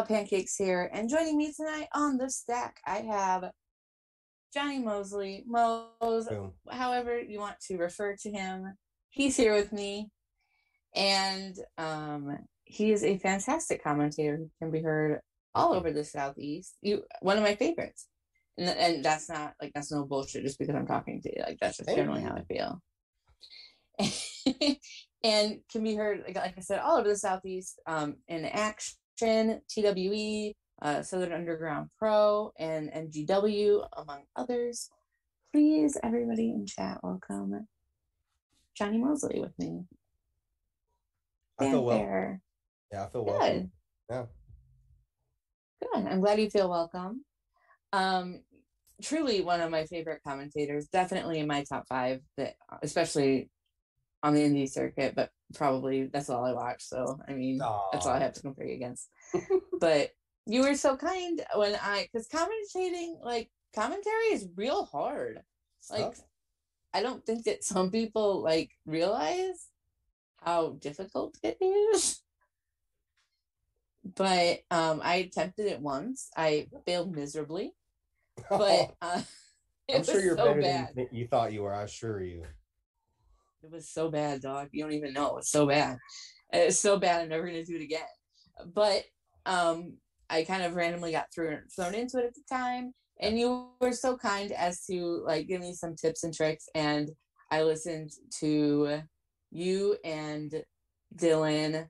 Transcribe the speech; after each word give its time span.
Pancakes 0.00 0.56
here, 0.56 0.88
and 0.90 1.10
joining 1.10 1.36
me 1.36 1.52
tonight 1.52 1.88
on 1.92 2.16
the 2.16 2.30
stack, 2.30 2.80
I 2.86 3.00
have 3.00 3.50
Johnny 4.54 4.78
Mosely, 4.78 5.44
Mose, 5.46 6.28
Boom. 6.28 6.52
however 6.70 7.20
you 7.20 7.38
want 7.38 7.60
to 7.68 7.76
refer 7.76 8.16
to 8.22 8.30
him. 8.30 8.74
He's 9.10 9.36
here 9.36 9.54
with 9.54 9.70
me, 9.70 10.08
and 10.94 11.54
um, 11.76 12.38
he 12.64 12.90
is 12.90 13.04
a 13.04 13.18
fantastic 13.18 13.84
commentator 13.84 14.36
who 14.38 14.50
can 14.58 14.70
be 14.70 14.80
heard 14.80 15.20
all 15.54 15.74
over 15.74 15.92
the 15.92 16.04
southeast. 16.04 16.74
You, 16.80 17.02
one 17.20 17.36
of 17.36 17.44
my 17.44 17.54
favorites, 17.54 18.08
and, 18.56 18.70
and 18.70 19.04
that's 19.04 19.28
not 19.28 19.52
like 19.60 19.72
that's 19.74 19.92
no 19.92 20.06
bullshit. 20.06 20.42
Just 20.42 20.58
because 20.58 20.74
I'm 20.74 20.86
talking 20.86 21.20
to 21.20 21.28
you, 21.28 21.42
like 21.46 21.58
that's 21.60 21.76
just 21.76 21.94
generally 21.94 22.22
how 22.22 22.34
I 22.34 22.44
feel. 22.44 22.80
and 25.22 25.58
can 25.70 25.84
be 25.84 25.94
heard, 25.94 26.22
like, 26.26 26.36
like 26.36 26.54
I 26.56 26.62
said, 26.62 26.80
all 26.80 26.96
over 26.96 27.10
the 27.10 27.16
southeast. 27.16 27.78
Um, 27.86 28.16
in 28.26 28.46
action, 28.46 28.96
TWE, 29.22 30.52
uh, 30.82 31.02
Southern 31.02 31.32
Underground 31.32 31.90
Pro, 31.96 32.50
and 32.58 32.90
NGW, 32.90 33.86
among 33.96 34.22
others. 34.34 34.90
Please, 35.52 35.96
everybody 36.02 36.50
in 36.50 36.66
chat, 36.66 36.98
welcome 37.04 37.68
Johnny 38.76 38.98
Mosely 38.98 39.38
with 39.38 39.56
me. 39.58 39.84
I 41.60 41.70
feel 41.70 41.84
well. 41.84 42.38
Yeah, 42.90 43.04
I 43.04 43.08
feel 43.10 43.24
Good. 43.24 43.32
welcome. 43.32 43.72
Yeah. 44.10 44.24
Good. 45.82 46.06
I'm 46.06 46.20
glad 46.20 46.40
you 46.40 46.50
feel 46.50 46.68
welcome. 46.68 47.24
Um, 47.92 48.40
truly 49.02 49.42
one 49.42 49.60
of 49.60 49.70
my 49.70 49.84
favorite 49.84 50.22
commentators, 50.26 50.88
definitely 50.88 51.38
in 51.38 51.46
my 51.46 51.64
top 51.68 51.84
five. 51.88 52.22
That 52.38 52.54
especially 52.82 53.50
on 54.22 54.34
the 54.34 54.40
indie 54.40 54.70
circuit, 54.70 55.14
but 55.14 55.30
probably 55.54 56.06
that's 56.06 56.30
all 56.30 56.44
I 56.44 56.52
watch. 56.52 56.82
So 56.82 57.18
I 57.28 57.32
mean, 57.32 57.58
that's 57.92 58.06
all 58.06 58.12
I 58.12 58.20
have 58.20 58.34
to 58.34 58.40
compare 58.40 58.66
you 58.66 58.74
against. 58.74 59.08
but 59.80 60.10
you 60.46 60.62
were 60.62 60.74
so 60.74 60.96
kind 60.96 61.40
when 61.54 61.76
I, 61.80 62.08
because 62.12 62.28
commentating, 62.28 63.22
like 63.22 63.50
commentary, 63.74 64.32
is 64.32 64.48
real 64.56 64.84
hard. 64.84 65.40
Like. 65.90 66.14
I 66.94 67.02
don't 67.02 67.24
think 67.24 67.44
that 67.44 67.64
some 67.64 67.90
people 67.90 68.42
like 68.42 68.70
realize 68.84 69.68
how 70.44 70.70
difficult 70.80 71.38
it 71.42 71.56
is. 71.60 72.20
But 74.16 74.60
um, 74.70 75.00
I 75.02 75.16
attempted 75.16 75.66
it 75.66 75.80
once. 75.80 76.28
I 76.36 76.66
failed 76.86 77.14
miserably, 77.14 77.72
but 78.50 78.94
uh, 79.00 79.22
I'm 79.94 80.04
sure 80.04 80.20
you're 80.20 80.36
so 80.36 80.46
better 80.46 80.60
bad. 80.60 80.90
than 80.94 81.08
you 81.12 81.26
thought 81.28 81.52
you 81.52 81.62
were. 81.62 81.72
I 81.72 81.84
assure 81.84 82.22
you. 82.22 82.42
It 83.62 83.70
was 83.70 83.88
so 83.88 84.10
bad, 84.10 84.42
dog. 84.42 84.68
You 84.72 84.82
don't 84.82 84.92
even 84.92 85.12
know. 85.12 85.36
It's 85.36 85.50
so 85.50 85.66
bad. 85.66 85.98
It's 86.52 86.78
so 86.78 86.98
bad. 86.98 87.22
I'm 87.22 87.28
never 87.28 87.46
gonna 87.46 87.64
do 87.64 87.76
it 87.76 87.82
again. 87.82 88.00
But 88.74 89.04
um, 89.46 89.94
I 90.28 90.44
kind 90.44 90.62
of 90.62 90.74
randomly 90.74 91.12
got 91.12 91.26
thrown 91.34 91.62
thrown 91.74 91.94
into 91.94 92.18
it 92.18 92.26
at 92.26 92.34
the 92.34 92.42
time, 92.50 92.92
and 93.20 93.38
you 93.38 93.68
were 93.80 93.92
so 93.92 94.16
kind 94.16 94.52
as 94.52 94.84
to 94.86 95.22
like 95.26 95.46
give 95.46 95.60
me 95.60 95.74
some 95.74 95.94
tips 95.94 96.24
and 96.24 96.34
tricks. 96.34 96.68
And 96.74 97.10
I 97.50 97.62
listened 97.62 98.10
to 98.40 99.02
you 99.50 99.96
and 100.04 100.64
Dylan 101.16 101.86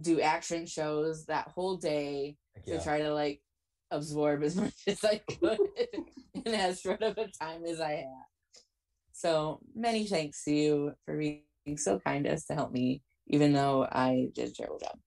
do 0.00 0.20
action 0.20 0.66
shows 0.66 1.26
that 1.26 1.48
whole 1.48 1.76
day 1.76 2.36
Heck 2.54 2.64
to 2.64 2.82
try 2.82 3.02
to 3.02 3.12
like 3.12 3.40
absorb 3.90 4.42
as 4.42 4.56
much 4.60 4.74
as 4.86 5.04
I 5.04 5.20
could 5.28 5.58
in 6.34 6.54
as 6.54 6.80
short 6.80 7.02
of 7.02 7.18
a 7.18 7.28
time 7.40 7.64
as 7.64 7.80
I 7.80 7.92
had. 7.92 8.29
So 9.20 9.60
many 9.74 10.06
thanks 10.06 10.42
to 10.44 10.50
you 10.50 10.92
for 11.04 11.14
being 11.18 11.42
so 11.76 11.98
kind 11.98 12.26
as 12.26 12.46
to 12.46 12.54
help 12.54 12.72
me, 12.72 13.02
even 13.26 13.52
though 13.52 13.84
I 13.84 14.28
did 14.34 14.48
a 14.48 14.52
terrible 14.52 14.78
job. 14.78 14.98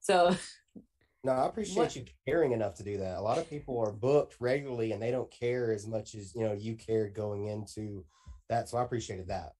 So 0.00 0.34
No, 1.24 1.32
I 1.32 1.46
appreciate 1.46 1.76
What- 1.76 1.96
you 1.96 2.04
caring 2.26 2.52
enough 2.52 2.74
to 2.76 2.82
do 2.82 2.98
that. 2.98 3.18
A 3.18 3.20
lot 3.20 3.36
of 3.38 3.48
people 3.50 3.78
are 3.78 3.92
booked 3.92 4.36
regularly 4.40 4.92
and 4.92 5.02
they 5.02 5.10
don't 5.10 5.30
care 5.30 5.72
as 5.72 5.86
much 5.86 6.14
as 6.14 6.34
you 6.34 6.42
know 6.42 6.52
you 6.54 6.74
cared 6.74 7.14
going 7.14 7.46
into 7.48 8.04
that. 8.48 8.68
So 8.70 8.78
I 8.78 8.82
appreciated 8.84 9.28
that. 9.28 9.52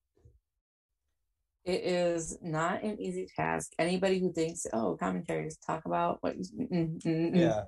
it 1.67 1.83
is 1.85 2.39
not 2.43 2.83
an 2.83 3.01
easy 3.01 3.27
task. 3.37 3.73
Anybody 3.79 4.19
who 4.19 4.33
thinks, 4.33 4.67
oh, 4.75 4.97
commentary 4.99 5.47
is 5.47 5.57
talk 5.59 5.85
about 5.87 6.19
what 6.23 6.39
mm, 6.39 6.71
mm, 6.71 7.03
mm, 7.03 7.33
mm. 7.33 7.35
Yeah. 7.35 7.63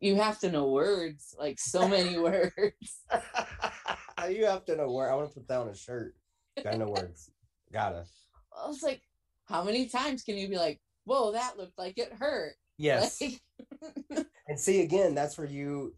you 0.00 0.16
have 0.16 0.38
to 0.40 0.50
know 0.50 0.70
words, 0.70 1.34
like 1.38 1.58
so 1.58 1.86
many 1.88 2.18
words. 2.28 3.02
you 4.24 4.46
have 4.46 4.64
to 4.66 4.76
know 4.76 4.90
where 4.90 5.10
I 5.10 5.14
want 5.14 5.28
to 5.28 5.34
put 5.34 5.48
that 5.48 5.60
on 5.60 5.68
a 5.68 5.76
shirt. 5.76 6.14
Gotta 6.62 6.78
know 6.78 6.88
words. 6.88 7.30
Gotta. 7.72 8.04
I 8.56 8.66
was 8.66 8.82
like, 8.82 9.02
how 9.46 9.62
many 9.62 9.86
times 9.88 10.22
can 10.22 10.36
you 10.36 10.48
be 10.48 10.56
like, 10.56 10.80
whoa, 11.04 11.32
that 11.32 11.58
looked 11.58 11.78
like 11.78 11.98
it 11.98 12.12
hurt? 12.12 12.54
Yes. 12.78 13.22
Like, 14.10 14.26
And 14.48 14.58
see 14.58 14.82
again, 14.82 15.14
that's 15.14 15.38
where 15.38 15.46
you 15.46 15.94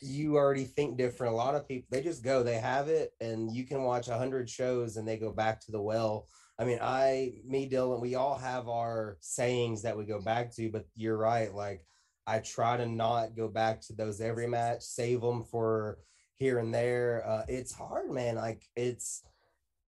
you 0.00 0.36
already 0.36 0.64
think 0.64 0.96
different. 0.96 1.32
A 1.32 1.36
lot 1.36 1.54
of 1.54 1.68
people 1.68 1.88
they 1.90 2.02
just 2.02 2.22
go, 2.24 2.42
they 2.42 2.58
have 2.58 2.88
it, 2.88 3.12
and 3.20 3.54
you 3.54 3.64
can 3.64 3.82
watch 3.82 4.08
a 4.08 4.18
hundred 4.18 4.50
shows 4.50 4.96
and 4.96 5.06
they 5.06 5.16
go 5.16 5.32
back 5.32 5.60
to 5.62 5.72
the 5.72 5.80
well. 5.80 6.26
I 6.58 6.64
mean, 6.64 6.78
I, 6.80 7.34
me, 7.46 7.68
Dylan, 7.68 8.00
we 8.00 8.14
all 8.14 8.36
have 8.36 8.68
our 8.68 9.18
sayings 9.20 9.82
that 9.82 9.96
we 9.96 10.04
go 10.04 10.20
back 10.20 10.54
to, 10.56 10.70
but 10.70 10.86
you're 10.94 11.16
right. 11.16 11.54
Like 11.54 11.84
I 12.26 12.40
try 12.40 12.76
to 12.76 12.86
not 12.86 13.36
go 13.36 13.48
back 13.48 13.80
to 13.82 13.92
those 13.92 14.20
every 14.20 14.48
match, 14.48 14.82
save 14.82 15.20
them 15.20 15.44
for 15.44 15.98
here 16.36 16.58
and 16.58 16.72
there. 16.74 17.24
Uh, 17.26 17.44
it's 17.48 17.72
hard, 17.74 18.10
man. 18.10 18.36
Like 18.36 18.62
it's 18.76 19.22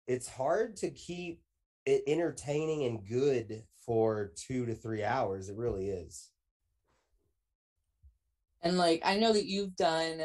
it's 0.06 0.28
hard 0.28 0.76
to 0.76 0.90
keep 0.90 1.40
it 1.84 2.02
entertaining 2.06 2.84
and 2.84 3.06
good 3.06 3.62
for 3.84 4.32
two 4.36 4.66
to 4.66 4.74
three 4.74 5.04
hours. 5.04 5.48
It 5.48 5.56
really 5.56 5.88
is. 5.90 6.30
and 8.62 8.78
like 8.78 9.02
I 9.04 9.16
know 9.18 9.32
that 9.32 9.46
you've 9.46 9.76
done 9.76 10.20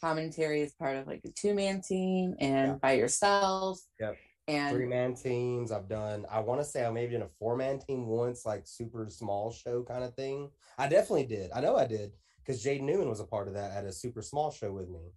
commentary 0.00 0.62
as 0.62 0.72
part 0.74 0.96
of 0.96 1.06
like 1.06 1.22
a 1.24 1.30
two 1.30 1.54
man 1.54 1.80
team 1.80 2.34
and 2.38 2.68
Yeah. 2.72 2.74
by 2.80 2.92
yourself. 2.92 3.80
Yep. 4.00 4.16
And 4.46 4.74
three 4.74 4.86
man 4.86 5.14
teams. 5.14 5.72
I've 5.72 5.88
done, 5.88 6.24
I 6.30 6.40
want 6.40 6.60
to 6.60 6.64
say 6.64 6.86
I 6.86 6.90
maybe 6.90 7.12
done 7.12 7.22
a 7.22 7.28
four 7.28 7.56
man 7.56 7.78
team 7.80 8.06
once, 8.06 8.46
like 8.46 8.66
super 8.66 9.06
small 9.10 9.50
show 9.52 9.82
kind 9.82 10.04
of 10.04 10.14
thing. 10.14 10.50
I 10.78 10.88
definitely 10.88 11.26
did. 11.26 11.50
I 11.54 11.60
know 11.60 11.76
I 11.76 11.86
did 11.86 12.12
because 12.44 12.64
Jaden 12.64 12.82
Newman 12.82 13.08
was 13.10 13.20
a 13.20 13.24
part 13.26 13.48
of 13.48 13.54
that 13.54 13.72
at 13.72 13.84
a 13.84 13.92
super 13.92 14.22
small 14.22 14.50
show 14.50 14.72
with 14.72 14.88
me. 14.88 15.12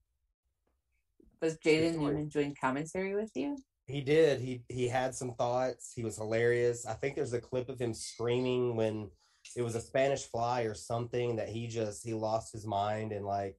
Was 1.42 1.58
Jaden. 1.58 1.96
Newman 1.96 2.30
doing 2.30 2.56
commentary 2.60 3.16
with 3.16 3.32
you? 3.36 3.58
He 3.88 4.02
did. 4.02 4.40
He 4.40 4.64
he 4.70 4.88
had 4.88 5.14
some 5.16 5.34
thoughts. 5.34 5.92
He 5.96 6.04
was 6.04 6.18
hilarious. 6.18 6.86
I 6.86 6.94
think 6.94 7.16
there's 7.16 7.34
a 7.34 7.42
clip 7.42 7.68
of 7.68 7.80
him 7.80 7.94
screaming 7.94 8.76
when 8.76 9.10
it 9.56 9.64
was 9.64 9.76
a 9.76 9.82
Spanish 9.82 10.24
fly 10.24 10.62
or 10.62 10.76
something 10.76 11.36
that 11.38 11.50
he 11.50 11.68
just 11.68 12.06
he 12.06 12.14
lost 12.14 12.54
his 12.54 12.66
mind 12.66 13.12
and 13.12 13.26
like 13.26 13.58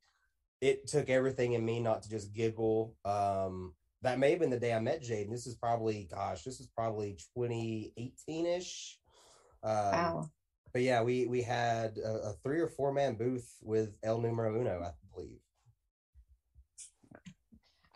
it 0.60 0.86
took 0.86 1.10
everything 1.10 1.54
in 1.54 1.64
me 1.64 1.80
not 1.80 2.02
to 2.04 2.08
just 2.08 2.32
giggle. 2.32 2.94
Um 3.04 3.74
that 4.02 4.18
may 4.18 4.30
have 4.30 4.40
been 4.40 4.50
the 4.50 4.58
day 4.58 4.72
I 4.72 4.80
met 4.80 5.02
Jaden. 5.02 5.30
This 5.30 5.46
is 5.46 5.54
probably 5.56 6.08
gosh, 6.10 6.42
this 6.44 6.60
is 6.60 6.68
probably 6.68 7.18
2018-ish. 7.36 8.98
Um, 9.62 9.72
Wow. 9.72 10.30
But 10.72 10.82
yeah, 10.82 11.02
we 11.02 11.26
we 11.26 11.42
had 11.42 11.98
a, 11.98 12.30
a 12.30 12.32
three 12.42 12.60
or 12.60 12.68
four 12.68 12.92
man 12.92 13.14
booth 13.14 13.52
with 13.62 13.94
El 14.02 14.20
Numero 14.20 14.58
Uno, 14.58 14.82
I 14.82 14.92
believe. 15.14 15.38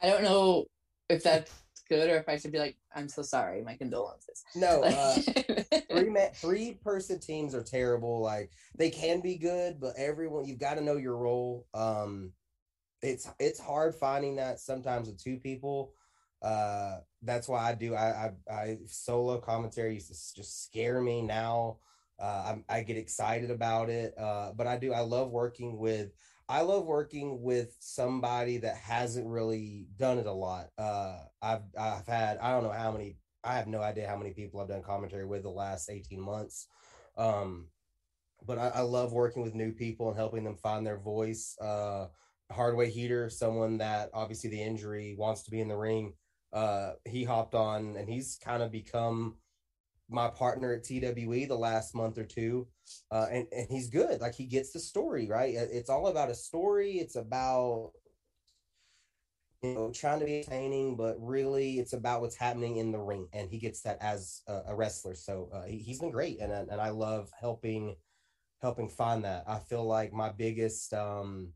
I 0.02 0.08
don't 0.08 0.22
know 0.22 0.66
if 1.08 1.22
that's 1.22 1.50
good 1.88 2.10
or 2.10 2.16
if 2.16 2.28
I 2.28 2.36
should 2.36 2.52
be 2.52 2.58
like, 2.58 2.76
I'm 2.94 3.08
so 3.08 3.22
sorry, 3.22 3.62
my 3.62 3.76
condolences. 3.76 4.42
No, 4.54 4.82
uh, 4.84 5.14
three 5.90 6.10
man, 6.10 6.30
three 6.34 6.74
person 6.82 7.20
teams 7.20 7.54
are 7.54 7.62
terrible. 7.62 8.20
Like 8.20 8.50
they 8.76 8.90
can 8.90 9.20
be 9.20 9.36
good, 9.36 9.80
but 9.80 9.94
everyone 9.96 10.46
you've 10.46 10.58
got 10.58 10.74
to 10.74 10.80
know 10.82 10.96
your 10.96 11.16
role. 11.16 11.66
Um, 11.74 12.32
it's 13.02 13.28
it's 13.38 13.60
hard 13.60 13.94
finding 13.94 14.36
that 14.36 14.60
sometimes 14.60 15.08
with 15.08 15.22
two 15.22 15.38
people. 15.38 15.92
Uh, 16.42 16.98
that's 17.22 17.48
why 17.48 17.68
I 17.68 17.74
do. 17.74 17.94
I 17.94 18.30
I, 18.50 18.52
I 18.52 18.78
solo 18.86 19.38
commentary 19.38 19.94
used 19.94 20.08
to 20.08 20.34
just 20.34 20.64
scare 20.64 21.00
me. 21.00 21.22
Now, 21.22 21.78
uh, 22.18 22.44
I'm, 22.48 22.64
I 22.68 22.82
get 22.82 22.96
excited 22.96 23.50
about 23.50 23.90
it. 23.90 24.14
Uh, 24.18 24.52
but 24.54 24.66
I 24.66 24.76
do. 24.76 24.92
I 24.92 25.00
love 25.00 25.30
working 25.30 25.78
with. 25.78 26.10
I 26.48 26.60
love 26.60 26.86
working 26.86 27.42
with 27.42 27.76
somebody 27.80 28.58
that 28.58 28.76
hasn't 28.76 29.26
really 29.26 29.86
done 29.96 30.18
it 30.18 30.26
a 30.26 30.32
lot. 30.32 30.68
Uh, 30.78 31.18
I've 31.42 31.62
I've 31.78 32.06
had 32.06 32.38
I 32.38 32.52
don't 32.52 32.62
know 32.62 32.70
how 32.70 32.92
many 32.92 33.16
I 33.42 33.54
have 33.54 33.66
no 33.66 33.80
idea 33.80 34.08
how 34.08 34.16
many 34.16 34.32
people 34.32 34.60
I've 34.60 34.68
done 34.68 34.82
commentary 34.82 35.26
with 35.26 35.42
the 35.42 35.50
last 35.50 35.90
18 35.90 36.20
months. 36.20 36.68
Um, 37.16 37.68
but 38.44 38.58
I, 38.58 38.68
I 38.68 38.80
love 38.80 39.12
working 39.12 39.42
with 39.42 39.54
new 39.54 39.72
people 39.72 40.08
and 40.08 40.16
helping 40.16 40.44
them 40.44 40.56
find 40.56 40.86
their 40.86 40.98
voice. 40.98 41.56
Uh, 41.60 42.06
Hardway 42.52 42.90
Heater, 42.90 43.28
someone 43.28 43.78
that 43.78 44.10
obviously 44.14 44.50
the 44.50 44.62
injury 44.62 45.16
wants 45.18 45.42
to 45.44 45.50
be 45.50 45.60
in 45.60 45.68
the 45.68 45.76
ring. 45.76 46.12
Uh, 46.52 46.92
he 47.04 47.24
hopped 47.24 47.54
on 47.54 47.96
and 47.96 48.08
he's 48.08 48.38
kind 48.42 48.62
of 48.62 48.70
become 48.70 49.36
my 50.08 50.28
partner 50.28 50.72
at 50.72 50.84
TWE 50.84 51.46
the 51.46 51.56
last 51.56 51.94
month 51.94 52.18
or 52.18 52.24
two. 52.24 52.66
Uh, 53.10 53.26
and, 53.30 53.46
and 53.52 53.66
he's 53.68 53.88
good. 53.88 54.20
Like 54.20 54.34
he 54.34 54.46
gets 54.46 54.72
the 54.72 54.78
story, 54.78 55.28
right? 55.28 55.54
It's 55.54 55.90
all 55.90 56.08
about 56.08 56.30
a 56.30 56.34
story. 56.34 56.92
It's 56.92 57.16
about 57.16 57.92
you 59.62 59.74
know, 59.74 59.90
trying 59.92 60.20
to 60.20 60.26
be 60.26 60.38
entertaining, 60.38 60.96
but 60.96 61.16
really 61.18 61.78
it's 61.78 61.92
about 61.92 62.20
what's 62.20 62.36
happening 62.36 62.76
in 62.76 62.92
the 62.92 62.98
ring. 62.98 63.26
And 63.32 63.50
he 63.50 63.58
gets 63.58 63.80
that 63.82 63.98
as 64.00 64.42
a, 64.46 64.60
a 64.68 64.76
wrestler. 64.76 65.14
So 65.14 65.48
uh, 65.52 65.64
he, 65.64 65.78
he's 65.78 65.98
been 65.98 66.10
great. 66.10 66.40
And, 66.40 66.52
and 66.52 66.80
I 66.80 66.90
love 66.90 67.30
helping 67.38 67.96
helping 68.62 68.88
find 68.88 69.24
that. 69.24 69.44
I 69.46 69.58
feel 69.58 69.84
like 69.84 70.12
my 70.12 70.30
biggest 70.30 70.92
um 70.94 71.52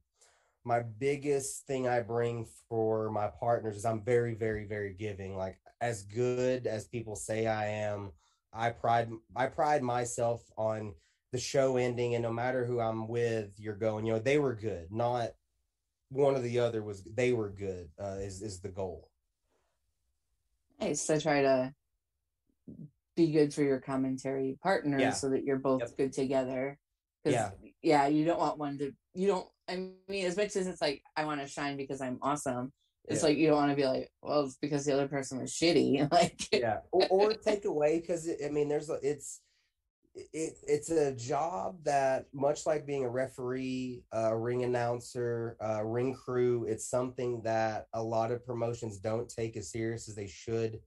my 0.64 0.80
biggest 0.80 1.66
thing 1.66 1.88
I 1.88 2.00
bring 2.00 2.46
for 2.68 3.10
my 3.10 3.28
partners 3.28 3.76
is 3.76 3.84
I'm 3.86 4.02
very, 4.02 4.34
very, 4.34 4.66
very 4.66 4.92
giving. 4.92 5.36
Like 5.36 5.58
as 5.80 6.02
good 6.02 6.66
as 6.66 6.86
people 6.86 7.16
say 7.16 7.46
I 7.46 7.66
am, 7.66 8.12
I 8.52 8.70
pride 8.70 9.10
I 9.36 9.46
pride 9.46 9.82
myself 9.82 10.42
on 10.56 10.94
the 11.32 11.38
show 11.38 11.76
ending 11.76 12.14
and 12.14 12.22
no 12.22 12.32
matter 12.32 12.64
who 12.64 12.80
I'm 12.80 13.06
with, 13.06 13.54
you're 13.58 13.76
going, 13.76 14.04
you 14.04 14.12
know, 14.14 14.18
they 14.18 14.38
were 14.38 14.54
good, 14.54 14.88
not 14.90 15.30
one 16.10 16.34
or 16.34 16.40
the 16.40 16.58
other 16.58 16.82
was 16.82 17.04
they 17.04 17.32
were 17.32 17.50
good, 17.50 17.88
uh, 18.02 18.16
is 18.20 18.42
is 18.42 18.60
the 18.60 18.68
goal. 18.68 19.08
Nice. 20.80 21.02
So 21.02 21.18
try 21.20 21.42
to 21.42 21.74
be 23.16 23.30
good 23.32 23.52
for 23.52 23.62
your 23.62 23.80
commentary 23.80 24.58
partners 24.62 25.00
Yeah. 25.00 25.12
so 25.12 25.28
that 25.30 25.44
you're 25.44 25.58
both 25.58 25.80
Yep. 25.82 25.96
good 25.96 26.12
together. 26.12 26.78
Yeah. 27.24 27.50
yeah, 27.82 28.06
you 28.06 28.24
don't 28.24 28.38
want 28.40 28.58
one 28.58 28.78
to 28.78 28.92
you 29.12 29.26
don't 29.26 29.48
I 29.68 29.92
mean 30.08 30.26
as 30.26 30.36
much 30.36 30.56
as 30.56 30.66
it's 30.66 30.80
like 30.80 31.02
I 31.16 31.24
want 31.24 31.40
to 31.40 31.46
shine 31.46 31.76
because 31.76 32.00
I'm 32.00 32.18
awesome. 32.22 32.72
It's 33.08 33.22
Yeah. 33.22 33.28
like 33.28 33.38
you 33.38 33.48
don't 33.48 33.56
want 33.56 33.70
to 33.70 33.76
be 33.76 33.86
like, 33.86 34.10
well, 34.22 34.44
it's 34.44 34.56
because 34.60 34.84
the 34.84 34.92
other 34.92 35.08
person 35.08 35.40
was 35.40 35.50
shitty. 35.52 36.08
Like 36.12 36.48
yeah 36.52 36.80
or, 36.92 37.06
or 37.10 37.34
take 37.34 37.64
away 37.64 38.00
because 38.00 38.28
i 38.44 38.48
mean 38.48 38.68
there's 38.68 38.90
a 38.90 38.98
it's 39.02 39.40
it, 40.14 40.54
it's 40.66 40.90
a 40.90 41.14
job 41.14 41.76
that 41.84 42.26
much 42.32 42.66
like 42.66 42.84
being 42.84 43.04
a 43.04 43.08
referee 43.08 44.02
a 44.12 44.36
ring 44.36 44.64
announcer 44.64 45.56
a 45.60 45.86
ring 45.86 46.12
crew 46.14 46.64
it's 46.68 46.86
something 46.88 47.40
that 47.42 47.86
a 47.94 48.02
lot 48.02 48.32
of 48.32 48.44
promotions 48.44 48.98
don't 48.98 49.28
take 49.28 49.56
as 49.56 49.70
serious 49.70 50.08
as 50.08 50.16
they 50.16 50.26
should 50.26 50.80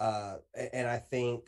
uh 0.00 0.36
and 0.72 0.86
i 0.88 0.98
think 0.98 1.44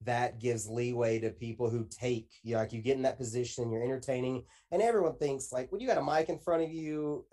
that 0.00 0.38
gives 0.40 0.68
leeway 0.68 1.18
to 1.18 1.30
people 1.30 1.70
who 1.70 1.86
take 1.90 2.28
you 2.42 2.54
know, 2.54 2.60
like 2.60 2.72
you 2.72 2.82
get 2.82 2.96
in 2.96 3.02
that 3.02 3.18
position 3.18 3.70
you're 3.70 3.84
entertaining 3.84 4.42
and 4.72 4.80
everyone 4.82 5.16
thinks 5.16 5.52
like 5.52 5.70
when 5.70 5.80
you 5.80 5.86
got 5.86 5.98
a 5.98 6.02
mic 6.02 6.28
in 6.30 6.38
front 6.38 6.62
of 6.62 6.70
you 6.72 7.24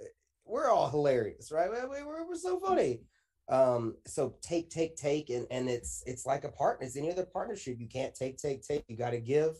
we're 0.51 0.70
all 0.70 0.89
hilarious 0.89 1.51
right 1.51 1.70
We- 1.72 1.88
we- 1.88 2.03
we're, 2.05 2.27
we're 2.27 2.36
so 2.36 2.60
funny 2.60 3.01
um 3.50 3.96
so 4.05 4.36
take 4.41 4.70
take 4.70 4.96
take 4.96 5.29
and 5.29 5.48
and 5.50 5.70
it's 5.70 6.03
it's 6.05 6.25
like 6.25 6.43
a 6.43 6.50
partner 6.50 6.86
it's 6.86 6.98
any 6.98 7.12
other 7.12 7.25
partnership 7.25 7.77
you 7.79 7.88
can't 7.88 8.13
take 8.13 8.38
take 8.38 8.62
take 8.62 8.84
you 8.88 8.98
got 8.98 9.12
to 9.12 9.20
give 9.20 9.55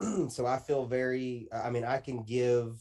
so 0.28 0.46
i 0.46 0.58
feel 0.58 0.86
very 0.86 1.48
i 1.52 1.70
mean 1.70 1.84
i 1.84 1.98
can 1.98 2.22
give 2.24 2.76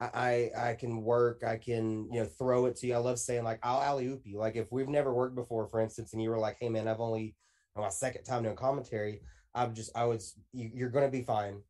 I 0.00 0.50
I 0.56 0.70
I 0.70 0.74
can 0.74 1.02
work. 1.02 1.44
I 1.46 1.56
can 1.56 2.12
you 2.12 2.20
know 2.20 2.26
throw 2.26 2.66
it 2.66 2.74
to 2.78 2.86
you. 2.88 2.94
I 2.94 2.98
love 2.98 3.18
saying 3.18 3.44
like 3.44 3.60
I'll 3.62 3.80
alley 3.80 4.06
oop 4.08 4.22
you. 4.24 4.38
Like 4.38 4.56
if 4.56 4.72
we've 4.72 4.88
never 4.88 5.14
worked 5.14 5.36
before, 5.36 5.68
for 5.68 5.80
instance, 5.80 6.12
and 6.12 6.20
you 6.20 6.30
were 6.30 6.38
like, 6.38 6.56
"Hey 6.60 6.68
man, 6.68 6.88
I've 6.88 7.00
only 7.00 7.36
my 7.76 7.88
second 7.90 8.24
time 8.24 8.42
doing 8.42 8.56
commentary." 8.56 9.20
I'm 9.54 9.72
just 9.72 9.96
I 9.96 10.04
was 10.06 10.34
you, 10.52 10.68
you're 10.74 10.90
gonna 10.90 11.08
be 11.08 11.22
fine. 11.22 11.62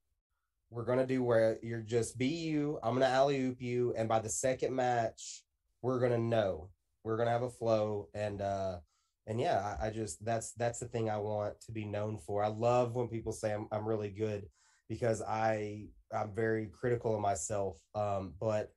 We're 0.75 0.85
gonna 0.85 1.07
do 1.07 1.23
where 1.23 1.59
you're 1.63 1.81
just 1.83 2.19
be 2.19 2.27
you. 2.27 2.79
I'm 2.83 2.95
gonna 2.95 3.07
alley 3.07 3.41
oop 3.41 3.63
you, 3.63 3.95
and 3.97 4.09
by 4.09 4.19
the 4.19 4.29
second 4.29 4.75
match, 4.75 5.45
we're 5.83 6.01
gonna 6.01 6.19
know. 6.19 6.71
We're 7.05 7.17
gonna 7.17 7.31
have 7.31 7.43
a 7.45 7.51
flow, 7.51 8.09
and 8.15 8.43
uh 8.43 8.79
and 9.27 9.41
yeah, 9.41 9.77
I, 9.81 9.87
I 9.87 9.91
just 9.91 10.25
that's 10.25 10.53
that's 10.53 10.81
the 10.81 10.89
thing 10.89 11.09
I 11.09 11.19
want 11.19 11.61
to 11.63 11.73
be 11.73 11.85
known 11.85 12.19
for. 12.19 12.43
I 12.43 12.49
love 12.49 12.95
when 12.97 13.09
people 13.09 13.33
say 13.33 13.53
I'm 13.53 13.69
I'm 13.71 13.87
really 13.87 14.11
good 14.11 14.47
because 14.89 15.23
I 15.23 15.87
I'm 16.13 16.35
very 16.35 16.67
critical 16.67 17.15
of 17.15 17.21
myself. 17.21 17.79
Um, 17.95 18.35
but 18.41 18.73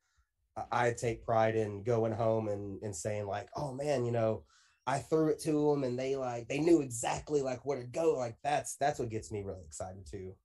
I- 0.71 0.93
take 0.93 1.23
pride 1.25 1.55
in 1.55 1.83
going 1.83 2.11
home 2.13 2.47
and 2.47 2.81
and 2.83 2.95
saying 2.95 3.27
like, 3.27 3.49
oh 3.55 3.73
man, 3.73 4.05
you 4.05 4.11
know, 4.11 4.43
I 4.87 4.99
threw 4.99 5.29
it 5.29 5.39
to 5.41 5.71
them 5.71 5.83
and 5.83 5.97
they 5.99 6.15
like 6.15 6.47
they 6.47 6.59
knew 6.59 6.81
exactly 6.81 7.41
like 7.41 7.65
where 7.65 7.79
to 7.81 7.87
go. 7.87 8.13
Like 8.17 8.37
that's 8.43 8.75
that's 8.77 8.99
what 8.99 9.09
gets 9.09 9.31
me 9.31 9.43
really 9.43 9.63
excited 9.65 10.05
too. 10.09 10.35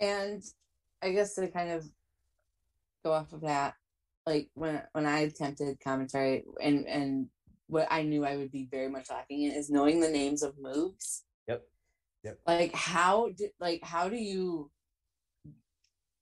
And 0.00 0.42
I 1.02 1.12
guess 1.12 1.34
to 1.34 1.48
kind 1.48 1.70
of 1.70 1.84
go 3.04 3.12
off 3.12 3.32
of 3.32 3.42
that, 3.42 3.74
like 4.26 4.48
when 4.54 4.82
when 4.92 5.06
I 5.06 5.20
attempted 5.20 5.78
commentary 5.82 6.44
and 6.62 6.86
and 6.86 7.26
what 7.66 7.86
I 7.90 8.02
knew 8.02 8.24
I 8.24 8.36
would 8.36 8.50
be 8.50 8.68
very 8.70 8.88
much 8.88 9.10
lacking 9.10 9.42
in 9.42 9.52
is 9.52 9.70
knowing 9.70 10.00
the 10.00 10.08
names 10.08 10.42
of 10.42 10.54
moves. 10.60 11.24
Yep. 11.46 11.62
Yep. 12.24 12.38
Like 12.46 12.74
how 12.74 13.30
did 13.36 13.50
like 13.60 13.82
how 13.84 14.08
do 14.08 14.16
you 14.16 14.70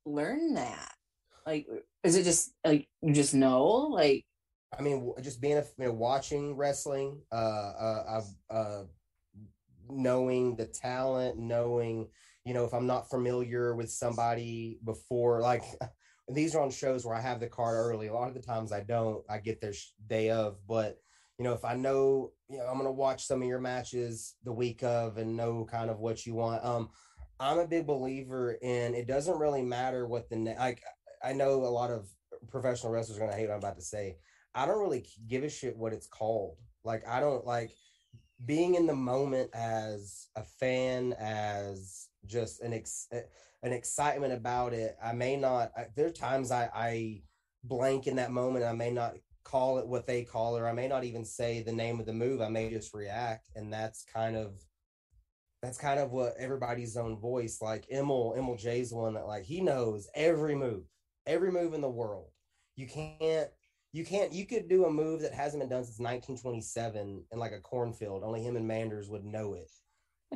learn 0.05 0.55
that? 0.55 0.93
Like 1.47 1.67
is 2.05 2.17
it 2.17 2.25
just 2.25 2.53
like 2.65 2.89
you 3.03 3.13
just 3.13 3.35
know? 3.35 3.65
Like 3.65 4.25
I 4.79 4.83
mean, 4.83 5.13
just 5.23 5.41
being 5.41 5.57
a 5.57 5.65
you 5.79 5.87
know, 5.87 5.93
watching 5.93 6.55
wrestling, 6.55 7.23
uh, 7.33 7.35
uh, 7.35 8.23
uh, 8.51 8.83
knowing 9.89 10.57
the 10.57 10.67
talent, 10.67 11.39
knowing 11.39 12.09
you 12.49 12.55
know 12.55 12.65
if 12.65 12.73
I'm 12.73 12.87
not 12.87 13.11
familiar 13.11 13.75
with 13.75 13.91
somebody 13.91 14.79
before, 14.83 15.43
like 15.43 15.63
these 16.29 16.55
are 16.55 16.63
on 16.63 16.71
shows 16.71 17.05
where 17.05 17.15
I 17.15 17.21
have 17.21 17.41
the 17.41 17.47
card 17.47 17.77
early. 17.77 18.07
A 18.07 18.15
lot 18.15 18.29
of 18.29 18.35
the 18.35 18.41
times 18.41 18.73
I 18.73 18.81
don't. 18.81 19.23
I 19.29 19.37
get 19.37 19.61
their 19.61 19.75
day 20.07 20.31
of, 20.31 20.57
but 20.67 20.99
you 21.39 21.45
know 21.45 21.53
if 21.53 21.63
I 21.63 21.75
know, 21.75 22.33
you 22.49 22.57
know, 22.57 22.65
I'm 22.65 22.79
gonna 22.79 22.91
watch 22.91 23.27
some 23.27 23.43
of 23.43 23.49
your 23.49 23.61
matches 23.61 24.37
the 24.45 24.53
week 24.53 24.83
of 24.83 25.19
and 25.19 25.37
know 25.37 25.67
kind 25.71 25.91
of 25.91 25.99
what 25.99 26.25
you 26.25 26.35
want. 26.35 26.65
Um, 26.65 26.89
I'm 27.39 27.59
a 27.59 27.67
big 27.67 27.87
believer 27.87 28.53
in 28.63 28.95
it. 28.95 29.07
Doesn't 29.07 29.39
really 29.39 29.63
matter 29.63 30.07
what 30.07 30.31
the 30.31 30.37
na- 30.37 30.59
like. 30.59 30.83
I 31.23 31.35
know 31.35 31.65
a 31.65 31.67
lot 31.67 31.91
of 31.91 32.09
professional 32.49 32.93
wrestlers 32.93 33.19
are 33.19 33.21
gonna 33.21 33.37
hate 33.37 33.49
what 33.49 33.55
I'm 33.55 33.59
about 33.59 33.77
to 33.77 33.85
say. 33.85 34.17
I 34.55 34.65
don't 34.65 34.81
really 34.81 35.05
give 35.27 35.45
a 35.45 35.51
shit 35.51 35.77
what 35.77 35.93
it's 35.93 36.07
called. 36.07 36.57
Like 36.83 37.07
I 37.07 37.21
don't 37.21 37.45
like 37.45 37.73
being 38.47 38.75
in 38.75 38.87
the 38.87 38.95
moment 38.95 39.51
as 39.53 40.29
a 40.37 40.45
fan, 40.45 41.13
as 41.15 42.09
just 42.27 42.61
an 42.61 42.73
ex- 42.73 43.09
eh, 43.13 43.23
an 43.63 43.73
excitement 43.73 44.33
about 44.33 44.73
it. 44.73 44.97
I 45.03 45.13
may 45.13 45.37
not. 45.37 45.73
I, 45.77 45.87
there 45.97 46.07
are 46.07 46.11
times 46.11 46.51
I 46.51 46.71
I 46.75 47.23
blank 47.65 48.07
in 48.07 48.17
that 48.17 48.31
moment. 48.31 48.65
I 48.65 48.73
may 48.73 48.91
not 48.91 49.15
call 49.45 49.79
it 49.79 49.87
what 49.87 50.07
they 50.07 50.25
call 50.25 50.57
it, 50.57 50.61
or 50.61 50.69
I 50.69 50.73
may 50.73 50.89
not 50.89 51.05
even 51.05 51.25
say 51.25 51.63
the 51.63 51.73
name 51.73 52.01
of 52.01 52.07
the 52.07 52.13
move. 52.13 52.41
I 52.41 52.49
may 52.49 52.71
just 52.71 52.95
react, 52.95 53.49
and 53.55 53.73
that's 53.73 54.05
kind 54.05 54.37
of 54.37 54.55
that's 55.63 55.79
kind 55.79 55.99
of 55.99 56.13
what 56.13 56.35
everybody's 56.39 56.97
own 56.97 57.19
voice. 57.19 57.61
Like 57.61 57.87
Emil, 57.91 58.35
Emil 58.37 58.57
Jay's 58.57 58.93
one 58.93 59.15
that 59.15 59.27
like 59.27 59.45
he 59.45 59.61
knows 59.61 60.09
every 60.15 60.55
move, 60.55 60.85
every 61.27 61.51
move 61.51 61.75
in 61.75 61.81
the 61.81 61.91
world. 61.91 62.31
You 62.77 62.87
can't 62.87 63.51
you 63.93 64.05
can't 64.05 64.33
you 64.33 64.47
could 64.47 64.69
do 64.69 64.85
a 64.85 64.91
move 64.91 65.23
that 65.23 65.35
hasn't 65.35 65.63
been 65.63 65.71
done 65.71 65.85
since 65.85 65.99
1927 65.99 67.25
in 67.31 67.39
like 67.39 67.53
a 67.53 67.61
cornfield 67.61 68.23
only 68.23 68.43
him 68.43 68.57
and 68.57 68.69
manders 68.69 69.09
would 69.09 69.25
know 69.25 69.55
it 69.55 69.71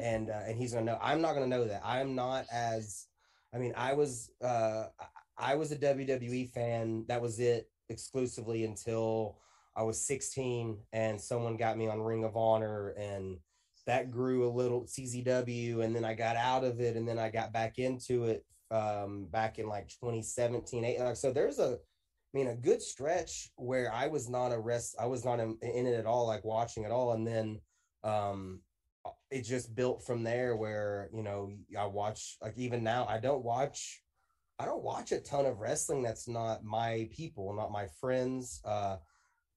and 0.00 0.30
uh, 0.30 0.40
and 0.46 0.56
he's 0.56 0.72
gonna 0.72 0.86
know 0.86 0.98
i'm 1.02 1.20
not 1.20 1.34
gonna 1.34 1.46
know 1.46 1.64
that. 1.64 1.82
I'm 1.84 2.14
not 2.14 2.46
as 2.52 3.06
i 3.54 3.58
mean 3.58 3.74
i 3.76 3.92
was 3.92 4.30
uh 4.42 4.86
i 5.38 5.54
was 5.54 5.72
a 5.72 5.76
wwe 5.76 6.50
fan. 6.50 7.04
That 7.08 7.20
was 7.20 7.38
it 7.40 7.70
exclusively 7.88 8.64
until 8.64 9.38
i 9.76 9.82
was 9.82 10.06
16 10.06 10.78
and 10.92 11.20
someone 11.20 11.56
got 11.56 11.76
me 11.76 11.88
on 11.88 12.00
ring 12.00 12.24
of 12.24 12.36
honor 12.36 12.90
and 12.90 13.38
that 13.86 14.10
grew 14.10 14.48
a 14.48 14.52
little 14.52 14.84
czw 14.84 15.84
and 15.84 15.94
then 15.94 16.04
i 16.04 16.14
got 16.14 16.36
out 16.36 16.64
of 16.64 16.80
it 16.80 16.96
and 16.96 17.06
then 17.06 17.18
i 17.18 17.28
got 17.28 17.52
back 17.52 17.78
into 17.78 18.24
it 18.24 18.46
um 18.70 19.26
back 19.30 19.58
in 19.58 19.68
like 19.68 19.88
2017 19.88 20.84
eight, 20.84 21.16
so 21.16 21.32
there's 21.32 21.58
a 21.58 21.78
I 22.34 22.38
mean, 22.38 22.48
a 22.48 22.54
good 22.54 22.80
stretch 22.80 23.50
where 23.56 23.92
I 23.92 24.06
was 24.06 24.28
not 24.28 24.52
a 24.52 24.58
rest, 24.58 24.96
I 24.98 25.04
was 25.04 25.22
not 25.22 25.38
in, 25.38 25.58
in 25.60 25.86
it 25.86 25.98
at 25.98 26.06
all, 26.06 26.26
like 26.26 26.44
watching 26.44 26.84
it 26.84 26.90
all, 26.90 27.12
and 27.12 27.26
then 27.26 27.60
um, 28.04 28.60
it 29.30 29.42
just 29.42 29.74
built 29.74 30.04
from 30.04 30.22
there. 30.22 30.56
Where 30.56 31.08
you 31.12 31.22
know, 31.22 31.52
I 31.78 31.86
watch 31.86 32.36
like 32.42 32.54
even 32.56 32.82
now, 32.82 33.06
I 33.08 33.18
don't 33.18 33.44
watch, 33.44 34.02
I 34.58 34.64
don't 34.64 34.82
watch 34.82 35.12
a 35.12 35.20
ton 35.20 35.46
of 35.46 35.58
wrestling 35.58 36.02
that's 36.02 36.28
not 36.28 36.64
my 36.64 37.08
people, 37.12 37.54
not 37.54 37.72
my 37.72 37.86
friends. 38.00 38.60
Uh, 38.64 38.96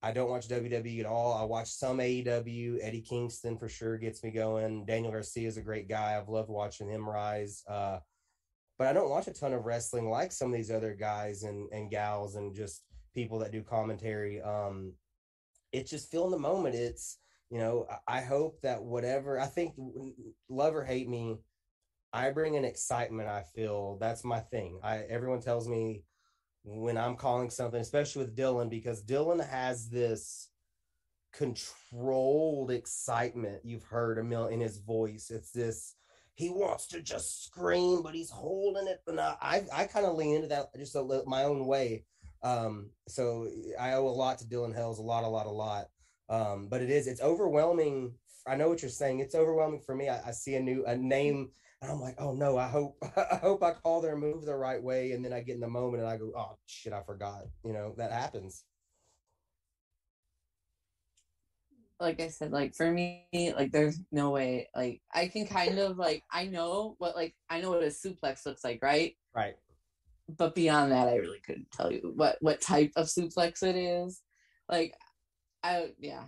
I 0.06 0.12
don't 0.12 0.30
watch 0.30 0.48
WWE 0.48 1.00
at 1.00 1.06
all. 1.08 1.34
I 1.34 1.44
watch 1.44 1.68
some 1.68 1.98
AEW. 1.98 2.78
Eddie 2.80 3.02
Kingston 3.02 3.58
for 3.58 3.68
sure 3.68 3.98
gets 3.98 4.24
me 4.24 4.30
going. 4.30 4.86
Daniel 4.86 5.12
Garcia 5.12 5.48
is 5.48 5.58
a 5.58 5.64
great 5.64 5.90
guy. 5.90 6.16
I've 6.16 6.30
loved 6.30 6.50
watching 6.50 6.88
him 6.88 7.10
rise. 7.10 7.64
Uh, 7.68 7.98
but 8.78 8.88
I 8.88 8.94
don't 8.94 9.10
watch 9.10 9.28
a 9.28 9.34
ton 9.34 9.54
of 9.54 9.66
wrestling 9.66 10.10
like 10.10 10.32
some 10.32 10.52
of 10.52 10.56
these 10.56 10.70
other 10.70 10.94
guys 10.94 11.42
and, 11.42 11.68
and 11.72 11.90
gals 11.90 12.36
and 12.36 12.54
just 12.54 12.84
people 13.16 13.40
that 13.40 13.52
do 13.52 13.64
commentary. 13.64 14.42
Um, 14.44 14.94
it's 15.72 15.90
just 15.90 16.12
feeling 16.12 16.30
the 16.30 16.38
moment. 16.38 16.75
It's, 16.75 17.18
you 17.50 17.60
know, 17.60 17.88
I 18.08 18.22
hope 18.22 18.62
that 18.62 18.84
whatever, 18.84 19.40
I 19.40 19.46
think 19.46 19.75
love 20.50 20.75
or 20.75 20.84
hate 20.84 21.08
me, 21.08 21.38
I 22.12 22.32
bring 22.32 22.56
an 22.56 22.66
excitement. 22.66 23.30
I 23.30 23.44
feel 23.56 23.98
that's 24.00 24.24
my 24.24 24.40
thing. 24.40 24.80
I, 24.84 25.00
everyone 25.10 25.42
tells 25.42 25.68
me 25.68 26.04
when 26.64 26.98
I'm 26.98 27.16
calling 27.16 27.50
something, 27.50 27.80
especially 27.80 28.24
with 28.24 28.36
Dylan, 28.36 28.70
because 28.70 29.04
Dylan 29.04 29.48
has 29.48 29.90
this 29.90 30.50
controlled 31.34 32.72
excitement 32.72 33.60
you've 33.66 33.84
heard 33.84 34.18
a 34.18 34.24
million 34.24 34.54
in 34.54 34.62
his 34.62 34.78
voice. 34.78 35.30
It's 35.30 35.52
this, 35.52 35.96
he 36.34 36.50
wants 36.50 36.88
to 36.88 37.02
just 37.02 37.46
scream, 37.46 38.02
but 38.02 38.16
he's 38.16 38.32
holding 38.32 38.88
it. 38.88 39.02
And 39.08 39.20
I, 39.20 39.36
I, 39.42 39.64
I 39.74 39.84
kind 39.86 40.06
of 40.06 40.16
lean 40.16 40.36
into 40.36 40.48
that 40.48 40.68
just 40.78 40.96
a 40.96 41.02
little 41.02 41.25
my 41.25 41.44
own 41.44 41.68
way. 41.68 42.06
Um, 42.42 42.92
so 43.08 43.48
I 43.80 43.94
owe 43.94 44.08
a 44.08 44.10
lot 44.10 44.40
to 44.40 44.46
Dylan 44.46 44.74
Hells, 44.74 45.00
a 45.00 45.04
lot, 45.04 45.24
a 45.24 45.28
lot, 45.28 45.46
a 45.46 45.52
lot. 45.52 45.86
Um, 46.29 46.67
but 46.67 46.82
it 46.82 46.89
is, 46.89 47.08
it's 47.08 47.22
overwhelming. 47.22 48.13
I 48.48 48.55
know 48.55 48.70
what 48.70 48.82
you're 48.82 48.89
saying. 48.89 49.20
It's 49.20 49.36
overwhelming 49.36 49.82
for 49.82 49.96
me. 49.96 50.10
I, 50.10 50.22
I 50.27 50.32
see 50.32 50.55
a 50.55 50.60
new, 50.60 50.86
a 50.86 50.96
name. 50.96 51.50
and 51.82 51.91
I'm 51.91 52.01
like, 52.01 52.15
oh 52.20 52.34
no, 52.34 52.58
I 52.58 52.67
hope 52.67 52.98
I 53.32 53.36
hope 53.36 53.63
I 53.63 53.72
call 53.74 54.01
their 54.01 54.15
move 54.15 54.46
the 54.46 54.55
right 54.55 54.82
way, 54.82 55.12
and 55.12 55.24
then 55.24 55.34
I 55.34 55.41
get 55.41 55.55
in 55.55 55.62
the 55.62 55.67
moment 55.67 56.01
and 56.03 56.12
I 56.12 56.17
go, 56.17 56.32
oh 56.36 56.58
shit, 56.65 56.94
I 56.94 57.01
forgot. 57.03 57.44
You 57.63 57.74
know 57.74 57.94
that 57.98 58.12
happens. 58.12 58.63
Like 62.00 62.20
I 62.20 62.27
said, 62.27 62.51
like 62.51 62.75
for 62.75 62.91
me, 62.91 63.25
like 63.34 63.72
there's 63.72 64.00
no 64.12 64.32
way. 64.32 64.67
Like 64.75 65.01
I 65.13 65.27
can 65.27 65.48
kind 65.48 65.79
of 65.79 65.98
like 65.98 66.24
I 66.32 66.46
know 66.46 66.96
what 66.98 67.15
like 67.15 67.36
I 67.50 67.62
know 67.62 67.70
what 67.72 67.84
a 67.84 67.88
suplex 67.88 68.46
looks 68.46 68.63
like, 68.63 68.79
right? 68.82 69.15
Right. 69.34 69.55
But 70.38 70.55
beyond 70.55 70.91
that, 70.91 71.08
I 71.08 71.15
really 71.17 71.39
couldn't 71.46 71.72
tell 71.72 71.91
you 71.91 72.13
what 72.15 72.38
what 72.41 72.60
type 72.62 72.91
of 72.96 73.08
suplex 73.08 73.63
it 73.63 73.75
is. 73.75 74.22
Like, 74.70 74.96
I 75.65 75.91
yeah, 76.00 76.24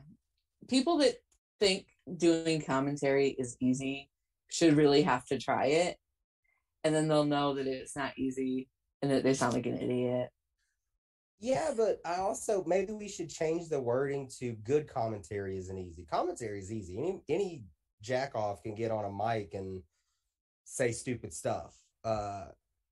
people 0.68 0.98
that 0.98 1.16
think 1.60 1.86
doing 2.18 2.62
commentary 2.62 3.30
is 3.30 3.58
easy 3.60 4.10
should 4.50 4.76
really 4.76 5.04
have 5.04 5.26
to 5.26 5.38
try 5.38 5.66
it. 5.68 5.98
And 6.84 6.96
then 6.96 7.08
they'll 7.08 7.26
know 7.26 7.56
that 7.56 7.68
it's 7.68 7.96
not 7.96 8.18
easy 8.18 8.70
and 9.02 9.12
that 9.12 9.24
they 9.24 9.34
sound 9.34 9.54
like 9.54 9.66
an 9.66 9.78
idiot. 9.78 10.30
Yeah 11.40 11.72
but 11.78 12.00
i 12.04 12.16
also 12.16 12.64
maybe 12.66 12.94
we 12.94 13.08
should 13.08 13.30
change 13.30 13.70
the 13.70 13.80
wording 13.80 14.28
to 14.40 14.54
good 14.64 14.88
commentary 14.88 15.58
isn't 15.58 15.78
easy. 15.78 16.06
Commentary 16.06 16.60
is 16.60 16.72
easy. 16.72 16.98
Any 16.98 17.22
any 17.30 17.64
jack 18.02 18.36
off 18.36 18.64
can 18.64 18.76
get 18.76 18.92
on 18.92 19.06
a 19.06 19.12
mic 19.12 19.54
and 19.54 19.82
say 20.64 20.92
stupid 20.92 21.34
stuff. 21.34 21.76
Uh 22.04 22.46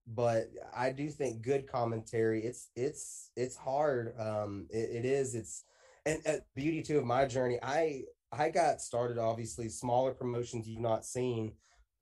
but 0.08 0.50
i 0.76 0.92
do 0.92 1.10
think 1.10 1.42
good 1.42 1.66
commentary 1.66 2.46
it's 2.46 2.70
it's 2.76 3.32
it's 3.36 3.56
hard. 3.56 4.14
Um 4.20 4.68
it, 4.70 4.90
it 4.98 5.06
is 5.06 5.34
it's 5.34 5.64
and 6.06 6.22
uh, 6.28 6.34
beauty 6.56 6.82
too 6.82 6.98
of 6.98 7.06
my 7.06 7.26
journey 7.26 7.58
i 7.62 8.04
I 8.38 8.50
got 8.50 8.82
started 8.82 9.18
obviously 9.18 9.70
smaller 9.70 10.14
promotions 10.14 10.68
you've 10.68 10.80
not 10.80 11.06
seen, 11.06 11.54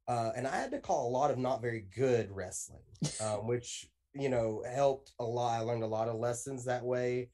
uh, 0.07 0.31
and 0.35 0.47
I 0.47 0.55
had 0.57 0.71
to 0.71 0.79
call 0.79 1.07
a 1.07 1.11
lot 1.11 1.31
of 1.31 1.37
not 1.37 1.61
very 1.61 1.85
good 1.95 2.31
wrestling, 2.31 2.81
um, 3.23 3.47
which 3.47 3.87
you 4.13 4.29
know 4.29 4.63
helped 4.73 5.11
a 5.19 5.23
lot. 5.23 5.59
I 5.59 5.63
learned 5.63 5.83
a 5.83 5.87
lot 5.87 6.07
of 6.07 6.15
lessons 6.15 6.65
that 6.65 6.83
way. 6.83 7.29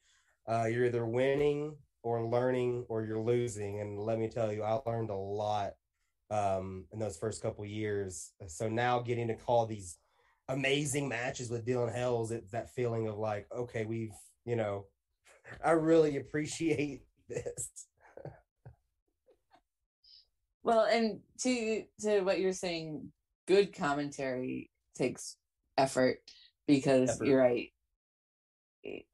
Uh, 0.48 0.66
you're 0.66 0.86
either 0.86 1.06
winning 1.06 1.76
or 2.02 2.24
learning 2.26 2.86
or 2.88 3.04
you're 3.04 3.20
losing, 3.20 3.80
and 3.80 3.98
let 3.98 4.18
me 4.18 4.28
tell 4.28 4.52
you, 4.52 4.62
I 4.62 4.80
learned 4.86 5.10
a 5.10 5.16
lot 5.16 5.72
um, 6.30 6.86
in 6.92 6.98
those 6.98 7.16
first 7.16 7.42
couple 7.42 7.64
years. 7.64 8.32
So 8.48 8.68
now 8.68 9.00
getting 9.00 9.28
to 9.28 9.34
call 9.34 9.66
these 9.66 9.98
amazing 10.48 11.08
matches 11.08 11.50
with 11.50 11.66
Dylan 11.66 11.94
Hells, 11.94 12.32
it's 12.32 12.50
that 12.50 12.74
feeling 12.74 13.06
of 13.08 13.18
like, 13.18 13.46
okay, 13.54 13.84
we've 13.84 14.14
you 14.46 14.56
know, 14.56 14.86
I 15.64 15.72
really 15.72 16.16
appreciate 16.16 17.02
this. 17.28 17.70
Well, 20.62 20.84
and 20.84 21.20
to 21.40 21.84
to 22.00 22.20
what 22.20 22.40
you're 22.40 22.52
saying, 22.52 23.10
good 23.48 23.74
commentary 23.74 24.70
takes 24.94 25.36
effort 25.78 26.18
because 26.66 27.10
effort. 27.10 27.26
you're 27.26 27.40
right. 27.40 27.68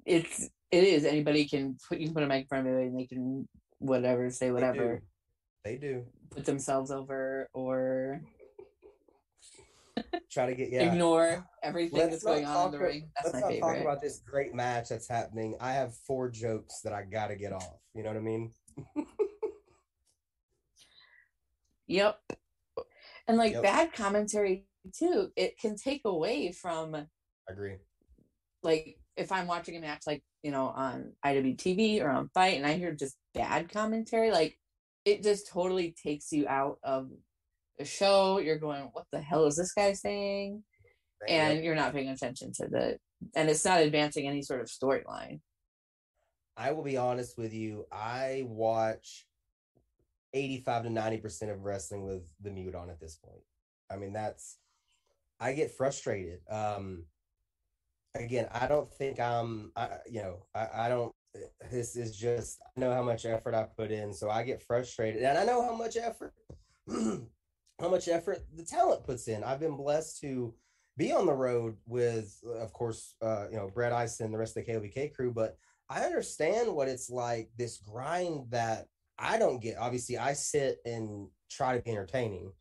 It's 0.05 0.49
it 0.71 0.85
is 0.85 1.05
anybody 1.05 1.49
can 1.49 1.77
put 1.89 1.99
you 1.99 2.07
can 2.07 2.15
put 2.15 2.25
a 2.25 2.27
mic 2.27 2.43
in 2.43 2.49
front 2.49 2.67
of 2.67 2.75
it 2.75 2.87
and 2.87 2.99
they 2.99 3.07
can 3.07 3.49
whatever 3.79 4.31
say 4.31 4.51
whatever. 4.51 5.03
They 5.65 5.77
do. 5.77 5.81
They 5.81 5.89
do. 5.89 6.05
Put 6.31 6.45
themselves 6.45 6.91
over 6.91 7.49
or 7.53 8.21
try 10.31 10.47
to 10.47 10.55
get 10.55 10.71
yeah 10.71 10.93
ignore 10.93 11.47
everything 11.63 11.99
let's 11.99 12.11
that's 12.11 12.25
going 12.25 12.45
on 12.45 12.67
in 12.67 12.73
the 12.73 12.79
ring. 12.79 13.11
That's 13.15 13.33
let's 13.33 13.41
not 13.43 13.51
favorite. 13.51 13.75
talk 13.75 13.81
about 13.81 14.03
this 14.03 14.21
great 14.29 14.55
match 14.55 14.89
that's 14.91 15.09
happening. 15.09 15.57
I 15.61 15.73
have 15.73 15.95
four 15.95 16.29
jokes 16.31 16.81
that 16.83 16.93
I 16.93 17.03
got 17.05 17.29
to 17.29 17.37
get 17.37 17.53
off. 17.53 17.79
You 17.95 18.03
know 18.03 18.11
what 18.11 18.19
I 18.19 18.21
mean? 18.21 18.53
Yep. 21.89 22.21
And 23.29 23.39
like 23.39 23.53
yep. 23.53 23.63
bad 23.63 23.93
commentary 23.93 24.67
too, 24.97 25.31
it 25.37 25.59
can 25.59 25.77
take 25.77 26.03
away 26.05 26.53
from 26.53 26.95
I 26.95 27.07
agree. 27.49 27.77
Like 28.63 28.99
if 29.17 29.33
I'm 29.33 29.47
watching 29.47 29.77
a 29.77 29.81
match 29.81 30.03
like, 30.07 30.23
you 30.43 30.51
know, 30.51 30.69
on 30.69 31.13
IWTV 31.25 32.03
or 32.03 32.11
on 32.11 32.29
FITE, 32.35 32.57
and 32.57 32.67
I 32.67 32.75
hear 32.75 32.93
just 32.93 33.17
bad 33.35 33.69
commentary, 33.71 34.31
like 34.31 34.59
it 35.05 35.23
just 35.23 35.49
totally 35.49 35.95
takes 36.03 36.33
you 36.33 36.47
out 36.49 36.79
of 36.83 37.11
the 37.79 37.85
show. 37.85 38.39
You're 38.39 38.59
going, 38.59 38.89
what 38.93 39.07
the 39.13 39.21
hell 39.21 39.47
is 39.47 39.57
this 39.57 39.73
guy 39.73 39.93
saying? 39.93 40.63
And 41.29 41.65
you're 41.65 41.75
not 41.75 41.93
paying 41.93 42.09
attention 42.09 42.53
to 42.55 42.69
the 42.69 42.99
and 43.35 43.49
it's 43.49 43.65
not 43.65 43.81
advancing 43.81 44.27
any 44.27 44.43
sort 44.43 44.61
of 44.61 44.67
storyline. 44.67 45.41
I 46.57 46.73
will 46.73 46.83
be 46.83 46.97
honest 46.97 47.37
with 47.37 47.53
you. 47.53 47.87
I 47.93 48.45
watch 48.47 49.27
85 50.33 50.85
to 50.85 50.89
90% 50.89 51.53
of 51.53 51.65
wrestling 51.65 52.05
with 52.05 52.29
the 52.41 52.51
mute 52.51 52.75
on 52.75 52.91
at 52.91 53.01
this 53.01 53.17
point. 53.17 53.43
I 53.91 53.97
mean, 53.97 54.13
that's, 54.13 54.59
I 55.39 55.53
get 55.53 55.71
frustrated. 55.71 56.41
Um, 56.51 57.05
again, 58.15 58.49
I 58.53 58.67
don't 58.67 58.91
think 58.91 59.21
I'm, 59.21 59.71
I, 59.77 59.89
you 60.11 60.23
know, 60.23 60.47
I, 60.55 60.69
I 60.75 60.89
don't, 60.89 61.13
this 61.71 61.95
is 61.97 62.17
just, 62.17 62.59
I 62.63 62.81
know 62.81 62.93
how 62.93 63.03
much 63.03 63.27
effort 63.27 63.55
I 63.55 63.67
put 63.77 63.91
in. 63.91 64.13
So 64.15 64.31
I 64.31 64.43
get 64.43 64.63
frustrated 64.63 65.23
and 65.23 65.37
I 65.37 65.45
know 65.45 65.63
how 65.63 65.77
much 65.77 65.97
effort, 65.97 66.33
how 67.81 67.89
much 67.89 68.09
effort 68.09 68.45
the 68.55 68.65
talent 68.65 69.05
puts 69.05 69.29
in. 69.29 69.45
I've 69.45 69.61
been 69.61 69.77
blessed 69.77 70.21
to 70.23 70.55
be 70.97 71.13
on 71.13 71.27
the 71.27 71.33
road 71.33 71.77
with, 71.87 72.39
of 72.59 72.73
course, 72.73 73.15
uh, 73.21 73.47
you 73.51 73.57
know, 73.57 73.71
Brad 73.73 73.93
Ison, 73.93 74.27
and 74.27 74.35
the 74.35 74.39
rest 74.39 74.57
of 74.57 74.65
the 74.65 74.73
KOBK 74.73 75.13
crew, 75.15 75.33
but 75.33 75.59
I 75.89 76.01
understand 76.05 76.75
what 76.75 76.89
it's 76.89 77.11
like, 77.11 77.51
this 77.57 77.79
grind 77.79 78.51
that 78.51 78.87
I 79.19 79.39
don't 79.39 79.63
get. 79.63 79.79
Obviously, 79.79 80.19
I 80.19 80.33
sit 80.33 80.79
and 80.85 81.29
try 81.51 81.77
to 81.77 81.83
be 81.83 81.91
entertaining. 81.91 82.53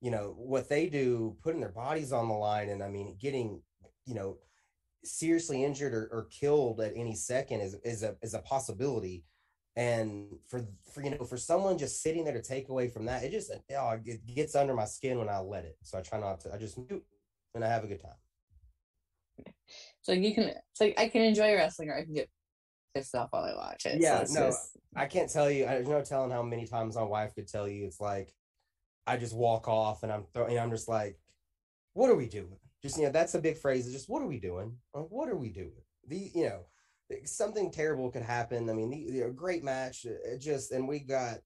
You 0.00 0.10
know 0.10 0.34
what 0.36 0.68
they 0.68 0.88
do, 0.88 1.36
putting 1.42 1.60
their 1.60 1.72
bodies 1.72 2.12
on 2.12 2.28
the 2.28 2.34
line, 2.34 2.68
and 2.68 2.82
I 2.82 2.88
mean, 2.88 3.16
getting 3.18 3.62
you 4.04 4.14
know 4.14 4.36
seriously 5.02 5.64
injured 5.64 5.94
or, 5.94 6.08
or 6.12 6.28
killed 6.30 6.80
at 6.80 6.92
any 6.94 7.14
second 7.14 7.60
is 7.60 7.74
is 7.84 8.02
a 8.02 8.16
is 8.20 8.34
a 8.34 8.40
possibility. 8.40 9.24
And 9.76 10.36
for 10.46 10.64
for 10.92 11.02
you 11.02 11.10
know 11.10 11.24
for 11.24 11.36
someone 11.36 11.78
just 11.78 12.00
sitting 12.00 12.24
there 12.24 12.34
to 12.34 12.42
take 12.42 12.68
away 12.68 12.88
from 12.88 13.06
that, 13.06 13.24
it 13.24 13.32
just 13.32 13.50
oh, 13.76 13.98
it 14.04 14.34
gets 14.34 14.54
under 14.54 14.74
my 14.74 14.84
skin 14.84 15.18
when 15.18 15.28
I 15.28 15.38
let 15.38 15.64
it. 15.64 15.76
So 15.82 15.98
I 15.98 16.02
try 16.02 16.20
not 16.20 16.40
to. 16.40 16.54
I 16.54 16.58
just 16.58 16.78
mute 16.78 17.04
and 17.54 17.64
I 17.64 17.68
have 17.68 17.84
a 17.84 17.88
good 17.88 18.00
time. 18.00 18.12
So 20.02 20.12
you 20.12 20.34
can, 20.34 20.52
so 20.74 20.92
I 20.98 21.08
can 21.08 21.22
enjoy 21.22 21.54
wrestling, 21.54 21.88
or 21.88 21.96
I 21.96 22.04
can 22.04 22.14
get 22.14 22.28
pissed 22.94 23.14
off 23.14 23.28
while 23.30 23.44
I 23.44 23.54
watch 23.54 23.86
it. 23.86 24.00
Yeah, 24.00 24.24
so 24.24 24.40
no, 24.40 24.46
just... 24.48 24.76
I 24.94 25.06
can't 25.06 25.30
tell 25.30 25.50
you. 25.50 25.64
There's 25.64 25.88
no 25.88 26.02
telling 26.02 26.30
how 26.30 26.42
many 26.42 26.66
times 26.66 26.96
my 26.96 27.02
wife 27.02 27.34
could 27.34 27.48
tell 27.48 27.66
you. 27.66 27.84
It's 27.84 28.00
like 28.00 28.34
I 29.06 29.16
just 29.16 29.34
walk 29.34 29.66
off 29.66 30.02
and 30.02 30.12
I'm 30.12 30.24
throwing. 30.34 30.58
I'm 30.58 30.70
just 30.70 30.88
like, 30.88 31.18
what 31.94 32.10
are 32.10 32.16
we 32.16 32.26
doing? 32.26 32.58
Just 32.82 32.98
you 32.98 33.04
know, 33.04 33.10
that's 33.10 33.34
a 33.34 33.40
big 33.40 33.56
phrase. 33.56 33.86
Is 33.86 33.92
just 33.92 34.08
what 34.08 34.22
are 34.22 34.26
we 34.26 34.38
doing? 34.38 34.76
Like, 34.92 35.06
what 35.08 35.28
are 35.28 35.36
we 35.36 35.48
doing? 35.48 35.72
The 36.06 36.30
you 36.34 36.44
know, 36.44 36.60
something 37.24 37.70
terrible 37.70 38.10
could 38.10 38.22
happen. 38.22 38.68
I 38.68 38.72
mean, 38.72 39.22
a 39.22 39.30
great 39.30 39.64
match. 39.64 40.04
It 40.04 40.38
just 40.38 40.72
and 40.72 40.88
we 40.88 41.00
got 41.00 41.38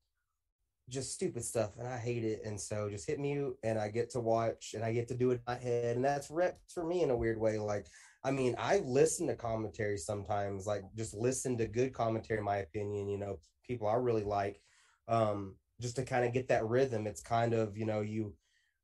just 0.89 1.13
stupid 1.13 1.45
stuff 1.45 1.77
and 1.79 1.87
I 1.87 1.99
hate 1.99 2.25
it. 2.25 2.43
And 2.45 2.59
so 2.61 2.89
just 2.89 3.07
hit 3.07 3.19
mute 3.21 3.57
and 3.63 3.79
I 3.79 3.89
get 3.89 4.11
to 4.11 4.21
watch 4.21 4.73
and 4.75 4.83
I 4.83 4.93
get 4.93 5.09
to 5.09 5.15
do 5.15 5.31
it 5.31 5.35
in 5.35 5.41
my 5.47 5.59
head. 5.59 5.97
And 5.97 6.05
that's 6.05 6.31
reps 6.31 6.73
for 6.73 6.85
me 6.85 7.03
in 7.03 7.11
a 7.11 7.17
weird 7.17 7.39
way. 7.39 7.59
Like 7.59 7.87
I 8.25 8.31
mean, 8.31 8.57
I 8.59 8.79
listen 8.85 9.27
to 9.29 9.37
commentary 9.37 9.97
sometimes, 9.97 10.67
like 10.67 10.83
just 10.97 11.15
listen 11.15 11.57
to 11.59 11.67
good 11.67 11.93
commentary, 11.93 12.39
in 12.39 12.45
my 12.45 12.59
opinion, 12.59 13.09
you 13.09 13.19
know, 13.19 13.39
people 13.67 13.87
I 13.87 13.95
really 13.95 14.25
like, 14.25 14.61
um, 15.07 15.55
just 15.81 15.97
to 15.97 16.05
kind 16.05 16.25
of 16.25 16.33
get 16.33 16.49
that 16.49 16.67
rhythm. 16.67 17.07
It's 17.07 17.23
kind 17.23 17.55
of, 17.55 17.77
you 17.77 17.87
know, 17.87 18.01
you 18.01 18.35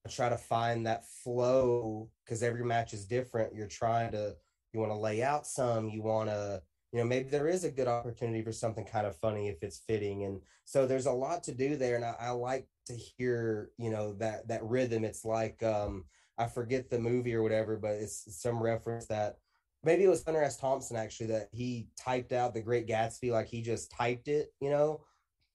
try 0.08 0.28
to 0.28 0.36
find 0.36 0.86
that 0.86 1.06
flow 1.06 2.08
because 2.24 2.42
every 2.42 2.64
match 2.64 2.92
is 2.92 3.06
different. 3.06 3.54
You're 3.54 3.66
trying 3.66 4.12
to, 4.12 4.36
you 4.74 4.80
want 4.80 4.92
to 4.92 4.98
lay 4.98 5.22
out 5.22 5.46
some, 5.46 5.88
you 5.88 6.02
want 6.02 6.28
to, 6.28 6.62
you 6.92 6.98
know, 6.98 7.04
maybe 7.04 7.28
there 7.28 7.48
is 7.48 7.64
a 7.64 7.70
good 7.70 7.88
opportunity 7.88 8.42
for 8.42 8.52
something 8.52 8.84
kind 8.84 9.06
of 9.06 9.16
funny 9.16 9.48
if 9.48 9.62
it's 9.62 9.82
fitting. 9.86 10.24
And 10.24 10.40
so 10.64 10.86
there's 10.86 11.06
a 11.06 11.12
lot 11.12 11.42
to 11.44 11.52
do 11.52 11.76
there. 11.76 11.96
And 11.96 12.04
I, 12.04 12.14
I 12.20 12.30
like 12.30 12.68
to 12.86 12.94
hear, 12.94 13.70
you 13.78 13.90
know, 13.90 14.14
that, 14.14 14.48
that 14.48 14.64
rhythm. 14.64 15.04
It's 15.04 15.24
like, 15.24 15.62
um, 15.62 16.04
I 16.38 16.46
forget 16.46 16.90
the 16.90 16.98
movie 16.98 17.34
or 17.34 17.42
whatever, 17.42 17.76
but 17.76 17.92
it's 17.92 18.40
some 18.40 18.62
reference 18.62 19.06
that 19.06 19.36
maybe 19.84 20.04
it 20.04 20.08
was 20.08 20.24
Hunter 20.24 20.42
S. 20.42 20.56
Thompson 20.56 20.96
actually 20.96 21.28
that 21.28 21.48
he 21.52 21.88
typed 21.96 22.32
out 22.32 22.54
the 22.54 22.62
Great 22.62 22.88
Gatsby 22.88 23.30
like 23.30 23.46
he 23.46 23.62
just 23.62 23.90
typed 23.90 24.28
it, 24.28 24.48
you 24.60 24.70
know, 24.70 25.02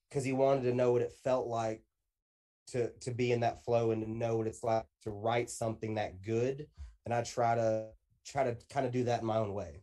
because 0.10 0.24
he 0.24 0.34
wanted 0.34 0.64
to 0.64 0.74
know 0.74 0.92
what 0.92 1.02
it 1.02 1.14
felt 1.24 1.48
like 1.48 1.84
to 2.68 2.92
to 3.02 3.12
be 3.12 3.32
in 3.32 3.40
that 3.42 3.64
flow 3.66 3.92
and 3.92 4.04
to 4.04 4.12
know 4.12 4.38
what 4.38 4.48
it's 4.48 4.64
like 4.64 4.86
to 5.04 5.12
write 5.12 5.50
something 5.50 5.96
that 5.96 6.22
good. 6.22 6.68
And 7.06 7.14
I 7.14 7.24
try 7.24 7.56
to 7.56 7.88
try 8.32 8.44
to 8.44 8.56
kind 8.70 8.86
of 8.86 8.92
do 8.92 9.04
that 9.06 9.22
in 9.22 9.28
my 9.28 9.38
own 9.38 9.54
way. 9.54 9.82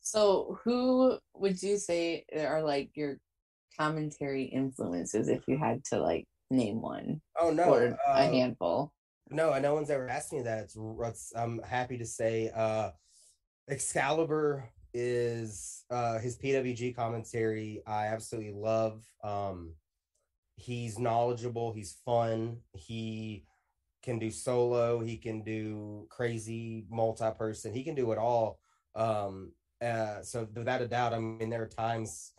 So, 0.00 0.58
who 0.64 1.18
would 1.34 1.62
you 1.62 1.76
say 1.76 2.24
are 2.36 2.62
like 2.62 2.90
your 2.94 3.18
commentary 3.78 4.44
influences 4.44 5.28
if 5.28 5.42
you 5.46 5.58
had 5.58 5.84
to 5.86 5.98
like 5.98 6.26
name 6.50 6.80
one? 6.80 7.20
Oh 7.38 7.50
no, 7.50 7.74
or 7.74 7.98
a 8.06 8.26
um, 8.26 8.32
handful. 8.32 8.92
No, 9.30 9.58
no 9.58 9.74
one's 9.74 9.90
ever 9.90 10.08
asked 10.08 10.32
me 10.32 10.42
that. 10.42 10.64
It's, 10.64 10.76
it's 10.76 11.32
I'm 11.36 11.60
happy 11.62 11.98
to 11.98 12.06
say 12.06 12.50
uh, 12.54 12.90
Excalibur 13.68 14.70
is 14.94 15.84
uh, 15.90 16.18
his 16.18 16.38
PWG 16.38 16.96
commentary. 16.96 17.82
I 17.86 18.06
absolutely 18.06 18.52
love. 18.52 19.04
Um, 19.22 19.74
he's 20.58 20.98
knowledgeable, 20.98 21.72
he's 21.72 21.98
fun, 22.04 22.58
he 22.74 23.44
can 24.08 24.18
do 24.18 24.30
solo, 24.30 25.00
he 25.00 25.18
can 25.18 25.42
do 25.42 26.06
crazy 26.08 26.86
multi-person, 26.90 27.74
he 27.74 27.84
can 27.84 27.94
do 27.94 28.10
it 28.12 28.18
all. 28.18 28.58
Um, 28.94 29.52
uh, 29.84 30.22
so 30.22 30.48
without 30.54 30.80
a 30.80 30.88
doubt, 30.88 31.12
I 31.12 31.18
mean, 31.18 31.50
there 31.50 31.62
are 31.62 31.68
times 31.68 32.32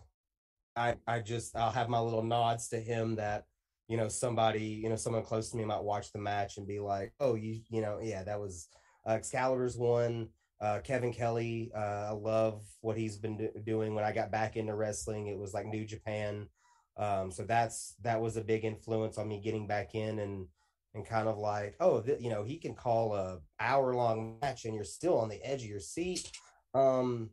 I 0.75 0.95
I 1.05 1.19
just 1.19 1.55
I'll 1.55 1.71
have 1.71 1.88
my 1.88 1.99
little 1.99 2.23
nods 2.23 2.69
to 2.69 2.79
him 2.79 3.15
that 3.17 3.45
you 3.88 3.97
know 3.97 4.08
somebody 4.08 4.63
you 4.63 4.89
know 4.89 4.95
someone 4.95 5.23
close 5.23 5.51
to 5.51 5.58
me 5.58 5.63
might 5.63 5.84
watch 5.84 6.12
the 6.12 6.19
match 6.19 6.58
and 6.58 6.67
be 6.67 6.79
like, 6.79 7.13
oh, 7.19 7.36
you 7.36 7.62
you 7.69 7.82
know, 7.82 7.99
yeah, 8.01 8.23
that 8.23 8.39
was 8.39 8.67
uh, 9.08 9.12
Excalibur's 9.12 9.77
one. 9.77 10.29
Uh, 10.60 10.79
Kevin 10.84 11.13
Kelly, 11.13 11.71
uh, 11.73 12.08
I 12.10 12.12
love 12.12 12.63
what 12.82 12.97
he's 12.97 13.17
been 13.17 13.38
do- 13.38 13.62
doing. 13.63 13.93
When 13.93 14.03
I 14.03 14.12
got 14.12 14.32
back 14.32 14.58
into 14.58 14.75
wrestling, 14.75 15.27
it 15.27 15.38
was 15.38 15.53
like 15.53 15.67
New 15.67 15.86
Japan. 15.86 16.49
Um, 16.97 17.32
so 17.32 17.43
that's 17.43 17.95
that 18.01 18.19
was 18.19 18.38
a 18.38 18.43
big 18.43 18.65
influence 18.65 19.17
on 19.19 19.27
me 19.27 19.39
getting 19.39 19.67
back 19.67 19.93
in 19.93 20.19
and 20.19 20.47
and 20.93 21.06
kind 21.06 21.28
of 21.28 21.38
like, 21.38 21.75
oh, 21.80 22.02
th- 22.02 22.21
you 22.21 22.30
know, 22.30 22.43
he 22.43 22.58
can 22.58 22.73
call 22.73 23.15
a 23.15 23.39
hour 23.60 23.93
long 23.93 24.38
match 24.41 24.65
and 24.65 24.75
you're 24.75 24.84
still 24.84 25.17
on 25.19 25.30
the 25.30 25.43
edge 25.43 25.62
of 25.63 25.69
your 25.69 25.80
seat. 25.80 26.32
Um, 26.73 27.30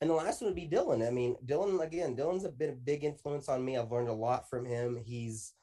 and 0.00 0.08
the 0.08 0.14
last 0.14 0.40
one 0.40 0.50
would 0.50 0.56
be 0.56 0.68
Dylan. 0.68 1.06
I 1.06 1.10
mean, 1.10 1.36
Dylan 1.44 1.82
again. 1.84 2.14
Dylan's 2.14 2.44
a 2.44 2.50
bit 2.50 2.70
a 2.70 2.72
big 2.72 3.02
influence 3.02 3.48
on 3.48 3.64
me. 3.64 3.76
I've 3.76 3.90
learned 3.90 4.08
a 4.08 4.12
lot 4.12 4.48
from 4.48 4.64
him. 4.64 4.96
He's 5.04 5.54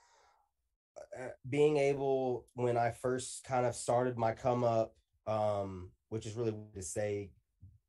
uh, 1.17 1.29
being 1.49 1.77
able 1.77 2.45
when 2.53 2.75
I 2.75 2.91
first 2.91 3.45
kind 3.45 3.65
of 3.65 3.75
started 3.75 4.17
my 4.17 4.33
come 4.33 4.65
up 4.65 4.93
um, 5.27 5.91
which 6.09 6.25
is 6.25 6.35
really 6.35 6.51
weird 6.51 6.73
to 6.75 6.81
say, 6.81 7.31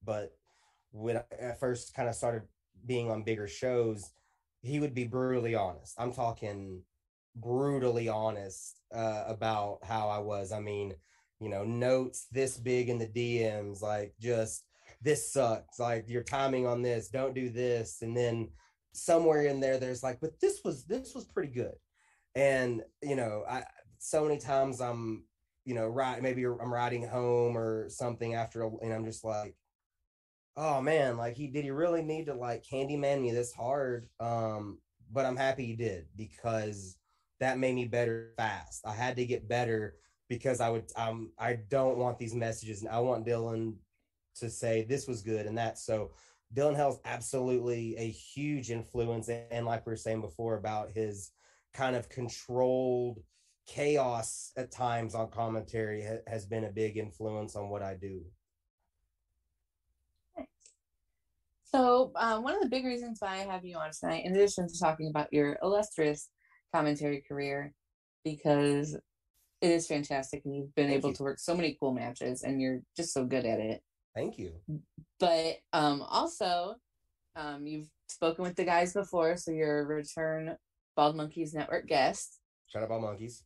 but 0.05 0.33
when 0.93 1.19
I 1.19 1.53
first 1.53 1.95
kind 1.95 2.09
of 2.09 2.15
started 2.15 2.43
being 2.87 3.11
on 3.11 3.23
bigger 3.23 3.47
shows, 3.47 4.11
he 4.63 4.81
would 4.81 4.95
be 4.95 5.05
brutally 5.05 5.55
honest. 5.55 5.95
I'm 5.99 6.13
talking 6.13 6.83
brutally 7.37 8.09
honest 8.09 8.81
uh, 8.95 9.25
about 9.27 9.79
how 9.85 10.09
I 10.09 10.19
was. 10.19 10.53
I 10.53 10.61
mean, 10.61 10.95
you 11.41 11.49
know, 11.49 11.65
notes 11.65 12.27
this 12.33 12.57
big 12.57 12.89
in 12.89 12.99
the 12.99 13.07
DMs, 13.07 13.83
like 13.83 14.15
just 14.21 14.65
this 15.03 15.33
sucks, 15.33 15.79
like 15.79 16.09
your 16.09 16.23
timing 16.23 16.67
on 16.67 16.83
this, 16.83 17.09
don't 17.09 17.35
do 17.35 17.51
this, 17.51 18.03
and 18.03 18.17
then 18.17 18.49
somewhere 18.93 19.43
in 19.43 19.61
there, 19.61 19.79
there's 19.79 20.03
like, 20.03 20.19
but 20.21 20.41
this 20.41 20.61
was 20.65 20.85
this 20.85 21.15
was 21.15 21.25
pretty 21.27 21.53
good, 21.53 21.75
and 22.35 22.83
you 23.03 23.17
know, 23.17 23.45
I 23.49 23.65
so 23.99 24.25
many 24.25 24.39
times 24.39 24.81
I'm 24.81 25.25
you 25.67 25.75
know, 25.75 25.89
right, 25.89 26.23
maybe 26.23 26.45
I'm 26.45 26.73
riding 26.73 27.07
home 27.07 27.59
or 27.59 27.89
something 27.91 28.35
after, 28.35 28.63
and 28.63 28.95
I'm 28.95 29.05
just 29.05 29.25
like, 29.25 29.57
oh 30.57 30.81
man, 30.81 31.17
like 31.17 31.35
he 31.35 31.49
did 31.49 31.65
he 31.65 31.71
really 31.73 32.03
need 32.03 32.27
to 32.27 32.35
like 32.35 32.65
Candyman 32.65 33.21
me 33.21 33.33
this 33.33 33.53
hard? 33.53 34.07
Um, 34.21 34.79
but 35.13 35.27
I'm 35.27 35.37
happy 35.37 35.67
he 35.67 35.77
did 35.77 36.07
because 36.17 36.97
that 37.41 37.59
made 37.59 37.75
me 37.75 37.87
better 37.87 38.33
fast. 38.37 38.87
I 38.87 38.93
had 38.93 39.17
to 39.17 39.27
get 39.27 39.49
better 39.49 39.97
because 40.29 40.61
I 40.61 40.71
would 40.71 40.85
um 40.97 41.33
I 41.39 41.59
don't 41.69 41.99
want 41.99 42.19
these 42.19 42.35
messages 42.35 42.83
and 42.83 42.91
I 42.91 43.01
want 43.01 43.27
Dylan 43.27 43.75
to 44.37 44.51
say 44.51 44.85
this 44.85 45.07
was 45.07 45.23
good 45.23 45.47
and 45.47 45.57
that 45.59 45.79
so 45.79 46.11
Dylan 46.55 46.77
Hell's 46.77 47.01
absolutely 47.05 47.97
a 47.97 48.09
huge 48.09 48.71
influence 48.71 49.29
and 49.29 49.67
like 49.67 49.87
we 49.87 49.93
were 49.93 49.97
saying 49.97 50.21
before 50.21 50.57
about 50.57 50.91
his 50.91 51.31
kind 51.75 51.97
of 51.97 52.09
controlled 52.09 53.21
chaos 53.67 54.53
at 54.57 54.71
times 54.71 55.15
on 55.15 55.31
commentary 55.31 56.03
ha- 56.03 56.23
has 56.27 56.47
been 56.47 56.65
a 56.65 56.71
big 56.71 56.97
influence 56.97 57.57
on 57.57 57.69
what 57.69 57.83
I 57.83 57.95
do. 57.95 58.23
So, 61.65 62.13
um, 62.15 62.45
one 62.45 62.55
of 62.55 62.63
the 62.63 62.69
big 62.69 62.85
reasons 62.85 63.19
why 63.21 63.35
I 63.35 63.53
have 63.53 63.65
you 63.65 63.77
on 63.77 63.91
tonight, 63.91 64.25
in 64.25 64.33
addition 64.33 64.69
to 64.69 64.79
talking 64.79 65.09
about 65.09 65.33
your 65.33 65.59
illustrious 65.63 66.29
commentary 66.77 67.23
career, 67.27 67.73
because 68.25 68.95
it 69.63 69.71
is 69.71 69.87
fantastic 69.87 70.43
and 70.45 70.55
you've 70.55 70.75
been 70.75 70.89
Thank 70.89 70.99
able 70.99 71.11
you. 71.11 71.17
to 71.17 71.23
work 71.23 71.39
so 71.39 71.55
many 71.55 71.77
cool 71.81 71.93
matches 71.93 72.43
and 72.43 72.61
you're 72.61 72.81
just 72.97 73.13
so 73.15 73.25
good 73.25 73.47
at 73.47 73.61
it. 73.61 73.83
Thank 74.15 74.39
you. 74.39 74.53
But 75.19 75.57
um, 75.73 76.03
also, 76.03 76.75
um, 77.35 77.67
you've 77.67 77.89
spoken 78.09 78.45
with 78.45 78.57
the 78.57 78.65
guys 78.65 78.93
before, 78.93 79.37
so 79.37 79.51
you're 79.51 79.81
a 79.81 79.85
return 79.85 80.57
Bald 80.97 81.17
Monkeys 81.17 81.55
Network 81.55 81.87
guest. 81.87 82.39
Shout 82.67 82.83
out 82.83 82.89
Bald 82.89 83.03
Monkeys. 83.03 83.43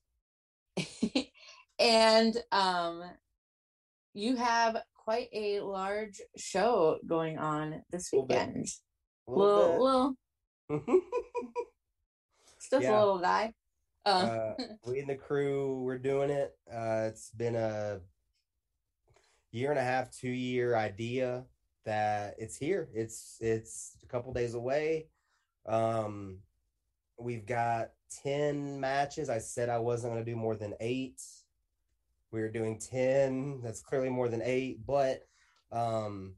and 1.79 2.37
um, 2.53 3.03
you 4.15 4.37
have 4.37 4.77
quite 4.95 5.29
a 5.33 5.61
large 5.61 6.21
show 6.37 6.99
going 7.07 7.39
on 7.39 7.83
this 7.91 8.11
weekend. 8.13 8.67
Little, 9.27 9.79
little, 9.79 10.17
little 10.69 11.01
just 12.71 12.85
yeah. 12.85 12.97
a 12.97 13.01
little 13.01 13.19
guy. 13.19 13.53
Um, 14.07 14.29
uh, 14.29 14.65
we 14.87 15.01
and 15.01 15.09
the 15.09 15.17
crew, 15.17 15.83
we're 15.83 15.99
doing 15.99 16.31
it. 16.31 16.57
Uh, 16.73 17.09
it's 17.09 17.31
been 17.31 17.57
a 17.57 18.01
year 19.53 19.71
and 19.71 19.79
a 19.79 19.85
half, 19.85 20.11
two 20.11 20.29
year 20.29 20.77
idea 20.77 21.45
that 21.85 22.35
it's 22.39 22.57
here. 22.57 22.89
It's 22.95 23.37
it's 23.41 23.97
a 24.03 24.07
couple 24.07 24.33
days 24.33 24.55
away. 24.55 25.09
Um, 25.67 26.39
we've 27.19 27.47
got 27.47 27.91
10 28.23 28.81
matches. 28.81 29.29
I 29.29 29.39
said 29.39 29.69
I 29.69 29.79
wasn't 29.79 30.15
going 30.15 30.25
to 30.25 30.31
do 30.31 30.37
more 30.37 30.57
than 30.57 30.75
eight. 30.81 31.23
We 32.33 32.41
were 32.41 32.49
doing 32.49 32.79
10. 32.79 33.61
That's 33.63 33.81
clearly 33.81 34.09
more 34.09 34.29
than 34.29 34.43
eight, 34.43 34.87
but 34.87 35.27
um, 35.73 36.35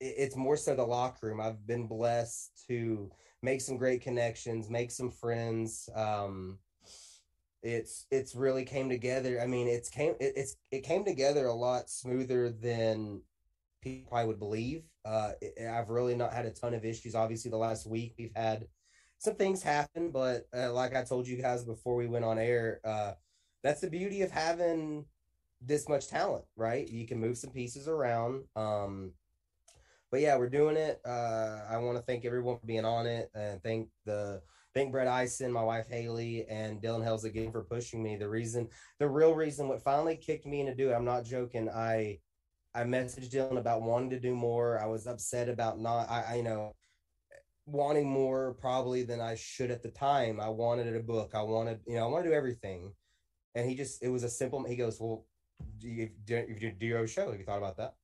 it, 0.00 0.14
it's 0.18 0.36
more 0.36 0.56
so 0.56 0.74
the 0.74 0.84
locker 0.84 1.28
room. 1.28 1.40
I've 1.40 1.66
been 1.66 1.86
blessed 1.86 2.66
to 2.68 3.10
make 3.42 3.60
some 3.60 3.76
great 3.76 4.02
connections, 4.02 4.70
make 4.70 4.90
some 4.90 5.10
friends. 5.10 5.88
Um, 5.94 6.58
it's 7.62 8.06
it's 8.10 8.34
really 8.34 8.64
came 8.64 8.88
together. 8.88 9.40
I 9.40 9.46
mean, 9.46 9.68
it's 9.68 9.88
came 9.88 10.14
it, 10.20 10.32
it's 10.36 10.56
it 10.70 10.84
came 10.84 11.04
together 11.04 11.46
a 11.46 11.54
lot 11.54 11.90
smoother 11.90 12.50
than 12.50 13.22
people 13.82 14.16
I 14.16 14.24
would 14.24 14.38
believe. 14.38 14.84
Uh, 15.04 15.32
it, 15.40 15.68
I've 15.68 15.90
really 15.90 16.14
not 16.14 16.32
had 16.32 16.46
a 16.46 16.50
ton 16.50 16.74
of 16.74 16.84
issues. 16.84 17.14
Obviously, 17.14 17.50
the 17.50 17.56
last 17.56 17.86
week 17.86 18.14
we've 18.18 18.34
had 18.36 18.66
some 19.18 19.34
things 19.34 19.62
happen, 19.62 20.10
but 20.10 20.46
uh, 20.56 20.72
like 20.72 20.94
I 20.94 21.02
told 21.02 21.26
you 21.26 21.40
guys 21.40 21.64
before 21.64 21.96
we 21.96 22.06
went 22.06 22.24
on 22.24 22.38
air, 22.38 22.80
uh, 22.84 23.12
that's 23.62 23.80
the 23.80 23.90
beauty 23.90 24.22
of 24.22 24.30
having 24.30 25.04
this 25.60 25.88
much 25.88 26.06
talent, 26.06 26.44
right? 26.56 26.88
You 26.88 27.06
can 27.06 27.18
move 27.18 27.36
some 27.36 27.50
pieces 27.50 27.88
around. 27.88 28.44
Um, 28.54 29.12
but 30.10 30.20
yeah, 30.20 30.36
we're 30.36 30.48
doing 30.48 30.76
it. 30.76 31.00
Uh, 31.06 31.60
I 31.68 31.78
want 31.78 31.96
to 31.96 32.02
thank 32.02 32.24
everyone 32.24 32.58
for 32.58 32.66
being 32.66 32.84
on 32.84 33.06
it, 33.06 33.30
and 33.34 33.62
thank 33.62 33.88
the 34.04 34.42
thank 34.74 34.92
Brett 34.92 35.24
Ison, 35.24 35.52
my 35.52 35.62
wife 35.62 35.88
Haley, 35.88 36.46
and 36.48 36.80
Dylan 36.82 37.02
Hells 37.02 37.24
again 37.24 37.52
for 37.52 37.64
pushing 37.64 38.02
me. 38.02 38.16
The 38.16 38.28
reason, 38.28 38.68
the 38.98 39.08
real 39.08 39.34
reason, 39.34 39.68
what 39.68 39.82
finally 39.82 40.16
kicked 40.16 40.46
me 40.46 40.60
into 40.60 40.74
do 40.74 40.90
it. 40.90 40.94
I'm 40.94 41.04
not 41.04 41.24
joking. 41.24 41.68
I 41.68 42.18
I 42.74 42.84
messaged 42.84 43.30
Dylan 43.30 43.58
about 43.58 43.82
wanting 43.82 44.10
to 44.10 44.20
do 44.20 44.34
more. 44.34 44.80
I 44.82 44.86
was 44.86 45.06
upset 45.06 45.48
about 45.48 45.80
not. 45.80 46.08
I, 46.10 46.24
I 46.30 46.34
you 46.36 46.42
know 46.42 46.74
wanting 47.68 48.08
more 48.08 48.54
probably 48.54 49.02
than 49.02 49.20
I 49.20 49.34
should 49.34 49.70
at 49.70 49.82
the 49.82 49.90
time. 49.90 50.40
I 50.40 50.48
wanted 50.48 50.94
a 50.94 51.00
book. 51.00 51.32
I 51.34 51.42
wanted, 51.42 51.80
you 51.86 51.96
know, 51.96 52.04
I 52.04 52.08
want 52.08 52.24
to 52.24 52.30
do 52.30 52.36
everything. 52.36 52.92
And 53.54 53.68
he 53.68 53.74
just, 53.74 54.02
it 54.02 54.08
was 54.08 54.22
a 54.24 54.28
simple, 54.28 54.64
he 54.64 54.76
goes, 54.76 54.98
well, 55.00 55.26
do 55.78 55.88
you 55.88 56.10
do, 56.24 56.44
you 56.48 56.70
do 56.72 56.86
your 56.86 57.06
show? 57.06 57.30
Have 57.30 57.38
you 57.38 57.44
thought 57.44 57.58
about 57.58 57.76
that? 57.76 57.94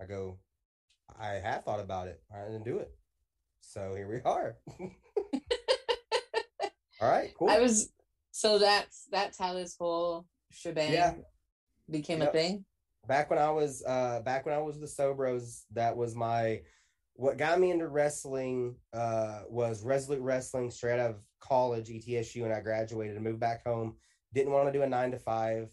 I 0.00 0.06
go, 0.06 0.38
I 1.18 1.34
have 1.34 1.64
thought 1.64 1.80
about 1.80 2.08
it. 2.08 2.20
I 2.34 2.44
didn't 2.44 2.64
do 2.64 2.78
it. 2.78 2.90
So 3.60 3.94
here 3.94 4.08
we 4.08 4.20
are. 4.24 4.56
All 7.00 7.08
right, 7.08 7.30
cool. 7.38 7.48
I 7.48 7.58
was, 7.58 7.92
so 8.30 8.58
that's, 8.58 9.06
that's 9.10 9.38
how 9.38 9.54
this 9.54 9.76
whole 9.78 10.26
shebang 10.50 10.92
yeah. 10.92 11.14
became 11.90 12.20
yep. 12.20 12.28
a 12.30 12.32
thing. 12.32 12.64
Back 13.06 13.30
when 13.30 13.38
I 13.38 13.50
was, 13.50 13.82
uh, 13.86 14.20
back 14.20 14.44
when 14.44 14.54
I 14.54 14.58
was 14.58 14.78
the 14.78 14.86
Sobros, 14.86 15.62
that 15.72 15.96
was 15.96 16.14
my, 16.14 16.60
what 17.14 17.38
got 17.38 17.58
me 17.60 17.70
into 17.70 17.88
wrestling 17.88 18.76
uh, 18.92 19.42
was 19.48 19.82
Resolute 19.82 20.20
Wrestling 20.22 20.70
straight 20.70 21.00
out 21.00 21.10
of 21.10 21.22
college, 21.40 21.88
ETSU, 21.88 22.44
and 22.44 22.52
I 22.52 22.60
graduated 22.60 23.16
and 23.16 23.24
moved 23.24 23.40
back 23.40 23.64
home. 23.64 23.96
Didn't 24.32 24.52
want 24.52 24.68
to 24.68 24.72
do 24.72 24.82
a 24.82 24.88
nine 24.88 25.10
to 25.10 25.18
five. 25.18 25.70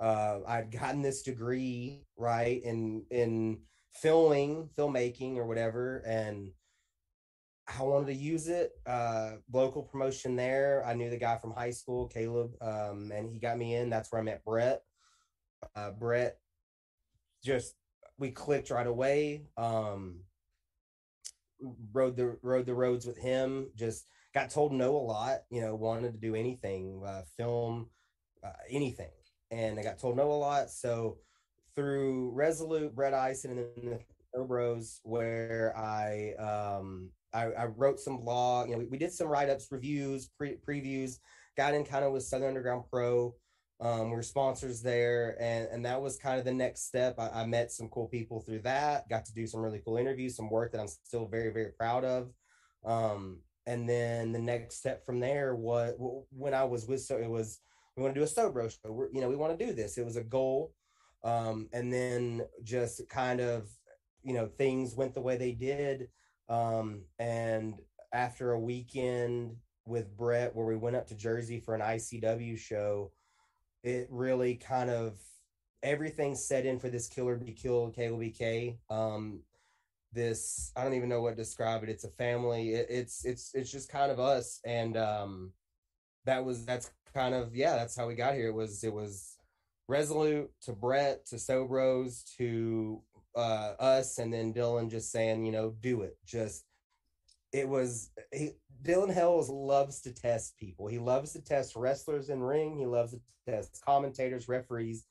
Uh, 0.00 0.40
I'd 0.46 0.70
gotten 0.70 1.02
this 1.02 1.22
degree 1.22 2.02
right 2.16 2.62
in 2.62 3.04
in 3.10 3.58
filming, 4.00 4.68
filmmaking, 4.76 5.36
or 5.36 5.46
whatever, 5.46 6.02
and 6.06 6.50
I 7.66 7.82
wanted 7.82 8.06
to 8.06 8.14
use 8.14 8.48
it. 8.48 8.72
Uh, 8.86 9.32
local 9.52 9.82
promotion 9.82 10.36
there. 10.36 10.84
I 10.86 10.94
knew 10.94 11.10
the 11.10 11.16
guy 11.16 11.36
from 11.36 11.52
high 11.52 11.70
school, 11.70 12.06
Caleb, 12.06 12.52
um, 12.60 13.10
and 13.12 13.28
he 13.28 13.38
got 13.38 13.58
me 13.58 13.74
in. 13.74 13.90
That's 13.90 14.12
where 14.12 14.20
I 14.20 14.24
met 14.24 14.44
Brett. 14.44 14.82
Uh, 15.74 15.90
Brett 15.90 16.38
just 17.44 17.74
we 18.18 18.30
clicked 18.30 18.70
right 18.70 18.86
away. 18.86 19.46
Um, 19.56 20.20
rode 21.92 22.16
the 22.16 22.38
rode 22.42 22.66
the 22.66 22.74
roads 22.74 23.04
with 23.06 23.18
him. 23.18 23.70
Just 23.74 24.06
got 24.32 24.50
told 24.50 24.72
no 24.72 24.96
a 24.96 24.98
lot. 24.98 25.40
You 25.50 25.62
know, 25.62 25.74
wanted 25.74 26.12
to 26.12 26.18
do 26.18 26.34
anything, 26.34 27.02
uh, 27.04 27.22
film, 27.36 27.88
uh, 28.44 28.52
anything, 28.70 29.10
and 29.50 29.78
I 29.78 29.82
got 29.82 29.98
told 29.98 30.16
no 30.16 30.30
a 30.30 30.34
lot. 30.34 30.70
So 30.70 31.18
through 31.76 32.32
Resolute, 32.32 32.94
Brett 32.94 33.12
Ison, 33.12 33.50
and 33.52 33.66
then 33.76 33.98
the 34.32 34.44
Bros 34.44 35.00
where 35.04 35.74
I 35.76 36.34
um 36.34 37.10
I, 37.32 37.44
I 37.52 37.64
wrote 37.66 38.00
some 38.00 38.18
blog. 38.18 38.68
You 38.68 38.74
know, 38.74 38.78
we, 38.80 38.86
we 38.86 38.98
did 38.98 39.12
some 39.12 39.28
write 39.28 39.50
ups, 39.50 39.68
reviews, 39.70 40.30
pre- 40.38 40.58
previews. 40.66 41.18
Got 41.56 41.74
in 41.74 41.84
kind 41.84 42.04
of 42.04 42.12
with 42.12 42.22
Southern 42.22 42.48
Underground 42.48 42.84
Pro. 42.90 43.34
Um, 43.78 44.10
we 44.10 44.16
are 44.16 44.22
sponsors 44.22 44.80
there, 44.80 45.36
and 45.38 45.68
and 45.70 45.84
that 45.84 46.00
was 46.00 46.16
kind 46.16 46.38
of 46.38 46.46
the 46.46 46.52
next 46.52 46.86
step. 46.86 47.16
I, 47.18 47.42
I 47.42 47.46
met 47.46 47.70
some 47.70 47.88
cool 47.88 48.08
people 48.08 48.40
through 48.40 48.60
that. 48.60 49.08
Got 49.08 49.26
to 49.26 49.34
do 49.34 49.46
some 49.46 49.60
really 49.60 49.82
cool 49.84 49.98
interviews, 49.98 50.36
some 50.36 50.48
work 50.48 50.72
that 50.72 50.80
I'm 50.80 50.88
still 50.88 51.26
very 51.26 51.52
very 51.52 51.72
proud 51.78 52.04
of. 52.04 52.30
Um, 52.84 53.40
and 53.66 53.88
then 53.88 54.32
the 54.32 54.38
next 54.38 54.76
step 54.76 55.04
from 55.04 55.20
there 55.20 55.54
was 55.54 55.94
when 56.30 56.54
I 56.54 56.64
was 56.64 56.86
with 56.86 57.02
so 57.02 57.18
it 57.18 57.28
was 57.28 57.60
we 57.96 58.02
want 58.02 58.14
to 58.14 58.20
do 58.20 58.24
a 58.24 58.28
Sobro 58.28 58.70
show. 58.70 58.92
We're, 58.92 59.08
you 59.12 59.20
know, 59.20 59.28
we 59.28 59.36
want 59.36 59.58
to 59.58 59.66
do 59.66 59.72
this. 59.72 59.98
It 59.98 60.04
was 60.04 60.16
a 60.16 60.24
goal. 60.24 60.72
Um, 61.24 61.68
and 61.72 61.92
then 61.92 62.42
just 62.62 63.08
kind 63.08 63.40
of, 63.40 63.68
you 64.22 64.34
know, 64.34 64.46
things 64.46 64.94
went 64.94 65.14
the 65.14 65.20
way 65.20 65.36
they 65.36 65.52
did. 65.52 66.08
Um, 66.48 67.02
and 67.18 67.74
after 68.12 68.52
a 68.52 68.60
weekend 68.60 69.56
with 69.86 70.16
Brett 70.16 70.54
where 70.54 70.66
we 70.66 70.76
went 70.76 70.96
up 70.96 71.06
to 71.08 71.14
Jersey 71.16 71.60
for 71.60 71.74
an 71.74 71.80
ICW 71.80 72.58
show, 72.58 73.12
it 73.82 74.08
really 74.10 74.56
kind 74.56 74.90
of 74.90 75.18
everything 75.82 76.34
set 76.34 76.66
in 76.66 76.78
for 76.78 76.88
this 76.88 77.08
killer 77.08 77.36
be 77.36 77.52
killed 77.52 77.94
KOBK. 77.94 78.78
Um, 78.90 79.40
this 80.12 80.72
I 80.76 80.82
don't 80.82 80.94
even 80.94 81.08
know 81.08 81.20
what 81.20 81.30
to 81.30 81.36
describe 81.36 81.82
it. 81.82 81.88
It's 81.88 82.04
a 82.04 82.10
family. 82.10 82.74
It, 82.74 82.86
it's 82.88 83.24
it's 83.24 83.52
it's 83.54 83.70
just 83.70 83.88
kind 83.88 84.10
of 84.10 84.18
us, 84.18 84.60
and 84.64 84.96
um, 84.96 85.52
that 86.24 86.44
was 86.44 86.64
that's 86.64 86.90
kind 87.14 87.34
of 87.34 87.54
yeah. 87.54 87.76
That's 87.76 87.96
how 87.96 88.06
we 88.06 88.14
got 88.14 88.34
here. 88.34 88.48
It 88.48 88.54
was 88.54 88.82
it 88.82 88.92
was 88.92 89.35
resolute 89.88 90.50
to 90.62 90.72
Brett 90.72 91.26
to 91.26 91.36
Sobros 91.36 92.24
to 92.36 93.02
uh, 93.34 93.74
us, 93.78 94.18
and 94.18 94.32
then 94.32 94.52
Dylan 94.52 94.90
just 94.90 95.10
saying 95.10 95.44
you 95.44 95.52
know 95.52 95.74
do 95.80 96.02
it. 96.02 96.16
Just 96.26 96.64
it 97.52 97.68
was 97.68 98.10
he, 98.32 98.50
Dylan 98.82 99.12
Hells 99.12 99.48
loves 99.48 100.00
to 100.02 100.12
test 100.12 100.56
people. 100.58 100.86
He 100.86 100.98
loves 100.98 101.32
to 101.32 101.40
test 101.40 101.76
wrestlers 101.76 102.30
in 102.30 102.40
ring. 102.40 102.76
He 102.76 102.86
loves 102.86 103.12
to 103.12 103.20
test 103.46 103.80
commentators, 103.84 104.48
referees. 104.48 105.04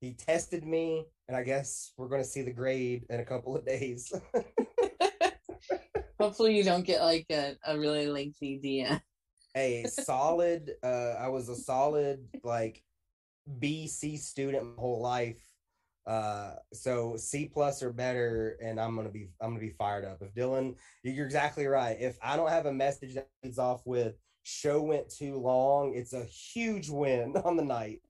He 0.00 0.12
tested 0.12 0.64
me, 0.64 1.06
and 1.28 1.36
I 1.36 1.42
guess 1.42 1.92
we're 1.96 2.08
going 2.08 2.22
to 2.22 2.28
see 2.28 2.42
the 2.42 2.52
grade 2.52 3.06
in 3.08 3.20
a 3.20 3.24
couple 3.24 3.56
of 3.56 3.64
days. 3.64 4.12
Hopefully, 6.20 6.56
you 6.56 6.64
don't 6.64 6.84
get 6.84 7.00
like 7.00 7.26
a, 7.30 7.56
a 7.66 7.78
really 7.78 8.06
lengthy 8.06 8.60
DM. 8.62 9.00
a 9.56 9.86
solid, 9.86 10.72
uh, 10.82 11.14
I 11.18 11.28
was 11.28 11.48
a 11.48 11.56
solid 11.56 12.26
like 12.44 12.82
B 13.58 13.86
C 13.86 14.16
student 14.16 14.64
my 14.64 14.80
whole 14.80 15.00
life. 15.00 15.40
Uh, 16.06 16.54
so 16.72 17.16
C 17.16 17.50
plus 17.52 17.82
or 17.82 17.92
better, 17.92 18.56
and 18.62 18.78
I'm 18.80 18.94
gonna 18.94 19.08
be 19.08 19.28
I'm 19.40 19.50
gonna 19.50 19.60
be 19.60 19.70
fired 19.70 20.04
up. 20.04 20.18
If 20.20 20.34
Dylan, 20.34 20.76
you're 21.02 21.26
exactly 21.26 21.66
right. 21.66 21.96
If 21.98 22.16
I 22.22 22.36
don't 22.36 22.50
have 22.50 22.66
a 22.66 22.72
message 22.72 23.14
that 23.14 23.28
leads 23.42 23.58
off 23.58 23.82
with 23.84 24.14
show 24.44 24.80
went 24.82 25.08
too 25.10 25.36
long, 25.36 25.94
it's 25.96 26.12
a 26.12 26.24
huge 26.24 26.88
win 26.88 27.36
on 27.44 27.56
the 27.56 27.64
night. 27.64 28.02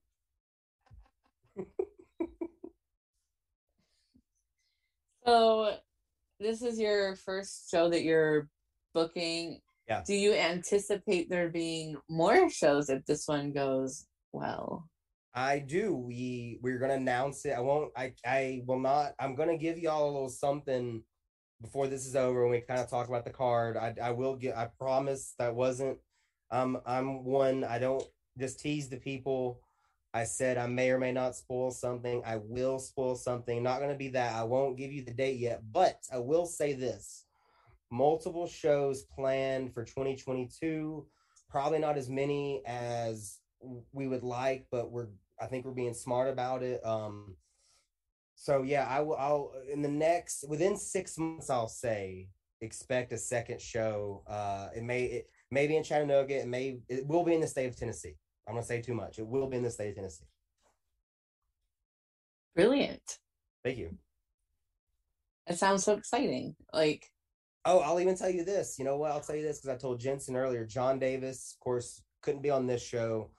so 5.25 5.73
this 6.39 6.61
is 6.61 6.79
your 6.79 7.15
first 7.15 7.71
show 7.71 7.89
that 7.89 8.03
you're 8.03 8.47
booking. 8.93 9.59
Yeah. 9.87 10.03
Do 10.05 10.13
you 10.13 10.33
anticipate 10.33 11.29
there 11.29 11.49
being 11.49 11.97
more 12.09 12.49
shows 12.51 12.91
if 12.91 13.03
this 13.05 13.27
one 13.27 13.51
goes 13.51 14.05
well? 14.33 14.87
I 15.37 15.59
do. 15.59 15.95
We 15.95 16.57
we're 16.63 16.79
gonna 16.79 16.95
announce 16.95 17.45
it. 17.45 17.51
I 17.51 17.59
won't. 17.59 17.91
I 17.95 18.13
I 18.25 18.63
will 18.65 18.79
not. 18.79 19.13
I'm 19.19 19.35
gonna 19.35 19.55
give 19.55 19.77
y'all 19.77 20.09
a 20.09 20.11
little 20.11 20.29
something 20.29 21.03
before 21.61 21.87
this 21.87 22.07
is 22.07 22.15
over 22.15 22.41
when 22.41 22.51
we 22.51 22.61
kind 22.61 22.79
of 22.79 22.89
talk 22.89 23.07
about 23.07 23.23
the 23.23 23.29
card. 23.29 23.77
I 23.77 23.93
I 24.01 24.11
will 24.11 24.35
get. 24.35 24.57
I 24.57 24.69
promise 24.79 25.35
that 25.37 25.53
wasn't. 25.53 25.99
Um, 26.49 26.81
I'm 26.87 27.23
one. 27.23 27.63
I 27.63 27.77
don't 27.77 28.03
just 28.39 28.59
tease 28.59 28.89
the 28.89 28.97
people. 28.97 29.61
I 30.11 30.23
said 30.23 30.57
I 30.57 30.65
may 30.65 30.89
or 30.89 30.97
may 30.97 31.11
not 31.11 31.35
spoil 31.35 31.69
something. 31.69 32.23
I 32.25 32.37
will 32.37 32.79
spoil 32.79 33.15
something. 33.15 33.61
Not 33.61 33.77
to 33.77 33.93
be 33.93 34.09
that. 34.09 34.33
I 34.33 34.43
won't 34.43 34.75
give 34.75 34.91
you 34.91 35.05
the 35.05 35.13
date 35.13 35.37
yet, 35.37 35.61
but 35.71 35.99
I 36.11 36.17
will 36.17 36.47
say 36.47 36.73
this 36.73 37.25
multiple 37.91 38.47
shows 38.47 39.03
planned 39.03 39.71
for 39.71 39.83
2022. 39.83 41.05
Probably 41.47 41.77
not 41.77 41.95
as 41.95 42.09
many 42.09 42.63
as 42.65 43.37
we 43.91 44.07
would 44.07 44.23
like, 44.23 44.65
but 44.71 44.91
we're 44.91 45.09
I 45.39 45.45
think 45.45 45.65
we're 45.65 45.71
being 45.71 45.93
smart 45.93 46.29
about 46.29 46.63
it. 46.63 46.85
Um 46.85 47.35
so 48.35 48.63
yeah, 48.63 48.85
I 48.87 49.01
will 49.01 49.17
I'll 49.17 49.51
in 49.71 49.81
the 49.81 49.89
next 49.89 50.45
within 50.47 50.77
six 50.77 51.17
months 51.17 51.49
I'll 51.49 51.67
say 51.67 52.29
expect 52.61 53.13
a 53.13 53.17
second 53.17 53.61
show. 53.61 54.23
Uh 54.27 54.69
it 54.75 54.83
may 54.83 55.03
it 55.03 55.29
may 55.51 55.67
be 55.67 55.77
in 55.77 55.83
Chattanooga, 55.83 56.41
it 56.41 56.47
may 56.47 56.79
it 56.89 57.05
will 57.07 57.23
be 57.23 57.33
in 57.33 57.41
the 57.41 57.47
state 57.47 57.67
of 57.67 57.75
Tennessee. 57.75 58.15
I'm 58.47 58.55
gonna 58.55 58.65
say 58.65 58.81
too 58.81 58.93
much. 58.93 59.19
It 59.19 59.27
will 59.27 59.47
be 59.47 59.57
in 59.57 59.63
the 59.63 59.71
state 59.71 59.89
of 59.89 59.95
Tennessee. 59.95 60.25
Brilliant. 62.55 63.19
Thank 63.63 63.77
you. 63.77 63.97
It 65.45 65.57
sounds 65.57 65.83
so 65.83 65.93
exciting. 65.93 66.55
Like, 66.73 67.09
oh, 67.65 67.79
I'll 67.79 67.99
even 67.99 68.15
tell 68.15 68.29
you 68.29 68.43
this. 68.43 68.79
You 68.79 68.85
know 68.85 68.97
what? 68.97 69.11
I'll 69.11 69.21
tell 69.21 69.35
you 69.35 69.43
this 69.43 69.59
because 69.59 69.75
I 69.75 69.77
told 69.77 69.99
Jensen 69.99 70.35
earlier. 70.35 70.65
John 70.65 70.99
Davis, 70.99 71.55
of 71.55 71.63
course, 71.63 72.01
couldn't 72.21 72.41
be 72.41 72.49
on 72.49 72.67
this 72.67 72.83
show. 72.83 73.31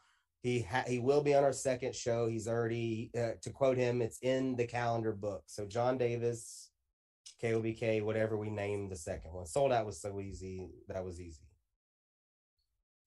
He 0.42 0.62
ha- 0.62 0.84
he 0.86 1.00
will 1.00 1.22
be 1.22 1.34
on 1.34 1.42
our 1.42 1.52
second 1.52 1.94
show. 1.94 2.28
He's 2.28 2.46
already, 2.46 3.10
uh, 3.16 3.32
to 3.42 3.50
quote 3.50 3.76
him, 3.76 4.00
it's 4.00 4.18
in 4.22 4.54
the 4.54 4.66
calendar 4.66 5.12
book. 5.12 5.42
So 5.46 5.66
John 5.66 5.98
Davis, 5.98 6.70
KOBK, 7.42 8.02
whatever 8.02 8.36
we 8.36 8.50
named 8.50 8.90
the 8.90 8.96
second 8.96 9.32
one. 9.32 9.46
Sold 9.46 9.72
out 9.72 9.86
was 9.86 10.00
so 10.00 10.20
easy. 10.20 10.68
That 10.88 11.04
was 11.04 11.20
easy. 11.20 11.42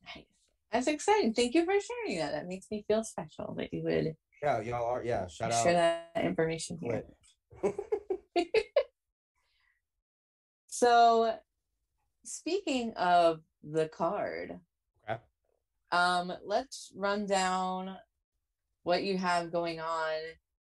Nice. 0.03 0.25
That's 0.71 0.87
exciting. 0.87 1.33
Thank 1.33 1.53
you 1.53 1.63
for 1.65 1.73
sharing 1.73 2.19
that. 2.19 2.31
That 2.33 2.47
makes 2.47 2.67
me 2.69 2.83
feel 2.87 3.03
special 3.03 3.55
that 3.57 3.73
you 3.73 3.83
would. 3.83 4.15
Yeah, 4.43 4.61
y'all 4.61 4.85
are. 4.85 5.03
Yeah, 5.03 5.27
shout 5.27 5.51
out. 5.51 5.63
Share 5.63 5.73
that 5.73 6.23
information 6.23 6.79
here. 6.81 7.03
so, 10.67 11.35
speaking 12.25 12.93
of 12.95 13.41
the 13.63 13.87
card. 13.87 14.59
Um, 15.91 16.33
let's 16.45 16.91
run 16.95 17.25
down 17.25 17.97
what 18.83 19.03
you 19.03 19.17
have 19.17 19.51
going 19.51 19.79
on 19.79 20.13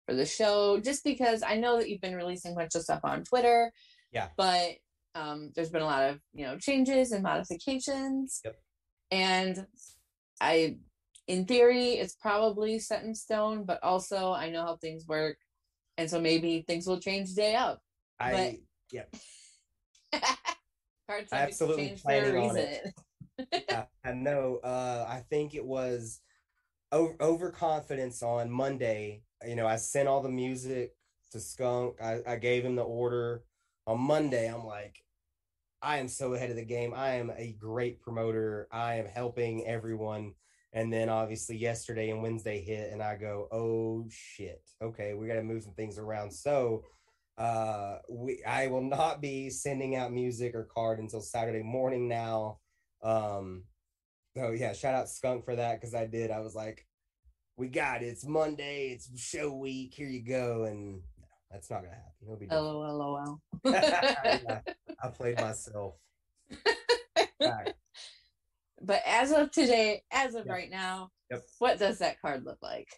for 0.07 0.15
the 0.15 0.27
show. 0.27 0.79
Just 0.81 1.05
because 1.05 1.43
I 1.43 1.57
know 1.57 1.79
that 1.79 1.89
you've 1.89 2.01
been 2.01 2.15
releasing 2.15 2.53
a 2.53 2.57
bunch 2.57 2.75
of 2.75 2.83
stuff 2.83 3.01
on 3.05 3.25
Twitter. 3.25 3.73
Yeah. 4.13 4.29
But 4.37 4.73
um, 5.15 5.53
there's 5.55 5.71
been 5.71 5.83
a 5.83 5.87
lot 5.87 6.11
of 6.11 6.21
you 6.33 6.47
know 6.47 6.59
changes 6.59 7.13
and 7.13 7.23
modifications. 7.23 8.41
Yep 8.45 8.57
and 9.11 9.67
I, 10.41 10.77
in 11.27 11.45
theory, 11.47 11.93
it's 11.93 12.15
probably 12.15 12.79
set 12.79 13.05
in 13.05 13.15
stone, 13.15 13.65
but 13.65 13.83
also 13.83 14.33
I 14.33 14.51
know 14.51 14.63
how 14.63 14.77
things 14.77 15.07
work. 15.07 15.39
And 15.99 16.11
so 16.11 16.21
maybe 16.21 16.65
things 16.67 16.87
will 16.87 17.01
change 17.01 17.35
day 17.35 17.55
up. 17.55 17.81
I, 18.21 18.61
yep. 18.93 19.15
Cards 21.09 21.33
absolutely 21.33 21.97
planning 22.03 22.51
on 22.51 22.57
it. 22.57 22.93
Yeah, 23.53 23.85
I 24.05 24.13
know. 24.13 24.61
Uh, 24.63 25.07
I 25.09 25.25
think 25.31 25.55
it 25.55 25.65
was 25.65 26.21
over 26.93 27.17
overconfidence 27.21 28.23
on 28.23 28.51
Monday. 28.51 29.23
You 29.47 29.57
know, 29.57 29.67
I 29.67 29.77
sent 29.77 30.09
all 30.09 30.23
the 30.23 30.29
music 30.31 30.95
to 31.33 31.41
Skunk. 31.41 31.97
I, 32.03 32.21
I 32.27 32.37
gave 32.37 32.65
him 32.65 32.77
the 32.77 32.83
order 32.83 33.43
on 33.87 34.01
Monday. 34.01 34.47
I'm 34.53 34.65
like, 34.65 34.97
I 35.83 35.99
am 35.99 36.09
so 36.09 36.35
ahead 36.35 36.51
of 36.51 36.57
the 36.57 36.65
game. 36.65 36.95
I 36.95 37.15
am 37.15 37.31
a 37.37 37.55
great 37.59 38.01
promoter. 38.01 38.69
I 38.73 38.95
am 38.97 39.07
helping 39.07 39.67
everyone. 39.67 40.33
And 40.73 40.93
then 40.93 41.09
obviously 41.09 41.57
yesterday 41.57 42.11
and 42.11 42.23
Wednesday 42.23 42.61
hit, 42.61 42.93
and 42.93 43.03
I 43.03 43.17
go, 43.17 43.49
oh 43.53 44.07
shit. 44.11 44.63
Okay, 44.83 45.15
we 45.15 45.27
got 45.27 45.35
to 45.35 45.43
move 45.43 45.63
some 45.63 45.75
things 45.75 45.99
around. 45.99 46.33
So 46.33 46.85
uh 47.39 47.99
we 48.09 48.43
I 48.45 48.69
will 48.69 48.83
not 48.83 49.21
be 49.21 49.51
sending 49.51 49.95
out 49.95 50.11
music 50.11 50.55
or 50.55 50.69
card 50.75 50.99
until 50.99 51.21
Saturday 51.21 51.63
morning 51.63 52.09
now. 52.09 52.59
Um 53.07 53.65
so 54.37 54.51
yeah, 54.51 54.73
shout 54.75 54.95
out 54.95 55.09
Skunk 55.09 55.45
for 55.45 55.57
that 55.57 55.81
because 55.81 55.95
I 55.95 56.07
did. 56.07 56.31
I 56.31 56.41
was 56.41 56.55
like, 56.55 56.87
we 57.57 57.69
got 57.69 58.03
it. 58.03 58.07
It's 58.07 58.27
Monday, 58.27 58.89
it's 58.89 59.09
show 59.19 59.53
week. 59.53 59.95
Here 59.95 60.09
you 60.09 60.23
go. 60.23 60.65
And 60.65 61.01
that's 61.51 61.71
not 61.71 61.83
gonna 61.83 61.95
happen. 61.95 62.13
It'll 62.23 62.37
be 62.37 62.47
LOL. 62.49 63.41
Yeah, 63.65 64.61
I 65.03 65.09
played 65.09 65.41
myself. 65.41 65.95
but 67.41 69.03
as 69.07 69.33
of 69.33 69.51
today, 69.53 70.03
as 70.13 70.35
of 70.35 70.47
yep. 70.47 70.55
right 70.55 70.71
now, 70.71 71.11
yep. 71.31 71.43
what 71.59 71.79
does 71.79 71.99
that 71.99 72.21
card 72.21 72.45
look 72.45 72.59
like? 72.63 72.89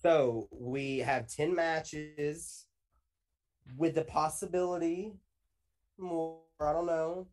So 0.00 0.48
we 0.50 0.98
have 0.98 1.28
10 1.28 1.54
matches 1.54 2.66
with 3.76 3.94
the 3.94 4.04
possibility 4.04 5.14
more. 5.98 6.40
I 6.60 6.72
don't 6.72 6.86
know. 6.86 7.26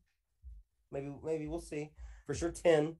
Maybe 0.92 1.12
maybe 1.24 1.48
we'll 1.48 1.62
see. 1.62 1.92
For 2.26 2.34
sure 2.34 2.52
10. 2.52 2.96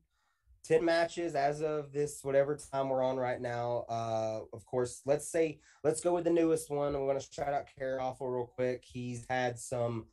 10 0.64 0.86
matches 0.86 1.34
as 1.34 1.62
of 1.62 1.92
this 1.92 2.24
whatever 2.24 2.56
time 2.56 2.90
we're 2.90 3.04
on 3.04 3.18
right 3.18 3.42
now. 3.42 3.86
Uh 3.90 4.42
of 4.54 4.66
course 4.66 5.02
let's 5.06 5.28
say 5.28 5.60
let's 5.84 6.02
go 6.02 6.14
with 6.14 6.24
the 6.24 6.30
newest 6.30 6.70
one. 6.70 6.96
I'm 6.96 7.06
going 7.06 7.20
to 7.20 7.26
shout 7.32 7.54
out 7.54 7.66
Awful 8.00 8.30
real 8.30 8.46
quick. 8.46 8.84
He's 8.86 9.26
had 9.30 9.58
some 9.58 10.06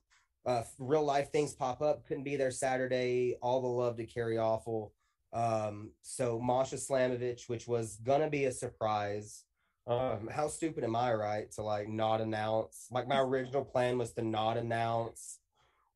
uh 0.47 0.63
real 0.79 1.05
life 1.05 1.31
things 1.31 1.55
pop 1.55 1.83
up. 1.83 2.07
Couldn't 2.07 2.25
be 2.25 2.37
there 2.37 2.51
saturday. 2.51 3.37
All 3.43 3.61
the 3.61 3.69
love 3.69 3.97
to 3.97 4.39
Awful. 4.39 4.95
Um 5.33 5.91
so 6.03 6.41
masha 6.41 6.77
slamovich 6.77 7.49
which 7.49 7.69
was 7.69 7.97
gonna 7.97 8.31
be 8.31 8.47
a 8.47 8.53
surprise. 8.53 9.45
Um 9.87 10.31
how 10.33 10.49
stupid 10.49 10.83
am 10.83 10.97
i 10.97 11.13
right 11.13 11.51
to 11.53 11.63
like 11.63 11.89
not 11.91 12.23
announce? 12.23 12.87
Like 12.91 13.07
my 13.07 13.21
original 13.21 13.65
plan 13.65 13.99
was 13.99 14.13
to 14.15 14.23
not 14.23 14.57
announce 14.57 15.41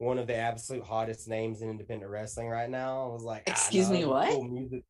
one 0.02 0.18
of 0.18 0.26
the 0.26 0.34
absolute 0.34 0.84
hottest 0.84 1.28
names 1.28 1.62
in 1.62 1.70
independent 1.70 2.10
wrestling 2.10 2.48
right 2.48 2.68
now. 2.68 3.04
I 3.04 3.12
was 3.12 3.22
like, 3.22 3.44
ah, 3.46 3.52
excuse 3.52 3.86
ah, 3.86 3.92
no, 3.92 3.98
me, 3.98 4.04
what? 4.04 4.30
Cool 4.30 4.44
music. 4.44 4.84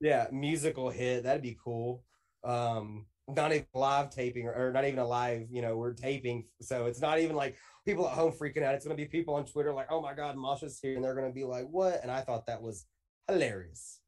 Yeah, 0.00 0.26
musical 0.32 0.88
hit. 0.88 1.24
That'd 1.24 1.42
be 1.42 1.58
cool. 1.62 2.02
Um, 2.42 3.04
not 3.28 3.52
even 3.52 3.66
live 3.74 4.10
taping 4.10 4.46
or, 4.46 4.54
or, 4.54 4.72
not 4.72 4.84
even 4.84 4.98
a 4.98 5.06
live, 5.06 5.46
you 5.50 5.62
know, 5.62 5.76
we're 5.76 5.92
taping. 5.92 6.46
So 6.60 6.86
it's 6.86 7.00
not 7.00 7.20
even 7.20 7.36
like 7.36 7.56
people 7.84 8.08
at 8.08 8.14
home 8.14 8.32
freaking 8.32 8.62
out. 8.62 8.74
It's 8.74 8.84
gonna 8.84 8.96
be 8.96 9.04
people 9.04 9.34
on 9.34 9.44
Twitter 9.44 9.72
like, 9.72 9.86
oh 9.90 10.00
my 10.00 10.14
god, 10.14 10.36
Masha's 10.36 10.78
here, 10.80 10.94
and 10.94 11.04
they're 11.04 11.14
gonna 11.14 11.32
be 11.32 11.44
like, 11.44 11.66
what? 11.70 12.00
And 12.02 12.10
I 12.10 12.22
thought 12.22 12.46
that 12.46 12.60
was 12.60 12.86
hilarious. 13.28 14.00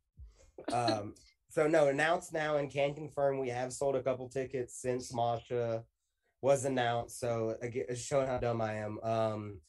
Um, 0.73 1.15
so 1.51 1.67
no, 1.67 1.89
announced 1.89 2.33
now 2.33 2.57
and 2.57 2.71
can 2.71 2.95
confirm 2.95 3.39
we 3.39 3.49
have 3.51 3.73
sold 3.73 3.97
a 3.97 4.03
couple 4.03 4.29
tickets 4.29 4.81
since 4.81 5.15
Masha 5.15 5.85
was 6.43 6.65
announced. 6.65 7.21
So 7.21 7.57
again, 7.63 7.85
showing 7.95 8.27
how 8.27 8.39
dumb 8.39 8.61
I 8.61 8.75
am. 8.75 8.99
Um, 9.03 9.61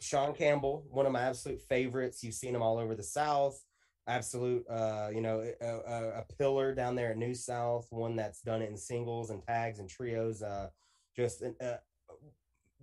Sean 0.00 0.34
Campbell, 0.34 0.84
one 0.90 1.06
of 1.06 1.12
my 1.12 1.22
absolute 1.22 1.60
favorites. 1.60 2.22
You've 2.22 2.34
seen 2.34 2.54
him 2.54 2.62
all 2.62 2.78
over 2.78 2.94
the 2.94 3.02
South. 3.02 3.60
Absolute, 4.06 4.64
uh, 4.70 5.08
you 5.12 5.20
know, 5.20 5.44
a, 5.60 5.66
a, 5.66 6.24
pillar 6.38 6.74
down 6.74 6.94
there 6.94 7.10
at 7.10 7.18
New 7.18 7.34
South. 7.34 7.86
One 7.90 8.16
that's 8.16 8.40
done 8.40 8.62
it 8.62 8.70
in 8.70 8.76
singles 8.76 9.28
and 9.28 9.42
tags 9.42 9.80
and 9.80 9.88
trios. 9.88 10.42
Uh, 10.42 10.68
just 11.14 11.42
uh, 11.42 11.76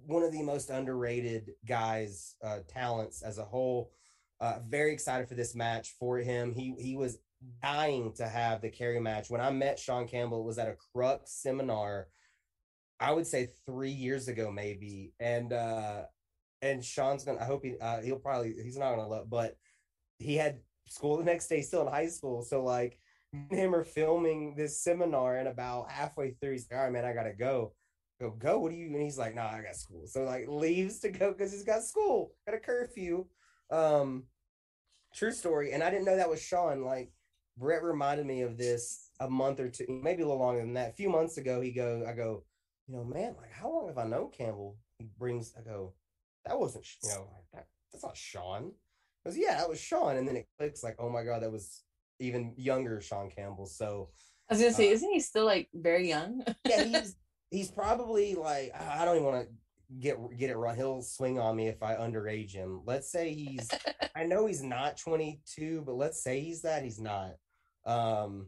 one 0.06 0.22
of 0.22 0.32
the 0.32 0.44
most 0.44 0.70
underrated 0.70 1.52
guys, 1.66 2.36
uh, 2.44 2.60
talents 2.68 3.24
as 3.24 3.40
a 3.40 3.44
whole. 3.44 3.92
Uh, 4.40 4.60
very 4.68 4.94
excited 4.94 5.28
for 5.28 5.36
this 5.36 5.56
match 5.56 5.96
for 6.00 6.20
him. 6.20 6.54
He 6.54 6.76
he 6.78 6.96
was 6.96 7.18
dying 7.62 8.14
to 8.14 8.28
have 8.28 8.62
the 8.62 8.70
carry 8.70 9.00
match. 9.00 9.30
When 9.30 9.42
I 9.42 9.50
met 9.50 9.80
Sean 9.80 10.08
Campbell, 10.08 10.42
it 10.42 10.46
was 10.46 10.58
at 10.58 10.68
a 10.68 10.76
Crux 10.94 11.32
seminar. 11.32 12.08
I 13.00 13.12
would 13.12 13.28
say 13.28 13.50
three 13.66 13.92
years 13.92 14.28
ago, 14.28 14.52
maybe, 14.52 15.14
and 15.20 15.52
uh, 15.52 16.04
and 16.62 16.84
Sean's 16.84 17.24
gonna. 17.24 17.40
I 17.40 17.46
hope 17.46 17.64
he 17.64 17.76
uh, 17.80 18.02
he'll 18.02 18.20
probably 18.20 18.54
he's 18.62 18.78
not 18.78 18.96
gonna 18.96 19.10
look, 19.10 19.30
but 19.30 19.58
he 20.20 20.36
had 20.36 20.60
school 20.88 21.18
the 21.18 21.24
next 21.24 21.48
day, 21.48 21.62
still 21.62 21.82
in 21.82 21.88
high 21.88 22.08
school. 22.08 22.42
So 22.42 22.64
like 22.64 23.00
him 23.52 23.76
are 23.76 23.84
filming 23.84 24.56
this 24.56 24.82
seminar, 24.82 25.38
and 25.38 25.48
about 25.48 25.92
halfway 25.92 26.32
through, 26.32 26.54
he's 26.54 26.68
like, 26.70 26.78
"All 26.78 26.84
right, 26.86 26.94
man, 26.94 27.06
I 27.06 27.14
gotta 27.14 27.34
go." 27.34 27.74
Go 28.22 28.30
go. 28.32 28.60
What 28.60 28.72
do 28.72 28.78
you? 28.78 28.88
And 28.88 29.02
he's 29.02 29.18
like, 29.18 29.36
"No, 29.36 29.44
nah, 29.44 29.50
I 29.50 29.62
got 29.62 29.76
school." 29.76 30.08
So 30.08 30.24
like 30.24 30.48
leaves 30.48 31.00
to 31.00 31.10
go 31.10 31.34
because 31.34 31.52
he's 31.52 31.66
got 31.66 31.84
school, 31.84 32.32
got 32.48 32.56
a 32.56 32.60
curfew. 32.60 33.26
Um, 33.70 34.24
true 35.14 35.32
story. 35.32 35.74
And 35.74 35.84
I 35.84 35.90
didn't 35.90 36.06
know 36.06 36.16
that 36.16 36.30
was 36.30 36.42
Sean. 36.42 36.84
Like 36.84 37.12
Brett 37.58 37.84
reminded 37.84 38.26
me 38.26 38.42
of 38.42 38.58
this 38.58 39.10
a 39.20 39.30
month 39.30 39.60
or 39.60 39.70
two, 39.70 39.86
maybe 39.88 40.24
a 40.24 40.28
little 40.28 40.42
longer 40.42 40.62
than 40.62 40.74
that. 40.74 40.92
A 40.92 40.94
few 40.94 41.10
months 41.10 41.38
ago, 41.38 41.62
he 41.62 41.72
go, 41.72 42.06
I 42.08 42.14
go, 42.14 42.44
you 42.88 42.96
know, 42.96 43.04
man, 43.04 43.36
like 43.40 43.52
how 43.52 43.72
long 43.72 43.88
have 43.88 43.98
I 43.98 44.06
known 44.06 44.30
Campbell? 44.32 44.78
He 45.00 45.08
brings, 45.18 45.54
I 45.58 45.62
go, 45.62 45.94
that 46.46 46.60
wasn't, 46.60 46.86
you 47.04 47.10
know, 47.10 47.28
that, 47.54 47.66
that's 47.92 48.04
not 48.04 48.18
Sean. 48.18 48.72
I 49.26 49.30
was, 49.30 49.38
yeah, 49.38 49.58
that 49.58 49.70
was 49.70 49.80
Sean. 49.80 50.18
And 50.18 50.28
then 50.28 50.36
it 50.36 50.48
clicks 50.58 50.84
like, 50.84 50.96
oh 51.00 51.10
my 51.10 51.24
God, 51.24 51.42
that 51.42 51.52
was 51.52 51.84
even 52.20 52.54
younger 52.58 53.02
Sean 53.02 53.30
Campbell. 53.30 53.66
So 53.66 54.10
I 54.50 54.54
was 54.54 54.62
gonna 54.62 54.74
say, 54.74 54.90
uh, 54.90 54.94
isn't 54.94 55.12
he 55.12 55.20
still 55.20 55.46
like 55.46 55.70
very 55.74 56.08
young? 56.08 56.44
yeah, 56.68 56.84
he's 56.84 57.16
he's 57.50 57.72
probably 57.72 58.36
like 58.36 58.74
I 58.80 59.06
don't 59.06 59.16
even 59.16 59.28
want 59.28 59.48
to 59.48 59.54
get 60.00 60.18
get 60.38 60.50
it 60.50 60.58
wrong. 60.58 60.76
He'll 60.76 61.02
swing 61.02 61.40
on 61.40 61.56
me 61.56 61.68
if 61.68 61.82
I 61.82 61.96
underage 61.96 62.52
him. 62.52 62.82
Let's 62.86 63.12
say 63.12 63.34
he's 63.34 63.70
I 64.16 64.24
know 64.24 64.46
he's 64.46 64.64
not 64.64 64.98
22, 64.98 65.84
but 65.86 65.96
let's 65.96 66.24
say 66.24 66.40
he's 66.42 66.62
that. 66.62 66.84
He's 66.84 67.00
not. 67.00 67.34
Um 67.86 68.48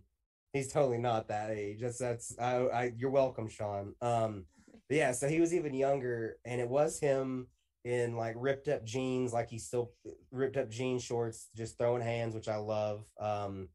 he's 0.53 0.71
totally 0.71 0.97
not 0.97 1.27
that 1.27 1.51
age. 1.51 1.81
That's 1.81 1.97
that's 1.97 2.37
I, 2.39 2.55
I 2.67 2.91
you're 2.95 3.11
welcome, 3.11 3.49
Sean. 3.49 3.93
Um 4.01 4.45
yeah, 4.89 5.11
so 5.11 5.27
he 5.27 5.41
was 5.41 5.53
even 5.53 5.73
younger, 5.73 6.37
and 6.45 6.61
it 6.61 6.69
was 6.69 6.97
him 6.97 7.47
in 7.87 8.15
like 8.15 8.35
ripped 8.37 8.67
up 8.67 8.85
jeans, 8.85 9.33
like 9.33 9.49
he's 9.49 9.65
still 9.65 9.91
ripped 10.31 10.57
up 10.57 10.69
jean 10.69 10.99
shorts, 10.99 11.47
just 11.55 11.77
throwing 11.77 12.01
hands, 12.01 12.35
which 12.35 12.47
I 12.47 12.57
love. 12.57 13.05
Um, 13.19 13.69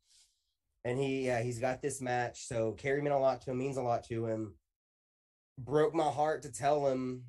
and 0.85 0.99
he, 0.99 1.27
yeah, 1.27 1.43
he's 1.43 1.59
got 1.59 1.81
this 1.81 2.01
match. 2.01 2.47
So 2.47 2.73
Kerry 2.73 3.03
meant 3.03 3.15
a 3.15 3.19
lot 3.19 3.41
to 3.43 3.51
him, 3.51 3.59
means 3.59 3.77
a 3.77 3.83
lot 3.83 4.05
to 4.05 4.27
him. 4.27 4.55
Broke 5.59 5.95
my 5.95 6.11
heart 6.11 6.43
to 6.43 6.53
tell 6.53 6.87
him 6.87 7.25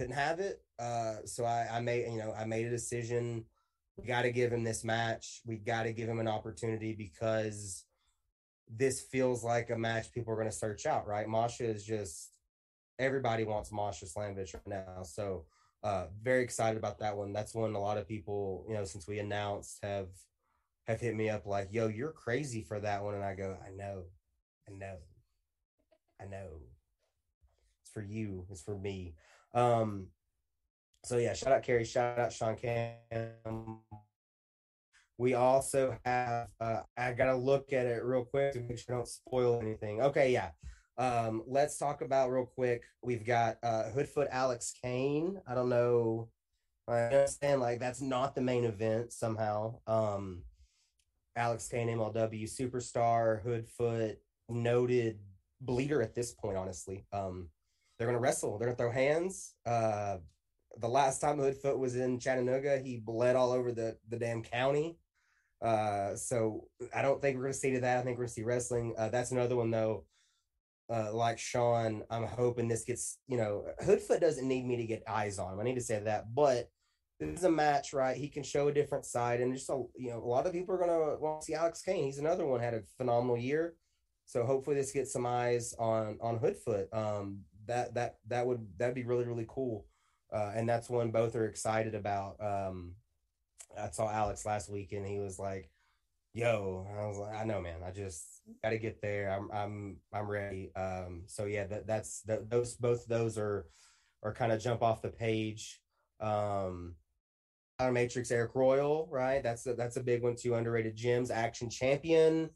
couldn't 0.00 0.14
have 0.14 0.40
it. 0.40 0.62
Uh, 0.78 1.16
so 1.26 1.44
I, 1.44 1.68
I 1.70 1.80
made, 1.80 2.10
you 2.10 2.18
know, 2.18 2.32
I 2.32 2.44
made 2.44 2.66
a 2.66 2.70
decision. 2.70 3.44
We 3.98 4.06
got 4.06 4.22
to 4.22 4.32
give 4.32 4.52
him 4.52 4.64
this 4.64 4.82
match. 4.82 5.42
We 5.44 5.56
got 5.56 5.82
to 5.82 5.92
give 5.92 6.08
him 6.08 6.20
an 6.20 6.28
opportunity 6.28 6.94
because 6.94 7.84
this 8.74 9.00
feels 9.00 9.44
like 9.44 9.68
a 9.70 9.76
match 9.76 10.12
people 10.12 10.32
are 10.32 10.36
going 10.36 10.48
to 10.48 10.56
search 10.56 10.86
out, 10.86 11.06
right? 11.06 11.28
Masha 11.28 11.64
is 11.64 11.84
just 11.84 12.32
everybody 12.98 13.44
wants 13.44 13.72
Masha 13.72 14.06
Slamovich 14.06 14.54
right 14.54 14.66
now. 14.66 15.02
So 15.02 15.44
uh, 15.82 16.06
very 16.22 16.42
excited 16.42 16.76
about 16.76 16.98
that 16.98 17.16
one. 17.16 17.32
That's 17.32 17.54
one 17.54 17.74
a 17.74 17.80
lot 17.80 17.98
of 17.98 18.06
people, 18.08 18.64
you 18.68 18.74
know, 18.74 18.84
since 18.84 19.06
we 19.06 19.18
announced 19.18 19.78
have 19.82 20.08
have 20.86 21.00
hit 21.00 21.14
me 21.14 21.30
up 21.30 21.46
like, 21.46 21.68
"Yo, 21.72 21.88
you're 21.88 22.12
crazy 22.12 22.62
for 22.62 22.80
that 22.80 23.02
one," 23.02 23.14
and 23.14 23.24
I 23.24 23.34
go, 23.34 23.56
"I 23.64 23.70
know, 23.70 24.04
I 24.68 24.72
know, 24.72 24.96
I 26.20 26.24
know. 26.26 26.60
It's 27.82 27.90
for 27.92 28.02
you. 28.02 28.46
It's 28.50 28.62
for 28.62 28.76
me." 28.76 29.14
Um, 29.54 30.08
so 31.04 31.16
yeah, 31.16 31.32
shout 31.32 31.52
out 31.52 31.62
Kerry, 31.62 31.84
shout 31.84 32.18
out 32.18 32.32
Sean 32.32 32.56
Cam. 32.56 33.78
We 35.16 35.34
also 35.34 35.98
have. 36.04 36.48
Uh, 36.60 36.82
I 36.96 37.12
gotta 37.12 37.36
look 37.36 37.72
at 37.72 37.86
it 37.86 38.04
real 38.04 38.24
quick 38.24 38.52
to 38.52 38.60
make 38.60 38.78
sure 38.78 38.94
I 38.94 38.98
don't 38.98 39.08
spoil 39.08 39.60
anything. 39.60 40.02
Okay, 40.02 40.32
yeah. 40.32 40.50
Um, 41.00 41.42
let's 41.46 41.78
talk 41.78 42.02
about 42.02 42.30
real 42.30 42.44
quick. 42.44 42.82
We've 43.02 43.24
got 43.24 43.56
uh, 43.62 43.84
Hoodfoot 43.96 44.28
Alex 44.30 44.74
Kane. 44.84 45.40
I 45.48 45.54
don't 45.54 45.70
know. 45.70 46.28
I 46.86 47.04
understand 47.04 47.62
like 47.62 47.80
that's 47.80 48.02
not 48.02 48.34
the 48.34 48.42
main 48.42 48.64
event 48.64 49.10
somehow. 49.10 49.76
Um, 49.86 50.42
Alex 51.36 51.68
Kane, 51.68 51.88
MLW 51.88 52.44
superstar, 52.44 53.42
Hoodfoot, 53.42 54.16
noted 54.50 55.20
bleeder 55.62 56.02
at 56.02 56.14
this 56.14 56.32
point. 56.32 56.58
Honestly, 56.58 57.06
um, 57.14 57.48
they're 57.98 58.06
gonna 58.06 58.20
wrestle. 58.20 58.58
They're 58.58 58.68
gonna 58.68 58.76
throw 58.76 58.92
hands. 58.92 59.54
Uh, 59.64 60.18
the 60.80 60.88
last 60.88 61.20
time 61.20 61.38
Hoodfoot 61.38 61.78
was 61.78 61.96
in 61.96 62.20
Chattanooga, 62.20 62.78
he 62.78 62.98
bled 62.98 63.36
all 63.36 63.52
over 63.52 63.72
the 63.72 63.96
the 64.10 64.18
damn 64.18 64.42
county. 64.42 64.98
Uh, 65.62 66.14
so 66.14 66.68
I 66.94 67.00
don't 67.00 67.22
think 67.22 67.38
we're 67.38 67.44
gonna 67.44 67.54
see 67.54 67.72
to 67.72 67.80
that. 67.80 68.00
I 68.00 68.02
think 68.02 68.18
we're 68.18 68.24
gonna 68.24 68.32
see 68.34 68.42
wrestling. 68.42 68.94
Uh, 68.98 69.08
that's 69.08 69.30
another 69.30 69.56
one 69.56 69.70
though 69.70 70.04
uh, 70.90 71.12
like 71.12 71.38
Sean, 71.38 72.02
I'm 72.10 72.24
hoping 72.24 72.68
this 72.68 72.84
gets, 72.84 73.18
you 73.28 73.36
know, 73.36 73.64
Hoodfoot 73.84 74.20
doesn't 74.20 74.46
need 74.46 74.66
me 74.66 74.76
to 74.76 74.86
get 74.86 75.04
eyes 75.08 75.38
on 75.38 75.52
him. 75.52 75.60
I 75.60 75.62
need 75.62 75.76
to 75.76 75.80
say 75.80 76.00
that, 76.00 76.34
but 76.34 76.68
this 77.20 77.38
is 77.38 77.44
a 77.44 77.50
match, 77.50 77.92
right? 77.92 78.16
He 78.16 78.28
can 78.28 78.42
show 78.42 78.68
a 78.68 78.72
different 78.72 79.04
side, 79.04 79.40
and 79.40 79.54
just 79.54 79.68
a, 79.68 79.82
you 79.96 80.10
know, 80.10 80.18
a 80.18 80.26
lot 80.26 80.46
of 80.46 80.52
people 80.52 80.74
are 80.74 80.78
gonna 80.78 81.18
want 81.18 81.42
to 81.42 81.44
see 81.44 81.54
Alex 81.54 81.82
Kane. 81.82 82.04
He's 82.04 82.18
another 82.18 82.46
one 82.46 82.60
had 82.60 82.74
a 82.74 82.82
phenomenal 82.96 83.36
year, 83.36 83.74
so 84.24 84.44
hopefully 84.44 84.76
this 84.76 84.90
gets 84.90 85.12
some 85.12 85.26
eyes 85.26 85.74
on 85.78 86.18
on 86.20 86.38
Hoodfoot. 86.38 86.92
Um, 86.92 87.40
that 87.66 87.94
that 87.94 88.16
that 88.28 88.46
would 88.46 88.66
that'd 88.78 88.94
be 88.94 89.04
really 89.04 89.26
really 89.26 89.46
cool, 89.48 89.86
uh, 90.32 90.52
and 90.54 90.68
that's 90.68 90.88
one 90.88 91.10
both 91.10 91.36
are 91.36 91.46
excited 91.46 91.94
about. 91.94 92.36
Um, 92.40 92.94
I 93.78 93.90
saw 93.90 94.10
Alex 94.10 94.46
last 94.46 94.70
week, 94.70 94.92
and 94.92 95.06
he 95.06 95.18
was 95.18 95.38
like, 95.38 95.70
"Yo," 96.32 96.86
I 96.98 97.06
was 97.06 97.18
like, 97.18 97.36
"I 97.36 97.44
know, 97.44 97.60
man. 97.60 97.82
I 97.84 97.90
just." 97.90 98.40
got 98.62 98.70
to 98.70 98.78
get 98.78 99.00
there. 99.00 99.30
I'm 99.30 99.50
I'm 99.52 99.96
I'm 100.12 100.28
ready. 100.28 100.72
Um, 100.74 101.22
so 101.26 101.44
yeah, 101.44 101.66
that 101.66 101.86
that's 101.86 102.22
that, 102.22 102.50
those 102.50 102.74
both 102.74 103.06
those 103.06 103.38
are 103.38 103.66
are 104.22 104.34
kind 104.34 104.52
of 104.52 104.60
jump 104.60 104.82
off 104.82 105.02
the 105.02 105.08
page. 105.08 105.80
Um, 106.20 106.94
Matrix 107.92 108.30
Eric 108.30 108.54
Royal, 108.54 109.08
right? 109.10 109.42
That's 109.42 109.66
a, 109.66 109.72
that's 109.72 109.96
a 109.96 110.02
big 110.02 110.22
one 110.22 110.36
too. 110.36 110.54
Underrated 110.54 110.94
gems, 110.94 111.30
Action 111.30 111.70
Champion, 111.70 112.50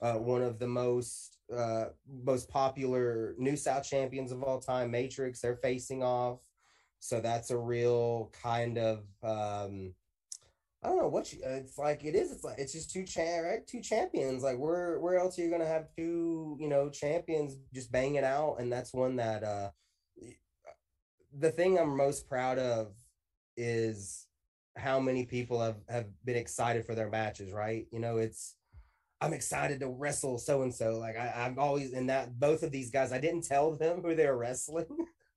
uh, 0.00 0.14
one 0.14 0.42
of 0.42 0.60
the 0.60 0.68
most 0.68 1.38
uh, 1.54 1.86
most 2.24 2.48
popular 2.48 3.34
New 3.38 3.56
South 3.56 3.82
champions 3.82 4.30
of 4.30 4.42
all 4.42 4.60
time. 4.60 4.90
Matrix, 4.90 5.40
they're 5.40 5.56
facing 5.56 6.04
off, 6.04 6.38
so 7.00 7.20
that's 7.20 7.50
a 7.50 7.58
real 7.58 8.30
kind 8.40 8.78
of 8.78 9.02
um, 9.24 9.94
I 10.82 10.88
don't 10.88 10.98
know 10.98 11.08
what 11.08 11.32
you, 11.32 11.40
it's 11.42 11.76
like. 11.76 12.04
It 12.04 12.14
is. 12.14 12.30
It's 12.30 12.44
like 12.44 12.58
it's 12.58 12.72
just 12.72 12.92
two 12.92 13.04
cha- 13.04 13.40
right? 13.40 13.66
Two 13.66 13.80
champions. 13.80 14.42
Like 14.42 14.58
where 14.58 15.00
where 15.00 15.16
else 15.18 15.38
are 15.38 15.42
you 15.42 15.50
gonna 15.50 15.66
have 15.66 15.88
two 15.96 16.56
you 16.60 16.68
know 16.68 16.88
champions 16.88 17.56
just 17.74 17.90
banging 17.90 18.24
out? 18.24 18.56
And 18.60 18.72
that's 18.72 18.94
one 18.94 19.16
that 19.16 19.42
uh 19.42 19.70
the 21.36 21.50
thing 21.50 21.78
I'm 21.78 21.96
most 21.96 22.28
proud 22.28 22.58
of 22.58 22.92
is 23.56 24.26
how 24.76 25.00
many 25.00 25.26
people 25.26 25.60
have 25.60 25.78
have 25.88 26.06
been 26.24 26.36
excited 26.36 26.84
for 26.84 26.94
their 26.94 27.10
matches. 27.10 27.52
Right? 27.52 27.86
You 27.90 27.98
know, 28.00 28.18
it's 28.18 28.54
I'm 29.20 29.32
excited 29.32 29.80
to 29.80 29.88
wrestle 29.88 30.38
so 30.38 30.62
and 30.62 30.74
so. 30.74 30.98
Like 30.98 31.16
I, 31.18 31.32
I'm 31.46 31.58
always 31.58 31.92
in 31.92 32.06
that. 32.06 32.38
Both 32.38 32.62
of 32.62 32.70
these 32.72 32.90
guys, 32.90 33.12
I 33.12 33.18
didn't 33.18 33.44
tell 33.46 33.76
them 33.76 34.02
who 34.02 34.14
they 34.14 34.26
were 34.26 34.38
wrestling. 34.38 34.86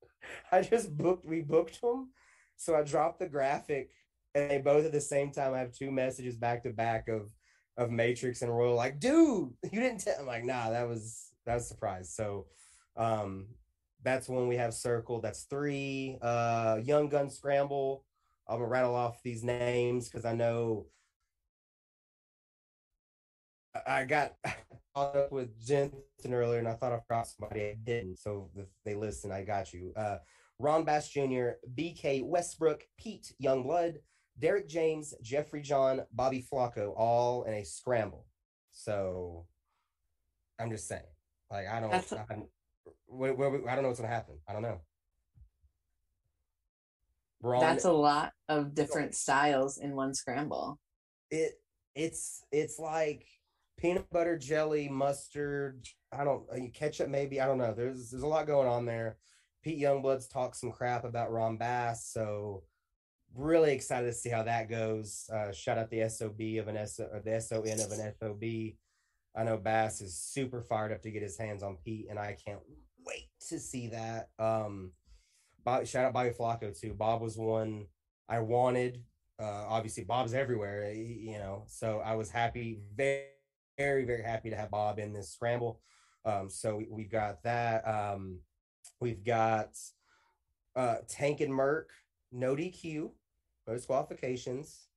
I 0.52 0.62
just 0.62 0.96
booked. 0.96 1.26
We 1.26 1.42
booked 1.42 1.80
them, 1.80 2.10
so 2.56 2.76
I 2.76 2.82
dropped 2.82 3.18
the 3.18 3.28
graphic, 3.28 3.90
and 4.34 4.50
they 4.50 4.58
both 4.58 4.84
at 4.84 4.92
the 4.92 5.00
same 5.00 5.30
time. 5.32 5.54
I 5.54 5.58
have 5.58 5.72
two 5.72 5.90
messages 5.90 6.36
back 6.36 6.62
to 6.64 6.70
back 6.70 7.08
of 7.08 7.30
of 7.76 7.90
Matrix 7.90 8.42
and 8.42 8.54
Royal. 8.54 8.74
Like, 8.74 9.00
dude, 9.00 9.50
you 9.70 9.80
didn't 9.80 9.98
tell. 9.98 10.16
I'm 10.20 10.26
like, 10.26 10.44
nah, 10.44 10.70
that 10.70 10.88
was 10.88 11.32
that 11.46 11.54
was 11.54 11.64
a 11.64 11.68
surprise. 11.68 12.14
So, 12.14 12.46
um, 12.96 13.46
that's 14.02 14.28
when 14.28 14.48
we 14.48 14.56
have 14.56 14.74
circled. 14.74 15.22
That's 15.22 15.44
three. 15.44 16.18
Uh, 16.20 16.80
Young 16.82 17.08
Gun 17.08 17.30
Scramble. 17.30 18.04
I'm 18.48 18.56
gonna 18.56 18.68
rattle 18.68 18.94
off 18.94 19.22
these 19.22 19.44
names 19.44 20.08
because 20.08 20.24
I 20.24 20.34
know 20.34 20.86
I 23.86 24.04
got 24.04 24.34
caught 24.94 25.16
up 25.16 25.32
with 25.32 25.64
Jensen 25.64 26.02
earlier, 26.28 26.58
and 26.58 26.68
I 26.68 26.74
thought 26.74 26.92
I 26.92 27.00
forgot 27.00 27.28
somebody. 27.28 27.62
I 27.62 27.76
didn't. 27.82 28.18
So 28.18 28.50
they 28.84 28.94
listen, 28.94 29.32
I 29.32 29.42
got 29.44 29.72
you. 29.72 29.92
Uh, 29.96 30.18
Ron 30.58 30.84
Bass 30.84 31.08
Jr., 31.08 31.50
BK 31.74 32.24
Westbrook, 32.24 32.84
Pete 32.98 33.32
Youngblood, 33.42 33.96
Derek 34.38 34.68
James, 34.68 35.14
Jeffrey 35.22 35.62
John, 35.62 36.02
Bobby 36.12 36.44
Flaco, 36.50 36.92
all 36.96 37.44
in 37.44 37.54
a 37.54 37.64
scramble. 37.64 38.26
So 38.70 39.46
I'm 40.58 40.70
just 40.70 40.88
saying, 40.88 41.02
like 41.50 41.68
I 41.68 41.80
don't, 41.80 41.92
I, 41.92 42.02
I, 42.30 42.42
where, 43.06 43.34
where, 43.34 43.68
I 43.68 43.74
don't 43.74 43.82
know 43.82 43.88
what's 43.88 44.00
gonna 44.00 44.12
happen. 44.12 44.38
I 44.48 44.52
don't 44.52 44.62
know. 44.62 44.80
Ron, 47.42 47.60
That's 47.60 47.84
a 47.84 47.92
lot 47.92 48.32
of 48.48 48.74
different 48.74 49.14
styles 49.14 49.78
in 49.78 49.96
one 49.96 50.14
scramble. 50.14 50.78
It 51.30 51.54
it's 51.94 52.44
it's 52.52 52.78
like 52.78 53.26
peanut 53.76 54.08
butter 54.10 54.38
jelly, 54.38 54.88
mustard. 54.88 55.86
I 56.12 56.24
don't 56.24 56.44
uh, 56.50 56.68
ketchup 56.72 57.08
maybe. 57.08 57.40
I 57.40 57.46
don't 57.46 57.58
know. 57.58 57.74
There's 57.74 58.10
there's 58.10 58.22
a 58.22 58.28
lot 58.28 58.46
going 58.46 58.68
on 58.68 58.86
there. 58.86 59.18
Pete 59.62 59.80
Youngblood's 59.80 60.28
talked 60.28 60.56
some 60.56 60.72
crap 60.72 61.04
about 61.04 61.32
Ron 61.32 61.56
Bass, 61.56 62.06
so 62.06 62.62
really 63.36 63.72
excited 63.72 64.06
to 64.06 64.12
see 64.12 64.28
how 64.30 64.42
that 64.42 64.68
goes. 64.68 65.28
Uh, 65.32 65.52
shout 65.52 65.78
out 65.78 65.90
the 65.90 66.08
SOB 66.08 66.40
of 66.60 66.68
an 66.68 66.76
S 66.76 66.96
the 66.96 67.40
SON 67.40 67.80
of 67.80 67.92
an 67.92 68.14
SOB. 68.20 68.44
I 69.34 69.44
know 69.44 69.56
Bass 69.56 70.00
is 70.00 70.16
super 70.16 70.60
fired 70.60 70.92
up 70.92 71.02
to 71.02 71.10
get 71.10 71.22
his 71.22 71.38
hands 71.38 71.62
on 71.62 71.78
Pete, 71.84 72.06
and 72.10 72.18
I 72.18 72.36
can't 72.44 72.60
wait 73.06 73.28
to 73.48 73.58
see 73.58 73.88
that. 73.88 74.28
Um, 74.38 74.92
Bob, 75.64 75.86
shout 75.86 76.04
out 76.04 76.12
Bobby 76.12 76.30
Flaco 76.30 76.78
too. 76.78 76.92
Bob 76.92 77.22
was 77.22 77.38
one 77.38 77.86
I 78.28 78.40
wanted. 78.40 79.02
Uh, 79.40 79.64
obviously, 79.68 80.04
Bob's 80.04 80.34
everywhere, 80.34 80.92
you 80.92 81.38
know. 81.38 81.64
So 81.66 82.02
I 82.04 82.14
was 82.14 82.30
happy, 82.30 82.80
very 82.94 83.24
very, 83.78 84.04
very 84.04 84.22
happy 84.22 84.50
to 84.50 84.56
have 84.56 84.70
Bob 84.70 84.98
in 84.98 85.12
this 85.12 85.30
scramble. 85.30 85.80
Um, 86.24 86.48
so 86.48 86.76
we, 86.76 86.86
we've 86.90 87.10
got 87.10 87.42
that. 87.42 87.86
Um, 87.86 88.38
we've 89.00 89.24
got 89.24 89.76
uh, 90.76 90.96
Tank 91.08 91.40
and 91.40 91.52
Merc, 91.52 91.90
no 92.30 92.54
DQ, 92.54 93.10
no 93.66 93.78
qualifications 93.78 94.88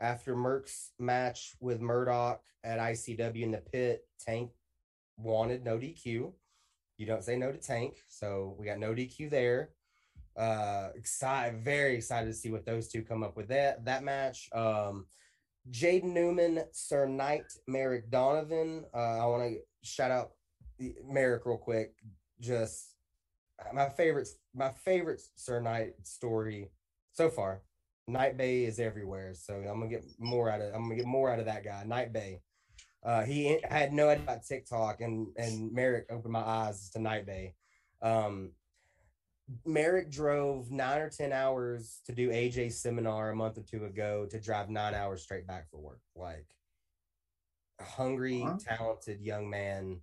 After 0.00 0.34
Merc's 0.34 0.92
match 0.98 1.54
with 1.60 1.80
Murdoch 1.80 2.42
at 2.64 2.78
ICW 2.78 3.42
in 3.42 3.52
the 3.52 3.58
pit, 3.58 4.04
Tank 4.18 4.50
wanted 5.16 5.64
no 5.64 5.78
DQ. 5.78 6.32
You 6.98 7.06
don't 7.06 7.24
say 7.24 7.36
no 7.36 7.52
to 7.52 7.58
Tank, 7.58 7.98
so 8.08 8.56
we 8.58 8.66
got 8.66 8.78
no 8.78 8.94
DQ 8.94 9.30
there. 9.30 9.70
Uh, 10.36 10.88
excited, 10.94 11.62
very 11.62 11.96
excited 11.96 12.26
to 12.26 12.34
see 12.34 12.50
what 12.50 12.64
those 12.64 12.88
two 12.88 13.02
come 13.02 13.22
up 13.22 13.36
with 13.36 13.48
that 13.48 13.84
that 13.84 14.02
match. 14.02 14.48
Um, 14.52 15.06
Jaden 15.70 16.12
Newman, 16.12 16.64
Sir 16.72 17.06
Knight, 17.06 17.44
Merrick 17.68 18.10
Donovan. 18.10 18.84
Uh, 18.94 19.18
I 19.22 19.26
want 19.26 19.52
to 19.52 19.58
shout 19.82 20.10
out 20.10 20.32
Merrick 21.06 21.46
real 21.46 21.58
quick. 21.58 21.94
Just 22.40 22.96
my 23.72 23.88
favorite, 23.88 24.28
my 24.54 24.70
favorite 24.70 25.22
Sir 25.36 25.60
Knight 25.60 25.94
story 26.02 26.70
so 27.12 27.30
far. 27.30 27.62
Night 28.08 28.36
Bay 28.36 28.64
is 28.64 28.78
everywhere, 28.78 29.34
so 29.34 29.54
I'm 29.54 29.80
gonna 29.80 29.88
get 29.88 30.04
more 30.18 30.50
out 30.50 30.60
of. 30.60 30.74
I'm 30.74 30.82
gonna 30.82 30.96
get 30.96 31.06
more 31.06 31.30
out 31.30 31.38
of 31.38 31.46
that 31.46 31.64
guy, 31.64 31.84
Night 31.86 32.12
Bay. 32.12 32.40
Uh, 33.04 33.22
he 33.22 33.58
had 33.68 33.92
no 33.92 34.08
idea 34.08 34.24
about 34.24 34.44
TikTok, 34.44 35.00
and 35.00 35.28
and 35.36 35.72
Merrick 35.72 36.06
opened 36.10 36.32
my 36.32 36.40
eyes 36.40 36.90
to 36.90 36.98
Night 36.98 37.26
Bay. 37.26 37.54
Um, 38.00 38.52
Merrick 39.64 40.10
drove 40.10 40.70
nine 40.70 41.00
or 41.00 41.10
10 41.10 41.32
hours 41.32 42.00
to 42.06 42.12
do 42.12 42.30
AJ 42.30 42.72
seminar 42.72 43.30
a 43.30 43.36
month 43.36 43.58
or 43.58 43.62
two 43.62 43.84
ago 43.84 44.26
to 44.30 44.40
drive 44.40 44.70
nine 44.70 44.94
hours 44.94 45.22
straight 45.22 45.46
back 45.46 45.70
for 45.70 45.78
work. 45.78 46.00
Like 46.14 46.46
a 47.80 47.84
hungry, 47.84 48.42
uh-huh. 48.42 48.58
talented 48.76 49.20
young 49.20 49.50
man. 49.50 50.00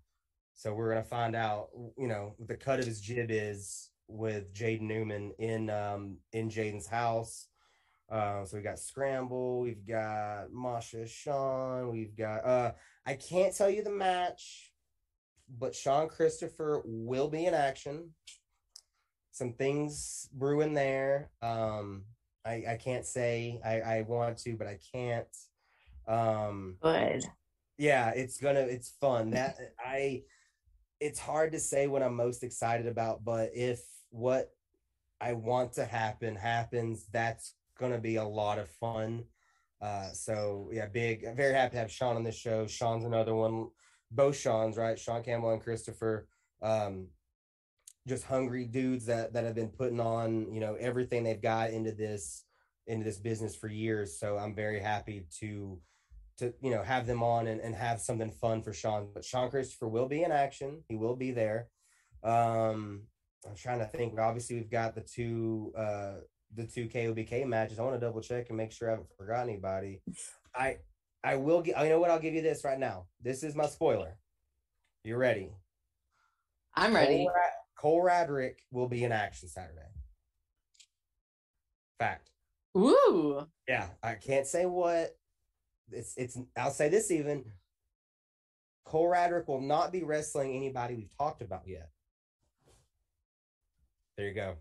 So 0.54 0.74
we're 0.74 0.96
to 0.96 1.04
find 1.04 1.36
out, 1.36 1.70
you 1.98 2.08
know, 2.08 2.36
the 2.46 2.56
cut 2.56 2.80
of 2.80 2.86
his 2.86 3.00
jib 3.02 3.28
is 3.30 3.90
with 4.08 4.54
Jaden 4.54 4.82
Newman 4.82 5.32
in, 5.40 5.70
um, 5.70 6.18
in 6.34 6.50
Jaden's 6.50 6.88
house. 6.88 7.48
Uh, 8.10 8.44
so 8.44 8.58
we 8.58 8.64
got 8.64 8.80
Scramble, 8.80 9.62
we've 9.62 9.86
got 9.86 10.52
Masha 10.52 11.06
Sean, 11.06 11.92
we've 11.92 12.16
got, 12.16 12.44
uh, 12.46 12.72
I 13.06 13.14
can't 13.14 13.56
tell 13.56 13.70
you 13.70 13.84
the 13.84 13.92
match, 13.92 14.72
but 15.60 15.76
Sean 15.76 16.08
Christopher 16.08 16.82
will 16.86 17.30
be 17.30 17.46
in 17.46 17.54
action 17.54 18.12
some 19.40 19.54
things 19.54 20.30
brewing 20.34 20.74
there. 20.74 21.32
Um, 21.42 22.04
I, 22.46 22.64
I 22.72 22.80
can't 22.84 23.06
say 23.06 23.60
I, 23.66 23.80
I 23.80 24.02
want 24.02 24.38
to, 24.40 24.56
but 24.58 24.68
I 24.68 24.78
can't. 24.94 25.28
Um, 26.08 26.76
Good. 26.82 27.24
Yeah, 27.78 28.10
it's 28.10 28.38
gonna. 28.38 28.60
It's 28.60 28.94
fun. 29.02 29.32
That 29.32 29.58
I. 29.80 30.24
It's 31.00 31.20
hard 31.20 31.54
to 31.54 31.60
say 31.60 31.88
what 31.88 32.04
I'm 32.04 32.16
most 32.16 32.44
excited 32.44 32.86
about, 32.86 33.24
but 33.24 33.52
if 33.54 33.82
what 34.10 34.52
I 35.22 35.32
want 35.34 35.74
to 35.74 35.86
happen 35.86 36.36
happens, 36.36 37.06
that's 37.14 37.54
gonna 37.80 38.00
be 38.00 38.18
a 38.18 38.24
lot 38.24 38.60
of 38.60 38.70
fun. 38.70 39.24
Uh, 39.82 40.12
so 40.12 40.70
yeah, 40.72 40.88
big. 40.88 41.26
Very 41.36 41.54
happy 41.54 41.72
to 41.72 41.78
have 41.80 41.92
Sean 41.92 42.16
on 42.16 42.24
this 42.24 42.38
show. 42.38 42.68
Sean's 42.68 43.06
another 43.06 43.34
one. 43.34 43.70
Both 44.12 44.38
Sean's 44.38 44.78
right. 44.78 45.00
Sean 45.00 45.24
Campbell 45.24 45.52
and 45.52 45.62
Christopher. 45.62 46.28
Um, 46.62 47.08
just 48.10 48.26
hungry 48.26 48.66
dudes 48.66 49.06
that 49.06 49.34
that 49.34 49.46
have 49.46 49.56
been 49.56 49.70
putting 49.70 50.00
on 50.00 50.52
you 50.52 50.60
know 50.60 50.76
everything 50.76 51.24
they've 51.24 51.42
got 51.42 51.70
into 51.70 51.92
this 51.92 52.44
into 52.88 53.06
this 53.06 53.20
business 53.20 53.56
for 53.56 53.68
years 53.68 54.20
so 54.20 54.38
i'm 54.38 54.56
very 54.56 54.80
happy 54.80 55.26
to 55.40 55.80
to 56.38 56.54
you 56.62 56.72
know 56.72 56.82
have 56.82 57.06
them 57.06 57.22
on 57.22 57.48
and, 57.48 57.62
and 57.62 57.76
have 57.76 58.02
something 58.02 58.32
fun 58.32 58.62
for 58.64 58.74
sean 58.74 59.08
but 59.14 59.24
sean 59.24 59.50
christopher 59.50 59.88
will 59.88 60.08
be 60.08 60.24
in 60.24 60.32
action 60.32 60.84
he 60.90 60.96
will 60.96 61.16
be 61.16 61.32
there 61.32 61.68
um 62.24 63.04
i'm 63.48 63.56
trying 63.56 63.80
to 63.80 63.86
think 63.86 64.18
obviously 64.18 64.56
we've 64.56 64.72
got 64.72 64.96
the 64.96 65.02
two 65.02 65.72
uh 65.78 66.16
the 66.56 66.66
two 66.66 66.88
kobk 66.88 67.46
matches 67.46 67.80
i 67.80 67.84
want 67.84 67.96
to 67.96 68.00
double 68.00 68.22
check 68.22 68.48
and 68.50 68.58
make 68.58 68.72
sure 68.72 68.88
i 68.88 68.92
haven't 68.92 69.08
forgot 69.18 69.44
anybody 69.44 70.02
i 70.56 70.78
i 71.24 71.36
will 71.36 71.62
get 71.62 71.82
You 71.84 71.90
know 71.90 72.00
what 72.00 72.10
i'll 72.10 72.20
give 72.20 72.34
you 72.34 72.42
this 72.42 72.64
right 72.64 72.80
now 72.80 73.06
this 73.22 73.44
is 73.44 73.56
my 73.56 73.68
spoiler 73.68 74.18
you 75.04 75.16
ready 75.16 75.52
i'm 76.76 76.96
ready 76.96 77.28
Cole 77.80 78.04
Radrick 78.04 78.56
will 78.72 78.90
be 78.90 79.06
in 79.06 79.14
action 79.14 79.48
Saturday. 79.48 79.80
Fact. 81.98 82.30
Ooh. 82.78 83.48
Yeah, 83.70 83.88
I 84.04 84.16
can't 84.16 84.46
say 84.46 84.66
what. 84.66 85.16
It's 85.90 86.14
it's. 86.18 86.38
I'll 86.58 86.72
say 86.72 86.90
this 86.90 87.10
even. 87.10 87.46
Cole 88.84 89.08
Radrick 89.08 89.48
will 89.48 89.62
not 89.62 89.94
be 89.94 90.04
wrestling 90.04 90.56
anybody 90.56 90.96
we've 90.96 91.18
talked 91.18 91.42
about 91.42 91.64
yet. 91.68 91.90
There 94.18 94.28
you 94.28 94.34
go. 94.34 94.56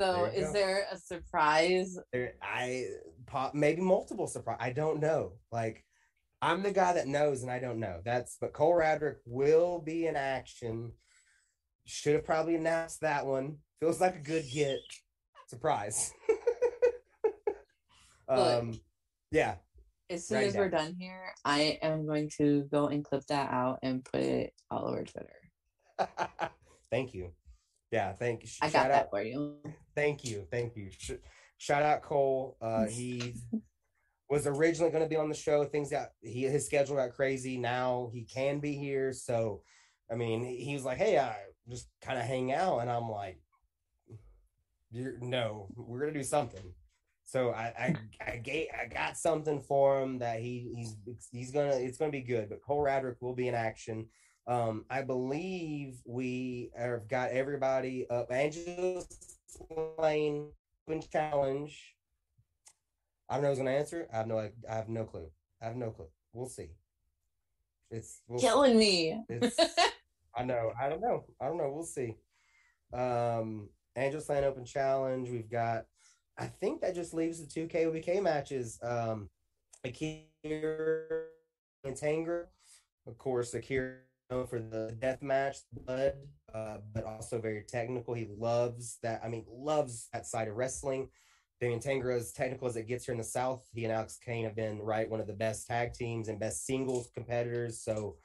So, 0.00 0.24
is 0.24 0.46
go. 0.48 0.52
there 0.52 0.86
a 0.90 0.96
surprise? 0.96 1.98
There, 2.12 2.34
I 2.42 2.86
pop 3.26 3.54
maybe 3.54 3.82
multiple 3.82 4.26
surprise. 4.26 4.58
I 4.60 4.72
don't 4.72 5.00
know. 5.00 5.32
Like, 5.50 5.84
I'm 6.40 6.62
the 6.62 6.72
guy 6.72 6.94
that 6.94 7.06
knows, 7.06 7.42
and 7.42 7.50
I 7.50 7.58
don't 7.58 7.78
know. 7.78 8.00
That's 8.04 8.36
but 8.40 8.52
Cole 8.52 8.74
Radrick 8.74 9.16
will 9.26 9.80
be 9.80 10.06
in 10.06 10.16
action 10.16 10.92
should 11.86 12.14
have 12.14 12.24
probably 12.24 12.54
announced 12.54 13.00
that 13.00 13.26
one. 13.26 13.58
Feels 13.80 14.00
like 14.00 14.16
a 14.16 14.20
good 14.20 14.44
get. 14.52 14.78
Surprise. 15.48 16.12
um, 18.28 18.80
yeah. 19.30 19.56
As 20.08 20.26
soon 20.26 20.44
as 20.44 20.54
we're 20.54 20.70
done 20.70 20.94
here, 20.98 21.32
I 21.44 21.78
am 21.82 22.06
going 22.06 22.30
to 22.38 22.68
go 22.70 22.88
and 22.88 23.04
clip 23.04 23.24
that 23.28 23.50
out 23.50 23.78
and 23.82 24.04
put 24.04 24.20
it 24.20 24.52
all 24.70 24.88
over 24.88 25.04
Twitter. 25.04 25.30
thank 26.90 27.14
you. 27.14 27.32
Yeah, 27.92 28.12
thank 28.14 28.42
you. 28.42 28.48
I 28.62 28.70
got 28.70 28.88
that 28.88 29.10
for 29.10 29.22
you. 29.22 29.58
Thank 29.94 30.24
you. 30.24 30.46
Thank 30.50 30.76
you. 30.76 30.90
Shout 31.58 31.82
out 31.82 32.02
Cole. 32.02 32.56
Uh, 32.60 32.86
he 32.90 33.34
was 34.28 34.46
originally 34.46 34.90
going 34.90 35.04
to 35.04 35.08
be 35.08 35.16
on 35.16 35.28
the 35.28 35.34
show. 35.34 35.64
Things 35.64 35.90
got 35.90 36.08
he 36.20 36.42
his 36.42 36.66
schedule 36.66 36.96
got 36.96 37.12
crazy. 37.12 37.58
Now 37.58 38.10
he 38.12 38.24
can 38.24 38.58
be 38.58 38.72
here. 38.72 39.12
So, 39.12 39.62
I 40.10 40.14
mean, 40.14 40.42
he 40.42 40.72
was 40.72 40.84
like, 40.84 40.98
"Hey, 40.98 41.18
I 41.18 41.36
just 41.68 41.88
kind 42.00 42.18
of 42.18 42.24
hang 42.24 42.52
out. 42.52 42.78
And 42.78 42.90
I'm 42.90 43.08
like, 43.08 43.40
no, 44.92 45.68
we're 45.74 46.00
gonna 46.00 46.12
do 46.12 46.22
something. 46.22 46.74
so 47.24 47.50
I 47.50 47.72
I 47.78 47.94
I, 48.32 48.36
gave, 48.36 48.68
I 48.78 48.86
got 48.86 49.16
something 49.16 49.60
for 49.60 50.02
him 50.02 50.18
that 50.18 50.40
he 50.40 50.72
he's 50.76 50.96
he's 51.30 51.50
gonna 51.50 51.76
it's 51.76 51.98
gonna 51.98 52.10
be 52.10 52.20
good. 52.22 52.48
But 52.48 52.62
Cole 52.62 52.84
Radrick 52.84 53.16
will 53.20 53.34
be 53.34 53.48
in 53.48 53.54
action. 53.54 54.08
Um, 54.46 54.84
I 54.90 55.02
believe 55.02 56.00
we 56.04 56.70
have 56.76 57.08
got 57.08 57.30
everybody 57.30 58.06
up. 58.10 58.32
Angelus 58.32 59.06
Layne 59.98 60.50
open 60.88 61.02
challenge. 61.12 61.94
I 63.28 63.34
don't 63.34 63.44
know 63.44 63.48
who's 63.50 63.58
gonna 63.58 63.70
answer. 63.70 64.08
I 64.12 64.16
have 64.16 64.26
no 64.26 64.38
I 64.38 64.74
have 64.74 64.88
no 64.88 65.04
clue. 65.04 65.30
I 65.60 65.66
have 65.66 65.76
no 65.76 65.90
clue. 65.90 66.08
We'll 66.32 66.48
see. 66.48 66.70
It's 67.90 68.22
we'll 68.26 68.40
killing 68.40 68.72
see. 68.72 69.14
me. 69.14 69.24
It's, 69.28 69.56
I 70.36 70.44
know. 70.44 70.72
I 70.80 70.88
don't 70.88 71.00
know. 71.00 71.24
I 71.40 71.46
don't 71.46 71.58
know. 71.58 71.70
We'll 71.72 71.84
see. 71.84 72.16
Um, 72.92 73.68
Angelus 73.94 74.28
Layne 74.28 74.44
Open 74.44 74.64
Challenge. 74.64 75.28
We've 75.30 75.50
got. 75.50 75.84
I 76.38 76.46
think 76.46 76.80
that 76.80 76.94
just 76.94 77.14
leaves 77.14 77.40
the 77.40 77.46
two 77.46 77.68
KOBK 77.68 78.22
matches. 78.22 78.78
Um, 78.82 79.28
Akira 79.84 81.26
and 81.84 81.94
Tanger. 81.94 82.46
Of 83.06 83.18
course, 83.18 83.52
Akira 83.54 83.96
for 84.48 84.58
the 84.58 84.96
death 85.00 85.22
match, 85.22 85.58
blood, 85.72 86.14
uh, 86.54 86.78
but 86.94 87.04
also 87.04 87.40
very 87.40 87.64
technical. 87.68 88.14
He 88.14 88.28
loves 88.36 88.98
that. 89.02 89.20
I 89.24 89.28
mean, 89.28 89.44
loves 89.48 90.08
that 90.12 90.26
side 90.26 90.48
of 90.48 90.56
wrestling. 90.56 91.08
Damian 91.60 91.80
Tanger, 91.80 92.16
as 92.16 92.32
technical 92.32 92.66
as 92.66 92.76
it 92.76 92.88
gets 92.88 93.04
here 93.04 93.12
in 93.12 93.18
the 93.18 93.24
South, 93.24 93.64
he 93.72 93.84
and 93.84 93.92
Alex 93.92 94.18
Kane 94.24 94.44
have 94.44 94.56
been 94.56 94.80
right 94.80 95.08
one 95.08 95.20
of 95.20 95.28
the 95.28 95.32
best 95.32 95.68
tag 95.68 95.92
teams 95.94 96.28
and 96.28 96.40
best 96.40 96.66
singles 96.66 97.08
competitors. 97.14 97.80
So 97.80 98.16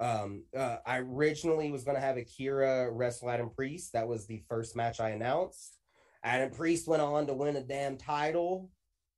um, 0.00 0.44
uh, 0.56 0.78
I 0.86 0.98
originally 0.98 1.70
was 1.70 1.84
going 1.84 1.96
to 1.96 2.00
have 2.00 2.16
Akira 2.16 2.90
wrestle 2.90 3.30
Adam 3.30 3.50
Priest. 3.50 3.92
That 3.92 4.08
was 4.08 4.26
the 4.26 4.42
first 4.48 4.76
match 4.76 5.00
I 5.00 5.10
announced. 5.10 5.78
Adam 6.24 6.50
Priest 6.50 6.88
went 6.88 7.02
on 7.02 7.26
to 7.26 7.34
win 7.34 7.56
a 7.56 7.62
damn 7.62 7.98
title. 7.98 8.70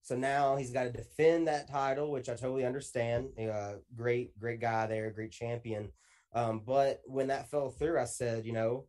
So 0.03 0.17
now 0.17 0.57
he's 0.57 0.73
got 0.73 0.85
to 0.85 0.91
defend 0.91 1.49
that 1.49 1.71
title, 1.71 2.11
which 2.11 2.29
I 2.29 2.35
totally 2.35 2.65
understand. 2.65 3.29
Uh, 3.39 3.75
great, 3.95 4.39
great 4.41 4.61
guy 4.61 4.87
there, 4.87 5.11
great 5.11 5.33
champion. 5.33 5.91
Um, 6.39 6.63
but 6.65 7.01
when 7.07 7.29
that 7.29 7.51
fell 7.51 7.71
through, 7.71 7.99
I 7.99 8.05
said, 8.05 8.47
you 8.47 8.53
know, 8.53 8.87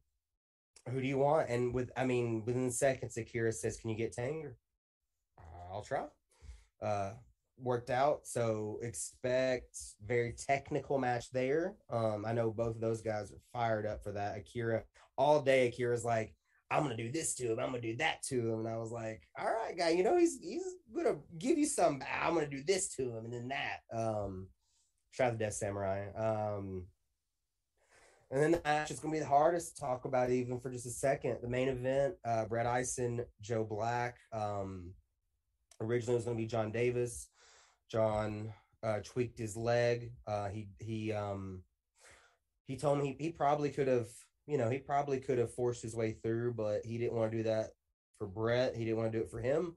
who 0.89 1.01
do 1.01 1.07
you 1.07 1.17
want? 1.17 1.49
And 1.49 1.73
with, 1.73 1.91
I 1.97 2.05
mean, 2.05 2.43
within 2.45 2.71
seconds, 2.71 3.17
Akira 3.17 3.51
says, 3.51 3.77
"Can 3.77 3.89
you 3.89 3.97
get 3.97 4.15
Tanger?" 4.15 4.53
I'll 5.71 5.83
try. 5.83 6.05
Uh, 6.81 7.11
worked 7.57 7.89
out. 7.89 8.25
So 8.25 8.79
expect 8.81 9.77
very 10.05 10.33
technical 10.33 10.97
match 10.97 11.31
there. 11.31 11.75
Um, 11.89 12.25
I 12.25 12.33
know 12.33 12.51
both 12.51 12.75
of 12.75 12.81
those 12.81 13.01
guys 13.01 13.31
are 13.31 13.41
fired 13.53 13.85
up 13.85 14.03
for 14.03 14.11
that. 14.13 14.37
Akira 14.37 14.83
all 15.17 15.41
day. 15.41 15.67
Akira's 15.67 16.05
like, 16.05 16.33
I'm 16.71 16.83
gonna 16.83 16.97
do 16.97 17.11
this 17.11 17.33
to 17.35 17.51
him. 17.51 17.59
I'm 17.59 17.71
gonna 17.71 17.81
do 17.81 17.97
that 17.97 18.21
to 18.29 18.35
him. 18.35 18.59
And 18.59 18.67
I 18.67 18.77
was 18.77 18.91
like, 18.91 19.23
all 19.37 19.51
right, 19.51 19.77
guy, 19.77 19.89
you 19.89 20.03
know 20.03 20.17
he's 20.17 20.39
he's 20.41 20.75
gonna 20.95 21.17
give 21.37 21.57
you 21.57 21.65
some. 21.65 22.01
I'm 22.21 22.33
gonna 22.35 22.47
do 22.47 22.63
this 22.63 22.89
to 22.95 23.03
him, 23.03 23.25
and 23.25 23.33
then 23.33 23.49
that. 23.49 23.79
Um, 23.91 24.47
try 25.13 25.31
the 25.31 25.37
Death 25.37 25.55
Samurai. 25.55 26.11
Um, 26.15 26.85
and 28.31 28.41
then 28.41 28.51
the 28.51 28.61
match 28.63 28.91
is 28.91 28.99
going 28.99 29.11
to 29.11 29.15
be 29.17 29.23
the 29.23 29.29
hardest 29.29 29.75
to 29.75 29.81
talk 29.81 30.05
about, 30.05 30.29
even 30.29 30.59
for 30.59 30.69
just 30.69 30.85
a 30.85 30.91
second. 30.91 31.37
The 31.41 31.49
main 31.49 31.67
event: 31.67 32.15
uh, 32.25 32.45
Brett 32.45 32.67
Ison, 32.79 33.25
Joe 33.41 33.63
Black. 33.63 34.17
Um, 34.31 34.93
originally, 35.81 36.13
it 36.13 36.17
was 36.17 36.25
going 36.25 36.37
to 36.37 36.43
be 36.43 36.47
John 36.47 36.71
Davis. 36.71 37.27
John 37.89 38.53
uh, 38.83 38.99
tweaked 39.03 39.39
his 39.39 39.57
leg. 39.57 40.11
Uh, 40.27 40.49
he 40.49 40.67
he 40.79 41.11
um, 41.11 41.63
he 42.67 42.77
told 42.77 42.99
me 42.99 43.17
he, 43.17 43.25
he 43.25 43.31
probably 43.31 43.69
could 43.69 43.87
have, 43.87 44.09
you 44.45 44.57
know, 44.57 44.69
he 44.69 44.77
probably 44.77 45.19
could 45.19 45.39
have 45.39 45.53
forced 45.53 45.81
his 45.81 45.95
way 45.95 46.11
through, 46.11 46.53
but 46.53 46.85
he 46.85 46.99
didn't 46.99 47.15
want 47.15 47.31
to 47.31 47.37
do 47.37 47.43
that 47.43 47.71
for 48.19 48.27
Brett. 48.27 48.75
He 48.75 48.85
didn't 48.85 48.97
want 48.97 49.11
to 49.11 49.17
do 49.17 49.23
it 49.23 49.31
for 49.31 49.39
him. 49.39 49.75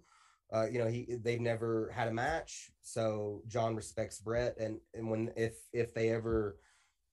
Uh, 0.53 0.67
you 0.71 0.79
know, 0.79 0.89
he 0.89 1.17
they've 1.23 1.41
never 1.41 1.91
had 1.95 2.09
a 2.09 2.13
match, 2.13 2.71
so 2.83 3.41
John 3.49 3.75
respects 3.75 4.19
Brett, 4.19 4.59
and 4.61 4.79
and 4.93 5.11
when 5.11 5.33
if 5.37 5.55
if 5.73 5.95
they 5.95 6.11
ever 6.11 6.59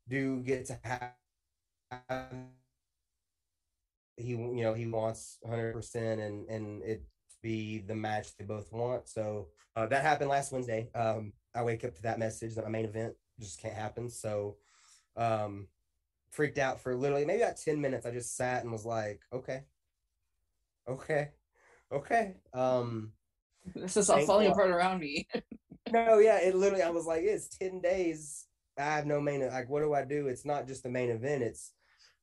do 0.10 0.42
get 0.42 0.66
to 0.66 0.80
have 0.84 1.14
he 4.20 4.32
you 4.32 4.64
know 4.64 4.74
he 4.74 4.86
wants 4.86 5.38
100% 5.48 5.96
and 5.96 6.48
and 6.50 6.84
it 6.84 7.04
be 7.42 7.80
the 7.80 7.96
match 7.96 8.36
they 8.38 8.44
both 8.44 8.72
want. 8.74 9.08
So 9.08 9.48
uh, 9.76 9.86
that 9.88 10.04
happened 10.04 10.30
last 10.30 10.52
wednesday. 10.52 10.90
Um 10.94 11.34
i 11.56 11.64
wake 11.64 11.84
up 11.84 11.96
to 11.96 12.02
that 12.04 12.20
message 12.20 12.56
that 12.56 12.66
my 12.66 12.70
main 12.70 12.86
event 12.86 13.14
just 13.40 13.62
can't 13.62 13.74
happen. 13.74 14.10
So 14.10 14.58
um 15.16 15.68
freaked 16.32 16.58
out 16.58 16.82
for 16.82 16.96
literally 16.96 17.26
maybe 17.26 17.42
about 17.42 17.58
10 17.58 17.80
minutes. 17.80 18.06
I 18.06 18.12
just 18.12 18.36
sat 18.36 18.64
and 18.64 18.72
was 18.72 18.86
like 18.86 19.22
okay. 19.34 19.64
Okay. 20.88 21.30
Okay. 21.92 22.36
Um 22.54 23.14
this 23.76 23.98
is 23.98 24.10
all 24.10 24.26
falling 24.26 24.52
apart 24.52 24.70
around 24.70 25.00
me. 25.00 25.28
No 25.92 26.20
yeah 26.20 26.38
it 26.40 26.54
literally 26.56 26.84
i 26.84 26.90
was 26.92 27.08
like 27.08 27.24
it's 27.24 27.48
10 27.58 27.82
days. 27.82 28.46
I 28.78 28.84
have 28.84 29.08
no 29.08 29.20
main 29.20 29.48
like 29.48 29.70
what 29.70 29.82
do 29.82 29.94
i 29.94 30.04
do? 30.06 30.28
It's 30.28 30.46
not 30.46 30.68
just 30.68 30.84
the 30.84 30.90
main 30.90 31.10
event. 31.10 31.42
It's 31.42 31.72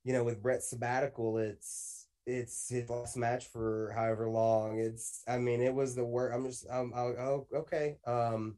you 0.06 0.12
know, 0.12 0.22
with 0.22 0.40
Brett 0.40 0.62
sabbatical, 0.62 1.38
it's 1.38 2.06
it's 2.26 2.68
his 2.68 2.88
last 2.88 3.16
match 3.16 3.48
for 3.48 3.92
however 3.92 4.30
long. 4.30 4.78
It's 4.78 5.24
I 5.26 5.38
mean, 5.38 5.60
it 5.60 5.74
was 5.74 5.96
the 5.96 6.04
work. 6.04 6.32
I'm 6.32 6.46
just 6.46 6.64
um 6.70 6.92
oh 6.94 7.48
okay. 7.52 7.96
Um 8.06 8.56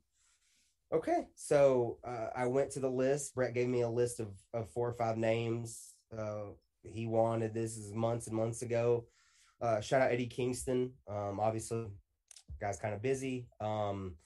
okay. 0.92 1.28
So 1.36 2.00
uh, 2.06 2.28
I 2.36 2.48
went 2.48 2.70
to 2.72 2.80
the 2.80 2.90
list. 2.90 3.34
Brett 3.34 3.54
gave 3.54 3.66
me 3.66 3.80
a 3.80 3.88
list 3.88 4.20
of, 4.20 4.28
of 4.52 4.70
four 4.72 4.90
or 4.90 4.92
five 4.92 5.16
names. 5.16 5.94
Uh 6.16 6.52
he 6.82 7.06
wanted 7.06 7.54
this 7.54 7.78
is 7.78 7.94
months 7.94 8.26
and 8.26 8.36
months 8.36 8.60
ago. 8.60 9.06
Uh 9.62 9.80
shout 9.80 10.02
out 10.02 10.12
Eddie 10.12 10.26
Kingston. 10.26 10.92
Um 11.10 11.40
obviously 11.40 11.86
guy's 12.60 12.78
kind 12.78 12.92
of 12.92 13.00
busy. 13.00 13.48
Um 13.58 14.16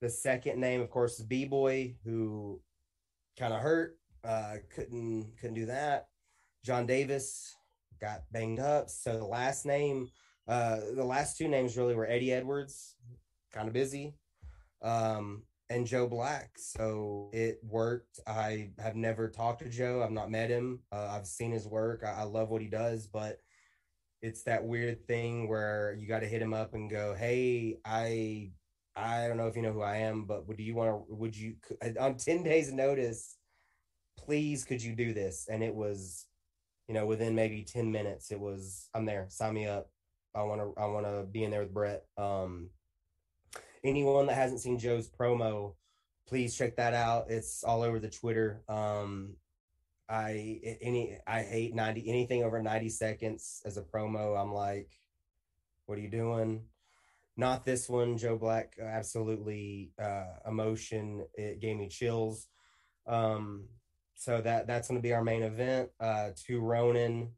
the 0.00 0.08
second 0.08 0.60
name, 0.60 0.82
of 0.82 0.90
course, 0.90 1.18
is 1.18 1.26
B 1.26 1.46
Boy, 1.46 1.96
who 2.04 2.60
kind 3.36 3.52
of 3.52 3.60
hurt. 3.60 3.98
Uh 4.22 4.58
couldn't 4.72 5.32
couldn't 5.40 5.56
do 5.56 5.66
that. 5.66 6.06
John 6.64 6.86
Davis 6.86 7.54
got 8.00 8.22
banged 8.32 8.58
up. 8.58 8.88
So 8.88 9.18
the 9.18 9.26
last 9.26 9.66
name, 9.66 10.08
uh, 10.48 10.80
the 10.94 11.04
last 11.04 11.36
two 11.36 11.46
names 11.46 11.76
really 11.76 11.94
were 11.94 12.06
Eddie 12.06 12.32
Edwards, 12.32 12.96
kind 13.52 13.68
of 13.68 13.74
busy, 13.74 14.14
um, 14.82 15.42
and 15.68 15.86
Joe 15.86 16.06
Black. 16.06 16.52
So 16.56 17.30
it 17.34 17.60
worked. 17.62 18.18
I 18.26 18.70
have 18.78 18.96
never 18.96 19.28
talked 19.28 19.62
to 19.62 19.68
Joe. 19.68 20.02
I've 20.02 20.10
not 20.10 20.30
met 20.30 20.48
him. 20.48 20.80
Uh, 20.90 21.08
I've 21.10 21.26
seen 21.26 21.52
his 21.52 21.68
work. 21.68 22.02
I, 22.02 22.20
I 22.20 22.22
love 22.22 22.48
what 22.48 22.62
he 22.62 22.68
does, 22.68 23.06
but 23.06 23.40
it's 24.22 24.44
that 24.44 24.64
weird 24.64 25.06
thing 25.06 25.48
where 25.48 25.94
you 25.98 26.08
got 26.08 26.20
to 26.20 26.26
hit 26.26 26.40
him 26.40 26.54
up 26.54 26.72
and 26.72 26.90
go, 26.90 27.14
"Hey, 27.14 27.76
I, 27.84 28.52
I 28.96 29.28
don't 29.28 29.36
know 29.36 29.48
if 29.48 29.56
you 29.56 29.60
know 29.60 29.72
who 29.72 29.82
I 29.82 29.98
am, 29.98 30.24
but 30.24 30.48
would 30.48 30.58
you 30.58 30.74
want 30.74 30.90
to? 31.08 31.14
Would 31.14 31.36
you 31.36 31.56
on 32.00 32.16
ten 32.16 32.42
days' 32.42 32.72
notice?" 32.72 33.36
Please, 34.16 34.64
could 34.64 34.82
you 34.82 34.94
do 34.94 35.12
this? 35.12 35.48
And 35.50 35.62
it 35.62 35.74
was 35.74 36.26
you 36.88 36.94
know, 36.94 37.06
within 37.06 37.34
maybe 37.34 37.62
10 37.62 37.90
minutes, 37.90 38.30
it 38.30 38.40
was, 38.40 38.88
I'm 38.94 39.06
there, 39.06 39.26
sign 39.28 39.54
me 39.54 39.66
up. 39.66 39.90
I 40.34 40.42
want 40.42 40.60
to, 40.60 40.80
I 40.80 40.86
want 40.86 41.06
to 41.06 41.24
be 41.30 41.44
in 41.44 41.50
there 41.50 41.60
with 41.60 41.72
Brett. 41.72 42.04
Um, 42.18 42.70
anyone 43.84 44.26
that 44.26 44.34
hasn't 44.34 44.60
seen 44.60 44.78
Joe's 44.78 45.08
promo, 45.08 45.74
please 46.26 46.56
check 46.56 46.76
that 46.76 46.94
out. 46.94 47.30
It's 47.30 47.62
all 47.62 47.82
over 47.82 47.98
the 47.98 48.10
Twitter. 48.10 48.62
Um, 48.68 49.36
I, 50.08 50.60
any, 50.82 51.18
I 51.26 51.42
hate 51.42 51.74
90, 51.74 52.08
anything 52.08 52.42
over 52.42 52.60
90 52.62 52.88
seconds 52.90 53.62
as 53.64 53.76
a 53.76 53.82
promo. 53.82 54.40
I'm 54.40 54.52
like, 54.52 54.90
what 55.86 55.98
are 55.98 56.02
you 56.02 56.10
doing? 56.10 56.64
Not 57.36 57.64
this 57.64 57.88
one. 57.88 58.16
Joe 58.16 58.36
Black, 58.36 58.74
absolutely, 58.80 59.92
uh, 60.00 60.26
emotion. 60.46 61.26
It 61.34 61.60
gave 61.60 61.76
me 61.76 61.88
chills. 61.88 62.48
Um, 63.06 63.64
so 64.14 64.40
that 64.40 64.66
that's 64.66 64.88
going 64.88 64.98
to 64.98 65.02
be 65.02 65.12
our 65.12 65.24
main 65.24 65.42
event. 65.42 65.90
Uh, 66.00 66.30
two 66.36 66.60
Ronin, 66.60 67.30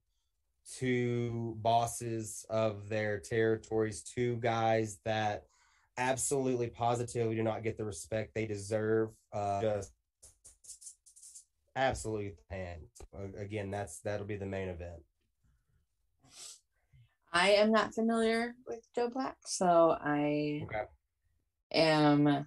two 0.78 1.56
bosses 1.60 2.44
of 2.50 2.88
their 2.88 3.18
territories, 3.18 4.02
two 4.02 4.36
guys 4.36 4.98
that 5.04 5.44
absolutely 5.98 6.68
positively 6.68 7.34
do 7.34 7.42
not 7.42 7.62
get 7.62 7.76
the 7.76 7.84
respect 7.84 8.34
they 8.34 8.46
deserve. 8.46 9.10
Uh, 9.32 9.60
just 9.60 9.92
absolutely 11.76 12.34
and 12.50 12.80
again 13.38 13.70
that's 13.70 14.00
that'll 14.00 14.26
be 14.26 14.36
the 14.36 14.46
main 14.46 14.68
event 14.68 15.02
i 17.32 17.50
am 17.50 17.70
not 17.70 17.94
familiar 17.94 18.54
with 18.66 18.80
joe 18.94 19.10
black 19.10 19.36
so 19.44 19.96
i 20.02 20.62
okay. 20.64 20.84
am 21.72 22.46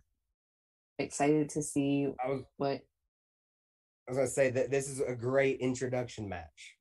excited 0.97 1.47
to 1.47 1.61
see 1.61 2.07
was, 2.27 2.43
what 2.57 2.81
was 4.09 4.17
gonna 4.17 4.27
say 4.27 4.49
that 4.51 4.71
this 4.71 4.89
is 4.89 4.99
a 5.01 5.15
great 5.15 5.59
introduction 5.59 6.27
match. 6.27 6.75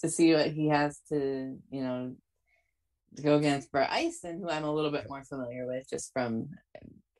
To 0.00 0.08
see 0.08 0.34
what 0.34 0.48
he 0.48 0.68
has 0.68 1.00
to, 1.10 1.56
you 1.70 1.82
know, 1.82 2.14
to 3.16 3.22
go 3.22 3.36
against 3.36 3.70
Brett 3.70 3.90
Ison, 3.92 4.40
who 4.40 4.48
I'm 4.48 4.64
a 4.64 4.72
little 4.72 4.90
bit 4.90 5.08
more 5.08 5.24
familiar 5.24 5.66
with 5.66 5.88
just 5.88 6.12
from 6.12 6.48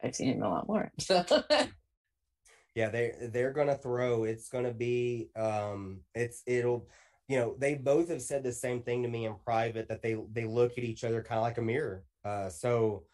I've 0.03 0.15
seen 0.15 0.35
him 0.35 0.43
a 0.43 0.49
lot 0.49 0.67
more. 0.67 0.91
So 0.99 1.25
yeah, 2.75 2.89
they 2.89 3.13
they're 3.33 3.53
gonna 3.53 3.77
throw. 3.77 4.25
It's 4.25 4.49
gonna 4.49 4.75
be 4.75 5.31
um 5.37 6.01
it's 6.15 6.43
it'll 6.47 6.89
you 7.29 7.39
know, 7.39 7.55
they 7.59 7.75
both 7.75 8.11
have 8.11 8.21
said 8.21 8.43
the 8.43 8.53
same 8.53 8.83
thing 8.83 9.03
to 9.03 9.09
me 9.09 9.25
in 9.25 9.35
private 9.45 9.89
that 9.89 10.03
they 10.03 10.17
they 10.33 10.45
look 10.45 10.73
at 10.73 10.85
each 10.85 11.03
other 11.03 11.23
kind 11.23 11.39
of 11.39 11.45
like 11.45 11.57
a 11.57 11.63
mirror. 11.63 12.05
Uh, 12.25 12.51
so, 12.51 13.05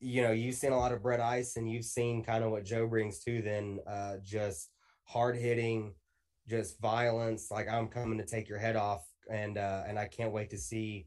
you 0.00 0.22
know, 0.22 0.32
you've 0.32 0.54
seen 0.54 0.72
a 0.72 0.78
lot 0.78 0.92
of 0.92 1.02
Brett 1.02 1.20
Ice, 1.20 1.56
and 1.56 1.70
you've 1.70 1.84
seen 1.84 2.24
kind 2.24 2.44
of 2.44 2.50
what 2.50 2.64
Joe 2.64 2.86
brings 2.86 3.18
to 3.24 3.42
then 3.42 3.78
uh, 3.86 4.16
just 4.24 4.70
hard 5.04 5.36
hitting, 5.36 5.92
just 6.48 6.80
violence. 6.80 7.50
Like 7.50 7.68
I'm 7.68 7.88
coming 7.88 8.18
to 8.18 8.26
take 8.26 8.48
your 8.48 8.58
head 8.58 8.76
off, 8.76 9.06
and 9.30 9.58
uh, 9.58 9.82
and 9.86 9.98
I 9.98 10.06
can't 10.06 10.32
wait 10.32 10.50
to 10.50 10.58
see 10.58 11.06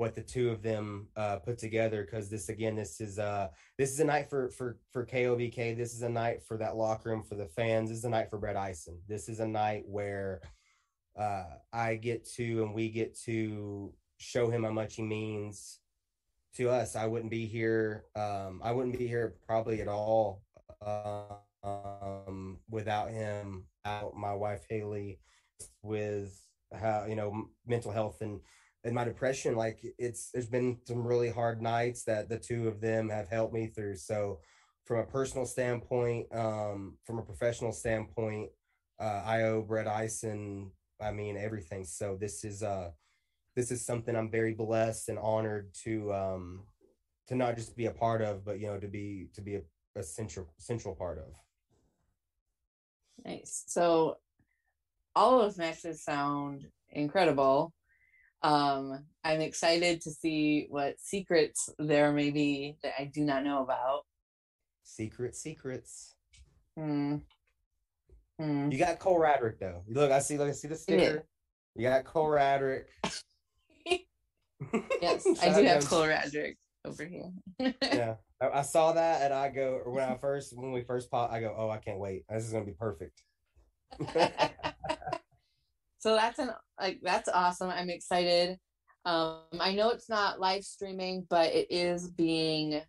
what 0.00 0.14
the 0.14 0.22
two 0.22 0.48
of 0.48 0.62
them 0.62 1.08
uh, 1.14 1.36
put 1.36 1.58
together 1.58 2.02
because 2.04 2.30
this 2.30 2.48
again 2.48 2.74
this 2.74 3.02
is 3.02 3.18
uh 3.18 3.48
this 3.76 3.90
is 3.92 4.00
a 4.00 4.04
night 4.04 4.30
for 4.30 4.48
for 4.48 4.78
for 4.90 5.04
KOBK 5.04 5.76
this 5.76 5.92
is 5.92 6.00
a 6.00 6.08
night 6.08 6.42
for 6.42 6.56
that 6.56 6.74
locker 6.74 7.10
room 7.10 7.22
for 7.22 7.34
the 7.34 7.44
fans 7.44 7.90
this 7.90 7.98
is 7.98 8.04
a 8.06 8.08
night 8.08 8.30
for 8.30 8.38
Brett 8.38 8.56
Ison 8.56 8.98
this 9.06 9.28
is 9.28 9.40
a 9.40 9.46
night 9.46 9.82
where 9.84 10.40
uh 11.18 11.44
I 11.70 11.96
get 11.96 12.26
to 12.36 12.62
and 12.62 12.74
we 12.74 12.88
get 12.88 13.14
to 13.26 13.92
show 14.16 14.48
him 14.48 14.64
how 14.64 14.70
much 14.70 14.96
he 14.96 15.02
means 15.02 15.79
to 16.56 16.70
us 16.70 16.96
I 16.96 17.06
wouldn't 17.06 17.30
be 17.30 17.46
here 17.46 18.04
um 18.16 18.60
I 18.62 18.72
wouldn't 18.72 18.98
be 18.98 19.06
here 19.06 19.36
probably 19.46 19.80
at 19.80 19.88
all 19.88 20.42
um 21.62 22.58
without 22.70 23.10
him 23.10 23.66
out 23.84 24.14
my 24.16 24.34
wife 24.34 24.64
Haley 24.68 25.20
with 25.82 26.38
how 26.72 27.06
you 27.08 27.16
know 27.16 27.48
mental 27.66 27.92
health 27.92 28.18
and 28.20 28.40
and 28.84 28.94
my 28.94 29.04
depression 29.04 29.56
like 29.56 29.80
it's 29.98 30.30
there's 30.32 30.48
been 30.48 30.78
some 30.86 31.06
really 31.06 31.30
hard 31.30 31.60
nights 31.60 32.04
that 32.04 32.28
the 32.28 32.38
two 32.38 32.68
of 32.68 32.80
them 32.80 33.08
have 33.08 33.28
helped 33.28 33.52
me 33.52 33.66
through. 33.66 33.96
So 33.96 34.40
from 34.84 34.98
a 34.98 35.06
personal 35.06 35.46
standpoint 35.46 36.26
um 36.34 36.96
from 37.04 37.18
a 37.18 37.22
professional 37.22 37.72
standpoint 37.72 38.50
uh 38.98 39.22
i 39.24 39.42
owe 39.42 39.62
brett 39.62 39.86
ison 39.86 40.70
i 41.00 41.10
mean 41.10 41.36
everything. 41.36 41.84
So 41.84 42.16
this 42.18 42.44
is 42.44 42.62
uh 42.62 42.90
this 43.60 43.70
is 43.70 43.84
something 43.84 44.16
i'm 44.16 44.30
very 44.30 44.54
blessed 44.54 45.10
and 45.10 45.18
honored 45.18 45.68
to 45.74 46.10
um 46.14 46.62
to 47.28 47.34
not 47.34 47.56
just 47.56 47.76
be 47.76 47.86
a 47.86 47.90
part 47.90 48.22
of 48.22 48.42
but 48.42 48.58
you 48.58 48.66
know 48.66 48.78
to 48.78 48.88
be 48.88 49.28
to 49.34 49.42
be 49.42 49.56
a, 49.56 49.60
a 49.96 50.02
central 50.02 50.46
central 50.56 50.94
part 50.94 51.18
of 51.18 51.26
nice 53.26 53.64
so 53.66 54.16
all 55.14 55.38
of 55.38 55.42
those 55.42 55.58
matches 55.58 56.02
sound 56.02 56.66
incredible 56.90 57.74
um, 58.42 59.04
I'm 59.22 59.42
excited 59.42 60.00
to 60.00 60.10
see 60.10 60.66
what 60.70 60.98
secrets 60.98 61.68
there 61.78 62.10
may 62.10 62.30
be 62.30 62.76
that 62.82 62.94
I 62.98 63.04
do 63.04 63.22
not 63.22 63.44
know 63.44 63.62
about. 63.62 64.06
Secret 64.82 65.36
secrets. 65.36 66.14
Hmm. 66.74 67.16
Hmm. 68.38 68.70
You 68.70 68.78
got 68.78 68.98
Cole 68.98 69.20
Radrick 69.20 69.58
though. 69.58 69.82
Look, 69.88 70.10
I 70.10 70.20
see. 70.20 70.38
Look, 70.38 70.48
I 70.48 70.52
see 70.52 70.68
the 70.68 70.76
sticker. 70.76 71.26
You 71.74 71.88
got 71.88 72.04
Cole 72.04 72.28
Radrick. 72.28 72.84
Yes, 75.00 75.26
I 75.42 75.60
do 75.60 75.66
have 75.66 75.86
Cole 75.86 76.06
Radrick 76.06 76.56
over 76.84 77.04
here. 77.04 77.30
yeah, 77.82 78.14
I, 78.40 78.48
I, 78.48 78.62
saw 78.62 78.92
that, 78.92 79.22
and 79.22 79.34
I 79.34 79.48
go 79.50 79.80
when 79.84 80.08
I 80.08 80.16
first 80.16 80.56
when 80.56 80.72
we 80.72 80.82
first 80.82 81.10
pop, 81.10 81.30
I 81.30 81.40
go, 81.40 81.54
oh, 81.56 81.70
I 81.70 81.78
can't 81.78 81.98
wait. 81.98 82.24
This 82.28 82.44
is 82.44 82.52
gonna 82.52 82.64
be 82.64 82.72
perfect. 82.72 83.22
so 86.00 86.14
that's 86.16 86.38
an 86.38 86.50
like 86.80 86.98
that's 87.02 87.28
awesome 87.28 87.70
i'm 87.70 87.90
excited 87.90 88.58
um 89.04 89.40
i 89.60 89.72
know 89.74 89.90
it's 89.90 90.08
not 90.08 90.40
live 90.40 90.64
streaming 90.64 91.26
but 91.28 91.52
it 91.52 91.66
is 91.70 92.08
being 92.08 92.80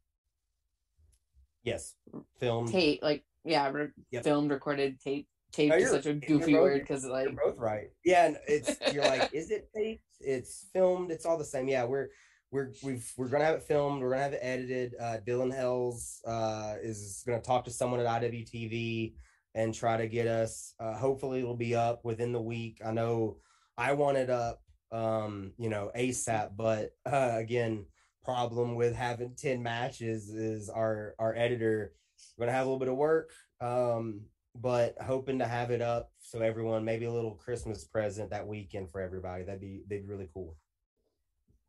yes 1.63 1.95
filmed 2.39 2.71
tape 2.71 2.99
like 3.03 3.23
yeah 3.43 3.69
re- 3.69 3.89
yep. 4.11 4.23
filmed 4.23 4.51
recorded 4.51 4.99
tape 4.99 5.27
tape 5.51 5.69
no, 5.69 5.75
is 5.75 5.89
such 5.89 6.05
a 6.05 6.13
goofy 6.13 6.53
both, 6.53 6.61
word 6.61 6.81
because 6.81 7.05
like 7.05 7.27
both 7.35 7.57
right 7.57 7.89
yeah 8.05 8.25
and 8.25 8.37
it's 8.47 8.77
you're 8.93 9.03
like 9.03 9.29
is 9.33 9.51
it 9.51 9.69
taped 9.75 10.03
it's 10.19 10.67
filmed 10.73 11.11
it's 11.11 11.25
all 11.25 11.37
the 11.37 11.45
same 11.45 11.67
yeah 11.67 11.83
we're 11.83 12.07
we're 12.51 12.71
we've 12.83 13.11
we're 13.17 13.27
gonna 13.27 13.45
have 13.45 13.55
it 13.55 13.63
filmed 13.63 14.01
we're 14.01 14.11
gonna 14.11 14.23
have 14.23 14.33
it 14.33 14.39
edited 14.41 14.93
uh 14.99 15.17
dylan 15.27 15.53
hells 15.53 16.21
uh 16.27 16.75
is 16.81 17.23
gonna 17.25 17.41
talk 17.41 17.63
to 17.65 17.71
someone 17.71 17.99
at 17.99 18.21
iwtv 18.21 19.13
and 19.53 19.73
try 19.73 19.97
to 19.97 20.07
get 20.07 20.27
us. 20.27 20.73
Uh, 20.79 20.95
hopefully, 20.95 21.39
it'll 21.39 21.55
be 21.55 21.75
up 21.75 22.03
within 22.05 22.31
the 22.31 22.41
week. 22.41 22.79
I 22.85 22.91
know 22.91 23.37
I 23.77 23.93
want 23.93 24.17
it 24.17 24.29
up, 24.29 24.61
um, 24.91 25.53
you 25.57 25.69
know, 25.69 25.91
ASAP, 25.95 26.51
but 26.55 26.91
uh, 27.05 27.31
again, 27.33 27.85
problem 28.23 28.75
with 28.75 28.95
having 28.95 29.35
10 29.35 29.63
matches 29.63 30.29
is 30.29 30.69
our 30.69 31.15
our 31.17 31.35
editor 31.35 31.93
going 32.37 32.47
to 32.47 32.53
have 32.53 32.67
a 32.67 32.69
little 32.69 32.77
bit 32.77 32.87
of 32.87 32.95
work 32.95 33.31
um 33.61 34.21
but 34.55 34.95
hoping 35.01 35.39
to 35.39 35.47
have 35.47 35.71
it 35.71 35.81
up 35.81 36.11
so 36.19 36.39
everyone 36.39 36.83
maybe 36.83 37.05
a 37.05 37.11
little 37.11 37.35
christmas 37.35 37.85
present 37.85 38.29
that 38.29 38.45
weekend 38.45 38.89
for 38.89 38.99
everybody 38.99 39.43
that'd 39.43 39.61
be 39.61 39.81
that'd 39.87 40.05
be 40.05 40.11
really 40.11 40.29
cool 40.33 40.55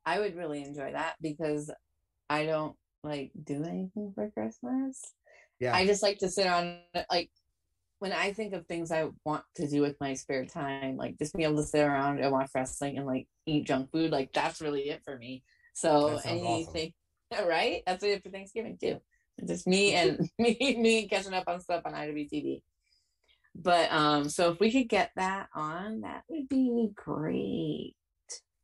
i 0.05 0.19
would 0.19 0.37
really 0.37 0.63
enjoy 0.63 0.93
that 0.93 1.15
because 1.21 1.71
i 2.29 2.45
don't 2.45 2.75
like 3.05 3.31
do 3.45 3.63
anything 3.65 4.13
for 4.15 4.31
christmas 4.31 5.01
yeah 5.61 5.75
i 5.75 5.87
just 5.87 6.03
like 6.03 6.19
to 6.19 6.29
sit 6.29 6.47
on 6.47 6.79
like 7.11 7.31
when 8.03 8.13
I 8.13 8.33
think 8.33 8.53
of 8.53 8.67
things 8.67 8.91
I 8.91 9.07
want 9.25 9.45
to 9.55 9.69
do 9.69 9.81
with 9.81 9.95
my 10.01 10.15
spare 10.15 10.45
time, 10.45 10.97
like 10.97 11.17
just 11.21 11.37
be 11.37 11.45
able 11.45 11.59
to 11.59 11.63
sit 11.63 11.87
around 11.87 12.19
and 12.19 12.33
watch 12.33 12.51
wrestling 12.53 12.99
and 12.99 13.07
like 13.07 13.29
eat 13.47 13.65
junk 13.65 13.93
food, 13.93 14.11
like 14.11 14.33
that's 14.33 14.61
really 14.61 14.89
it 14.89 15.03
for 15.05 15.17
me. 15.17 15.45
So 15.73 16.19
anything, 16.25 16.93
awesome. 17.31 17.49
right? 17.49 17.85
That's 17.87 18.03
it 18.03 18.25
for 18.25 18.31
Thanksgiving 18.31 18.77
too. 18.77 19.01
Just 19.47 19.69
me 19.69 19.95
and 19.95 20.29
me, 20.41 20.57
me 20.81 21.07
catching 21.07 21.33
up 21.33 21.45
on 21.47 21.61
stuff 21.61 21.83
on 21.85 21.93
IWTV. 21.93 22.63
But 23.55 23.93
um, 23.93 24.29
so 24.29 24.51
if 24.51 24.61
we 24.61 24.73
could 24.73 24.89
get 24.89 25.11
that 25.17 25.49
on, 25.55 26.01
that 26.03 26.23
would 26.29 26.49
be 26.49 26.91
great. 26.95 27.95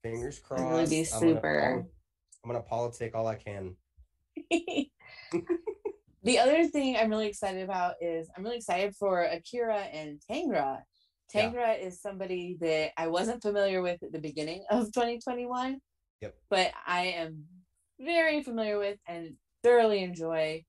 Fingers 0.03 0.39
crossed. 0.39 0.63
It 0.63 0.73
would 0.73 0.91
be 0.91 1.05
super. 1.05 1.61
I'm 1.61 1.75
gonna, 1.75 1.89
I'm 2.45 2.51
gonna 2.51 2.63
politic 2.63 3.15
all 3.15 3.27
I 3.27 3.35
can. 3.35 3.77
the 6.23 6.39
other 6.39 6.67
thing 6.69 6.97
I'm 6.97 7.11
really 7.11 7.29
excited 7.29 7.63
about 7.63 7.95
is 8.01 8.29
I'm 8.37 8.45
really 8.45 8.57
excited 8.57 8.95
for 8.97 9.23
Akira 9.25 9.81
and 9.93 10.21
Tanger. 10.31 10.81
Tanger 11.35 11.55
yeah. 11.55 11.75
is 11.75 12.01
somebody 12.01 12.57
that 12.61 12.93
I 12.97 13.09
wasn't 13.09 13.43
familiar 13.43 13.83
with 13.83 14.03
at 14.03 14.13
the 14.13 14.19
beginning 14.19 14.65
of 14.71 14.87
2021. 14.87 15.79
Yep. 16.23 16.35
But 16.49 16.73
I 16.87 17.07
am 17.19 17.45
very 18.01 18.43
familiar 18.43 18.79
with 18.79 18.99
and 19.07 19.35
thoroughly 19.63 20.03
enjoy 20.03 20.65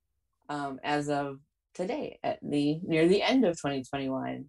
um, 0.50 0.80
as 0.84 1.10
of 1.10 1.40
today 1.74 2.20
at 2.24 2.40
the 2.42 2.80
near 2.84 3.08
the 3.08 3.22
end 3.22 3.46
of 3.46 3.56
2021. 3.58 4.46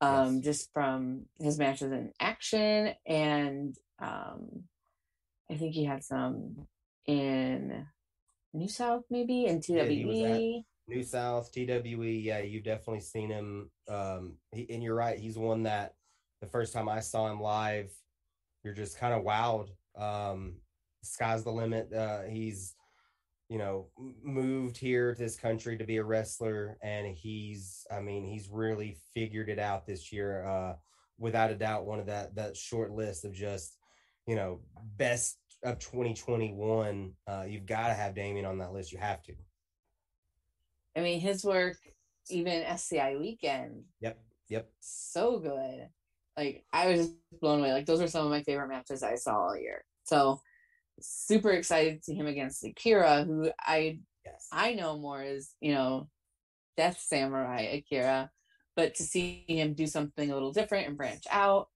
Um, 0.00 0.34
yes. 0.36 0.44
just 0.44 0.72
from 0.72 1.26
his 1.38 1.58
matches 1.58 1.92
in 1.92 2.10
action 2.18 2.92
and 3.06 3.76
um, 4.00 4.64
I 5.48 5.54
think 5.54 5.74
he 5.74 5.84
had 5.84 6.02
some 6.02 6.66
in 7.06 7.86
New 8.52 8.68
South 8.68 9.04
maybe 9.10 9.46
in 9.46 9.60
TWE. 9.60 9.76
Yeah, 9.76 10.62
New 10.88 11.02
South, 11.02 11.52
TWE. 11.52 12.20
Yeah, 12.22 12.40
you've 12.40 12.64
definitely 12.64 13.00
seen 13.00 13.30
him. 13.30 13.70
Um, 13.88 14.34
he, 14.50 14.66
and 14.70 14.82
you're 14.82 14.94
right. 14.94 15.18
He's 15.18 15.38
one 15.38 15.64
that 15.64 15.94
the 16.40 16.46
first 16.46 16.72
time 16.72 16.88
I 16.88 17.00
saw 17.00 17.30
him 17.30 17.40
live, 17.40 17.92
you're 18.64 18.74
just 18.74 18.98
kind 18.98 19.14
of 19.14 19.22
wowed. 19.22 19.68
Um, 19.96 20.56
sky's 21.02 21.44
the 21.44 21.52
limit. 21.52 21.92
Uh, 21.92 22.22
he's, 22.22 22.74
you 23.52 23.58
know, 23.58 23.88
moved 24.24 24.78
here 24.78 25.14
to 25.14 25.22
this 25.22 25.36
country 25.36 25.76
to 25.76 25.84
be 25.84 25.98
a 25.98 26.04
wrestler, 26.04 26.78
and 26.82 27.06
he's, 27.06 27.86
I 27.92 28.00
mean, 28.00 28.24
he's 28.24 28.48
really 28.48 28.96
figured 29.12 29.50
it 29.50 29.58
out 29.58 29.86
this 29.86 30.10
year. 30.10 30.46
Uh, 30.46 30.76
without 31.18 31.50
a 31.50 31.54
doubt, 31.54 31.84
one 31.84 32.00
of 32.00 32.06
that 32.06 32.34
that 32.36 32.56
short 32.56 32.92
list 32.92 33.26
of 33.26 33.34
just, 33.34 33.76
you 34.26 34.36
know, 34.36 34.60
best 34.96 35.36
of 35.62 35.78
2021, 35.80 37.12
uh, 37.26 37.44
you've 37.46 37.66
got 37.66 37.88
to 37.88 37.92
have 37.92 38.14
Damien 38.14 38.46
on 38.46 38.56
that 38.56 38.72
list. 38.72 38.90
You 38.90 38.96
have 38.96 39.22
to. 39.24 39.34
I 40.96 41.00
mean, 41.00 41.20
his 41.20 41.44
work, 41.44 41.76
even 42.30 42.62
SCI 42.62 43.16
weekend. 43.16 43.82
Yep. 44.00 44.18
Yep. 44.48 44.70
So 44.80 45.38
good. 45.38 45.90
Like 46.38 46.64
I 46.72 46.86
was 46.86 47.00
just 47.00 47.16
blown 47.38 47.60
away. 47.60 47.74
Like 47.74 47.84
those 47.84 48.00
were 48.00 48.08
some 48.08 48.24
of 48.24 48.30
my 48.30 48.42
favorite 48.44 48.68
matches 48.68 49.02
I 49.02 49.16
saw 49.16 49.48
all 49.48 49.56
year. 49.58 49.84
So 50.04 50.40
super 51.00 51.50
excited 51.50 51.98
to 51.98 52.04
see 52.04 52.14
him 52.14 52.26
against 52.26 52.64
Akira, 52.64 53.24
who 53.24 53.50
I 53.60 54.00
yes. 54.24 54.48
I 54.52 54.74
know 54.74 54.98
more 54.98 55.22
as 55.22 55.50
you 55.60 55.74
know, 55.74 56.08
Death 56.76 57.00
Samurai 57.00 57.62
Akira, 57.62 58.30
but 58.76 58.94
to 58.96 59.02
see 59.02 59.44
him 59.48 59.74
do 59.74 59.86
something 59.86 60.30
a 60.30 60.34
little 60.34 60.52
different 60.52 60.88
and 60.88 60.96
branch 60.96 61.24
out, 61.30 61.68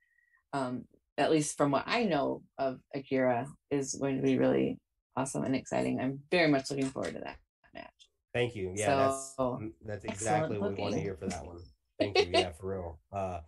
um, 0.53 0.85
at 1.19 1.31
least 1.31 1.57
from 1.57 1.71
what 1.71 1.85
I 1.87 2.05
know 2.05 2.43
of 2.59 2.81
Akira, 2.95 3.49
is 3.71 3.95
going 3.95 4.17
to 4.17 4.23
be 4.23 4.39
really 4.39 4.79
awesome 5.17 5.45
and 5.45 5.57
exciting. 5.57 6.01
I'm 6.01 6.21
very 6.31 6.49
much 6.49 6.71
looking 6.71 6.91
forward 6.91 7.15
to 7.15 7.21
that 7.21 7.39
match. 7.75 8.09
Thank 8.35 8.55
you. 8.55 8.73
Yeah, 8.75 9.11
so, 9.11 9.59
that's 9.61 9.73
that's 9.85 10.05
exactly 10.05 10.59
what 10.59 10.77
we 10.77 10.83
want 10.83 10.95
to 10.95 11.01
hear 11.01 11.17
for 11.17 11.27
that 11.27 11.45
one. 11.45 11.59
Thank 11.99 12.19
you. 12.19 12.29
Yeah, 12.31 12.53
for 12.53 12.69
real. 12.69 13.01
Uh, 13.13 13.41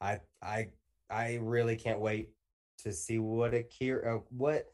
I 0.00 0.20
I 0.42 0.68
I 1.10 1.38
really 1.42 1.76
can't 1.76 2.00
wait 2.00 2.30
to 2.78 2.92
see 2.92 3.18
what 3.18 3.54
Akira 3.54 4.16
uh, 4.16 4.20
what 4.30 4.66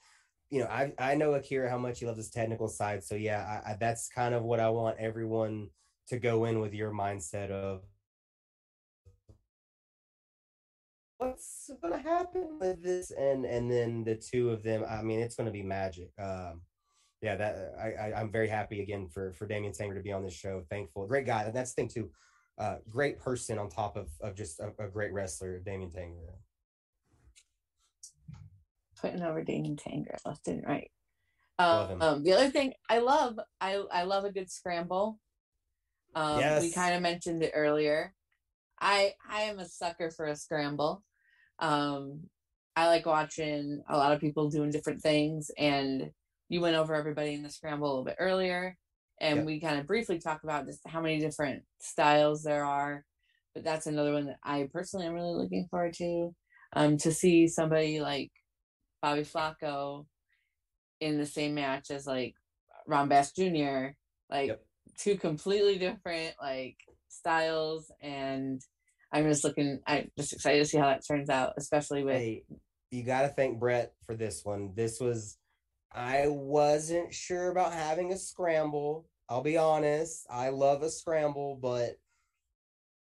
you 0.50 0.60
know. 0.60 0.66
I 0.66 0.92
I 0.98 1.14
know 1.14 1.34
Akira 1.34 1.70
how 1.70 1.78
much 1.78 2.00
he 2.00 2.06
loves 2.06 2.18
his 2.18 2.30
technical 2.30 2.68
side. 2.68 3.02
So 3.04 3.14
yeah, 3.14 3.62
I, 3.66 3.72
I, 3.72 3.76
that's 3.78 4.08
kind 4.08 4.34
of 4.34 4.42
what 4.42 4.60
I 4.60 4.70
want 4.70 4.98
everyone 4.98 5.68
to 6.08 6.18
go 6.18 6.44
in 6.44 6.60
with 6.60 6.74
your 6.74 6.92
mindset 6.92 7.50
of 7.50 7.82
what's 11.20 11.70
gonna 11.82 11.98
happen 11.98 12.58
with 12.60 12.82
this? 12.82 13.10
And 13.10 13.44
and 13.44 13.70
then 13.70 14.04
the 14.04 14.16
two 14.16 14.50
of 14.50 14.62
them, 14.62 14.84
I 14.88 15.02
mean, 15.02 15.20
it's 15.20 15.36
gonna 15.36 15.50
be 15.50 15.62
magic. 15.62 16.10
Um, 16.18 16.62
yeah, 17.22 17.36
that 17.36 17.74
I, 17.78 18.10
I 18.10 18.20
am 18.20 18.32
very 18.32 18.48
happy 18.48 18.80
again 18.80 19.06
for 19.08 19.32
for 19.34 19.46
Damien 19.46 19.72
Tanger 19.72 19.94
to 19.94 20.00
be 20.00 20.12
on 20.12 20.24
this 20.24 20.34
show. 20.34 20.64
Thankful, 20.70 21.06
great 21.06 21.26
guy, 21.26 21.42
and 21.42 21.54
that's 21.54 21.74
the 21.74 21.82
thing 21.82 21.88
too. 21.88 22.10
Uh, 22.58 22.76
great 22.88 23.18
person 23.18 23.58
on 23.58 23.68
top 23.68 23.96
of 23.96 24.08
of 24.22 24.34
just 24.34 24.60
a, 24.60 24.72
a 24.82 24.88
great 24.88 25.12
wrestler, 25.12 25.58
Damien 25.58 25.90
Tanger. 25.90 26.32
Putting 29.00 29.22
over 29.22 29.42
Damien 29.42 29.76
Tanger 29.76 30.16
left 30.24 30.46
and 30.48 30.62
right. 30.66 30.90
Um, 31.58 32.00
um, 32.00 32.22
the 32.22 32.32
other 32.32 32.50
thing 32.50 32.72
I 32.88 32.98
love, 33.00 33.38
I 33.60 33.82
I 33.92 34.04
love 34.04 34.24
a 34.24 34.32
good 34.32 34.50
scramble. 34.50 35.18
Um, 36.14 36.40
yes. 36.40 36.62
We 36.62 36.72
kind 36.72 36.94
of 36.94 37.02
mentioned 37.02 37.42
it 37.42 37.52
earlier. 37.54 38.14
I 38.80 39.12
I 39.28 39.42
am 39.42 39.58
a 39.58 39.68
sucker 39.68 40.10
for 40.10 40.26
a 40.26 40.36
scramble. 40.36 41.02
Um, 41.58 42.24
I 42.76 42.86
like 42.86 43.04
watching 43.04 43.82
a 43.88 43.96
lot 43.96 44.12
of 44.12 44.20
people 44.20 44.48
doing 44.48 44.70
different 44.70 45.02
things, 45.02 45.50
and 45.58 46.10
you 46.48 46.60
went 46.60 46.76
over 46.76 46.94
everybody 46.94 47.34
in 47.34 47.42
the 47.42 47.50
scramble 47.50 47.86
a 47.86 47.90
little 47.90 48.04
bit 48.04 48.16
earlier, 48.18 48.76
and 49.20 49.38
yep. 49.38 49.46
we 49.46 49.60
kind 49.60 49.78
of 49.78 49.86
briefly 49.86 50.18
talked 50.18 50.44
about 50.44 50.66
just 50.66 50.80
how 50.86 51.00
many 51.00 51.18
different 51.18 51.62
styles 51.78 52.42
there 52.42 52.64
are. 52.64 53.04
But 53.54 53.64
that's 53.64 53.86
another 53.86 54.12
one 54.12 54.26
that 54.26 54.38
I 54.42 54.68
personally 54.72 55.06
am 55.06 55.14
really 55.14 55.34
looking 55.34 55.66
forward 55.70 55.94
to. 55.94 56.34
Um, 56.72 56.96
to 56.98 57.12
see 57.12 57.48
somebody 57.48 58.00
like 58.00 58.30
Bobby 59.02 59.22
Flaco 59.22 60.06
in 61.00 61.18
the 61.18 61.26
same 61.26 61.54
match 61.54 61.90
as 61.90 62.06
like 62.06 62.34
Ron 62.86 63.08
Bass 63.08 63.32
Jr. 63.32 63.88
Like 64.30 64.48
yep. 64.48 64.64
two 64.98 65.16
completely 65.16 65.78
different 65.78 66.34
like 66.40 66.76
styles, 67.08 67.90
and 68.00 68.60
I'm 69.12 69.28
just 69.28 69.44
looking. 69.44 69.80
I'm 69.86 70.10
just 70.16 70.32
excited 70.32 70.58
to 70.58 70.66
see 70.66 70.78
how 70.78 70.86
that 70.86 71.06
turns 71.06 71.30
out, 71.30 71.54
especially 71.56 72.04
with. 72.04 72.16
Hey, 72.16 72.44
you 72.90 73.02
got 73.02 73.22
to 73.22 73.28
thank 73.28 73.58
Brett 73.58 73.92
for 74.04 74.14
this 74.14 74.44
one. 74.44 74.72
This 74.74 75.00
was, 75.00 75.38
I 75.92 76.26
wasn't 76.26 77.12
sure 77.14 77.50
about 77.50 77.72
having 77.72 78.12
a 78.12 78.18
scramble. 78.18 79.06
I'll 79.28 79.42
be 79.42 79.56
honest. 79.56 80.26
I 80.28 80.48
love 80.48 80.82
a 80.82 80.90
scramble, 80.90 81.58
but 81.60 81.98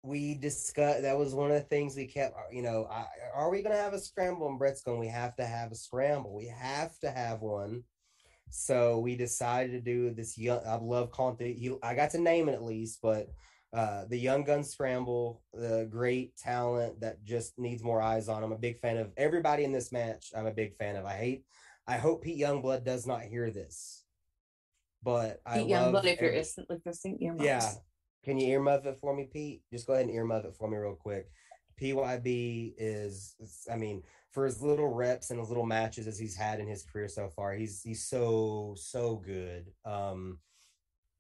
we 0.03 0.35
discussed 0.35 1.03
that 1.03 1.19
was 1.19 1.35
one 1.35 1.51
of 1.51 1.57
the 1.57 1.69
things 1.69 1.97
we 1.97 2.07
kept 2.07 2.35
you 2.53 2.63
know 2.63 2.87
I, 2.91 3.07
are 3.35 3.51
we 3.51 3.63
going 3.63 3.75
to 3.75 3.83
have 3.83 3.95
a 3.95 3.99
scramble 3.99 4.49
and 4.49 4.59
brett's 4.59 4.83
going 4.83 5.01
we 5.01 5.09
have 5.09 5.35
to 5.37 5.45
have 5.45 5.73
a 5.73 5.75
scramble. 5.75 6.35
We 6.35 6.47
have 6.47 6.97
to 7.01 7.11
have 7.11 7.41
one. 7.41 7.85
So 8.51 8.99
we 9.01 9.17
decided 9.17 9.73
to 9.73 9.81
do 9.81 10.11
this 10.11 10.39
young 10.39 10.61
i 10.67 10.77
love 10.77 11.11
calling 11.11 11.79
i 11.83 11.95
got 11.95 12.11
to 12.13 12.21
name 12.21 12.49
it 12.49 12.55
at 12.55 12.63
least 12.63 13.01
but 13.03 13.29
uh 13.75 14.05
the 14.09 14.17
young 14.17 14.45
gun 14.45 14.65
scramble 14.65 15.43
the 15.53 15.87
great 15.91 16.35
talent 16.37 16.99
that 17.01 17.23
just 17.25 17.59
needs 17.59 17.83
more 17.83 18.01
eyes 18.01 18.29
on. 18.29 18.43
I'm 18.43 18.53
a 18.53 18.59
big 18.59 18.79
fan 18.79 18.97
of 18.97 19.13
everybody 19.19 19.65
in 19.65 19.73
this 19.73 19.93
match 19.93 20.33
i'm 20.35 20.47
a 20.47 20.53
big 20.53 20.77
fan 20.77 20.97
of. 20.97 21.05
I 21.05 21.13
hate 21.13 21.45
i 21.87 21.99
hope 21.99 22.23
pete 22.23 22.41
youngblood 22.41 22.85
does 22.85 23.07
not 23.07 23.23
hear 23.23 23.51
this 23.51 24.05
but 25.03 25.41
Pete 25.47 25.55
I 25.55 25.59
Youngblood, 25.61 26.05
if 26.05 26.21
you're 26.21 26.33
instantly 26.33 26.79
listening, 26.85 27.37
yeah, 27.41 27.73
can 28.25 28.39
you 28.39 28.59
earmuff 28.59 28.87
it 28.87 28.99
for 29.01 29.15
me, 29.15 29.29
Pete? 29.33 29.63
Just 29.73 29.87
go 29.87 29.95
ahead 29.95 30.07
and 30.07 30.15
earmuff 30.15 30.45
it 30.45 30.57
for 30.57 30.69
me 30.69 30.77
real 30.77 30.95
quick. 30.95 31.31
PYB 31.81 32.75
is, 32.77 33.37
I 33.71 33.77
mean, 33.77 34.03
for 34.33 34.45
his 34.45 34.61
little 34.61 34.93
reps 34.93 35.31
and 35.31 35.39
his 35.39 35.49
little 35.49 35.67
matches 35.67 36.07
as 36.07 36.19
he's 36.19 36.37
had 36.37 36.61
in 36.61 36.69
his 36.69 36.85
career 36.85 37.09
so 37.09 37.29
far, 37.29 37.55
he's 37.55 37.83
he's 37.83 38.07
so 38.07 38.75
so 38.77 39.17
good. 39.17 39.67
Um, 39.85 40.39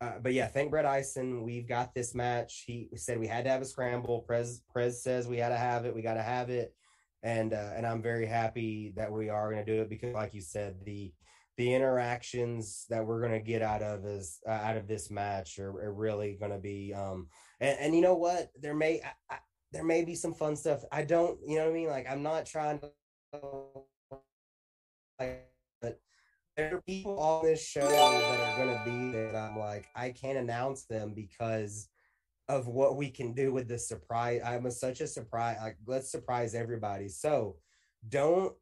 uh, 0.01 0.19
but 0.23 0.33
yeah, 0.33 0.47
thank 0.47 0.71
Brett 0.71 0.85
Ison. 0.85 1.43
We've 1.43 1.69
got 1.69 1.95
this 1.95 2.15
match. 2.15 2.65
He 2.67 2.89
said 2.95 3.19
we 3.19 3.27
had 3.27 3.45
to 3.45 3.51
have 3.51 3.63
a 3.63 3.65
scramble. 3.65 4.21
Prez 4.21 4.63
Prez 4.71 5.03
says 5.03 5.27
we 5.27 5.39
had 5.39 5.49
to 5.49 5.57
have 5.57 5.87
it. 5.87 5.95
We 5.95 6.03
got 6.03 6.15
to 6.15 6.23
have 6.23 6.51
it, 6.51 6.75
and 7.23 7.53
uh, 7.53 7.71
and 7.75 7.87
I'm 7.87 8.03
very 8.03 8.27
happy 8.27 8.93
that 8.97 9.11
we 9.11 9.29
are 9.29 9.51
going 9.51 9.65
to 9.65 9.73
do 9.77 9.83
it 9.83 9.89
because, 9.89 10.15
like 10.15 10.35
you 10.35 10.41
said, 10.41 10.77
the 10.85 11.13
the 11.59 11.75
interactions 11.75 12.87
that 12.89 13.05
we're 13.05 13.21
going 13.21 13.33
to 13.33 13.41
get 13.41 13.63
out 13.63 13.83
of 13.83 14.07
is 14.07 14.39
uh, 14.49 14.53
out 14.53 14.77
of 14.77 14.87
this 14.87 15.11
match 15.11 15.59
are, 15.59 15.71
are 15.71 15.93
really 15.93 16.37
going 16.41 16.53
to 16.53 16.59
be 16.59 16.95
um 16.95 17.27
and, 17.61 17.77
and, 17.81 17.95
you 17.95 18.01
know 18.01 18.15
what? 18.15 18.51
There 18.61 18.77
may 18.77 19.03
I, 19.03 19.35
I, 19.35 19.39
there 19.73 19.85
may 19.85 20.05
be 20.05 20.15
some 20.15 20.33
fun 20.33 20.55
stuff. 20.55 20.85
I 20.93 21.03
don't 21.03 21.39
you 21.45 21.57
know 21.57 21.65
what 21.65 21.71
i 21.71 21.75
mean? 21.75 21.89
Like 21.89 22.11
i'm 22.11 22.23
not 22.23 22.47
trying 22.47 22.79
to 22.79 22.91
like 25.19 25.49
but 25.83 26.01
there 26.57 26.77
are 26.77 26.83
people 26.83 27.19
on 27.19 27.45
this 27.45 27.63
show 27.63 27.81
that 27.81 28.41
are 28.41 28.65
going 28.65 28.79
to 28.79 28.85
be 28.85 29.13
that 29.19 29.37
i'm 29.37 29.59
like 29.59 29.87
i 29.95 30.11
can't 30.11 30.39
announce 30.39 30.87
them 30.87 31.13
because 31.15 31.89
of 32.49 32.69
what 32.69 32.97
we 32.97 33.11
can 33.11 33.35
do 33.35 33.53
with 33.53 33.69
this 33.69 33.87
surprise 33.87 34.41
i'm 34.45 34.65
a, 34.65 34.71
such 34.71 35.01
a 35.01 35.07
surprise 35.07 35.59
like 35.61 35.77
let's 35.87 36.11
surprise 36.11 36.55
everybody. 36.55 37.09
So 37.09 37.57
don't 38.07 38.55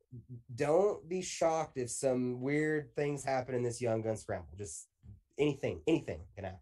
don't 0.54 1.06
be 1.08 1.22
shocked 1.22 1.76
if 1.76 1.90
some 1.90 2.40
weird 2.40 2.94
things 2.94 3.24
happen 3.24 3.54
in 3.54 3.62
this 3.62 3.80
young 3.80 4.02
gun 4.02 4.16
scramble. 4.16 4.48
Just 4.56 4.88
anything, 5.38 5.82
anything 5.86 6.20
can 6.34 6.44
happen. 6.44 6.60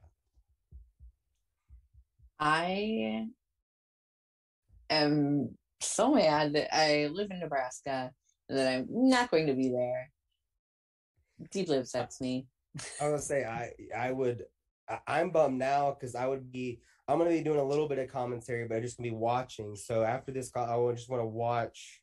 I 2.38 3.28
am 4.90 5.56
so 5.80 6.14
mad 6.14 6.54
that 6.54 6.74
I 6.74 7.06
live 7.06 7.30
in 7.30 7.40
Nebraska 7.40 8.10
and 8.48 8.58
that 8.58 8.72
I'm 8.72 8.86
not 8.90 9.30
going 9.30 9.46
to 9.46 9.54
be 9.54 9.68
there. 9.68 10.10
Deeply 11.50 11.78
upsets 11.78 12.20
me. 12.20 12.46
I 13.00 13.08
was 13.08 13.26
say 13.26 13.44
I 13.44 13.70
I 13.96 14.10
would 14.10 14.44
I, 15.06 15.20
am 15.20 15.30
bummed 15.30 15.58
now 15.58 15.92
because 15.92 16.14
I 16.14 16.26
would 16.26 16.50
be 16.50 16.80
I'm 17.06 17.18
gonna 17.18 17.30
be 17.30 17.42
doing 17.42 17.60
a 17.60 17.64
little 17.64 17.88
bit 17.88 17.98
of 17.98 18.10
commentary, 18.10 18.66
but 18.66 18.76
I'm 18.76 18.82
just 18.82 18.96
gonna 18.96 19.10
be 19.10 19.14
watching. 19.14 19.76
So 19.76 20.02
after 20.02 20.32
this 20.32 20.50
call, 20.50 20.68
I 20.68 20.76
would 20.76 20.96
just 20.96 21.08
want 21.08 21.22
to 21.22 21.26
watch 21.26 22.02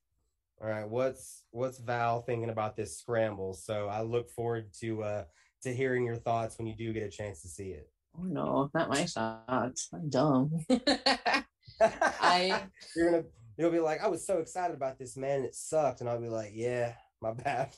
all 0.62 0.70
right, 0.70 0.88
what's 0.88 1.44
what's 1.52 1.80
Val 1.80 2.22
thinking 2.22 2.50
about 2.50 2.76
this 2.76 2.98
scramble? 2.98 3.54
So 3.54 3.88
I 3.88 4.02
look 4.02 4.30
forward 4.30 4.72
to 4.80 5.04
uh 5.04 5.24
to 5.64 5.74
hearing 5.74 6.06
your 6.06 6.18
thoughts 6.18 6.58
when 6.58 6.68
you 6.68 6.76
do 6.76 6.94
get 6.94 7.04
a 7.04 7.10
chance 7.10 7.42
to 7.42 7.48
see 7.48 7.70
it. 7.70 7.90
Oh 8.18 8.24
no, 8.24 8.70
not 8.74 8.90
my 8.90 9.06
thoughts. 9.06 9.90
I'm 9.94 10.10
dumb. 10.10 10.52
I 11.82 12.64
you're 12.96 13.12
gonna 13.12 13.24
you'll 13.58 13.72
be 13.72 13.80
like, 13.80 14.04
I 14.04 14.08
was 14.08 14.26
so 14.26 14.38
excited 14.38 14.76
about 14.76 15.00
this 15.00 15.18
man, 15.18 15.44
it 15.44 15.56
sucked, 15.56 16.02
and 16.02 16.10
I'll 16.10 16.22
be 16.22 16.30
like, 16.30 16.52
yeah, 16.54 16.94
my 17.22 17.34
bad. 17.34 17.76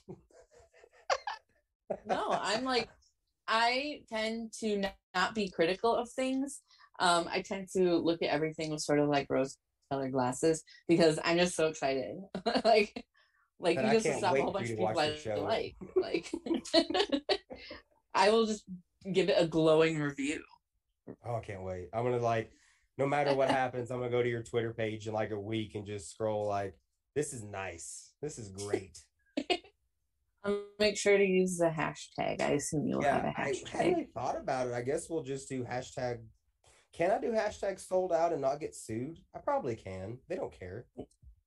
no, 2.05 2.27
I'm 2.29 2.65
like, 2.65 2.89
I 3.47 4.01
tend 4.09 4.51
to 4.59 4.83
not 5.15 5.35
be 5.35 5.49
critical 5.49 5.95
of 5.95 6.09
things. 6.09 6.61
Um, 6.99 7.27
I 7.31 7.41
tend 7.41 7.69
to 7.73 7.97
look 7.97 8.21
at 8.21 8.29
everything 8.29 8.71
with 8.71 8.81
sort 8.81 8.99
of 8.99 9.09
like 9.09 9.27
rose 9.29 9.57
colored 9.93 10.11
glasses 10.11 10.63
because 10.87 11.19
I'm 11.23 11.37
just 11.37 11.55
so 11.55 11.67
excited. 11.67 12.15
like, 12.65 13.05
like 13.59 13.77
you 13.77 13.99
just 13.99 14.17
stop 14.17 14.35
a 14.35 14.41
whole 14.41 14.51
bunch 14.51 14.69
of 14.69 14.77
people 14.77 14.87
I 14.87 15.15
like. 15.37 15.75
Like, 15.95 16.31
I 18.15 18.29
will 18.29 18.45
just 18.45 18.63
give 19.11 19.29
it 19.29 19.35
a 19.37 19.47
glowing 19.47 19.99
review. 19.99 20.41
Oh, 21.25 21.35
I 21.35 21.41
can't 21.41 21.63
wait. 21.63 21.89
I'm 21.93 22.03
gonna 22.03 22.17
like, 22.17 22.51
no 22.97 23.05
matter 23.05 23.33
what 23.35 23.49
happens, 23.49 23.91
I'm 23.91 23.99
gonna 23.99 24.11
go 24.11 24.23
to 24.23 24.29
your 24.29 24.43
Twitter 24.43 24.73
page 24.73 25.07
in 25.07 25.13
like 25.13 25.31
a 25.31 25.39
week 25.39 25.75
and 25.75 25.85
just 25.85 26.11
scroll 26.11 26.47
like, 26.47 26.75
this 27.15 27.33
is 27.33 27.43
nice. 27.43 28.13
This 28.21 28.39
is 28.39 28.49
great. 28.49 28.97
I'll 30.45 30.61
make 30.77 30.97
sure 30.97 31.17
to 31.17 31.23
use 31.23 31.57
the 31.57 31.69
hashtag. 31.69 32.41
I 32.41 32.51
assume 32.51 32.85
you'll 32.85 33.01
yeah, 33.01 33.21
have 33.21 33.25
a 33.25 33.41
hashtag. 33.41 33.75
I 33.75 33.83
hadn't 33.83 34.13
thought 34.13 34.37
about 34.37 34.67
it. 34.67 34.73
I 34.73 34.81
guess 34.81 35.09
we'll 35.09 35.23
just 35.23 35.47
do 35.47 35.63
hashtag 35.63 36.19
can 36.93 37.11
I 37.11 37.19
do 37.19 37.31
hashtag 37.31 37.79
sold 37.79 38.13
out 38.13 38.31
and 38.31 38.41
not 38.41 38.59
get 38.59 38.75
sued? 38.75 39.17
I 39.35 39.39
probably 39.39 39.75
can. 39.75 40.19
They 40.29 40.35
don't 40.35 40.57
care. 40.57 40.85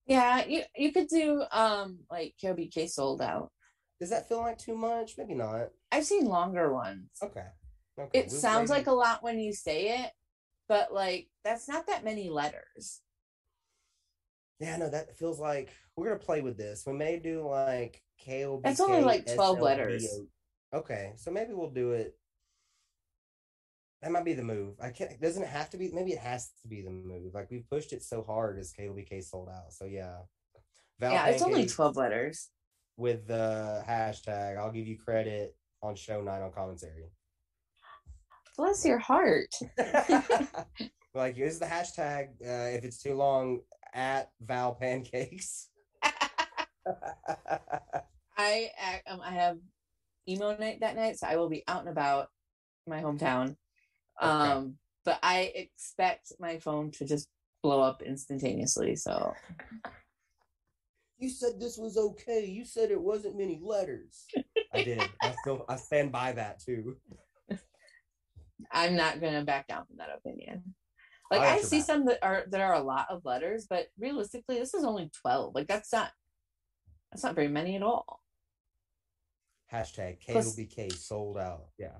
Yeah, 0.07 0.45
you 0.45 0.63
you 0.77 0.93
could 0.93 1.09
do 1.09 1.45
um 1.53 2.01
like 2.11 2.35
KOBK 2.43 2.89
sold 2.91 3.23
out. 3.23 3.51
Does 4.01 4.11
that 4.11 4.29
feel 4.29 4.41
like 4.41 4.59
too 4.59 4.77
much? 4.77 5.15
Maybe 5.17 5.35
not. 5.35 5.69
I've 5.91 6.05
seen 6.05 6.27
longer 6.27 6.73
ones. 6.73 7.09
Okay. 7.23 7.47
Okay. 7.99 8.19
It 8.19 8.27
we'll 8.29 8.41
sounds 8.41 8.71
like 8.71 8.89
a 8.89 8.93
lot 8.93 9.23
when 9.23 9.41
you 9.41 9.55
say 9.55 10.01
it, 10.01 10.11
but 10.69 10.93
like 10.93 11.29
that's 11.45 11.69
not 11.69 11.87
that 11.87 12.05
many 12.05 12.29
letters. 12.29 13.01
Yeah, 14.59 14.77
no, 14.77 14.89
that 14.89 15.17
feels 15.17 15.39
like 15.39 15.71
we're 15.97 16.09
gonna 16.09 16.19
play 16.19 16.41
with 16.41 16.57
this. 16.57 16.85
We 16.87 16.93
may 16.93 17.19
do 17.19 17.47
like 17.49 18.03
KOBK. 18.27 18.63
That's 18.63 18.81
only 18.81 19.03
like 19.03 19.33
twelve 19.33 19.61
letters. 19.61 20.07
Okay, 20.75 21.13
so 21.17 21.31
maybe 21.31 21.53
we'll 21.53 21.71
do 21.71 21.93
it 21.93 22.17
that 24.07 24.13
might 24.13 24.25
be 24.25 24.35
the 24.35 24.45
move. 24.45 24.77
I 24.81 24.91
can't. 24.91 25.21
Doesn't 25.21 25.43
it 25.43 25.49
have 25.49 25.69
to 25.71 25.77
be? 25.77 25.91
Maybe 25.93 26.13
it 26.13 26.21
has 26.21 26.53
to 26.63 26.69
be 26.69 26.81
the 26.81 26.91
move. 26.91 27.35
Like 27.35 27.51
we've 27.51 27.69
pushed 27.69 27.93
it 27.93 28.05
so 28.05 28.23
hard 28.23 28.57
as 28.57 28.73
KOBK 28.73 29.25
sold 29.25 29.49
out. 29.49 29.73
So 29.73 29.85
yeah. 29.85 30.19
Val 31.01 31.11
yeah, 31.11 31.27
it's 31.27 31.43
only 31.43 31.67
twelve 31.67 31.97
letters. 31.97 32.51
With 32.97 33.27
the 33.27 33.83
hashtag, 33.85 34.59
I'll 34.59 34.71
give 34.71 34.87
you 34.87 34.97
credit 34.97 35.57
on 35.83 35.97
show 35.97 36.23
nine 36.23 36.41
on 36.41 36.53
commentary. 36.53 37.11
Bless 38.57 38.85
your 38.85 38.99
heart. 38.99 39.53
like 41.15 41.37
use 41.37 41.59
the 41.59 41.67
hashtag 41.67 42.29
uh, 42.43 42.77
if 42.77 42.85
it's 42.85 43.03
too 43.03 43.15
long 43.15 43.59
at 43.93 44.31
Val 44.41 44.77
Pancakes. 44.77 45.69
I 48.39 48.71
um, 49.09 49.21
I 49.21 49.33
have 49.33 49.59
emo 50.29 50.57
night 50.57 50.79
that 50.79 50.95
night, 50.95 51.19
so 51.19 51.27
I 51.27 51.35
will 51.35 51.49
be 51.49 51.65
out 51.67 51.81
and 51.81 51.89
about 51.89 52.29
my 52.87 53.03
hometown 53.03 53.57
Okay. 54.23 54.31
Um, 54.31 54.75
but 55.05 55.19
I 55.23 55.53
expect 55.55 56.33
my 56.41 56.59
phone 56.59 56.91
to 56.93 57.05
just 57.05 57.29
blow 57.63 57.81
up 57.81 58.03
instantaneously. 58.03 58.97
So 58.97 59.33
You 61.19 61.31
said 61.31 61.59
this 61.59 61.79
was 61.79 61.97
okay. 61.97 62.45
You 62.45 62.65
said 62.65 62.91
it 62.91 63.01
wasn't 63.01 63.39
many 63.39 63.61
letters. 63.63 64.27
I 64.75 64.83
did. 64.83 65.03
I 65.23 65.35
still 65.43 65.65
I 65.69 65.77
stand 65.77 66.13
by 66.13 66.33
that 66.33 66.61
too. 66.61 66.97
I'm 68.73 68.97
not 68.97 69.21
gonna 69.21 69.45
back 69.45 69.69
down 69.69 69.87
from 69.87 69.97
that 69.99 70.09
opinion. 70.17 70.75
Like 71.31 71.41
I 71.41 71.57
I 71.57 71.61
see 71.61 71.79
back. 71.79 71.87
some 71.87 72.05
that 72.07 72.19
are 72.23 72.45
that 72.51 72.61
are 72.61 72.75
a 72.75 72.83
lot 72.83 73.07
of 73.11 73.25
letters, 73.25 73.67
but 73.69 73.87
realistically, 73.99 74.59
this 74.59 74.75
is 74.75 74.85
only 74.85 75.11
twelve. 75.23 75.55
Like 75.55 75.69
that's 75.69 75.93
not 75.93 76.11
that's 77.11 77.23
not 77.25 77.35
very 77.35 77.49
many 77.49 77.77
at 77.77 77.83
all. 77.83 78.21
Hashtag 79.73 80.19
Plus- 80.29 80.55
KOBK 80.57 80.93
sold 80.93 81.39
out. 81.39 81.67
Yeah, 81.79 81.99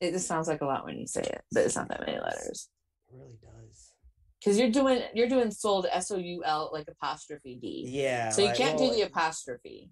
It 0.00 0.12
just 0.12 0.26
sounds 0.26 0.48
like 0.48 0.60
a 0.60 0.66
lot 0.66 0.84
when 0.84 0.98
you 0.98 1.06
say 1.06 1.22
it, 1.22 1.42
but 1.52 1.64
it's 1.64 1.76
not 1.76 1.88
that 1.88 2.00
many 2.00 2.18
letters. 2.18 2.68
it 3.08 3.16
really 3.16 3.38
does. 3.42 3.92
Because 4.38 4.58
you're 4.58 4.70
doing 4.70 5.02
you're 5.14 5.28
doing 5.28 5.50
sold 5.50 5.86
S 5.90 6.10
O 6.10 6.16
U 6.16 6.42
L 6.44 6.70
like 6.72 6.86
apostrophe 6.88 7.58
D. 7.60 7.84
Yeah. 7.88 8.30
So 8.30 8.42
you 8.42 8.48
like, 8.48 8.56
can't 8.56 8.78
well, 8.78 8.90
do 8.90 8.96
the 8.96 9.02
apostrophe. 9.02 9.90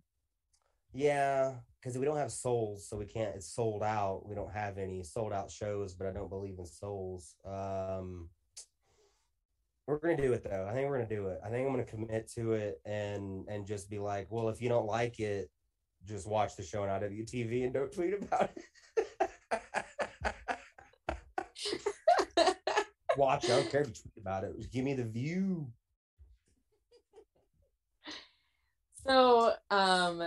Yeah, 0.93 1.55
because 1.81 1.99
we 1.99 2.05
don't 2.05 2.17
have 2.17 2.31
souls, 2.31 2.89
so 2.89 2.97
we 2.97 3.07
can't. 3.07 3.35
It's 3.35 3.53
sold 3.53 3.83
out. 3.83 4.23
We 4.29 4.37
don't 4.37 4.53
have 4.53 4.79
any 4.79 5.03
sold 5.03 5.33
out 5.33 5.51
shows, 5.51 5.95
but 5.95 6.07
I 6.07 6.13
don't 6.13 6.29
believe 6.29 6.59
in 6.59 6.67
souls. 6.67 7.35
Um, 7.45 8.29
we're 9.87 9.99
gonna 9.99 10.17
do 10.17 10.33
it 10.33 10.45
though. 10.45 10.67
I 10.69 10.73
think 10.73 10.89
we're 10.89 10.99
gonna 10.99 11.09
do 11.09 11.29
it. 11.29 11.41
I 11.45 11.49
think 11.49 11.67
I'm 11.67 11.73
gonna 11.73 11.85
commit 11.85 12.31
to 12.35 12.53
it 12.53 12.81
and 12.85 13.47
and 13.49 13.67
just 13.67 13.91
be 13.91 13.99
like, 13.99 14.29
well, 14.31 14.49
if 14.49 14.63
you 14.63 14.69
don't 14.69 14.87
like 14.87 15.19
it, 15.19 15.51
just 16.07 16.29
watch 16.29 16.57
the 16.57 16.63
show 16.63 16.83
on 16.83 16.89
IWTV 16.89 17.65
and 17.65 17.75
don't 17.75 17.93
tweet 17.93 18.15
about 18.15 18.51
it. 18.57 18.65
watch. 23.17 23.45
I 23.47 23.49
don't 23.49 23.71
care 23.71 23.83
if 23.83 23.89
you 23.89 23.95
tweet 23.95 24.13
about 24.21 24.45
it. 24.45 24.57
Just 24.57 24.73
give 24.73 24.85
me 24.85 24.95
the 24.95 25.05
view. 25.05 25.67
So, 29.07 29.53
um, 29.71 30.23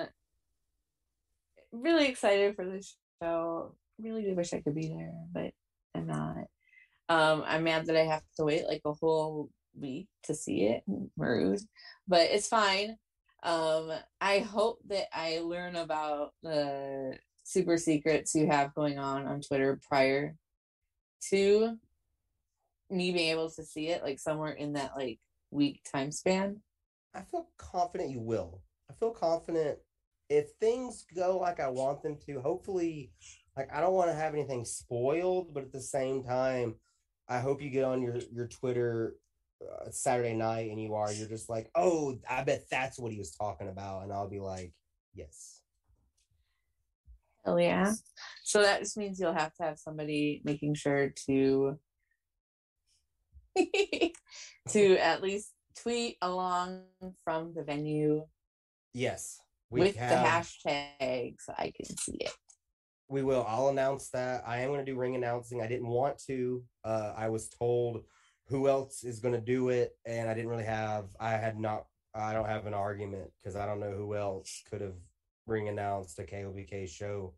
really 1.72 2.08
excited 2.08 2.56
for 2.56 2.66
this 2.66 2.96
show. 3.22 3.76
Really 4.00 4.24
do 4.24 4.36
wish 4.36 4.54
I 4.54 4.62
could 4.62 4.76
be 4.76 4.90
there, 4.90 5.14
but 5.34 5.52
I'm 5.96 6.08
not. 6.08 6.38
Um, 7.10 7.44
I'm 7.48 7.64
mad 7.64 7.88
that 7.88 7.96
I 7.96 8.04
have 8.04 8.22
to 8.38 8.46
wait 8.46 8.68
like 8.68 8.82
a 8.86 8.94
whole 8.94 9.50
week 9.80 10.08
to 10.24 10.36
see 10.36 10.66
it. 10.66 10.84
Rude, 11.18 11.62
but 12.08 12.30
it's 12.30 12.48
fine. 12.48 12.98
Um, 13.44 13.92
I 14.22 14.40
hope 14.40 14.80
that 14.90 15.08
I 15.14 15.40
learn 15.40 15.76
about 15.76 16.34
the 16.44 17.18
super 17.44 17.78
secrets 17.78 18.36
you 18.36 18.48
have 18.48 18.76
going 18.76 19.00
on 19.00 19.26
on 19.26 19.42
Twitter 19.42 19.80
prior 19.88 20.36
to 21.30 21.78
me 22.90 23.12
being 23.12 23.32
able 23.32 23.50
to 23.52 23.64
see 23.64 23.88
it, 23.90 24.04
like 24.04 24.20
somewhere 24.20 24.52
in 24.52 24.74
that 24.74 24.92
like 24.96 25.20
week 25.52 25.82
time 25.92 26.12
span. 26.12 26.62
I 27.14 27.22
feel 27.22 27.50
confident 27.58 28.12
you 28.12 28.22
will. 28.22 28.62
I 28.90 28.94
feel 28.94 29.12
confident 29.12 29.80
if 30.30 30.48
things 30.60 31.06
go 31.16 31.38
like 31.38 31.60
I 31.60 31.70
want 31.70 32.04
them 32.04 32.18
to. 32.26 32.40
Hopefully, 32.42 33.12
like 33.56 33.70
I 33.74 33.82
don't 33.82 33.94
want 33.94 34.10
to 34.10 34.16
have 34.16 34.34
anything 34.34 34.66
spoiled, 34.66 35.54
but 35.54 35.64
at 35.64 35.72
the 35.72 35.82
same 35.82 36.24
time, 36.24 36.76
I 37.28 37.40
hope 37.40 37.62
you 37.62 37.70
get 37.70 37.84
on 37.84 38.02
your 38.02 38.18
your 38.32 38.48
Twitter 38.48 39.16
uh, 39.62 39.90
Saturday 39.90 40.34
night 40.34 40.70
and 40.70 40.82
you 40.82 40.94
are 40.94 41.12
you're 41.12 41.28
just 41.28 41.50
like, 41.50 41.70
oh, 41.76 42.18
I 42.30 42.44
bet 42.44 42.66
that's 42.70 43.00
what 43.00 43.12
he 43.12 43.18
was 43.18 43.32
talking 43.32 43.70
about, 43.70 44.04
and 44.04 44.14
I'll 44.14 44.30
be 44.30 44.40
like, 44.40 44.74
yes. 45.14 45.62
Hell 47.44 47.60
yeah. 47.60 47.94
So 48.44 48.62
that 48.62 48.82
just 48.82 48.98
means 48.98 49.20
you'll 49.20 49.34
have 49.34 49.54
to 49.56 49.64
have 49.64 49.80
somebody 49.80 50.42
making 50.44 50.76
sure 50.76 51.14
to 51.28 51.80
to 54.70 54.98
at 54.98 55.22
least 55.22 55.54
tweet 55.82 56.18
along 56.22 56.84
from 57.24 57.54
the 57.56 57.64
venue 57.64 58.26
Yes, 58.94 59.40
we 59.70 59.82
with 59.82 59.96
have- 59.96 60.10
the 60.10 60.70
hashtag 60.70 61.36
so 61.40 61.54
I 61.58 61.72
can 61.76 61.86
see 61.98 62.18
it. 62.20 62.34
We 63.10 63.24
will. 63.24 63.46
I'll 63.48 63.70
announce 63.70 64.10
that. 64.10 64.44
I 64.46 64.60
am 64.62 64.70
going 64.70 64.84
to 64.86 64.92
do 64.92 64.98
ring 64.98 65.16
announcing. 65.16 65.62
I 65.62 65.68
didn't 65.68 65.88
want 65.88 66.18
to. 66.28 66.62
Uh, 66.84 67.14
I 67.16 67.30
was 67.30 67.48
told 67.48 68.04
who 68.48 68.68
else 68.68 69.04
is 69.04 69.20
going 69.20 69.34
to 69.34 69.40
do 69.40 69.70
it, 69.70 69.92
and 70.06 70.30
I 70.30 70.34
didn't 70.34 70.50
really 70.50 70.66
have. 70.66 71.06
I 71.20 71.32
had 71.32 71.58
not. 71.60 71.86
I 72.14 72.34
don't 72.34 72.48
have 72.50 72.66
an 72.66 72.74
argument 72.74 73.30
because 73.40 73.56
I 73.56 73.66
don't 73.66 73.80
know 73.80 73.92
who 73.92 74.16
else 74.16 74.62
could 74.70 74.82
have 74.82 74.98
ring 75.46 75.70
announced 75.70 76.20
a 76.20 76.24
KOBK 76.24 76.90
show. 76.90 77.34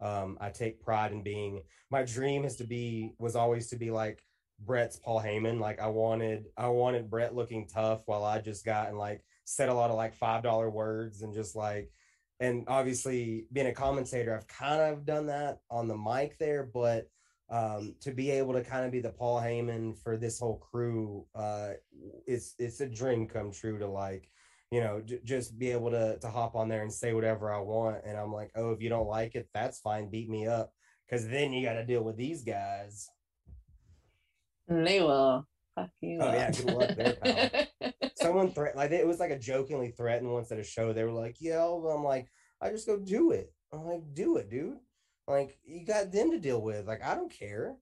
Um, 0.00 0.38
I 0.40 0.48
take 0.48 0.80
pride 0.80 1.12
in 1.12 1.22
being. 1.22 1.62
My 1.90 2.02
dream 2.02 2.44
is 2.46 2.56
to 2.56 2.64
be. 2.64 3.12
Was 3.18 3.36
always 3.36 3.68
to 3.70 3.76
be 3.76 3.90
like 3.90 4.22
Brett's 4.64 4.96
Paul 4.96 5.20
Heyman. 5.20 5.60
Like 5.60 5.80
I 5.80 5.88
wanted. 5.88 6.46
I 6.56 6.68
wanted 6.68 7.10
Brett 7.10 7.34
looking 7.34 7.66
tough 7.66 8.02
while 8.06 8.24
I 8.24 8.40
just 8.40 8.64
got 8.64 8.88
and 8.88 8.98
like 8.98 9.24
said 9.44 9.68
a 9.68 9.74
lot 9.74 9.90
of 9.90 9.96
like 9.96 10.14
five 10.14 10.42
dollar 10.42 10.70
words 10.70 11.22
and 11.22 11.34
just 11.34 11.56
like 11.56 11.90
and 12.38 12.64
obviously 12.68 13.46
being 13.52 13.66
a 13.66 13.72
commentator 13.72 14.34
i've 14.34 14.46
kind 14.46 14.80
of 14.80 15.04
done 15.04 15.26
that 15.26 15.58
on 15.70 15.88
the 15.88 15.96
mic 15.96 16.38
there 16.38 16.68
but 16.72 17.08
um, 17.50 17.96
to 18.00 18.12
be 18.12 18.30
able 18.30 18.52
to 18.52 18.62
kind 18.62 18.84
of 18.84 18.92
be 18.92 19.00
the 19.00 19.10
paul 19.10 19.40
heyman 19.40 20.00
for 20.00 20.16
this 20.16 20.38
whole 20.38 20.58
crew 20.58 21.26
uh, 21.34 21.70
it's 22.26 22.54
it's 22.58 22.80
a 22.80 22.86
dream 22.86 23.26
come 23.26 23.50
true 23.50 23.76
to 23.78 23.88
like 23.88 24.30
you 24.70 24.80
know 24.80 25.02
j- 25.04 25.20
just 25.24 25.58
be 25.58 25.72
able 25.72 25.90
to 25.90 26.16
to 26.20 26.28
hop 26.28 26.54
on 26.54 26.68
there 26.68 26.82
and 26.82 26.92
say 26.92 27.12
whatever 27.12 27.52
i 27.52 27.58
want 27.58 27.96
and 28.04 28.16
i'm 28.16 28.32
like 28.32 28.52
oh 28.54 28.70
if 28.70 28.80
you 28.80 28.88
don't 28.88 29.08
like 29.08 29.34
it 29.34 29.48
that's 29.52 29.80
fine 29.80 30.08
beat 30.08 30.30
me 30.30 30.46
up 30.46 30.72
because 31.08 31.26
then 31.26 31.52
you 31.52 31.66
got 31.66 31.72
to 31.72 31.84
deal 31.84 32.04
with 32.04 32.16
these 32.16 32.44
guys 32.44 33.08
they 34.70 35.00
will 35.02 35.46
fuck 35.74 35.90
you 36.00 36.18
Oh, 36.20 36.26
up. 36.28 36.34
yeah, 36.34 36.50
good 36.50 36.74
luck 36.74 36.90
there, 36.96 37.16
pal. 37.80 37.92
someone 38.14 38.52
threat 38.52 38.76
like 38.76 38.90
it 38.92 39.06
was 39.06 39.18
like 39.20 39.30
a 39.30 39.38
jokingly 39.38 39.90
threatened 39.90 40.30
once 40.32 40.50
at 40.52 40.58
a 40.58 40.64
show. 40.64 40.92
They 40.92 41.04
were 41.04 41.10
like, 41.12 41.36
"Yeah," 41.40 41.64
I'm 41.64 42.04
like, 42.04 42.28
"I 42.60 42.70
just 42.70 42.86
go 42.86 42.98
do 42.98 43.32
it." 43.32 43.52
I'm 43.72 43.84
like, 43.84 44.02
"Do 44.14 44.36
it, 44.36 44.48
dude." 44.50 44.78
Like 45.28 45.58
you 45.64 45.84
got 45.84 46.10
them 46.12 46.30
to 46.32 46.38
deal 46.38 46.60
with. 46.62 46.86
Like 46.88 47.02
I 47.04 47.14
don't 47.14 47.32
care. 47.32 47.76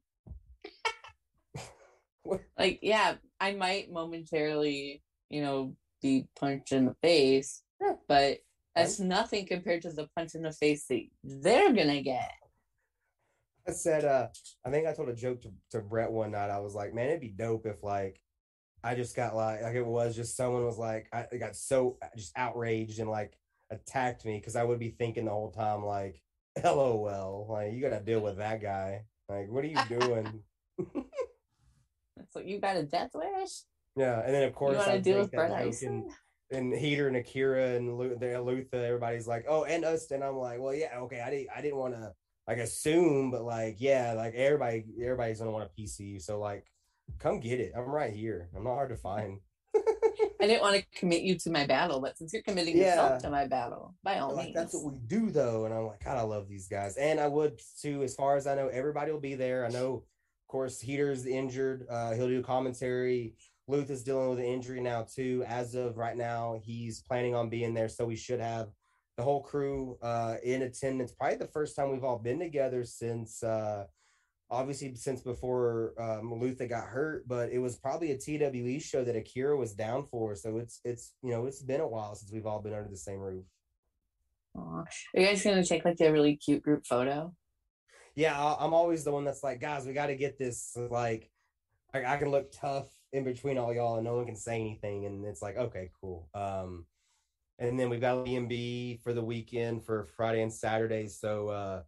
like 2.59 2.79
yeah 2.83 3.15
i 3.41 3.53
might 3.53 3.91
momentarily 3.91 5.03
you 5.31 5.41
know 5.41 5.75
be 6.03 6.27
punched 6.39 6.73
in 6.73 6.85
the 6.85 6.95
face 7.03 7.63
Yeah. 7.81 7.95
but 8.07 8.39
that's 8.75 9.01
nothing 9.01 9.47
compared 9.47 9.83
to 9.83 9.91
the 9.93 10.09
punch 10.15 10.35
in 10.35 10.43
the 10.43 10.53
face 10.53 10.85
that 10.89 11.05
they're 11.25 11.73
gonna 11.73 12.03
get 12.03 12.31
I 13.69 13.73
said, 13.73 14.05
uh, 14.05 14.29
I 14.65 14.71
think 14.71 14.87
I 14.87 14.95
told 14.95 15.09
a 15.09 15.15
joke 15.15 15.43
to, 15.43 15.53
to 15.73 15.81
Brett 15.81 16.11
one 16.11 16.33
night. 16.33 16.51
I 16.51 16.61
was 16.61 16.75
like, 16.75 16.95
man, 16.95 17.09
it'd 17.09 17.21
be 17.21 17.29
dope 17.29 17.67
if 17.67 17.83
like 17.83 18.21
I 18.83 18.95
just 18.95 19.15
got 19.15 19.37
like 19.37 19.63
like 19.63 19.75
it 19.75 19.85
was 19.85 20.17
just 20.17 20.37
someone 20.37 20.65
was 20.65 20.79
like 20.79 21.09
I 21.13 21.27
got 21.37 21.57
so 21.57 21.99
just 22.17 22.33
outraged 22.37 22.99
and 22.99 23.11
like 23.11 23.37
attacked 23.71 24.25
me 24.25 24.39
because 24.39 24.57
I 24.57 24.65
would 24.65 24.79
be 24.79 24.91
thinking 24.91 25.27
the 25.27 25.31
whole 25.31 25.51
time 25.51 25.85
like, 25.85 26.23
LOL, 26.65 27.47
like 27.51 27.73
you 27.73 27.83
gotta 27.83 28.01
deal 28.01 28.21
with 28.21 28.39
that 28.39 28.63
guy. 28.63 29.03
Like, 29.29 29.51
what 29.51 29.65
are 29.65 29.69
you 29.69 30.01
doing? 30.01 30.43
so 32.31 32.41
you 32.41 32.61
got 32.61 32.77
a 32.77 32.85
death 32.85 33.11
wish 33.15 33.63
yeah, 33.99 34.21
and 34.25 34.33
then 34.33 34.43
of 34.45 34.51
you 34.51 34.55
course 34.55 34.77
want 34.77 34.89
to 34.89 34.95
I 34.95 34.99
deal 34.99 35.19
with 35.19 35.33
Brett 35.33 35.67
Ison? 35.67 36.09
and, 36.51 36.73
and 36.73 36.79
Heater 36.79 37.09
and 37.09 37.17
Akira 37.17 37.75
and 37.75 37.99
Lu- 37.99 38.17
the 38.17 38.41
Luther, 38.41 38.85
everybody's 38.85 39.27
like, 39.27 39.45
oh, 39.49 39.65
and 39.65 39.85
us, 39.85 40.11
and 40.13 40.23
I'm 40.23 40.37
like, 40.37 40.61
well, 40.61 40.75
yeah, 40.75 40.99
okay, 41.01 41.21
I 41.21 41.31
didn't 41.31 41.49
I 41.55 41.61
didn't 41.61 41.79
want 41.79 41.95
to 41.95 42.13
like 42.49 42.59
assume, 42.59 43.31
but 43.31 43.45
like, 43.45 43.77
yeah, 43.79 44.15
like 44.15 44.35
everybody 44.35 44.85
everybody's 45.01 45.39
gonna 45.39 45.51
want 45.53 45.69
a 45.71 45.81
PC, 45.81 46.21
so 46.21 46.41
like, 46.41 46.65
come 47.21 47.39
get 47.41 47.61
it. 47.61 47.73
I'm 47.77 47.83
right 47.91 48.13
here. 48.13 48.49
I'm 48.57 48.65
not 48.65 48.75
hard 48.75 48.89
to 48.91 48.97
find. 48.97 49.39
I 50.41 50.47
didn't 50.47 50.63
want 50.63 50.77
to 50.77 50.85
commit 50.99 51.23
you 51.23 51.37
to 51.41 51.51
my 51.51 51.67
battle, 51.67 52.01
but 52.01 52.17
since 52.17 52.33
you're 52.33 52.43
committing 52.43 52.77
Yeah. 52.77 52.91
yourself 52.95 53.23
to 53.23 53.31
my 53.31 53.47
battle, 53.47 53.95
by 54.03 54.19
all 54.19 54.35
like 54.35 54.47
means. 54.47 54.57
that's 54.57 54.75
what 54.75 54.93
we 54.93 54.99
do 55.01 55.31
though 55.31 55.65
and 55.67 55.75
i'm 55.75 55.87
like 55.89 56.03
god 56.05 56.17
i 56.17 56.23
love 56.23 56.49
these 56.49 56.69
guys 56.69 56.97
and 56.97 57.19
i 57.21 57.27
would 57.29 57.61
too 57.83 58.03
as 58.03 58.15
far 58.15 58.37
as 58.37 58.47
i 58.47 58.55
know 58.55 58.69
everybody 58.69 59.11
will 59.13 59.21
be 59.21 59.35
there 59.35 59.67
i 59.67 59.69
know 59.69 59.95
of 59.97 60.49
course 60.49 60.81
heater's 60.81 61.27
injured 61.27 61.87
uh 61.91 62.13
he'll 62.15 62.29
do 62.29 62.43
commentary 62.43 63.35
luth 63.67 63.91
is 63.91 64.03
dealing 64.05 64.31
with 64.31 64.39
an 64.39 64.45
injury 64.45 64.81
now 64.81 65.03
too 65.03 65.45
as 65.47 65.75
of 65.75 65.97
right 65.99 66.17
now 66.17 66.59
he's 66.65 67.03
planning 67.03 67.35
on 67.35 67.49
being 67.49 67.75
there 67.75 67.89
so 67.89 68.05
we 68.07 68.17
should 68.17 68.41
have 68.41 68.69
the 69.19 69.25
whole 69.25 69.43
crew 69.43 69.99
uh 70.01 70.37
in 70.45 70.63
attendance 70.63 71.13
probably 71.13 71.37
the 71.37 71.47
first 71.49 71.75
time 71.75 71.91
we've 71.91 72.05
all 72.05 72.19
been 72.19 72.39
together 72.39 72.85
since 72.85 73.43
uh 73.43 73.85
obviously 74.51 74.95
since 74.95 75.21
before 75.21 75.93
um, 76.01 76.33
Luther 76.41 76.67
got 76.67 76.85
hurt, 76.85 77.29
but 77.29 77.51
it 77.51 77.59
was 77.59 77.77
probably 77.77 78.13
a 78.13 78.17
TWE 78.17 78.81
show 78.81 79.05
that 79.05 79.17
Akira 79.17 79.57
was 79.57 79.75
down 79.75 80.07
for. 80.07 80.35
So 80.35 80.57
it's 80.57 80.81
it's 80.85 81.13
you 81.23 81.33
know 81.33 81.47
it's 81.47 81.63
been 81.63 81.81
a 81.81 81.87
while 81.87 82.15
since 82.15 82.33
we've 82.33 82.47
all 82.47 82.63
been 82.63 82.73
under 82.73 82.89
the 82.89 82.97
same 82.97 83.19
roof. 83.19 83.45
Aw. 84.57 84.61
Are 84.81 84.87
you 85.15 85.27
guys 85.27 85.45
gonna 85.45 85.65
take 85.65 85.85
like 85.85 86.01
a 86.01 86.11
really 86.11 86.37
cute 86.37 86.63
group 86.63 86.87
photo? 86.87 87.35
Yeah, 88.15 88.41
I- 88.43 88.65
I'm 88.65 88.75
always 88.75 89.05
the 89.05 89.13
one 89.13 89.25
that's 89.25 89.45
like, 89.45 89.61
guys, 89.61 89.87
we 89.87 89.93
got 89.93 90.07
to 90.07 90.17
get 90.17 90.39
this. 90.39 90.77
Like, 90.77 91.31
I, 91.95 92.05
I 92.05 92.17
can 92.17 92.31
look 92.31 92.51
tough 92.51 92.89
in 93.13 93.23
between 93.23 93.59
all 93.59 93.73
y'all, 93.73 93.97
and 93.97 94.05
no 94.05 94.17
one 94.17 94.27
can 94.27 94.35
say 94.35 94.55
anything, 94.59 95.07
and 95.07 95.25
it's 95.25 95.41
like, 95.43 95.57
okay, 95.57 95.91
cool. 96.01 96.29
Um, 96.35 96.87
and 97.59 97.79
then 97.79 97.91
we've 97.91 98.01
got 98.01 98.25
B 98.25 99.01
for 99.03 99.13
the 99.13 99.23
weekend 99.23 99.85
for 99.85 100.05
Friday 100.17 100.43
and 100.43 100.53
Saturday. 100.53 101.09
So, 101.09 101.49
uh, 101.49 101.83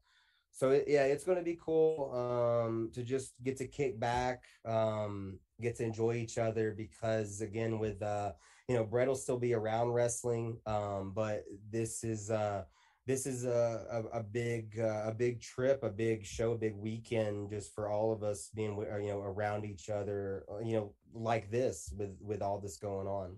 so 0.51 0.71
it, 0.71 0.85
yeah, 0.89 1.05
it's 1.05 1.25
going 1.25 1.39
to 1.39 1.45
be 1.45 1.59
cool 1.65 2.13
um, 2.13 2.91
to 2.95 3.03
just 3.03 3.35
get 3.43 3.57
to 3.59 3.67
kick 3.67 4.01
back. 4.01 4.45
Um, 4.67 5.39
get 5.61 5.77
to 5.77 5.85
enjoy 5.85 6.15
each 6.15 6.39
other 6.39 6.75
because 6.77 7.41
again, 7.41 7.79
with 7.79 8.03
uh, 8.03 8.33
you 8.69 8.75
know, 8.75 8.85
Brett 8.85 9.09
will 9.09 9.15
still 9.15 9.39
be 9.39 9.55
around 9.55 9.91
wrestling, 9.91 10.59
um, 10.67 11.13
but 11.15 11.45
this 11.71 12.05
is 12.05 12.31
uh 12.31 12.65
this 13.07 13.27
is 13.27 13.45
a, 13.45 13.85
a, 13.91 14.19
a 14.19 14.23
big 14.23 14.79
uh, 14.79 15.03
a 15.07 15.13
big 15.13 15.41
trip, 15.41 15.83
a 15.83 15.91
big 15.91 16.25
show, 16.25 16.53
a 16.53 16.59
big 16.59 16.77
weekend 16.77 17.51
just 17.51 17.75
for 17.75 17.89
all 17.89 18.13
of 18.13 18.23
us 18.23 18.51
being 18.55 18.77
you 19.03 19.09
know 19.09 19.21
around 19.21 19.65
each 19.65 19.91
other, 19.91 20.45
uh, 20.51 20.59
you 20.61 20.75
know, 20.75 20.95
like 21.13 21.51
this 21.51 21.93
with 21.97 22.17
with 22.21 22.43
all 22.43 22.61
this 22.61 22.77
going 22.77 23.07
on. 23.07 23.37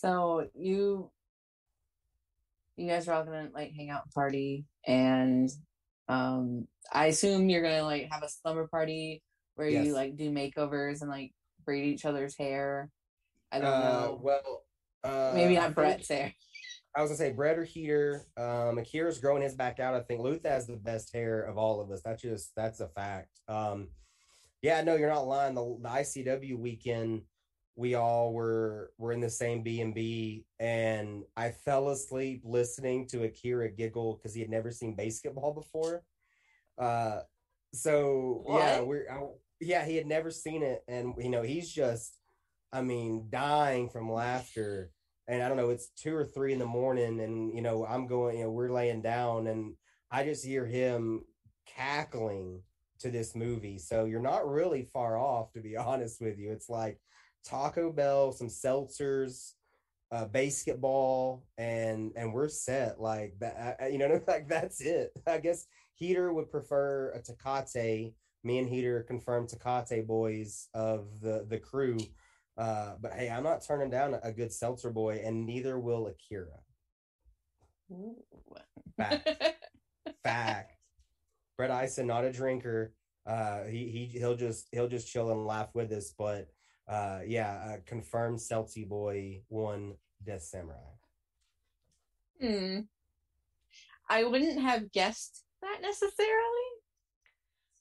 So 0.00 0.48
you 0.54 1.10
you 2.76 2.86
guys 2.86 3.08
are 3.08 3.14
all 3.14 3.24
gonna 3.24 3.48
like 3.54 3.72
hang 3.72 3.88
out 3.88 4.02
and 4.04 4.12
party 4.12 4.66
and 4.86 5.48
um 6.08 6.68
I 6.92 7.06
assume 7.06 7.48
you're 7.48 7.62
gonna 7.62 7.82
like 7.82 8.08
have 8.10 8.22
a 8.22 8.28
slumber 8.28 8.68
party 8.68 9.22
where 9.54 9.68
yes. 9.68 9.86
you 9.86 9.94
like 9.94 10.16
do 10.16 10.30
makeovers 10.30 11.00
and 11.00 11.10
like 11.10 11.32
braid 11.64 11.86
each 11.86 12.04
other's 12.04 12.36
hair. 12.36 12.90
I 13.50 13.58
don't 13.58 13.72
uh, 13.72 13.80
know. 13.80 14.20
Well, 14.22 14.64
uh, 15.02 15.32
maybe 15.34 15.54
not 15.54 15.74
Brett's 15.74 16.10
hair. 16.10 16.34
I 16.94 17.00
was 17.00 17.10
gonna 17.10 17.16
say 17.18 17.32
Brett 17.32 17.58
or 17.58 17.64
Heater. 17.64 18.26
Um, 18.36 18.76
Akira's 18.76 19.18
growing 19.18 19.42
his 19.42 19.54
back 19.54 19.80
out. 19.80 19.94
I 19.94 20.00
think 20.00 20.20
Luther 20.20 20.50
has 20.50 20.66
the 20.66 20.76
best 20.76 21.14
hair 21.14 21.40
of 21.40 21.56
all 21.56 21.80
of 21.80 21.90
us. 21.90 22.02
That's 22.04 22.20
just 22.20 22.52
that's 22.54 22.80
a 22.80 22.88
fact. 22.88 23.30
Um, 23.48 23.88
yeah, 24.60 24.82
no, 24.82 24.96
you're 24.96 25.08
not 25.08 25.26
lying. 25.26 25.54
The, 25.54 25.78
the 25.80 25.88
ICW 25.88 26.58
weekend, 26.58 27.22
we 27.76 27.94
all 27.94 28.32
were 28.32 28.90
were 28.98 29.12
in 29.12 29.20
the 29.20 29.30
same 29.30 29.62
B 29.62 29.80
and 29.80 29.94
B, 29.94 30.44
and 30.58 31.24
I 31.36 31.50
fell 31.50 31.90
asleep 31.90 32.42
listening 32.44 33.06
to 33.08 33.24
Akira 33.24 33.70
giggle 33.70 34.14
because 34.14 34.34
he 34.34 34.40
had 34.40 34.50
never 34.50 34.70
seen 34.70 34.96
basketball 34.96 35.52
before. 35.52 36.02
Uh, 36.78 37.20
so 37.72 38.42
what? 38.44 38.58
yeah, 38.58 38.80
we're 38.80 39.10
I, 39.10 39.26
yeah, 39.60 39.84
he 39.84 39.96
had 39.96 40.06
never 40.06 40.30
seen 40.30 40.62
it, 40.62 40.82
and 40.88 41.14
you 41.18 41.30
know 41.30 41.42
he's 41.42 41.70
just, 41.70 42.18
I 42.72 42.82
mean, 42.82 43.26
dying 43.30 43.88
from 43.90 44.10
laughter 44.10 44.90
and 45.28 45.42
I 45.42 45.48
don't 45.48 45.56
know, 45.56 45.70
it's 45.70 45.88
two 45.96 46.14
or 46.14 46.24
three 46.24 46.52
in 46.52 46.58
the 46.58 46.66
morning, 46.66 47.20
and 47.20 47.54
you 47.54 47.62
know, 47.62 47.84
I'm 47.84 48.06
going, 48.06 48.38
you 48.38 48.44
know, 48.44 48.50
we're 48.50 48.72
laying 48.72 49.02
down, 49.02 49.48
and 49.48 49.74
I 50.10 50.24
just 50.24 50.44
hear 50.44 50.64
him 50.64 51.24
cackling 51.66 52.62
to 53.00 53.10
this 53.10 53.34
movie. 53.34 53.78
So 53.78 54.04
you're 54.04 54.20
not 54.20 54.48
really 54.48 54.88
far 54.92 55.18
off, 55.18 55.52
to 55.52 55.60
be 55.60 55.76
honest 55.76 56.20
with 56.20 56.38
you. 56.38 56.52
It's 56.52 56.68
like 56.68 56.98
Taco 57.46 57.92
Bell, 57.92 58.32
some 58.32 58.48
seltzers, 58.48 59.52
uh, 60.12 60.26
basketball, 60.26 61.44
and 61.58 62.12
and 62.16 62.32
we're 62.32 62.48
set. 62.48 63.00
Like 63.00 63.34
that, 63.40 63.90
you 63.90 63.98
know, 63.98 64.20
like 64.28 64.48
that's 64.48 64.80
it. 64.80 65.12
I 65.26 65.38
guess 65.38 65.66
Heater 65.94 66.32
would 66.32 66.50
prefer 66.50 67.12
a 67.14 67.20
Takate. 67.20 68.14
Me 68.44 68.58
and 68.58 68.68
Heater 68.68 69.02
confirmed 69.02 69.48
Takate 69.48 70.06
boys 70.06 70.68
of 70.74 71.06
the 71.20 71.46
the 71.48 71.58
crew 71.58 71.98
uh, 72.58 72.94
but 73.00 73.12
hey, 73.12 73.28
I'm 73.28 73.42
not 73.42 73.62
turning 73.62 73.90
down 73.90 74.18
a 74.22 74.32
good 74.32 74.52
seltzer 74.52 74.90
boy, 74.90 75.20
and 75.24 75.44
neither 75.44 75.78
will 75.78 76.06
Akira. 76.06 76.58
Ooh. 77.92 78.16
Fact. 78.96 79.28
Fact. 80.24 80.72
Brett 81.58 81.84
Ison, 81.84 82.06
not 82.06 82.24
a 82.24 82.32
drinker. 82.32 82.94
Uh, 83.26 83.64
he 83.64 83.90
he 83.90 84.18
he'll 84.18 84.36
just 84.36 84.68
he'll 84.72 84.88
just 84.88 85.10
chill 85.10 85.30
and 85.30 85.46
laugh 85.46 85.68
with 85.74 85.92
us. 85.92 86.14
But 86.16 86.48
uh, 86.88 87.20
yeah, 87.26 87.64
uh, 87.68 87.76
confirmed 87.84 88.38
Celty 88.38 88.88
boy 88.88 89.42
one 89.48 89.94
Death 90.24 90.42
Samurai. 90.42 90.76
Hmm. 92.40 92.80
I 94.08 94.24
wouldn't 94.24 94.60
have 94.60 94.92
guessed 94.92 95.42
that 95.62 95.78
necessarily, 95.82 96.68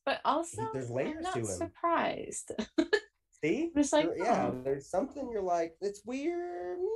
but 0.05 0.21
also 0.25 0.69
there's 0.73 0.89
layers 0.89 1.17
I'm 1.17 1.23
not 1.23 1.33
to 1.33 1.39
him. 1.39 1.45
Surprised. 1.45 2.51
See? 3.43 3.71
It's 3.75 3.93
like, 3.93 4.09
yeah, 4.17 4.51
oh. 4.51 4.61
there's 4.63 4.89
something 4.89 5.29
you're 5.31 5.41
like, 5.41 5.75
it's 5.81 6.01
weird. 6.05 6.79
No, 6.79 6.87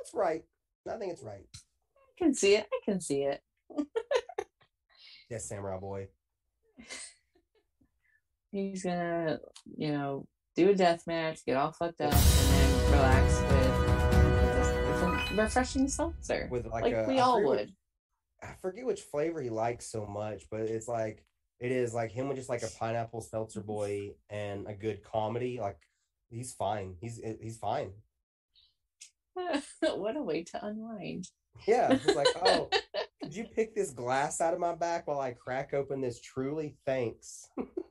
it's 0.00 0.14
right. 0.14 0.42
I 0.90 0.96
think 0.96 1.12
it's 1.12 1.22
right. 1.22 1.46
I 1.54 2.12
can 2.18 2.34
see 2.34 2.56
it. 2.56 2.66
I 2.72 2.80
can 2.84 3.00
see 3.00 3.22
it. 3.22 3.40
yes, 5.30 5.48
Samurai 5.48 5.78
Boy. 5.78 6.08
He's 8.50 8.84
gonna, 8.84 9.40
you 9.76 9.92
know, 9.92 10.26
do 10.56 10.70
a 10.70 10.74
death 10.74 11.06
match, 11.06 11.44
get 11.44 11.56
all 11.56 11.72
fucked 11.72 12.00
up, 12.00 12.12
and 12.12 12.22
then 12.22 12.92
relax 12.92 13.40
with, 13.42 13.78
with 14.88 15.38
a 15.38 15.42
refreshing 15.42 15.88
seltzer. 15.88 16.48
With 16.50 16.66
like, 16.66 16.84
like 16.84 16.94
a, 16.94 17.04
we 17.08 17.18
I 17.18 17.22
all 17.22 17.42
would. 17.44 17.72
I 18.42 18.54
forget 18.60 18.86
which 18.86 19.00
flavor 19.00 19.40
he 19.40 19.50
likes 19.50 19.90
so 19.90 20.06
much, 20.06 20.44
but 20.50 20.60
it's 20.60 20.88
like 20.88 21.24
it 21.60 21.72
is 21.72 21.94
like 21.94 22.12
him 22.12 22.28
with 22.28 22.36
just 22.36 22.50
like 22.50 22.62
a 22.62 22.70
pineapple 22.78 23.20
seltzer 23.20 23.60
boy 23.60 24.10
and 24.30 24.66
a 24.68 24.74
good 24.74 25.02
comedy. 25.02 25.58
Like 25.60 25.78
he's 26.30 26.52
fine. 26.52 26.96
He's 27.00 27.20
eh, 27.22 27.34
he's 27.40 27.56
fine. 27.56 27.90
what 29.80 30.16
a 30.16 30.22
way 30.22 30.44
to 30.44 30.64
unwind. 30.64 31.28
Yeah, 31.66 31.92
it's 31.92 32.14
like, 32.14 32.28
oh, 32.44 32.68
could 33.22 33.34
you 33.34 33.44
pick 33.44 33.74
this 33.74 33.90
glass 33.90 34.40
out 34.40 34.54
of 34.54 34.60
my 34.60 34.74
back 34.74 35.06
while 35.06 35.20
I 35.20 35.32
crack 35.32 35.74
open 35.74 36.00
this? 36.00 36.20
Truly, 36.20 36.76
thanks. 36.84 37.48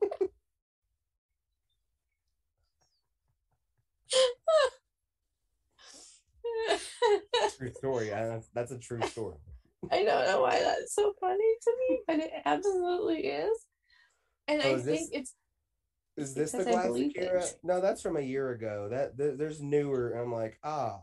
true 7.58 7.72
story. 7.72 8.10
That's, 8.10 8.47
that's 8.54 8.72
a 8.72 8.80
true 8.80 9.01
story. 9.04 9.38
I 9.91 10.04
don't 10.04 10.26
know 10.26 10.41
why 10.41 10.60
that's 10.60 10.95
so 10.95 11.14
funny 11.20 11.38
to 11.38 11.74
me, 11.89 11.99
but 12.08 12.16
it 12.18 12.32
absolutely 12.45 13.28
is. 13.28 13.66
And 14.47 14.62
oh, 14.64 14.76
I 14.76 14.80
think 14.80 15.10
it's. 15.14 15.34
Is 16.16 16.34
this 16.34 16.51
the 16.51 16.64
classic 16.64 17.12
era? 17.16 17.43
No, 17.64 17.82
that's 17.82 18.01
from 18.01 18.18
a 18.18 18.22
year 18.22 18.51
ago. 18.51 18.88
That 18.91 19.18
th- 19.18 19.38
there's 19.38 19.62
newer. 19.62 20.14
I'm 20.14 20.32
like, 20.32 20.60
ah, 20.64 20.99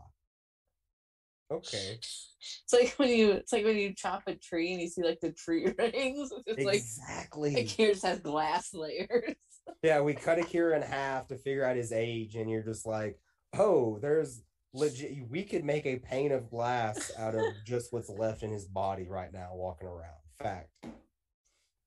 okay. 1.51 1.97
It's 1.99 2.73
like 2.73 2.93
when 2.97 3.09
you 3.09 3.31
it's 3.31 3.51
like 3.51 3.65
when 3.65 3.77
you 3.77 3.93
chop 3.93 4.23
a 4.27 4.35
tree 4.35 4.71
and 4.71 4.81
you 4.81 4.87
see 4.87 5.03
like 5.03 5.19
the 5.19 5.31
tree 5.31 5.65
rings. 5.77 6.31
It's 6.45 6.65
exactly. 6.65 7.53
Like 7.53 7.65
Akira 7.65 7.91
just 7.91 8.05
has 8.05 8.19
glass 8.19 8.73
layers. 8.73 9.35
yeah, 9.83 10.01
we 10.01 10.13
cut 10.13 10.39
Akira 10.39 10.77
in 10.77 10.81
half 10.81 11.27
to 11.27 11.37
figure 11.37 11.65
out 11.65 11.75
his 11.75 11.91
age, 11.91 12.35
and 12.35 12.49
you're 12.49 12.63
just 12.63 12.85
like, 12.85 13.19
oh, 13.57 13.99
there's 14.01 14.41
legit 14.73 15.29
we 15.29 15.43
could 15.43 15.63
make 15.63 15.85
a 15.85 15.97
pane 15.97 16.31
of 16.31 16.49
glass 16.49 17.11
out 17.17 17.35
of 17.35 17.43
just 17.65 17.91
what's 17.91 18.09
left 18.09 18.43
in 18.43 18.51
his 18.51 18.65
body 18.65 19.07
right 19.09 19.33
now 19.33 19.49
walking 19.53 19.87
around. 19.87 20.15
Fact. 20.41 20.69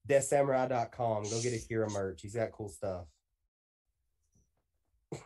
Deathsamurai.com 0.08 1.24
go 1.24 1.42
get 1.42 1.54
akira 1.54 1.90
merch. 1.90 2.20
He's 2.22 2.34
got 2.34 2.52
cool 2.52 2.68
stuff. 2.68 3.06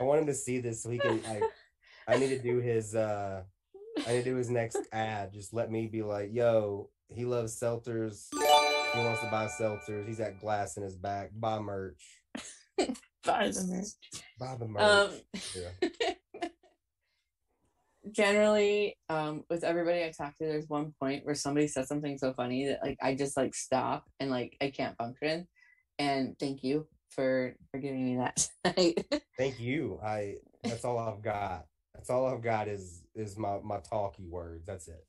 I 0.00 0.04
want 0.04 0.20
him 0.20 0.26
to 0.26 0.34
see 0.34 0.60
this 0.60 0.82
so 0.82 0.90
he 0.90 0.98
can 0.98 1.22
like 1.22 1.42
i 2.08 2.18
need 2.18 2.30
to 2.30 2.38
do 2.42 2.58
his 2.58 2.96
uh 2.96 3.42
i 4.06 4.12
need 4.12 4.24
to 4.24 4.30
do 4.30 4.36
his 4.36 4.50
next 4.50 4.78
ad. 4.92 5.32
Just 5.32 5.52
let 5.52 5.70
me 5.70 5.88
be 5.88 6.02
like 6.02 6.30
yo 6.32 6.88
he 7.08 7.24
loves 7.24 7.58
seltzers. 7.58 8.28
He 8.32 8.98
wants 8.98 9.20
to 9.22 9.30
buy 9.30 9.48
seltzers. 9.60 10.06
He's 10.06 10.18
got 10.18 10.38
glass 10.38 10.76
in 10.76 10.82
his 10.82 10.96
back. 10.96 11.30
Buy 11.34 11.58
merch 11.58 12.02
Buy 13.24 13.48
the 13.48 13.64
merch. 13.64 14.22
Buy 14.38 14.56
the 14.58 14.66
merch. 14.68 14.82
Um, 14.82 15.10
yeah. 15.54 16.48
generally, 18.10 18.96
um, 19.08 19.44
with 19.48 19.64
everybody 19.64 20.04
I 20.04 20.10
talk 20.10 20.36
to, 20.38 20.44
there's 20.44 20.68
one 20.68 20.94
point 21.00 21.24
where 21.24 21.34
somebody 21.34 21.68
says 21.68 21.88
something 21.88 22.18
so 22.18 22.32
funny 22.32 22.66
that 22.66 22.82
like 22.82 22.98
I 23.00 23.14
just 23.14 23.36
like 23.36 23.54
stop 23.54 24.04
and 24.18 24.30
like 24.30 24.56
I 24.60 24.70
can't 24.70 24.96
function. 24.96 25.46
And 25.98 26.36
thank 26.38 26.64
you 26.64 26.86
for 27.10 27.54
for 27.70 27.78
giving 27.78 28.04
me 28.04 28.16
that 28.16 28.48
thank 29.38 29.60
you. 29.60 30.00
I 30.04 30.36
that's 30.64 30.84
all 30.84 30.98
I've 30.98 31.22
got. 31.22 31.66
That's 31.94 32.10
all 32.10 32.26
I've 32.26 32.42
got 32.42 32.68
is 32.68 33.02
is 33.14 33.36
my 33.38 33.58
my 33.62 33.78
talky 33.78 34.26
words. 34.26 34.66
That's 34.66 34.88
it. 34.88 35.04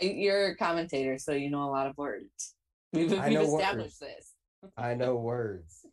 You're 0.00 0.48
a 0.48 0.56
commentator, 0.56 1.18
so 1.18 1.32
you 1.32 1.50
know 1.50 1.64
a 1.64 1.70
lot 1.70 1.86
of 1.86 1.96
words. 1.96 2.54
We've, 2.92 3.10
we've 3.10 3.40
established 3.40 3.76
words. 3.76 3.98
this. 3.98 4.32
I 4.76 4.94
know 4.94 5.16
words. 5.16 5.83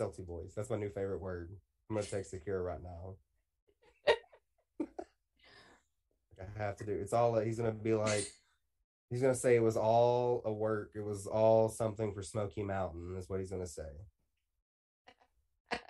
Celty 0.00 0.26
boys. 0.26 0.54
That's 0.56 0.70
my 0.70 0.76
new 0.76 0.88
favorite 0.88 1.20
word. 1.20 1.50
I'm 1.88 1.96
gonna 1.96 2.06
text 2.06 2.32
Akira 2.32 2.62
right 2.62 2.82
now. 2.82 3.16
I 6.40 6.62
have 6.62 6.76
to 6.76 6.84
do. 6.84 6.92
It's 6.92 7.12
all. 7.12 7.38
He's 7.38 7.58
gonna 7.58 7.72
be 7.72 7.92
like. 7.94 8.26
He's 9.10 9.20
gonna 9.20 9.34
say 9.34 9.56
it 9.56 9.62
was 9.62 9.76
all 9.76 10.40
a 10.44 10.52
work. 10.52 10.92
It 10.94 11.04
was 11.04 11.26
all 11.26 11.68
something 11.68 12.14
for 12.14 12.22
Smoky 12.22 12.62
Mountain. 12.62 13.16
Is 13.18 13.28
what 13.28 13.40
he's 13.40 13.50
gonna 13.50 13.66
say. 13.66 13.82
it 15.72 15.80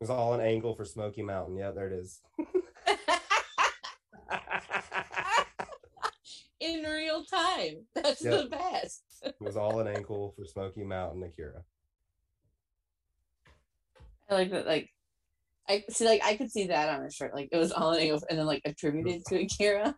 was 0.00 0.10
all 0.10 0.34
an 0.34 0.40
angle 0.40 0.74
for 0.74 0.84
Smoky 0.84 1.22
Mountain. 1.22 1.56
Yeah, 1.56 1.70
there 1.72 1.88
it 1.88 1.94
is. 1.94 2.20
In 6.60 6.82
real 6.82 7.24
time. 7.24 7.86
That's 7.94 8.22
yep. 8.22 8.42
the 8.42 8.48
best. 8.50 9.02
it 9.22 9.34
was 9.40 9.56
all 9.56 9.80
an 9.80 9.88
ankle 9.88 10.34
for 10.36 10.44
Smoky 10.44 10.84
Mountain 10.84 11.22
Akira. 11.22 11.64
I 14.30 14.34
like 14.34 14.50
that. 14.52 14.66
Like, 14.66 14.90
I 15.68 15.84
see. 15.90 16.06
Like, 16.06 16.24
I 16.24 16.36
could 16.36 16.50
see 16.50 16.68
that 16.68 16.88
on 16.88 17.04
a 17.04 17.10
shirt. 17.10 17.34
Like, 17.34 17.48
it 17.52 17.56
was 17.56 17.72
all 17.72 17.92
in 17.92 18.10
and 18.10 18.38
then 18.38 18.46
like 18.46 18.62
attributed 18.64 19.22
to 19.26 19.36
Akira. 19.42 19.94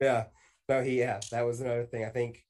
Yeah. 0.00 0.24
No, 0.68 0.82
he. 0.82 0.98
Yeah, 0.98 1.20
that 1.30 1.46
was 1.46 1.60
another 1.60 1.84
thing. 1.84 2.04
I 2.04 2.10
think 2.10 2.44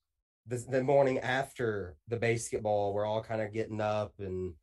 the, 0.47 0.57
the 0.69 0.83
morning 0.83 1.19
after 1.21 1.97
the 2.09 2.17
basketball, 2.17 2.93
we're 2.93 3.07
all 3.07 3.23
kind 3.23 3.41
of 3.41 3.53
getting 3.53 3.81
up 3.81 4.15
and 4.19 4.55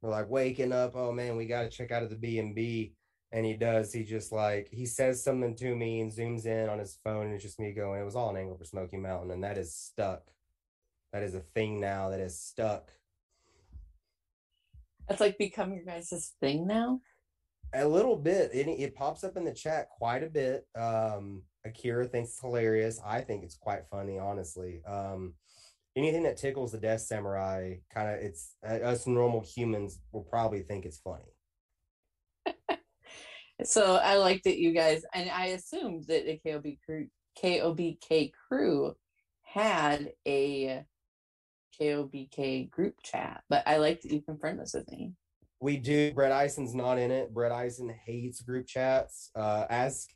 we're 0.00 0.10
like 0.10 0.30
waking 0.30 0.72
up. 0.72 0.92
Oh 0.94 1.12
man, 1.12 1.36
we 1.36 1.46
got 1.46 1.62
to 1.62 1.70
check 1.70 1.90
out 1.90 2.02
of 2.02 2.10
the 2.10 2.16
B 2.16 2.38
and 2.38 2.54
B. 2.54 2.94
And 3.32 3.44
he 3.44 3.54
does. 3.54 3.92
He 3.92 4.04
just 4.04 4.30
like 4.30 4.68
he 4.70 4.86
says 4.86 5.24
something 5.24 5.56
to 5.56 5.74
me 5.74 6.00
and 6.00 6.12
zooms 6.12 6.46
in 6.46 6.68
on 6.68 6.78
his 6.78 6.98
phone, 7.02 7.26
and 7.26 7.34
it's 7.34 7.42
just 7.42 7.58
me 7.58 7.72
going. 7.72 8.00
It 8.00 8.04
was 8.04 8.14
all 8.14 8.30
an 8.30 8.36
angle 8.36 8.56
for 8.56 8.64
Smoky 8.64 8.96
Mountain, 8.96 9.32
and 9.32 9.42
that 9.42 9.58
is 9.58 9.74
stuck. 9.74 10.22
That 11.12 11.24
is 11.24 11.34
a 11.34 11.40
thing 11.40 11.80
now. 11.80 12.10
That 12.10 12.20
is 12.20 12.38
stuck. 12.38 12.90
That's 15.08 15.20
like 15.20 15.38
become 15.38 15.72
your 15.72 15.84
guys' 15.84 16.32
thing 16.40 16.66
now. 16.66 17.00
A 17.74 17.86
little 17.86 18.16
bit. 18.16 18.50
It, 18.54 18.68
it 18.68 18.94
pops 18.94 19.24
up 19.24 19.36
in 19.36 19.44
the 19.44 19.52
chat 19.52 19.88
quite 19.90 20.22
a 20.22 20.28
bit. 20.28 20.66
Um, 20.76 21.42
Akira 21.64 22.06
thinks 22.06 22.30
it's 22.30 22.40
hilarious. 22.40 23.00
I 23.04 23.20
think 23.20 23.42
it's 23.42 23.56
quite 23.56 23.82
funny, 23.90 24.18
honestly. 24.18 24.82
Um, 24.86 25.34
anything 25.96 26.22
that 26.24 26.36
tickles 26.36 26.72
the 26.72 26.78
Death 26.78 27.00
Samurai, 27.02 27.76
kind 27.92 28.08
of, 28.08 28.20
it's 28.20 28.54
uh, 28.66 28.74
us 28.74 29.06
normal 29.06 29.40
humans 29.40 30.00
will 30.12 30.22
probably 30.22 30.62
think 30.62 30.84
it's 30.84 30.98
funny. 30.98 31.24
so 33.64 33.96
I 33.96 34.16
like 34.16 34.42
that 34.44 34.58
you 34.58 34.72
guys, 34.72 35.02
and 35.12 35.30
I 35.30 35.46
assumed 35.46 36.04
that 36.08 36.26
the 36.26 36.38
KOB 36.46 36.66
crew, 36.84 37.08
KOBK 37.42 38.32
crew 38.48 38.94
had 39.42 40.12
a 40.26 40.84
KOBK 41.80 42.70
group 42.70 42.94
chat, 43.02 43.42
but 43.48 43.62
I 43.66 43.78
like 43.78 44.02
that 44.02 44.12
you 44.12 44.22
confirmed 44.22 44.60
this 44.60 44.74
with 44.74 44.90
me. 44.90 45.12
We 45.60 45.78
do. 45.78 46.12
Brett 46.12 46.46
Ison's 46.46 46.74
not 46.74 46.98
in 46.98 47.10
it. 47.10 47.32
Brett 47.32 47.66
Ison 47.66 47.94
hates 48.04 48.42
group 48.42 48.66
chats. 48.66 49.30
Uh, 49.34 49.64
ask 49.70 50.08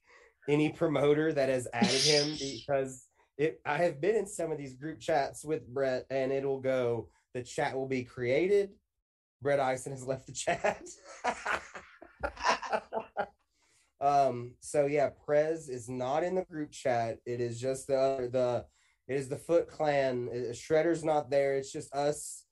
any 0.49 0.71
promoter 0.71 1.33
that 1.33 1.49
has 1.49 1.69
added 1.73 2.03
him 2.03 2.37
because 2.41 3.07
it, 3.37 3.61
I 3.65 3.79
have 3.79 4.01
been 4.01 4.17
in 4.17 4.27
some 4.27 4.51
of 4.51 4.59
these 4.59 4.75
group 4.75 5.01
chats 5.01 5.45
with 5.45 5.67
Brett, 5.67 6.05
and 6.11 6.33
it'll 6.33 6.61
go. 6.61 7.09
The 7.35 7.43
chat 7.43 7.77
will 7.77 7.87
be 7.87 8.05
created. 8.05 8.71
Brett 9.41 9.61
Ison 9.61 9.93
has 9.93 10.07
left 10.07 10.27
the 10.27 10.33
chat. 10.33 10.83
um. 14.01 14.55
So 14.61 14.87
yeah, 14.87 15.11
Prez 15.25 15.69
is 15.69 15.89
not 15.89 16.25
in 16.25 16.35
the 16.35 16.45
group 16.45 16.73
chat. 16.73 17.19
It 17.25 17.41
is 17.41 17.61
just 17.61 17.87
the 17.87 18.29
the. 18.33 18.65
It 19.09 19.15
is 19.15 19.29
the 19.29 19.37
Foot 19.37 19.69
Clan. 19.69 20.29
Shredder's 20.53 21.03
not 21.03 21.31
there. 21.31 21.57
It's 21.57 21.73
just 21.73 21.95
us, 21.95 22.45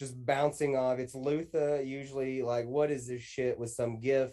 just 0.00 0.24
bouncing 0.24 0.76
off. 0.76 0.98
It's 0.98 1.14
Luther 1.14 1.82
usually 1.82 2.42
like, 2.42 2.66
what 2.66 2.90
is 2.90 3.06
this 3.06 3.22
shit 3.22 3.58
with 3.58 3.70
some 3.70 4.00
gif 4.00 4.32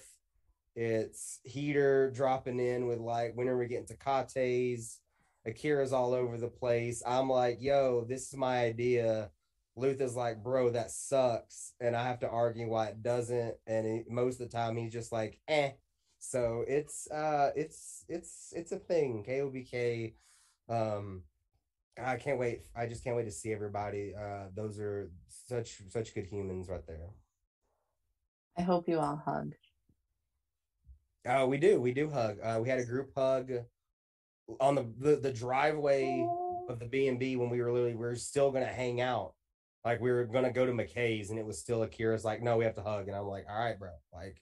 it's 0.75 1.39
Heater 1.43 2.11
dropping 2.11 2.59
in 2.59 2.85
with 2.87 2.99
like, 2.99 3.31
when 3.35 3.47
are 3.47 3.57
we 3.57 3.67
getting 3.67 3.87
to 3.87 3.95
Kates? 3.97 4.99
Akira's 5.45 5.93
all 5.93 6.13
over 6.13 6.37
the 6.37 6.47
place. 6.47 7.01
I'm 7.05 7.29
like, 7.29 7.57
yo, 7.61 8.05
this 8.07 8.27
is 8.27 8.35
my 8.35 8.65
idea. 8.65 9.29
Luther's 9.77 10.15
like, 10.15 10.43
bro, 10.43 10.71
that 10.71 10.91
sucks. 10.91 11.73
And 11.79 11.95
I 11.95 12.03
have 12.07 12.19
to 12.19 12.29
argue 12.29 12.69
why 12.69 12.87
it 12.87 13.03
doesn't. 13.03 13.55
And 13.67 13.85
it, 13.85 14.09
most 14.09 14.41
of 14.41 14.49
the 14.49 14.57
time 14.57 14.75
he's 14.75 14.91
just 14.91 15.11
like, 15.11 15.39
eh. 15.47 15.71
So 16.19 16.65
it's 16.67 17.09
uh 17.11 17.51
it's 17.55 18.03
it's 18.09 18.51
it's 18.55 18.71
a 18.71 18.79
thing. 18.79 19.23
KOBK. 19.27 20.15
Um 20.67 21.21
I 22.01 22.17
can't 22.17 22.39
wait. 22.39 22.63
I 22.75 22.87
just 22.87 23.03
can't 23.03 23.15
wait 23.15 23.25
to 23.25 23.31
see 23.31 23.53
everybody. 23.53 24.13
Uh 24.15 24.47
those 24.55 24.79
are 24.79 25.11
such 25.27 25.81
such 25.89 26.13
good 26.13 26.25
humans 26.25 26.67
right 26.69 26.85
there. 26.87 27.09
I 28.57 28.61
hope 28.61 28.87
you 28.87 28.99
all 28.99 29.21
hug. 29.23 29.53
Oh, 31.27 31.47
we 31.47 31.57
do. 31.57 31.81
We 31.81 31.91
do 31.93 32.09
hug. 32.09 32.37
Uh, 32.41 32.59
we 32.61 32.69
had 32.69 32.79
a 32.79 32.85
group 32.85 33.11
hug 33.15 33.51
on 34.59 34.75
the 34.75 34.85
the, 34.99 35.15
the 35.15 35.33
driveway 35.33 36.25
of 36.69 36.79
the 36.79 36.85
B 36.85 37.07
and 37.07 37.19
B 37.19 37.35
when 37.35 37.49
we 37.49 37.61
were 37.61 37.71
literally 37.71 37.95
we 37.95 38.05
were 38.05 38.15
still 38.15 38.51
gonna 38.51 38.65
hang 38.65 39.01
out. 39.01 39.33
Like 39.83 40.01
we 40.01 40.11
were 40.11 40.25
gonna 40.25 40.51
go 40.51 40.65
to 40.65 40.71
McKay's 40.71 41.29
and 41.29 41.39
it 41.39 41.45
was 41.45 41.59
still 41.59 41.83
Akira's 41.83 42.23
like, 42.25 42.41
no, 42.41 42.57
we 42.57 42.65
have 42.65 42.75
to 42.75 42.81
hug. 42.81 43.07
And 43.07 43.15
I'm 43.15 43.25
like, 43.27 43.45
all 43.49 43.57
right, 43.57 43.77
bro. 43.77 43.91
Like, 44.13 44.41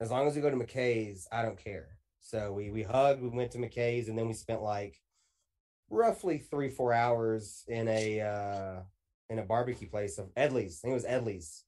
as 0.00 0.10
long 0.10 0.26
as 0.26 0.34
we 0.34 0.42
go 0.42 0.50
to 0.50 0.56
McKay's, 0.56 1.28
I 1.30 1.42
don't 1.42 1.62
care. 1.62 1.98
So 2.20 2.52
we 2.52 2.70
we 2.70 2.82
hugged, 2.82 3.22
we 3.22 3.28
went 3.28 3.50
to 3.52 3.58
McKay's, 3.58 4.08
and 4.08 4.18
then 4.18 4.28
we 4.28 4.34
spent 4.34 4.62
like 4.62 4.98
roughly 5.92 6.38
three, 6.38 6.70
four 6.70 6.92
hours 6.92 7.64
in 7.68 7.86
a 7.86 8.20
uh 8.20 8.80
in 9.30 9.38
a 9.38 9.44
barbecue 9.44 9.88
place 9.88 10.18
of 10.18 10.34
Edley's. 10.34 10.80
I 10.80 10.88
think 10.88 10.92
it 10.92 10.94
was 10.94 11.04
Edley's 11.04 11.64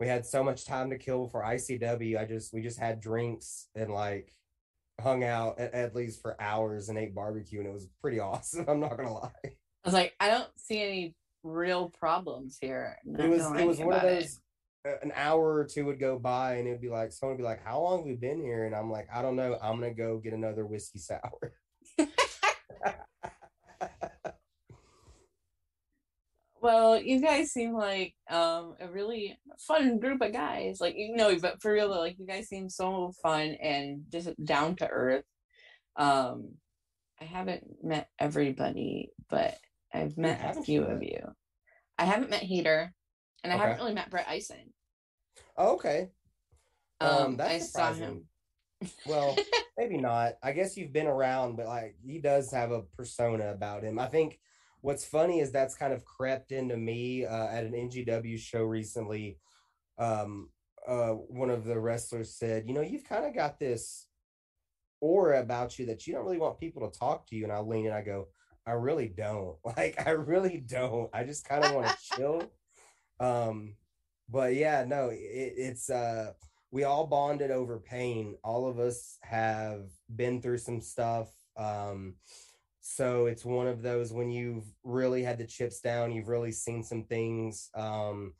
we 0.00 0.08
had 0.08 0.26
so 0.26 0.42
much 0.42 0.64
time 0.64 0.90
to 0.90 0.98
kill 0.98 1.28
for 1.28 1.42
ICW. 1.42 2.18
I 2.18 2.24
just 2.24 2.52
we 2.52 2.62
just 2.62 2.78
had 2.78 3.00
drinks 3.00 3.68
and 3.74 3.92
like 3.92 4.34
hung 5.00 5.24
out 5.24 5.58
at 5.58 5.72
Edley's 5.74 6.18
for 6.18 6.40
hours 6.40 6.88
and 6.88 6.98
ate 6.98 7.14
barbecue, 7.14 7.60
and 7.60 7.68
it 7.68 7.72
was 7.72 7.88
pretty 8.00 8.20
awesome. 8.20 8.66
I'm 8.68 8.80
not 8.80 8.96
gonna 8.96 9.12
lie. 9.12 9.30
I 9.44 9.50
was 9.84 9.94
like, 9.94 10.14
I 10.20 10.28
don't 10.28 10.50
see 10.56 10.82
any 10.82 11.14
real 11.42 11.90
problems 11.90 12.58
here. 12.60 12.96
It 13.06 13.28
was 13.28 13.46
it 13.58 13.66
was 13.66 13.78
one 13.78 13.94
of 13.94 14.02
those. 14.02 14.24
It. 14.24 14.40
An 15.02 15.12
hour 15.16 15.54
or 15.54 15.64
two 15.64 15.86
would 15.86 15.98
go 15.98 16.18
by, 16.18 16.56
and 16.56 16.68
it'd 16.68 16.82
be 16.82 16.90
like 16.90 17.10
someone 17.10 17.36
would 17.36 17.42
be 17.42 17.48
like, 17.48 17.64
"How 17.64 17.80
long 17.80 17.98
have 18.00 18.06
we 18.06 18.16
been 18.16 18.42
here?" 18.42 18.66
And 18.66 18.74
I'm 18.74 18.90
like, 18.90 19.08
"I 19.10 19.22
don't 19.22 19.34
know. 19.34 19.56
I'm 19.62 19.80
gonna 19.80 19.94
go 19.94 20.18
get 20.18 20.34
another 20.34 20.66
whiskey 20.66 20.98
sour." 20.98 21.54
Well, 26.64 26.98
you 26.98 27.20
guys 27.20 27.52
seem 27.52 27.74
like 27.74 28.14
um, 28.30 28.76
a 28.80 28.88
really 28.90 29.38
fun 29.58 29.98
group 29.98 30.22
of 30.22 30.32
guys. 30.32 30.80
Like 30.80 30.94
you 30.96 31.14
know, 31.14 31.38
but 31.38 31.60
for 31.60 31.70
real 31.70 31.90
though, 31.90 32.00
like 32.00 32.18
you 32.18 32.26
guys 32.26 32.48
seem 32.48 32.70
so 32.70 33.12
fun 33.22 33.48
and 33.60 34.04
just 34.10 34.30
down 34.42 34.74
to 34.76 34.88
earth. 34.88 35.26
Um, 35.96 36.54
I 37.20 37.24
haven't 37.24 37.64
met 37.82 38.08
everybody, 38.18 39.10
but 39.28 39.58
I've 39.92 40.16
met 40.16 40.56
a 40.56 40.62
few 40.62 40.84
of 40.84 41.02
you. 41.02 41.20
I 41.98 42.06
haven't 42.06 42.30
met 42.30 42.42
Heater, 42.42 42.94
and 43.42 43.52
I 43.52 43.58
haven't 43.58 43.76
really 43.76 43.92
met 43.92 44.08
Brett 44.08 44.34
Ison. 44.34 44.72
Oh, 45.58 45.74
okay. 45.74 46.08
Um, 46.98 47.10
um 47.10 47.40
I 47.42 47.58
surprising. 47.58 47.68
saw 47.68 47.92
him. 47.92 48.24
well, 49.04 49.36
maybe 49.76 49.98
not. 49.98 50.36
I 50.42 50.52
guess 50.52 50.78
you've 50.78 50.94
been 50.94 51.08
around, 51.08 51.56
but 51.56 51.66
like 51.66 51.96
he 52.02 52.20
does 52.20 52.50
have 52.52 52.70
a 52.70 52.84
persona 52.96 53.52
about 53.52 53.82
him. 53.82 53.98
I 53.98 54.06
think 54.06 54.38
what's 54.84 55.06
funny 55.06 55.40
is 55.40 55.50
that's 55.50 55.74
kind 55.74 55.94
of 55.94 56.04
crept 56.04 56.52
into 56.52 56.76
me 56.76 57.24
uh, 57.24 57.46
at 57.46 57.64
an 57.64 57.72
NGW 57.72 58.38
show 58.38 58.64
recently. 58.64 59.38
Um, 59.96 60.50
uh, 60.86 61.12
one 61.12 61.48
of 61.48 61.64
the 61.64 61.80
wrestlers 61.80 62.34
said, 62.36 62.68
"You 62.68 62.74
know, 62.74 62.82
you've 62.82 63.08
kind 63.08 63.24
of 63.24 63.34
got 63.34 63.58
this 63.58 64.06
aura 65.00 65.40
about 65.40 65.78
you 65.78 65.86
that 65.86 66.06
you 66.06 66.12
don't 66.12 66.26
really 66.26 66.36
want 66.36 66.60
people 66.60 66.86
to 66.86 66.98
talk 66.98 67.26
to 67.28 67.34
you." 67.34 67.44
And 67.44 67.52
I 67.52 67.60
lean 67.60 67.86
and 67.86 67.94
I 67.94 68.02
go, 68.02 68.28
"I 68.66 68.72
really 68.72 69.08
don't. 69.08 69.56
Like, 69.64 70.06
I 70.06 70.10
really 70.10 70.58
don't. 70.58 71.08
I 71.14 71.24
just 71.24 71.48
kind 71.48 71.64
of 71.64 71.74
want 71.74 71.86
to 71.88 71.96
chill." 72.16 72.42
Um, 73.20 73.76
but 74.28 74.54
yeah, 74.56 74.84
no, 74.84 75.10
it, 75.10 75.54
it's 75.56 75.88
uh, 75.88 76.32
we 76.72 76.82
all 76.82 77.06
bonded 77.06 77.52
over 77.52 77.78
pain. 77.78 78.34
All 78.42 78.68
of 78.68 78.80
us 78.80 79.18
have 79.22 79.84
been 80.14 80.42
through 80.42 80.58
some 80.58 80.80
stuff. 80.80 81.30
Um, 81.56 82.16
so 82.86 83.24
it's 83.24 83.46
one 83.46 83.66
of 83.66 83.80
those 83.80 84.12
when 84.12 84.30
you've 84.30 84.66
really 84.82 85.22
had 85.22 85.38
the 85.38 85.46
chips 85.46 85.80
down, 85.80 86.12
you've 86.12 86.28
really 86.28 86.52
seen 86.52 86.84
some 86.84 87.04
things. 87.04 87.70
Um, 87.74 88.34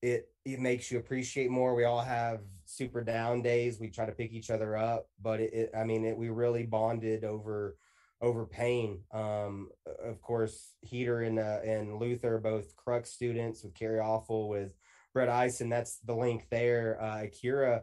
it 0.00 0.30
it 0.46 0.58
makes 0.58 0.90
you 0.90 0.98
appreciate 0.98 1.50
more. 1.50 1.74
We 1.74 1.84
all 1.84 2.00
have 2.00 2.40
super 2.64 3.04
down 3.04 3.42
days. 3.42 3.78
We 3.78 3.90
try 3.90 4.06
to 4.06 4.12
pick 4.12 4.32
each 4.32 4.48
other 4.48 4.74
up, 4.74 5.10
but 5.20 5.38
it, 5.40 5.52
it 5.52 5.70
I 5.76 5.84
mean, 5.84 6.06
it, 6.06 6.16
we 6.16 6.30
really 6.30 6.62
bonded 6.62 7.24
over 7.24 7.76
over 8.22 8.46
pain. 8.46 9.00
Um, 9.12 9.68
of 10.02 10.22
course, 10.22 10.76
Heater 10.80 11.20
and 11.20 11.38
uh, 11.38 11.60
and 11.62 11.98
Luther 11.98 12.38
both 12.38 12.74
Crux 12.76 13.10
students 13.10 13.62
with 13.62 13.74
Kerry 13.74 14.00
Awful 14.00 14.48
with 14.48 14.74
Brett 15.12 15.28
Ison. 15.28 15.68
That's 15.68 15.98
the 15.98 16.14
link 16.16 16.46
there. 16.50 16.98
Uh, 17.02 17.24
Akira 17.24 17.82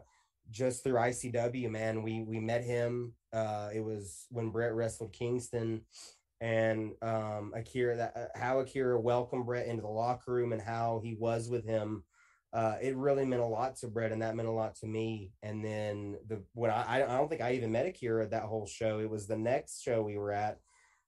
just 0.50 0.82
through 0.82 0.94
ICW, 0.94 1.70
man. 1.70 2.02
We 2.02 2.24
we 2.24 2.40
met 2.40 2.64
him. 2.64 3.12
Uh, 3.32 3.70
it 3.74 3.80
was 3.80 4.26
when 4.30 4.50
Brett 4.50 4.74
wrestled 4.74 5.12
Kingston, 5.12 5.82
and 6.40 6.92
um, 7.02 7.52
Akira. 7.54 7.96
That 7.96 8.16
uh, 8.16 8.38
how 8.38 8.60
Akira 8.60 9.00
welcomed 9.00 9.46
Brett 9.46 9.66
into 9.66 9.82
the 9.82 9.88
locker 9.88 10.32
room 10.32 10.52
and 10.52 10.62
how 10.62 11.00
he 11.02 11.14
was 11.14 11.48
with 11.48 11.64
him. 11.64 12.04
Uh, 12.52 12.76
it 12.82 12.96
really 12.96 13.24
meant 13.24 13.40
a 13.40 13.46
lot 13.46 13.76
to 13.76 13.88
Brett, 13.88 14.12
and 14.12 14.20
that 14.20 14.36
meant 14.36 14.48
a 14.48 14.52
lot 14.52 14.74
to 14.76 14.86
me. 14.86 15.32
And 15.42 15.64
then 15.64 16.16
the 16.28 16.42
when 16.54 16.70
I 16.70 17.04
I 17.04 17.16
don't 17.16 17.28
think 17.28 17.40
I 17.40 17.52
even 17.52 17.72
met 17.72 17.86
Akira 17.86 18.28
that 18.28 18.42
whole 18.42 18.66
show. 18.66 18.98
It 18.98 19.08
was 19.10 19.26
the 19.26 19.38
next 19.38 19.82
show 19.82 20.02
we 20.02 20.18
were 20.18 20.32
at, 20.32 20.58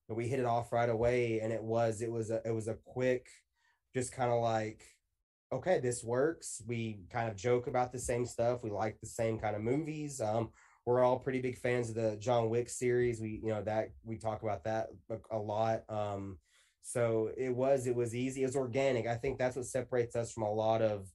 but 0.09 0.17
we 0.17 0.29
hit 0.29 0.41
it 0.41 0.47
off 0.47 0.73
right 0.73 0.89
away, 0.89 1.41
and 1.41 1.53
it 1.53 1.63
was 1.63 2.01
it 2.01 2.11
was 2.11 2.31
a 2.31 2.41
it 2.45 2.53
was 2.53 2.69
a 2.69 2.79
quick, 2.85 3.27
just 3.93 4.13
kind 4.13 4.33
of 4.33 4.41
like 4.41 4.83
okay, 5.55 5.79
this 5.79 6.03
works. 6.03 6.63
We 6.67 7.01
kind 7.11 7.29
of 7.31 7.37
joke 7.37 7.67
about 7.67 7.93
the 7.93 7.99
same 7.99 8.27
stuff. 8.27 8.63
We 8.63 8.71
like 8.71 8.99
the 9.01 9.07
same 9.07 9.39
kind 9.39 9.55
of 9.55 9.63
movies. 9.63 10.21
Um, 10.21 10.51
we're 10.87 11.03
all 11.03 11.19
pretty 11.19 11.41
big 11.41 11.59
fans 11.59 11.89
of 11.89 11.95
the 11.95 12.17
John 12.17 12.51
Wick 12.51 12.69
series. 12.69 13.21
We, 13.21 13.41
you 13.43 13.51
know, 13.51 13.63
that 13.63 13.91
we 14.05 14.19
talk 14.19 14.43
about 14.43 14.65
that 14.65 14.89
a, 15.31 15.39
lot. 15.39 15.83
Um, 15.89 16.39
so 16.83 17.31
it 17.37 17.55
was, 17.55 17.87
it 17.87 17.95
was 17.95 18.15
easy. 18.15 18.43
It 18.43 18.47
was 18.47 18.57
organic. 18.57 19.07
I 19.07 19.17
think 19.17 19.39
that's 19.39 19.57
what 19.57 19.67
separates 19.67 20.15
us 20.15 20.33
from 20.33 20.43
a 20.43 20.53
lot 20.53 20.83
of, 20.83 21.11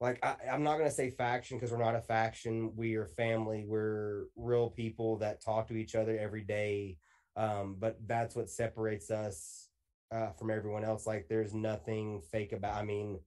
like, 0.00 0.24
I, 0.24 0.34
I'm 0.52 0.64
not 0.64 0.78
going 0.78 0.88
to 0.88 0.94
say 0.94 1.10
faction 1.10 1.56
because 1.56 1.70
we're 1.70 1.84
not 1.84 1.94
a 1.94 2.00
faction. 2.00 2.72
We 2.74 2.96
are 2.96 3.06
family. 3.06 3.64
We're 3.66 4.24
real 4.36 4.70
people 4.70 5.18
that 5.18 5.44
talk 5.44 5.68
to 5.68 5.76
each 5.76 5.94
other 5.94 6.18
every 6.18 6.42
day. 6.42 6.96
Um, 7.36 7.76
but 7.78 7.98
that's 8.06 8.34
what 8.34 8.50
separates 8.50 9.10
us 9.10 9.68
uh, 10.12 10.30
from 10.32 10.50
everyone 10.50 10.84
else. 10.84 11.06
Like 11.06 11.26
there's 11.28 11.54
nothing 11.54 12.22
fake 12.30 12.52
about. 12.52 12.74
I 12.74 12.84
mean, 12.84 13.18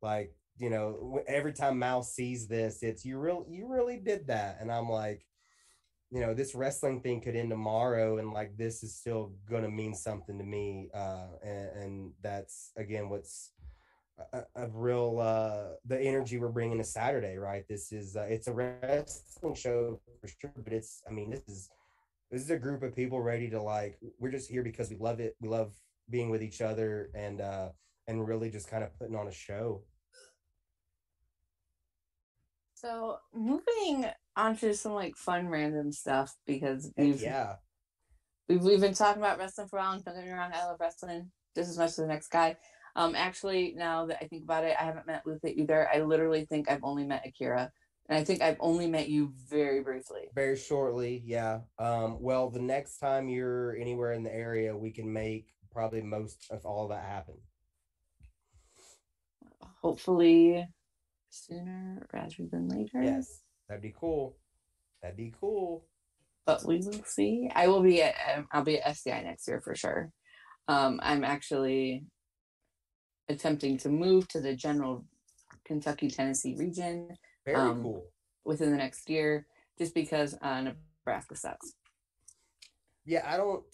like 0.00 0.34
you 0.58 0.70
know, 0.70 1.20
every 1.26 1.52
time 1.52 1.78
Mouse 1.78 2.14
sees 2.14 2.46
this, 2.46 2.82
it's 2.82 3.04
you 3.04 3.18
real 3.18 3.46
you 3.48 3.66
really 3.68 3.96
did 3.96 4.26
that, 4.26 4.58
and 4.60 4.70
I'm 4.70 4.88
like, 4.88 5.24
you 6.12 6.20
know, 6.20 6.34
this 6.34 6.54
wrestling 6.54 7.00
thing 7.00 7.22
could 7.22 7.34
end 7.34 7.48
tomorrow, 7.48 8.18
and 8.18 8.32
like 8.32 8.54
this 8.58 8.82
is 8.82 8.94
still 8.94 9.32
gonna 9.50 9.70
mean 9.70 9.94
something 9.94 10.36
to 10.36 10.44
me, 10.44 10.90
uh, 10.94 11.28
and, 11.42 11.68
and 11.82 12.12
that's 12.22 12.70
again 12.76 13.08
what's 13.08 13.52
a, 14.34 14.42
a, 14.56 14.68
real 14.68 15.18
uh 15.18 15.74
the 15.86 15.98
energy 15.98 16.38
we're 16.38 16.50
bringing 16.50 16.76
to 16.76 16.84
Saturday, 16.84 17.38
right? 17.38 17.64
This 17.66 17.92
is 17.92 18.14
uh, 18.14 18.26
it's 18.28 18.46
a 18.46 18.52
wrestling 18.52 19.54
show 19.54 20.00
for 20.20 20.28
sure, 20.28 20.52
but 20.62 20.74
it's 20.74 21.02
I 21.08 21.12
mean 21.12 21.30
this 21.30 21.48
is 21.48 21.70
this 22.30 22.42
is 22.42 22.50
a 22.50 22.58
group 22.58 22.82
of 22.82 22.94
people 22.94 23.22
ready 23.22 23.48
to 23.48 23.62
like 23.62 23.98
we're 24.18 24.30
just 24.30 24.50
here 24.50 24.62
because 24.62 24.90
we 24.90 24.96
love 24.96 25.18
it. 25.18 25.34
We 25.40 25.48
love 25.48 25.72
being 26.10 26.28
with 26.28 26.42
each 26.42 26.60
other 26.60 27.10
and 27.14 27.40
uh 27.40 27.70
and 28.06 28.28
really 28.28 28.50
just 28.50 28.68
kind 28.68 28.84
of 28.84 28.96
putting 28.98 29.16
on 29.16 29.28
a 29.28 29.32
show. 29.32 29.82
So 32.74 33.16
moving 33.32 34.06
on 34.36 34.56
to 34.56 34.74
some 34.74 34.92
like 34.92 35.16
fun 35.16 35.48
random 35.48 35.92
stuff 35.92 36.34
because 36.46 36.90
we've 36.96 37.20
yeah 37.20 37.56
we've, 38.48 38.62
we've 38.62 38.80
been 38.80 38.94
talking 38.94 39.22
about 39.22 39.38
wrestling 39.38 39.68
for 39.68 39.78
a 39.78 39.82
while 39.82 39.92
and 39.92 40.04
don't 40.04 40.14
get 40.14 40.24
me 40.24 40.32
wrong, 40.32 40.50
I 40.54 40.66
love 40.66 40.78
wrestling 40.80 41.30
just 41.54 41.70
as 41.70 41.78
much 41.78 41.88
as 41.88 41.96
the 41.96 42.06
next 42.06 42.28
guy. 42.28 42.56
Um 42.96 43.14
actually 43.14 43.74
now 43.76 44.06
that 44.06 44.18
I 44.22 44.26
think 44.26 44.44
about 44.44 44.64
it, 44.64 44.76
I 44.78 44.84
haven't 44.84 45.06
met 45.06 45.26
Luther 45.26 45.48
either. 45.48 45.88
I 45.92 46.00
literally 46.00 46.44
think 46.44 46.70
I've 46.70 46.84
only 46.84 47.04
met 47.04 47.26
Akira. 47.26 47.70
And 48.08 48.18
I 48.18 48.24
think 48.24 48.42
I've 48.42 48.56
only 48.58 48.88
met 48.88 49.08
you 49.08 49.32
very 49.48 49.80
briefly. 49.80 50.22
Very 50.34 50.56
shortly, 50.56 51.22
yeah. 51.24 51.60
Um, 51.78 52.20
well, 52.20 52.50
the 52.50 52.60
next 52.60 52.98
time 52.98 53.28
you're 53.28 53.76
anywhere 53.76 54.12
in 54.12 54.24
the 54.24 54.34
area, 54.34 54.76
we 54.76 54.90
can 54.90 55.10
make 55.10 55.46
probably 55.70 56.02
most 56.02 56.50
of 56.50 56.66
all 56.66 56.88
that 56.88 57.04
happen. 57.04 57.36
Hopefully 59.80 60.66
sooner 61.30 62.06
rather 62.12 62.44
than 62.50 62.68
later. 62.68 63.02
Yes, 63.02 63.41
that'd 63.72 63.82
be 63.82 63.94
cool. 63.98 64.36
That'd 65.00 65.16
be 65.16 65.32
cool. 65.40 65.86
But 66.44 66.64
we 66.66 66.76
will 66.78 67.04
see. 67.06 67.50
I 67.54 67.68
will 67.68 67.82
be 67.82 68.02
at 68.02 68.14
um, 68.36 68.46
I'll 68.52 68.64
be 68.64 68.78
at 68.78 68.86
SCI 68.88 69.22
next 69.22 69.48
year 69.48 69.62
for 69.62 69.74
sure. 69.74 70.10
Um, 70.68 71.00
I'm 71.02 71.24
actually 71.24 72.04
attempting 73.28 73.78
to 73.78 73.88
move 73.88 74.28
to 74.28 74.40
the 74.40 74.54
general 74.54 75.06
Kentucky 75.64 76.10
Tennessee 76.10 76.54
region 76.58 77.08
very 77.46 77.56
um, 77.56 77.82
cool. 77.82 78.04
Within 78.44 78.70
the 78.70 78.76
next 78.76 79.08
year, 79.08 79.46
just 79.78 79.94
because 79.94 80.36
uh, 80.42 80.60
Nebraska 80.60 81.36
sucks. 81.36 81.72
Yeah, 83.06 83.24
I 83.26 83.38
don't. 83.38 83.64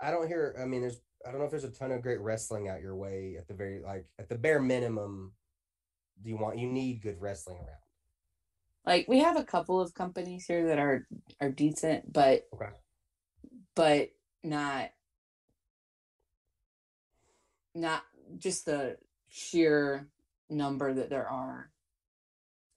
I 0.00 0.10
don't 0.10 0.28
hear. 0.28 0.54
I 0.60 0.66
mean, 0.66 0.82
there's. 0.82 1.00
I 1.26 1.30
don't 1.30 1.40
know 1.40 1.44
if 1.46 1.50
there's 1.50 1.64
a 1.64 1.70
ton 1.70 1.92
of 1.92 2.02
great 2.02 2.20
wrestling 2.20 2.68
out 2.68 2.80
your 2.80 2.94
way. 2.94 3.36
At 3.38 3.48
the 3.48 3.54
very 3.54 3.80
like 3.84 4.06
at 4.20 4.28
the 4.28 4.36
bare 4.36 4.60
minimum, 4.60 5.32
do 6.22 6.30
you 6.30 6.36
want 6.36 6.58
you 6.58 6.68
need 6.68 7.02
good 7.02 7.20
wrestling 7.20 7.56
around? 7.56 7.81
Like 8.84 9.06
we 9.08 9.20
have 9.20 9.36
a 9.36 9.44
couple 9.44 9.80
of 9.80 9.94
companies 9.94 10.46
here 10.46 10.66
that 10.68 10.78
are 10.78 11.06
are 11.40 11.50
decent, 11.50 12.12
but 12.12 12.48
okay. 12.54 12.70
but 13.76 14.10
not 14.42 14.90
not 17.74 18.02
just 18.38 18.66
the 18.66 18.96
sheer 19.28 20.08
number 20.50 20.92
that 20.92 21.10
there 21.10 21.28
are 21.28 21.70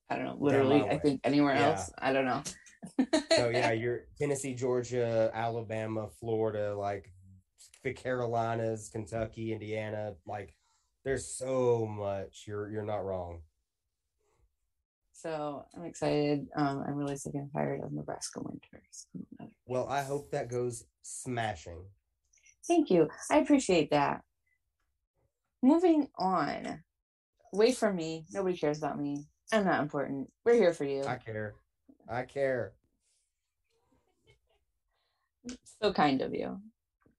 I 0.09 0.15
don't 0.17 0.25
know, 0.25 0.37
literally, 0.39 0.83
I 0.83 0.99
think 0.99 1.21
anywhere 1.23 1.55
yeah. 1.55 1.69
else. 1.69 1.91
I 1.97 2.13
don't 2.13 2.25
know. 2.25 2.43
so 3.35 3.49
yeah, 3.49 3.71
you're 3.71 4.01
Tennessee, 4.19 4.53
Georgia, 4.53 5.31
Alabama, 5.33 6.09
Florida, 6.19 6.75
like 6.77 7.11
the 7.83 7.93
Carolinas, 7.93 8.89
Kentucky, 8.89 9.51
Indiana, 9.51 10.13
like 10.27 10.55
there's 11.03 11.27
so 11.27 11.87
much. 11.87 12.43
You're 12.45 12.69
you're 12.69 12.85
not 12.85 13.03
wrong. 13.03 13.41
So 15.15 15.65
I'm 15.73 15.85
excited. 15.85 16.47
Um, 16.57 16.83
I'm 16.85 16.95
really 16.95 17.15
sick 17.15 17.35
and 17.35 17.49
tired 17.53 17.81
of 17.81 17.93
Nebraska 17.93 18.41
winters. 18.41 19.07
Well, 19.65 19.87
I 19.87 20.03
hope 20.03 20.29
that 20.31 20.49
goes 20.49 20.83
smashing. 21.03 21.85
Thank 22.67 22.91
you. 22.91 23.07
I 23.31 23.37
appreciate 23.37 23.91
that. 23.91 24.21
Moving 25.63 26.09
on. 26.17 26.83
Wait 27.53 27.77
for 27.77 27.93
me. 27.93 28.25
Nobody 28.33 28.57
cares 28.57 28.77
about 28.77 28.99
me. 28.99 29.25
I'm 29.53 29.63
not 29.63 29.81
important. 29.81 30.29
We're 30.43 30.55
here 30.55 30.73
for 30.73 30.83
you. 30.83 31.05
I 31.05 31.15
care. 31.15 31.55
I 32.09 32.23
care. 32.23 32.73
So 35.81 35.93
kind 35.93 36.21
of 36.21 36.33
you 36.33 36.59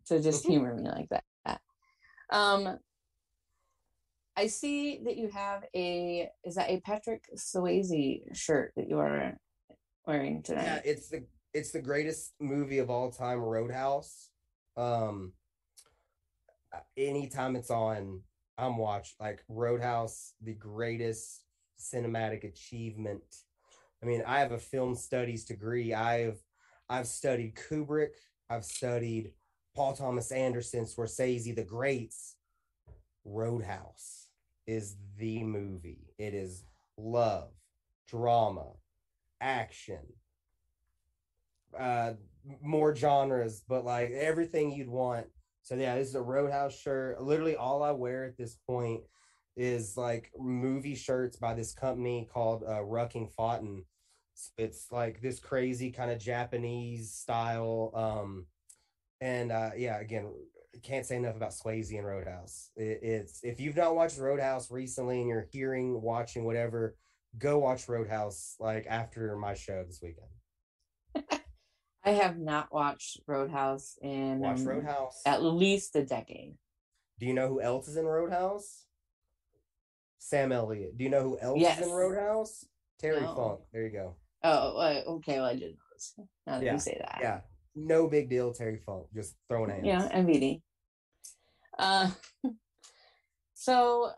to 0.07 0.21
just 0.21 0.47
humor 0.47 0.75
me 0.75 0.83
like 0.91 1.09
that. 1.09 1.61
Um, 2.29 2.79
I 4.37 4.49
see 4.49 5.01
that 5.05 5.17
you 5.17 5.29
have 5.29 5.65
a 5.75 6.29
is 6.45 6.57
that 6.57 6.69
a 6.69 6.81
Patrick 6.81 7.25
Swayze 7.37 8.37
shirt 8.37 8.73
that 8.77 8.89
you 8.89 8.99
are 8.99 9.35
wearing 10.07 10.43
tonight? 10.43 10.65
Yeah, 10.65 10.81
it's 10.85 11.09
the 11.09 11.25
it's 11.55 11.73
the 11.73 11.81
greatest 11.81 12.35
movie 12.39 12.79
of 12.79 12.91
all 12.91 13.11
time, 13.11 13.39
Roadhouse. 13.39 14.29
Um, 14.77 15.33
anytime 16.99 17.57
it's 17.57 17.71
on, 17.71 18.21
I'm 18.59 18.77
watch 18.77 19.15
like 19.19 19.43
Roadhouse, 19.49 20.35
the 20.43 20.53
greatest 20.53 21.43
cinematic 21.81 22.45
achievement. 22.45 23.23
I 24.03 24.07
mean, 24.07 24.23
I 24.27 24.41
have 24.41 24.53
a 24.53 24.59
film 24.59 24.95
studies 24.95 25.47
degree. 25.47 25.95
I've 25.95 26.43
I've 26.91 27.07
studied 27.07 27.57
Kubrick. 27.57 28.17
I've 28.51 28.67
studied 28.67 29.33
Paul 29.75 29.95
Thomas 29.95 30.31
Anderson, 30.31 30.85
Scorsese, 30.85 31.57
the 31.57 31.65
greats. 31.65 32.37
Roadhouse 33.27 34.26
is 34.67 34.97
the 35.19 35.43
movie. 35.43 36.13
It 36.19 36.35
is 36.35 36.65
love, 36.97 37.51
drama, 38.09 38.73
action, 39.41 40.01
uh, 41.79 42.15
more 42.63 42.95
genres, 42.95 43.63
but 43.69 43.85
like 43.85 44.11
everything 44.11 44.73
you'd 44.73 44.89
want. 44.89 45.27
So 45.63 45.75
yeah, 45.75 45.97
this 45.97 46.09
is 46.09 46.15
a 46.15 46.23
Roadhouse 46.23 46.79
shirt. 46.79 47.21
Literally 47.21 47.57
all 47.57 47.83
I 47.83 47.91
wear 47.91 48.25
at 48.25 48.37
this 48.37 48.57
point 48.69 49.03
is 49.57 49.97
like 49.97 50.31
movie 50.39 50.95
shirts 50.95 51.37
by 51.37 51.55
this 51.55 51.73
company 51.73 52.29
called 52.33 52.63
uh, 52.63 52.83
Rucking 52.83 53.33
Fotus. 53.33 53.85
It's 54.59 54.93
like 54.93 55.21
this 55.21 55.39
crazy 55.41 55.91
kind 55.91 56.11
of 56.11 56.19
Japanese 56.19 57.13
style. 57.13 57.91
Um, 57.95 58.47
and 59.21 59.51
uh, 59.51 59.71
yeah, 59.77 59.99
again, 59.99 60.33
can't 60.83 61.07
say 61.07 61.17
enough 61.17 61.37
about 61.37 61.51
Swayze 61.51 61.97
and 61.97 62.07
Roadhouse. 62.07 62.71
It, 62.77 63.01
it's 63.03 63.41
if 63.43 63.61
you've 63.61 63.77
not 63.77 63.95
watched 63.95 64.19
Roadhouse 64.19 64.71
recently 64.71 65.21
and 65.21 65.29
you're 65.29 65.49
hearing, 65.53 66.01
watching, 66.01 66.45
whatever, 66.45 66.97
go 67.39 67.59
watch 67.59 67.89
Roadhouse 67.89 68.57
like 68.59 68.87
after 68.89 69.37
my 69.37 69.55
show 69.55 69.85
this 69.85 70.01
weekend. 70.03 71.41
I 72.05 72.11
have 72.11 72.39
not 72.39 72.73
watched 72.73 73.21
Roadhouse 73.27 73.99
in 74.01 74.39
watch 74.39 74.59
um, 74.59 74.69
Roadhouse 74.69 75.21
at 75.27 75.43
least 75.43 75.97
a 75.97 76.05
decade. 76.05 76.55
Do 77.19 77.27
you 77.27 77.35
know 77.35 77.49
who 77.49 77.61
else 77.61 77.89
is 77.89 77.97
in 77.97 78.05
Roadhouse? 78.05 78.85
Sam 80.19 80.53
Elliott. 80.53 80.97
Do 80.97 81.05
you 81.05 81.11
know 81.11 81.23
who 81.23 81.39
else 81.41 81.61
yes. 81.61 81.81
is 81.81 81.87
in 81.87 81.93
Roadhouse? 81.93 82.67
Terry 82.99 83.21
no. 83.21 83.35
Funk. 83.35 83.61
There 83.73 83.83
you 83.83 83.91
go. 83.91 84.17
Oh, 84.43 85.03
okay. 85.17 85.37
Well, 85.37 85.47
I 85.47 85.55
didn't 85.55 85.77
know. 86.19 86.25
Now 86.47 86.59
that 86.59 86.65
yeah. 86.65 86.73
you 86.73 86.79
say 86.79 87.01
that. 87.01 87.19
Yeah. 87.21 87.41
No 87.75 88.09
big 88.09 88.31
deal, 88.31 88.53
Terry 88.53 88.81
Funk. 88.85 89.07
Just 89.15 89.35
throwing 89.49 89.71
hands. 89.71 89.85
Yeah, 89.85 90.09
MVD. 90.15 90.63
Uh, 91.79 92.11
so 93.55 94.11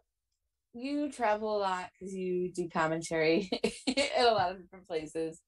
you 0.75 1.11
travel 1.11 1.57
a 1.57 1.59
lot 1.59 1.91
because 1.93 2.15
you 2.15 2.53
do 2.53 2.69
commentary 2.69 3.51
in 3.87 4.05
a 4.19 4.31
lot 4.31 4.53
of 4.53 4.63
different 4.63 4.87
places. 4.87 5.41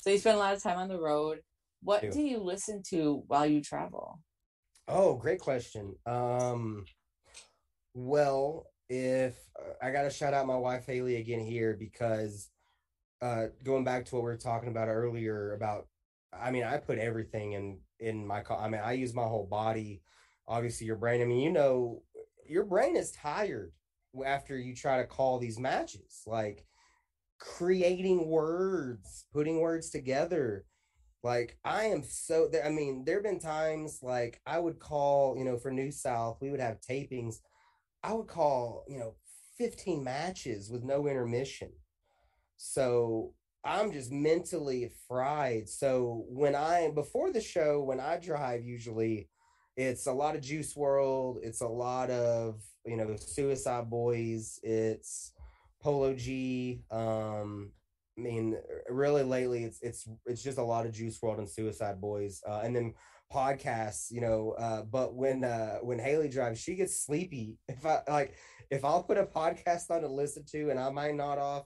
So 0.00 0.10
you 0.10 0.18
spend 0.18 0.36
a 0.36 0.40
lot 0.40 0.54
of 0.54 0.62
time 0.62 0.78
on 0.78 0.88
the 0.88 1.00
road. 1.00 1.40
What 1.82 2.02
do, 2.02 2.10
do 2.10 2.22
you 2.22 2.38
listen 2.38 2.82
to 2.90 3.22
while 3.26 3.46
you 3.46 3.60
travel? 3.60 4.20
Oh, 4.88 5.14
great 5.14 5.40
question. 5.40 5.94
Um, 6.06 6.84
well, 7.94 8.66
if 8.88 9.36
I 9.82 9.90
got 9.90 10.02
to 10.02 10.10
shout 10.10 10.34
out 10.34 10.46
my 10.46 10.56
wife 10.56 10.86
Haley 10.86 11.16
again 11.16 11.40
here 11.40 11.76
because 11.78 12.50
uh, 13.22 13.46
going 13.62 13.84
back 13.84 14.04
to 14.06 14.14
what 14.14 14.24
we 14.24 14.30
were 14.30 14.36
talking 14.36 14.68
about 14.68 14.88
earlier 14.88 15.54
about, 15.54 15.86
I 16.32 16.50
mean, 16.50 16.64
I 16.64 16.76
put 16.76 16.98
everything 16.98 17.52
in 17.52 17.78
in 18.00 18.26
my. 18.26 18.40
Car. 18.40 18.58
I 18.58 18.68
mean, 18.68 18.80
I 18.84 18.92
use 18.92 19.14
my 19.14 19.22
whole 19.22 19.46
body. 19.46 20.02
Obviously, 20.46 20.86
your 20.86 20.96
brain. 20.96 21.22
I 21.22 21.24
mean, 21.24 21.40
you 21.40 21.52
know, 21.52 22.02
your 22.46 22.64
brain 22.64 22.96
is 22.96 23.12
tired 23.12 23.72
after 24.24 24.58
you 24.58 24.74
try 24.74 24.98
to 24.98 25.06
call 25.06 25.38
these 25.38 25.58
matches. 25.58 26.22
Like 26.26 26.66
creating 27.38 28.28
words, 28.28 29.26
putting 29.32 29.60
words 29.60 29.90
together. 29.90 30.66
Like 31.22 31.58
I 31.64 31.84
am 31.84 32.02
so. 32.02 32.50
I 32.64 32.68
mean, 32.70 33.04
there 33.04 33.16
have 33.16 33.24
been 33.24 33.40
times 33.40 34.00
like 34.02 34.40
I 34.46 34.58
would 34.58 34.78
call, 34.78 35.36
you 35.38 35.44
know, 35.44 35.56
for 35.56 35.70
New 35.70 35.90
South, 35.90 36.38
we 36.40 36.50
would 36.50 36.60
have 36.60 36.80
tapings 36.80 37.36
I 38.04 38.12
would 38.12 38.26
call, 38.28 38.84
you 38.86 38.98
know, 38.98 39.14
15 39.56 40.04
matches 40.04 40.70
with 40.70 40.84
no 40.84 41.08
intermission. 41.08 41.72
So 42.58 43.32
I'm 43.64 43.92
just 43.92 44.12
mentally 44.12 44.90
fried. 45.08 45.70
So 45.70 46.26
when 46.28 46.54
I 46.54 46.90
before 46.94 47.32
the 47.32 47.40
show, 47.40 47.82
when 47.82 48.00
I 48.00 48.18
drive, 48.18 48.62
usually 48.62 49.30
it's 49.76 50.06
a 50.06 50.12
lot 50.12 50.36
of 50.36 50.42
Juice 50.42 50.74
WRLD. 50.74 51.38
It's 51.42 51.60
a 51.60 51.68
lot 51.68 52.10
of 52.10 52.60
you 52.86 52.96
know 52.96 53.16
Suicide 53.16 53.90
Boys. 53.90 54.60
It's 54.62 55.32
Polo 55.82 56.14
G. 56.14 56.82
Um, 56.90 57.72
I 58.16 58.20
mean, 58.20 58.56
really 58.88 59.24
lately, 59.24 59.64
it's 59.64 59.80
it's 59.82 60.08
it's 60.26 60.42
just 60.42 60.58
a 60.58 60.62
lot 60.62 60.86
of 60.86 60.92
Juice 60.92 61.18
WRLD 61.18 61.38
and 61.38 61.48
Suicide 61.48 62.00
Boys, 62.00 62.42
uh, 62.48 62.60
and 62.62 62.74
then 62.74 62.94
podcasts. 63.32 64.10
You 64.10 64.20
know, 64.20 64.54
uh, 64.58 64.82
but 64.82 65.14
when 65.14 65.44
uh, 65.44 65.78
when 65.82 65.98
Haley 65.98 66.28
drives, 66.28 66.60
she 66.60 66.76
gets 66.76 67.04
sleepy. 67.04 67.56
If 67.68 67.84
I 67.84 68.00
like, 68.08 68.34
if 68.70 68.84
I'll 68.84 69.02
put 69.02 69.18
a 69.18 69.24
podcast 69.24 69.90
on 69.90 70.02
to 70.02 70.08
listen 70.08 70.44
to, 70.52 70.70
and 70.70 70.78
I 70.78 70.90
might 70.90 71.16
not 71.16 71.38
off, 71.38 71.64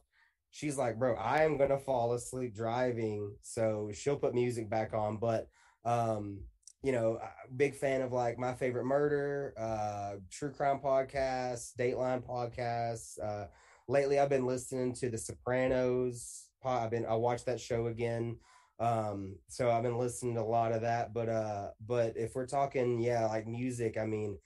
she's 0.50 0.78
like, 0.78 0.98
"Bro, 0.98 1.16
I 1.16 1.44
am 1.44 1.58
gonna 1.58 1.78
fall 1.78 2.14
asleep 2.14 2.54
driving." 2.54 3.34
So 3.42 3.90
she'll 3.92 4.16
put 4.16 4.34
music 4.34 4.70
back 4.70 4.94
on, 4.94 5.18
but 5.18 5.48
um 5.84 6.40
you 6.88 6.92
know, 6.92 7.18
big 7.54 7.74
fan 7.74 8.00
of 8.00 8.12
like 8.14 8.38
my 8.38 8.54
favorite 8.54 8.86
murder, 8.86 9.52
uh, 9.58 10.12
true 10.30 10.50
crime 10.50 10.80
podcasts, 10.82 11.76
Dateline 11.78 12.22
podcasts. 12.22 13.22
Uh, 13.22 13.48
lately, 13.88 14.18
I've 14.18 14.30
been 14.30 14.46
listening 14.46 14.94
to 14.94 15.10
The 15.10 15.18
Sopranos. 15.18 16.46
I've 16.64 16.90
been 16.90 17.04
I 17.04 17.14
watched 17.14 17.44
that 17.44 17.60
show 17.60 17.88
again. 17.88 18.38
Um, 18.80 19.36
so 19.48 19.70
I've 19.70 19.82
been 19.82 19.98
listening 19.98 20.36
to 20.36 20.40
a 20.40 20.44
lot 20.44 20.72
of 20.72 20.80
that. 20.80 21.12
But 21.12 21.28
uh, 21.28 21.72
but 21.86 22.16
if 22.16 22.34
we're 22.34 22.46
talking, 22.46 23.00
yeah, 23.00 23.26
like 23.26 23.46
music, 23.46 23.98
I 23.98 24.06
mean, 24.06 24.38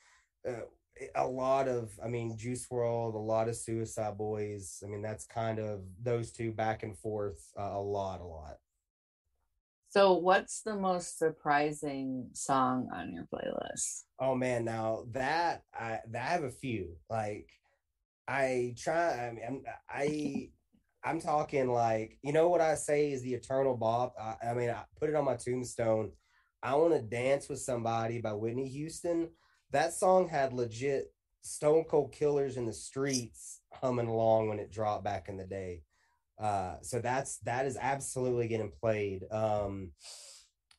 uh, 0.45 0.63
a 1.15 1.25
lot 1.25 1.69
of, 1.69 1.93
I 2.05 2.09
mean, 2.09 2.37
Juice 2.37 2.67
WRLD, 2.67 3.15
a 3.15 3.19
lot 3.19 3.49
of 3.49 3.55
Suicide 3.55 4.19
Boys. 4.19 4.83
I 4.85 4.89
mean, 4.89 5.01
that's 5.01 5.27
kind 5.27 5.61
of 5.61 5.83
those 6.03 6.33
two 6.33 6.51
back 6.51 6.83
and 6.83 6.99
forth 6.99 7.53
uh, 7.57 7.71
a 7.75 7.81
lot, 7.81 8.21
a 8.21 8.25
lot. 8.25 8.57
So, 9.93 10.15
what's 10.15 10.63
the 10.63 10.75
most 10.75 11.19
surprising 11.19 12.31
song 12.33 12.89
on 12.95 13.13
your 13.13 13.25
playlist? 13.25 14.05
Oh 14.19 14.35
man, 14.35 14.65
now 14.65 15.05
that 15.11 15.65
I 15.79 15.99
that 16.13 16.23
I 16.23 16.33
have 16.33 16.45
a 16.45 16.51
few. 16.51 16.97
Like, 17.11 17.51
I 18.27 18.75
try. 18.79 19.27
I 19.27 19.33
mean, 19.33 19.45
I'm, 19.47 19.63
I 19.91 20.49
I'm 21.05 21.21
talking 21.21 21.71
like 21.71 22.17
you 22.23 22.33
know 22.33 22.49
what 22.49 22.63
I 22.63 22.75
say 22.75 23.13
is 23.13 23.21
the 23.21 23.35
eternal 23.35 23.77
bop. 23.77 24.15
I, 24.19 24.53
I 24.53 24.55
mean, 24.55 24.71
I 24.71 24.85
put 24.99 25.11
it 25.11 25.15
on 25.15 25.27
my 25.27 25.37
tombstone. 25.37 26.13
I 26.63 26.75
want 26.77 26.95
to 26.95 27.03
dance 27.03 27.51
with 27.51 27.61
somebody 27.61 28.19
by 28.19 28.33
Whitney 28.33 28.69
Houston. 28.69 29.29
That 29.73 29.93
song 29.93 30.27
had 30.27 30.55
legit 30.55 31.13
Stone 31.43 31.85
Cold 31.85 32.13
Killers 32.13 32.57
in 32.57 32.65
the 32.65 32.73
streets 32.73 33.61
humming 33.75 34.09
along 34.09 34.49
when 34.49 34.59
it 34.59 34.73
dropped 34.73 35.05
back 35.05 35.29
in 35.29 35.37
the 35.37 35.45
day. 35.45 35.83
Uh, 36.43 36.75
so 36.83 37.01
that's 37.01 37.39
that 37.39 37.67
is 37.67 37.79
absolutely 37.81 38.49
getting 38.49 38.73
played. 38.81 39.25
Um, 39.31 39.93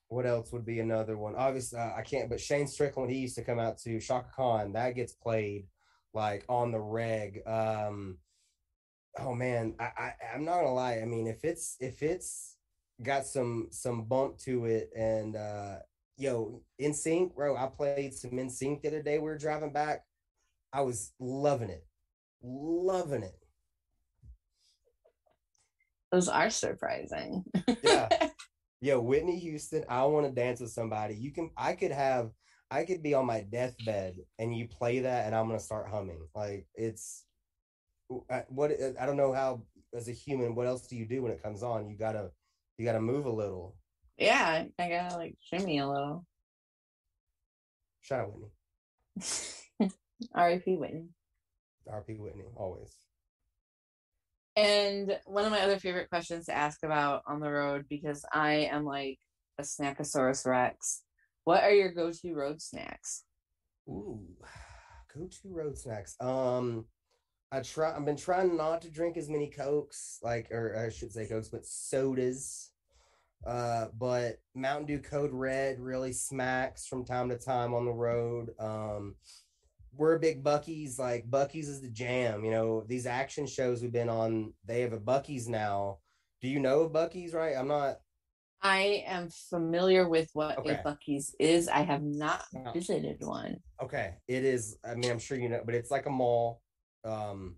what 0.09 0.25
else 0.25 0.51
would 0.51 0.65
be 0.65 0.79
another 0.79 1.17
one? 1.17 1.35
Obviously, 1.35 1.79
uh, 1.79 1.95
I 1.95 2.01
can't. 2.01 2.29
But 2.29 2.41
Shane 2.41 2.67
Strickland, 2.67 3.09
he 3.09 3.19
used 3.19 3.35
to 3.35 3.43
come 3.43 3.59
out 3.59 3.77
to 3.79 3.99
Chaka 3.99 4.29
Khan. 4.35 4.73
That 4.73 4.95
gets 4.95 5.13
played 5.13 5.67
like 6.13 6.43
on 6.49 6.71
the 6.71 6.81
reg. 6.81 7.41
Um, 7.47 8.17
oh 9.17 9.33
man, 9.33 9.75
I, 9.79 9.85
I 9.97 10.13
I'm 10.35 10.43
not 10.43 10.57
gonna 10.57 10.73
lie. 10.73 10.99
I 11.01 11.05
mean, 11.05 11.27
if 11.27 11.45
it's 11.45 11.77
if 11.79 12.03
it's 12.03 12.57
got 13.01 13.25
some 13.25 13.67
some 13.71 14.03
bump 14.03 14.37
to 14.39 14.65
it, 14.65 14.89
and 14.95 15.37
uh, 15.37 15.77
yo, 16.17 16.61
NSYNC, 16.81 17.35
bro, 17.35 17.55
I 17.55 17.67
played 17.67 18.13
some 18.13 18.31
NSYNC 18.31 18.81
the 18.81 18.89
other 18.89 19.01
day. 19.01 19.17
We 19.17 19.25
were 19.25 19.37
driving 19.37 19.71
back. 19.71 20.03
I 20.73 20.81
was 20.81 21.13
loving 21.19 21.69
it, 21.69 21.85
loving 22.41 23.23
it. 23.23 23.42
Those 26.13 26.29
are 26.29 26.51
surprising. 26.51 27.43
yeah. 27.83 28.07
Yo, 28.81 29.01
Whitney 29.01 29.39
Houston, 29.39 29.83
I 29.89 30.03
want 30.03 30.27
to 30.27 30.31
dance 30.31 30.59
with 30.59 30.69
somebody. 30.69 31.15
You 31.15 31.31
can 31.31 31.49
I 31.57 31.73
could 31.73 31.91
have 31.91 32.29
I 32.69 32.85
could 32.85 33.01
be 33.01 33.15
on 33.15 33.25
my 33.25 33.41
deathbed 33.41 34.17
and 34.37 34.55
you 34.55 34.67
play 34.67 34.99
that 34.99 35.25
and 35.25 35.33
I'm 35.33 35.47
going 35.47 35.57
to 35.57 35.65
start 35.65 35.89
humming. 35.89 36.27
Like 36.35 36.67
it's 36.75 37.25
uh, 38.29 38.41
what 38.49 38.69
uh, 38.71 38.91
I 38.99 39.07
don't 39.07 39.17
know 39.17 39.33
how 39.33 39.63
as 39.95 40.07
a 40.07 40.11
human 40.11 40.53
what 40.53 40.67
else 40.67 40.85
do 40.85 40.95
you 40.95 41.07
do 41.07 41.23
when 41.23 41.31
it 41.31 41.41
comes 41.41 41.63
on? 41.63 41.89
You 41.89 41.97
got 41.97 42.11
to 42.11 42.29
you 42.77 42.85
got 42.85 42.93
to 42.93 43.01
move 43.01 43.25
a 43.25 43.31
little. 43.31 43.75
Yeah, 44.15 44.65
I 44.77 44.89
got 44.89 45.09
to 45.09 45.17
like 45.17 45.35
shimmy 45.41 45.79
a 45.79 45.87
little. 45.87 46.27
Shout 48.01 48.19
out 48.19 48.33
Whitney. 48.33 49.91
R.I.P. 50.35 50.75
Whitney. 50.77 51.07
R.I.P. 51.89 52.17
Whitney, 52.19 52.43
always. 52.55 53.02
And 54.55 55.17
one 55.25 55.45
of 55.45 55.51
my 55.51 55.61
other 55.61 55.79
favorite 55.79 56.09
questions 56.09 56.45
to 56.45 56.55
ask 56.55 56.83
about 56.83 57.23
on 57.27 57.39
the 57.39 57.49
road, 57.49 57.85
because 57.89 58.23
I 58.31 58.69
am 58.71 58.85
like 58.85 59.17
a 59.59 59.63
snackosaurus 59.63 60.45
rex. 60.45 61.03
What 61.45 61.63
are 61.63 61.71
your 61.71 61.91
go-to 61.91 62.33
road 62.33 62.61
snacks? 62.61 63.23
Ooh, 63.89 64.19
go-to 65.13 65.49
road 65.49 65.77
snacks. 65.77 66.15
Um, 66.19 66.85
I 67.51 67.61
try. 67.61 67.95
I've 67.95 68.05
been 68.05 68.15
trying 68.17 68.57
not 68.57 68.81
to 68.81 68.89
drink 68.89 69.17
as 69.17 69.29
many 69.29 69.49
cokes, 69.49 70.19
like, 70.23 70.49
or 70.51 70.75
I 70.75 70.89
should 70.89 71.11
say 71.11 71.27
cokes, 71.27 71.49
but 71.49 71.65
sodas. 71.65 72.71
Uh, 73.45 73.87
but 73.99 74.37
Mountain 74.55 74.85
Dew 74.85 74.99
Code 74.99 75.31
Red 75.33 75.79
really 75.79 76.13
smacks 76.13 76.87
from 76.87 77.05
time 77.05 77.29
to 77.29 77.37
time 77.37 77.73
on 77.73 77.85
the 77.85 77.91
road. 77.91 78.51
Um, 78.57 79.15
we're 79.95 80.17
big 80.17 80.43
Buc-ee's. 80.43 80.99
Like 80.99 81.29
Buc-ee's 81.29 81.69
is 81.69 81.81
the 81.81 81.89
jam. 81.89 82.43
You 82.43 82.51
know, 82.51 82.83
these 82.87 83.05
action 83.05 83.45
shows 83.45 83.81
we've 83.81 83.91
been 83.91 84.09
on, 84.09 84.53
they 84.65 84.81
have 84.81 84.93
a 84.93 84.99
Buc-ee's 84.99 85.47
now. 85.47 85.99
Do 86.41 86.47
you 86.47 86.59
know 86.59 86.81
of 86.81 86.91
Buc-ee's? 86.91 87.33
Right? 87.33 87.55
I'm 87.57 87.67
not. 87.67 87.97
I 88.61 89.03
am 89.07 89.29
familiar 89.49 90.07
with 90.07 90.29
what 90.33 90.57
okay. 90.59 90.71
a 90.71 90.83
Buc-ee's 90.87 91.35
is. 91.39 91.67
I 91.67 91.81
have 91.81 92.03
not 92.03 92.45
visited 92.73 93.17
one. 93.19 93.57
Okay, 93.81 94.15
it 94.27 94.45
is. 94.45 94.77
I 94.85 94.95
mean, 94.95 95.11
I'm 95.11 95.19
sure 95.19 95.37
you 95.37 95.49
know, 95.49 95.61
but 95.65 95.75
it's 95.75 95.91
like 95.91 96.05
a 96.05 96.11
mall. 96.11 96.61
Um, 97.03 97.57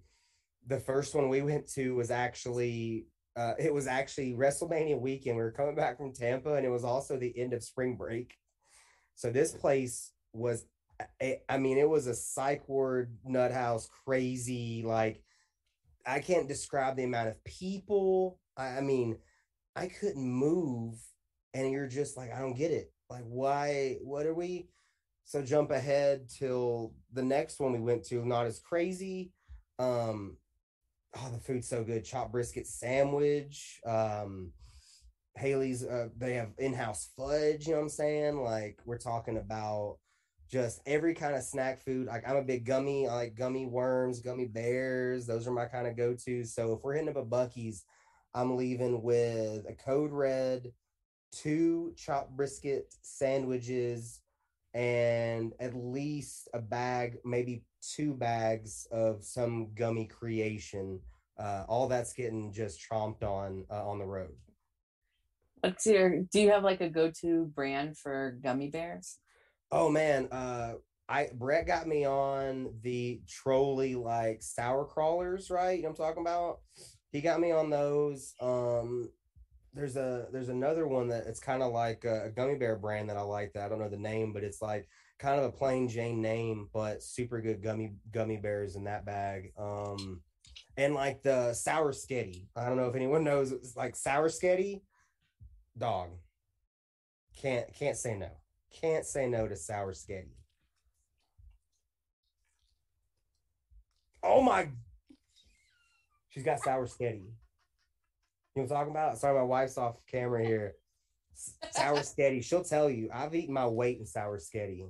the 0.68 0.80
first 0.80 1.14
one 1.14 1.30
we 1.30 1.44
went 1.44 1.68
to 1.74 1.95
was 1.95 2.10
actually 2.10 3.06
uh, 3.36 3.53
it 3.60 3.74
was 3.74 3.88
actually 3.88 4.34
WrestleMania 4.34 4.99
weekend. 4.99 5.36
We 5.36 5.44
were 5.44 5.52
coming 5.52 5.76
back 5.76 5.98
from 5.98 6.14
Tampa, 6.14 6.53
and 6.53 6.66
it 6.66 6.70
was 6.70 6.86
also 6.86 7.18
the 7.18 7.38
end 7.38 7.53
of 7.53 7.64
spring 7.64 7.98
break. 7.98 8.34
So 9.16 9.30
this 9.30 9.52
place 9.52 10.12
was 10.34 10.66
I 11.50 11.58
mean, 11.58 11.78
it 11.78 11.90
was 11.90 12.08
a 12.08 12.16
psych 12.16 12.68
ward 12.70 13.18
nut 13.26 13.52
house, 13.52 13.90
crazy. 14.06 14.84
Like, 14.86 15.22
I 16.06 16.20
can't 16.20 16.48
describe 16.48 16.96
the 16.96 17.04
amount 17.04 17.30
of 17.30 17.44
people. 17.44 18.40
I, 18.56 18.78
I 18.78 18.82
mean, 18.82 19.18
I 19.76 19.88
couldn't 19.88 20.26
move, 20.26 20.96
and 21.54 21.72
you're 21.72 21.88
just 21.88 22.16
like, 22.16 22.32
I 22.34 22.40
don't 22.40 22.58
get 22.58 22.72
it. 22.72 22.94
Like, 23.10 23.24
why? 23.26 23.98
What 24.02 24.26
are 24.26 24.34
we? 24.34 24.70
So 25.26 25.42
jump 25.42 25.72
ahead 25.72 26.30
till 26.30 26.94
the 27.12 27.24
next 27.24 27.60
one 27.60 27.74
we 27.74 27.80
went 27.80 28.06
to. 28.06 28.26
Not 28.26 28.46
as 28.46 28.60
crazy. 28.60 29.32
Um, 29.80 30.38
oh, 31.18 31.30
the 31.34 31.40
food's 31.40 31.68
so 31.68 31.84
good. 31.84 32.06
Chopped 32.06 32.32
brisket 32.32 32.68
sandwich. 32.68 33.82
Um, 33.86 34.52
Haley's. 35.36 35.84
Uh, 35.84 36.10
they 36.18 36.36
have 36.36 36.54
in-house 36.58 37.10
fudge. 37.18 37.66
You 37.66 37.74
know 37.74 37.80
what 37.80 37.84
I'm 37.84 37.90
saying? 37.90 38.38
Like, 38.38 38.80
we're 38.86 38.98
talking 38.98 39.38
about 39.38 39.98
just 40.50 40.82
every 40.86 41.14
kind 41.14 41.36
of 41.36 41.44
snack 41.44 41.82
food. 41.84 42.08
Like 42.08 42.28
I'm 42.28 42.38
a 42.38 42.44
big 42.44 42.66
gummy, 42.66 43.08
I 43.08 43.14
like 43.14 43.36
gummy 43.36 43.66
worms, 43.66 44.20
gummy 44.20 44.46
bears. 44.46 45.26
Those 45.26 45.48
are 45.48 45.52
my 45.52 45.66
kind 45.66 45.88
of 45.88 45.98
go-tos. 45.98 46.54
So 46.54 46.74
if 46.74 46.84
we're 46.84 46.94
hitting 46.94 47.10
up 47.10 47.16
a 47.16 47.24
Buc-ee's, 47.24 47.84
I'm 48.34 48.58
leaving 48.58 49.02
with 49.02 49.66
a 49.68 49.74
code 49.74 50.12
red, 50.12 50.72
two 51.32 51.94
chopped 51.98 52.36
brisket 52.36 52.94
sandwiches, 53.02 54.22
and 54.74 55.54
at 55.60 55.74
least 55.74 56.50
a 56.54 56.60
bag, 56.60 57.18
maybe 57.24 57.64
two 57.82 58.14
bags 58.14 58.88
of 58.92 59.24
some 59.24 59.74
gummy 59.74 60.06
creation. 60.06 61.00
Uh, 61.38 61.64
all 61.68 61.88
that's 61.88 62.14
getting 62.14 62.52
just 62.52 62.80
tromped 62.82 63.24
on 63.24 63.66
uh, 63.70 63.88
on 63.88 64.00
the 64.00 64.06
road. 64.06 64.36
What's 65.62 65.86
your? 65.86 66.22
Do 66.32 66.40
you 66.40 66.52
have 66.52 66.64
like 66.64 66.82
a 66.82 66.90
go-to 66.90 67.46
brand 67.46 67.98
for 67.98 68.38
gummy 68.44 68.70
bears? 68.70 69.18
Oh 69.72 69.90
man, 69.90 70.28
uh 70.32 70.74
I 71.08 71.30
Brett 71.34 71.68
got 71.68 71.88
me 71.88 72.06
on 72.06 72.74
the 72.82 73.22
Trolli 73.28 73.96
like 73.96 74.42
sour 74.42 74.86
crawlers, 74.86 75.50
right? 75.50 75.78
You 75.78 75.84
know 75.84 75.90
I'm 75.90 75.96
talking 75.96 76.22
about? 76.22 76.60
He 77.12 77.22
got 77.22 77.40
me 77.40 77.52
on 77.52 77.70
those. 77.70 78.34
Um 78.42 79.10
there's 79.74 79.98
a 79.98 80.28
there's 80.32 80.50
another 80.50 80.88
one 80.88 81.10
that 81.10 81.28
it's 81.28 81.40
kind 81.40 81.62
of 81.62 81.74
like 81.74 82.06
a, 82.06 82.26
a, 82.26 82.30
gummy 82.30 82.56
bear 82.56 82.78
brand 82.78 83.10
that 83.10 83.18
I 83.18 83.22
like 83.22 83.52
that 83.54 83.66
I 83.66 83.70
don't 83.70 83.80
know 83.80 83.90
the 83.90 83.98
name, 83.98 84.32
but 84.34 84.44
it's 84.44 84.62
like 84.62 84.88
kind 85.20 85.40
of 85.40 85.46
a 85.46 85.52
plain 85.52 85.90
Jane 85.90 86.22
name, 86.22 86.70
but 86.74 87.04
super 87.04 87.42
good 87.42 87.62
gummy 87.62 87.94
gummy 88.12 88.38
bears 88.38 88.76
in 88.76 88.86
that 88.86 89.06
bag. 89.06 89.52
Um 89.58 90.22
and 90.78 90.94
like 90.94 91.24
the 91.24 91.54
sour 91.54 91.92
sketty. 91.92 92.48
I 92.56 92.68
don't 92.68 92.78
know 92.78 92.88
if 92.88 92.96
anyone 92.96 93.24
knows 93.24 93.52
it's 93.52 93.76
like 93.76 93.96
sour 93.96 94.30
sketty. 94.30 94.82
Dog. 95.78 96.10
Can't 97.38 97.74
can't 97.74 97.98
say 97.98 98.16
no. 98.16 98.30
Can't 98.80 99.06
say 99.06 99.28
no 99.28 99.48
to 99.48 99.56
sour 99.56 99.94
sketty. 99.94 100.36
Oh 104.22 104.42
my. 104.42 104.70
She's 106.30 106.44
got 106.44 106.60
sour 106.60 106.86
sketty. 106.86 107.24
You 108.56 108.62
know 108.62 108.64
what 108.64 108.64
I'm 108.64 108.70
talking 108.70 108.92
about? 108.92 109.18
Sorry, 109.18 109.36
my 109.38 109.44
wife's 109.44 109.78
off 109.78 109.96
camera 110.12 110.46
here. 110.46 110.74
Sour 111.72 111.98
sketty. 112.00 112.44
She'll 112.44 112.64
tell 112.64 112.90
you. 112.90 113.10
I've 113.14 113.36
eaten 113.36 113.54
my 113.54 113.68
weight 113.68 114.00
in 114.00 114.06
sour 114.06 114.40
sketty. 114.40 114.82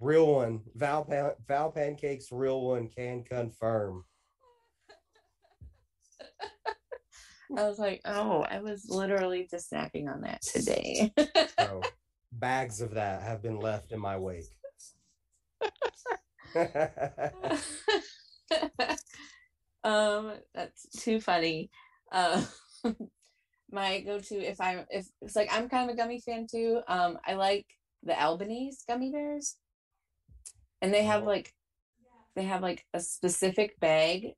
Real 0.00 0.32
one. 0.32 0.60
Val, 0.74 1.04
Pan- 1.04 1.32
Val 1.46 1.70
Pancakes, 1.70 2.32
real 2.32 2.62
one 2.62 2.88
can 2.88 3.24
confirm. 3.24 4.04
I 7.56 7.68
was 7.68 7.78
like, 7.78 8.00
oh, 8.04 8.42
I 8.42 8.60
was 8.60 8.86
literally 8.88 9.46
just 9.50 9.70
snacking 9.70 10.12
on 10.12 10.22
that 10.22 10.42
today. 10.42 11.12
So 11.58 11.82
bags 12.32 12.80
of 12.80 12.94
that 12.94 13.22
have 13.22 13.42
been 13.42 13.60
left 13.60 13.92
in 13.92 14.00
my 14.00 14.16
wake. 14.16 14.44
um, 19.84 20.32
that's 20.54 20.86
too 20.98 21.20
funny. 21.20 21.70
Uh, 22.12 22.44
my 23.70 24.00
go-to 24.00 24.36
if 24.36 24.60
I'm 24.60 24.84
if 24.90 25.06
it's 25.22 25.36
like 25.36 25.48
I'm 25.52 25.68
kind 25.68 25.88
of 25.88 25.94
a 25.94 25.96
gummy 25.96 26.20
fan 26.20 26.46
too. 26.50 26.80
Um, 26.88 27.18
I 27.26 27.34
like 27.34 27.66
the 28.02 28.20
Albanese 28.20 28.78
gummy 28.88 29.10
bears, 29.10 29.56
and 30.82 30.92
they 30.92 31.04
have 31.04 31.22
Oh. 31.22 31.26
like 31.26 31.52
they 32.36 32.44
have 32.44 32.62
like 32.62 32.84
a 32.92 33.00
specific 33.00 33.78
bag 33.80 34.34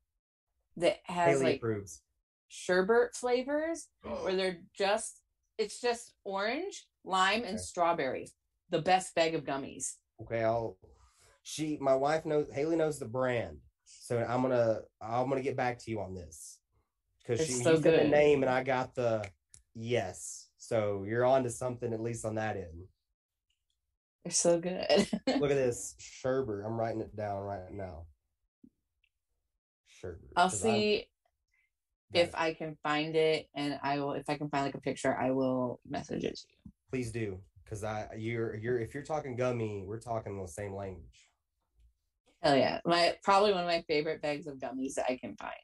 that 0.77 0.97
has 1.05 1.39
Haley 1.39 1.43
like 1.45 1.55
approves. 1.57 2.01
Sherbet 2.49 3.15
flavors 3.15 3.87
where 4.01 4.33
oh. 4.33 4.35
they're 4.35 4.59
just 4.77 5.21
it's 5.57 5.81
just 5.81 6.13
orange, 6.23 6.85
lime, 7.03 7.43
and 7.43 7.55
Okay. 7.55 7.57
strawberry. 7.57 8.31
The 8.69 8.81
best 8.81 9.15
bag 9.15 9.33
of 9.33 9.43
gummies. 9.43 9.95
Okay, 10.21 10.43
I'll. 10.43 10.77
She, 11.41 11.77
my 11.79 11.95
wife 11.95 12.25
knows. 12.25 12.49
Haley 12.51 12.75
knows 12.75 12.99
the 12.99 13.05
brand, 13.05 13.57
so 13.85 14.17
I'm 14.17 14.41
gonna. 14.41 14.81
I'm 15.01 15.29
gonna 15.29 15.41
get 15.41 15.55
back 15.55 15.79
to 15.79 15.91
you 15.91 16.01
on 16.01 16.13
this 16.13 16.59
because 17.19 17.45
she 17.45 17.53
so 17.53 17.79
said 17.79 18.05
the 18.05 18.07
name 18.09 18.43
and 18.43 18.51
I 18.51 18.63
got 18.63 18.93
the 18.95 19.25
yes. 19.73 20.49
So 20.57 21.05
you're 21.07 21.25
on 21.25 21.43
to 21.43 21.49
something 21.49 21.93
at 21.93 22.01
least 22.01 22.25
on 22.25 22.35
that 22.35 22.57
end. 22.57 22.87
They're 24.23 24.31
so 24.31 24.59
good. 24.59 25.07
Look 25.27 25.51
at 25.51 25.55
this 25.55 25.95
sherbet. 25.97 26.65
I'm 26.65 26.77
writing 26.77 27.01
it 27.01 27.15
down 27.15 27.43
right 27.43 27.71
now. 27.71 28.07
Sherbet. 29.87 30.33
I'll 30.35 30.49
see 30.49 31.05
if. 32.13 32.33
I 32.35 32.53
can 32.53 32.77
find 32.83 33.15
it, 33.15 33.47
and 33.55 33.79
I 33.83 33.99
will. 33.99 34.13
If 34.13 34.29
I 34.29 34.37
can 34.37 34.49
find 34.49 34.65
like 34.65 34.75
a 34.75 34.81
picture, 34.81 35.15
I 35.17 35.31
will 35.31 35.79
message 35.87 36.23
it 36.23 36.35
to 36.37 36.47
you. 36.65 36.71
please 36.89 37.11
do 37.11 37.39
because 37.63 37.83
I 37.83 38.07
you're 38.17 38.55
you're 38.55 38.79
if 38.79 38.93
you're 38.93 39.03
talking 39.03 39.35
gummy, 39.35 39.83
we're 39.85 39.99
talking 39.99 40.41
the 40.41 40.47
same 40.47 40.73
language. 40.73 41.29
Hell 42.41 42.55
yeah! 42.57 42.79
My 42.85 43.15
probably 43.23 43.51
one 43.51 43.61
of 43.61 43.67
my 43.67 43.83
favorite 43.87 44.21
bags 44.21 44.47
of 44.47 44.57
gummies 44.57 44.93
that 44.95 45.05
I 45.09 45.17
can 45.17 45.35
find. 45.35 45.53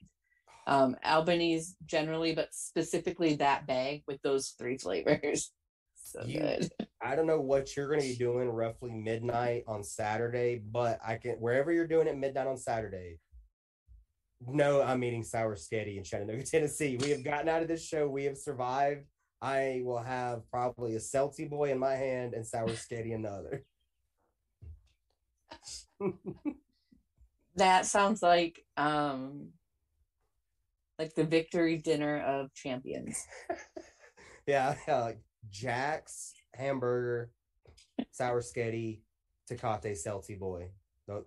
Um, 0.66 0.96
Albanese 1.06 1.76
generally, 1.86 2.34
but 2.34 2.48
specifically 2.54 3.36
that 3.36 3.68
bag 3.68 4.04
with 4.08 4.22
those 4.22 4.56
three 4.58 4.78
flavors. 4.78 5.52
So 6.06 6.22
You- 6.26 6.40
good. 6.40 6.72
I 7.02 7.16
don't 7.18 7.28
know 7.28 7.40
what 7.42 7.76
you're 7.76 7.88
going 7.90 8.00
to 8.02 8.08
be 8.08 8.16
doing 8.16 8.48
roughly 8.50 8.92
midnight 8.92 9.64
on 9.68 9.84
Saturday, 9.84 10.62
but 10.72 11.00
I 11.06 11.16
can 11.16 11.34
wherever 11.34 11.72
you're 11.74 11.88
doing 11.88 12.08
it 12.08 12.18
midnight 12.18 12.48
on 12.48 12.56
Saturday. 12.58 13.20
No, 14.48 14.82
I'm 14.82 15.04
eating 15.04 15.24
sour 15.24 15.56
sketty 15.56 15.98
in 15.98 16.04
Chattanooga, 16.04 16.44
Tennessee. 16.46 16.98
We 16.98 17.10
have 17.10 17.24
gotten 17.24 17.50
out 17.50 17.62
of 17.62 17.68
this 17.68 17.86
show. 17.86 18.08
We 18.08 18.26
have 18.26 18.38
survived. 18.38 19.06
I 19.42 19.82
will 19.84 20.02
have 20.02 20.50
probably 20.50 20.96
a 20.96 21.00
Celtic 21.00 21.50
boy 21.50 21.72
in 21.72 21.80
my 21.80 21.96
hand 21.96 22.34
and 22.34 22.46
sour 22.46 22.68
sketty 22.70 23.12
in 23.12 23.24
the 23.24 23.30
other. 23.30 23.64
That 27.56 27.86
sounds 27.86 28.22
like 28.24 28.66
um, 28.78 29.50
like 30.98 31.14
the 31.14 31.24
victory 31.24 31.78
dinner 31.78 32.20
of 32.22 32.54
champions. 32.54 33.26
yeah, 34.48 34.76
yeah, 34.88 35.00
like 35.02 35.20
Jack's 35.50 36.34
hamburger, 36.56 37.32
sour 38.12 38.42
sketty, 38.42 39.02
Tecate 39.50 39.98
Celtic 39.98 40.40
boy. 40.40 40.72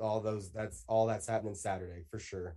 All 0.01 0.21
those. 0.21 0.53
That's 0.53 0.85
all 0.89 1.07
that's 1.07 1.29
happening 1.29 1.55
Saturday 1.55 2.05
for 2.11 2.19
sure. 2.19 2.57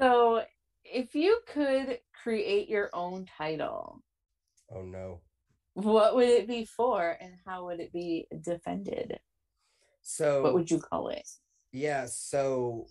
So, 0.00 0.42
if 0.84 1.14
you 1.14 1.40
could 1.46 1.98
create 2.22 2.68
your 2.68 2.90
own 2.92 3.26
title, 3.38 4.02
Oh 4.74 4.82
no. 4.82 5.20
what 5.74 6.14
would 6.16 6.28
it 6.28 6.46
be 6.48 6.64
for, 6.64 7.16
and 7.20 7.34
how 7.46 7.66
would 7.66 7.80
it 7.80 7.92
be 7.92 8.26
defended? 8.40 9.18
So 10.02 10.42
What 10.42 10.54
would 10.54 10.70
you 10.70 10.78
call 10.78 11.08
it? 11.08 11.28
Yeah, 11.72 12.06
so 12.06 12.86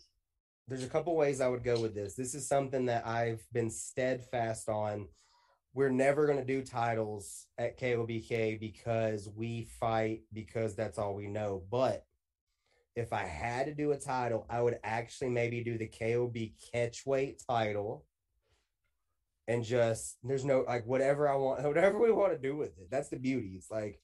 there's 0.67 0.83
a 0.83 0.89
couple 0.89 1.15
ways 1.15 1.41
I 1.41 1.47
would 1.47 1.63
go 1.63 1.79
with 1.79 1.93
this. 1.95 2.15
This 2.15 2.35
is 2.35 2.47
something 2.47 2.85
that 2.87 3.05
I've 3.07 3.43
been 3.53 3.69
steadfast 3.69 4.67
on. 4.67 5.07
We're 5.73 5.89
never 5.89 6.25
going 6.25 6.39
to 6.39 6.45
do 6.45 6.61
titles 6.63 7.47
at 7.57 7.79
KOBK 7.79 8.59
because 8.59 9.29
we 9.35 9.67
fight 9.79 10.21
because 10.33 10.75
that's 10.75 10.97
all 10.97 11.13
we 11.15 11.27
know. 11.27 11.63
But 11.69 12.05
if 12.95 13.11
I 13.11 13.25
had 13.25 13.65
to 13.65 13.73
do 13.73 13.91
a 13.91 13.97
title, 13.97 14.45
I 14.49 14.61
would 14.61 14.79
actually 14.83 15.29
maybe 15.29 15.63
do 15.63 15.77
the 15.77 15.87
KOB 15.87 16.35
catchweight 16.73 17.45
title 17.45 18.05
and 19.47 19.63
just 19.63 20.17
there's 20.23 20.45
no 20.45 20.63
like 20.67 20.85
whatever 20.85 21.29
I 21.29 21.35
want, 21.35 21.63
whatever 21.67 21.99
we 21.99 22.11
want 22.11 22.33
to 22.33 22.37
do 22.37 22.55
with 22.55 22.77
it. 22.77 22.89
That's 22.89 23.09
the 23.09 23.17
beauty. 23.17 23.53
It's 23.57 23.69
like 23.69 23.99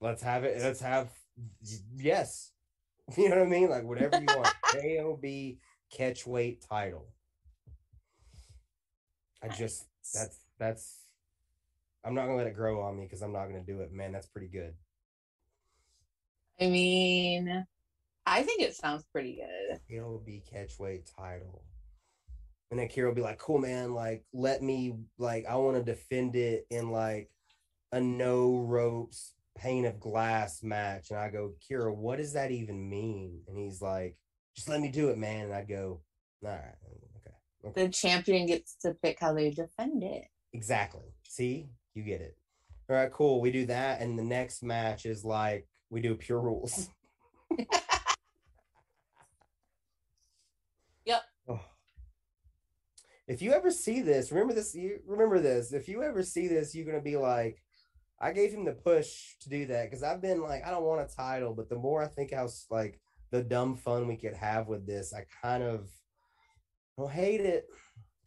let's 0.00 0.22
have 0.22 0.44
it, 0.44 0.62
let's 0.62 0.80
have 0.80 1.10
yes, 1.96 2.52
you 3.16 3.28
know 3.28 3.36
what 3.36 3.46
I 3.46 3.50
mean? 3.50 3.70
Like 3.70 3.84
whatever 3.84 4.18
you 4.18 4.26
want. 4.28 4.54
KOB 4.72 5.58
catchweight 5.96 6.66
title. 6.68 7.08
I 9.42 9.48
just 9.48 9.86
that's 10.14 10.38
that's 10.58 10.98
I'm 12.04 12.14
not 12.14 12.26
gonna 12.26 12.36
let 12.36 12.46
it 12.46 12.54
grow 12.54 12.80
on 12.82 12.96
me 12.96 13.04
because 13.04 13.22
I'm 13.22 13.32
not 13.32 13.46
gonna 13.46 13.60
do 13.60 13.80
it, 13.80 13.92
man. 13.92 14.12
That's 14.12 14.26
pretty 14.26 14.48
good. 14.48 14.74
I 16.60 16.66
mean, 16.66 17.66
I 18.30 18.42
think 18.42 18.60
it 18.60 18.76
sounds 18.76 19.04
pretty 19.10 19.36
good. 19.36 19.80
KOB 19.90 20.26
catchweight 20.52 21.10
title. 21.16 21.64
And 22.70 22.78
then 22.78 22.88
Kira 22.88 23.06
will 23.06 23.14
be 23.14 23.22
like, 23.22 23.38
cool, 23.38 23.58
man. 23.58 23.94
Like, 23.94 24.24
let 24.34 24.62
me, 24.62 24.96
like, 25.16 25.46
I 25.48 25.56
want 25.56 25.78
to 25.78 25.82
defend 25.82 26.36
it 26.36 26.66
in 26.68 26.90
like 26.90 27.30
a 27.92 28.00
no 28.00 28.58
ropes 28.58 29.32
pane 29.56 29.86
of 29.86 29.98
glass 29.98 30.62
match. 30.62 31.10
And 31.10 31.18
I 31.18 31.30
go, 31.30 31.54
Kira, 31.68 31.94
what 31.94 32.18
does 32.18 32.34
that 32.34 32.50
even 32.50 32.90
mean? 32.90 33.40
And 33.48 33.56
he's 33.56 33.80
like, 33.80 34.16
just 34.54 34.68
let 34.68 34.80
me 34.80 34.90
do 34.90 35.08
it, 35.08 35.16
man. 35.16 35.46
And 35.46 35.54
I 35.54 35.64
go, 35.64 36.02
all 36.44 36.50
right, 36.50 36.74
okay, 37.16 37.68
okay. 37.68 37.86
The 37.86 37.88
champion 37.90 38.46
gets 38.46 38.76
to 38.82 38.92
pick 39.02 39.18
how 39.20 39.32
they 39.32 39.50
defend 39.50 40.02
it. 40.04 40.24
Exactly. 40.52 41.14
See, 41.26 41.70
you 41.94 42.02
get 42.02 42.20
it. 42.20 42.36
All 42.90 42.96
right, 42.96 43.10
cool. 43.10 43.40
We 43.40 43.50
do 43.50 43.66
that, 43.66 44.00
and 44.00 44.18
the 44.18 44.22
next 44.22 44.62
match 44.62 45.04
is 45.04 45.24
like 45.24 45.66
we 45.90 46.00
do 46.00 46.14
pure 46.14 46.40
rules. 46.40 46.88
Yep. 51.08 51.22
Oh. 51.48 51.60
If 53.28 53.42
you 53.42 53.52
ever 53.52 53.70
see 53.70 54.00
this, 54.00 54.32
remember 54.32 54.54
this. 54.54 54.74
You 54.74 55.00
remember 55.06 55.38
this. 55.38 55.72
If 55.74 55.86
you 55.86 56.02
ever 56.02 56.22
see 56.22 56.48
this, 56.48 56.74
you're 56.74 56.86
gonna 56.86 57.02
be 57.02 57.18
like, 57.18 57.62
I 58.20 58.32
gave 58.32 58.52
him 58.52 58.64
the 58.64 58.72
push 58.72 59.36
to 59.42 59.50
do 59.50 59.66
that 59.66 59.84
because 59.84 60.02
I've 60.02 60.22
been 60.22 60.40
like, 60.40 60.66
I 60.66 60.70
don't 60.70 60.84
want 60.84 61.02
a 61.02 61.14
title, 61.14 61.54
but 61.54 61.68
the 61.68 61.76
more 61.76 62.02
I 62.02 62.08
think 62.08 62.32
how 62.32 62.48
like 62.70 62.98
the 63.30 63.42
dumb 63.42 63.76
fun 63.76 64.08
we 64.08 64.16
could 64.16 64.34
have 64.34 64.66
with 64.66 64.86
this, 64.86 65.12
I 65.12 65.26
kind 65.42 65.62
of 65.62 65.90
don't 66.96 67.12
hate 67.12 67.42
it. 67.42 67.66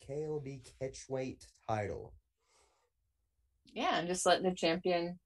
KOB 0.08 0.46
catchweight 0.82 1.46
title. 1.68 2.14
Yeah, 3.66 3.98
and 3.98 4.08
just 4.08 4.26
letting 4.26 4.44
the 4.44 4.56
champion 4.56 5.20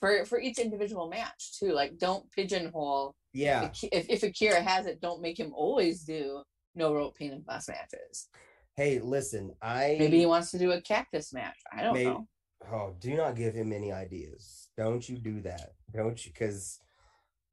for 0.00 0.24
for 0.24 0.40
each 0.40 0.58
individual 0.58 1.08
match 1.08 1.58
too. 1.58 1.72
Like, 1.72 1.98
don't 1.98 2.30
pigeonhole. 2.32 3.14
Yeah. 3.32 3.70
If, 3.82 3.84
if, 3.92 4.06
if 4.08 4.22
Akira 4.24 4.60
has 4.60 4.86
it, 4.86 5.00
don't 5.00 5.22
make 5.22 5.38
him 5.38 5.52
always 5.54 6.02
do 6.02 6.42
no 6.74 6.94
rope 6.94 7.16
pain 7.16 7.32
and 7.32 7.44
glass 7.44 7.68
matches. 7.68 8.28
Hey, 8.76 8.98
listen, 9.00 9.54
I 9.60 9.96
Maybe 9.98 10.18
he 10.18 10.26
wants 10.26 10.50
to 10.52 10.58
do 10.58 10.72
a 10.72 10.80
cactus 10.80 11.32
match. 11.32 11.56
I 11.72 11.82
don't 11.82 11.94
Maybe- 11.94 12.06
know. 12.10 12.28
oh, 12.72 12.94
do 12.98 13.14
not 13.16 13.36
give 13.36 13.54
him 13.54 13.72
any 13.72 13.92
ideas. 13.92 14.68
Don't 14.76 15.06
you 15.08 15.18
do 15.18 15.40
that. 15.42 15.72
Don't 15.94 16.24
you 16.24 16.32
because 16.32 16.80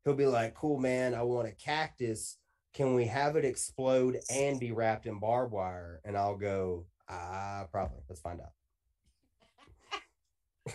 he'll 0.03 0.13
be 0.13 0.25
like, 0.25 0.53
Cool 0.55 0.79
man, 0.79 1.13
I 1.13 1.23
want 1.23 1.47
a 1.47 1.51
cactus. 1.51 2.37
Can 2.73 2.93
we 2.93 3.05
have 3.05 3.35
it 3.35 3.43
explode 3.45 4.19
and 4.29 4.59
be 4.59 4.71
wrapped 4.71 5.07
in 5.07 5.19
barbed 5.19 5.51
wire? 5.51 5.99
And 6.05 6.15
I'll 6.15 6.37
go, 6.37 6.85
ah, 7.09 7.65
probably. 7.71 8.01
Let's 8.07 8.21
find 8.21 8.39
out. 8.39 8.51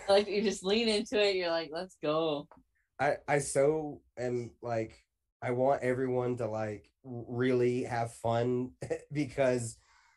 Like 0.08 0.26
you 0.26 0.42
just 0.42 0.64
lean 0.64 0.88
into 0.88 1.22
it. 1.22 1.36
You're 1.36 1.50
like, 1.50 1.70
let's 1.72 1.96
go. 2.02 2.48
I 2.98 3.16
I 3.28 3.38
so 3.40 4.00
am 4.18 4.52
like 4.62 5.04
I 5.42 5.50
want 5.50 5.82
everyone 5.82 6.36
to 6.38 6.46
like 6.48 6.88
really 7.04 7.82
have 7.84 8.14
fun 8.14 8.70
because 9.12 9.76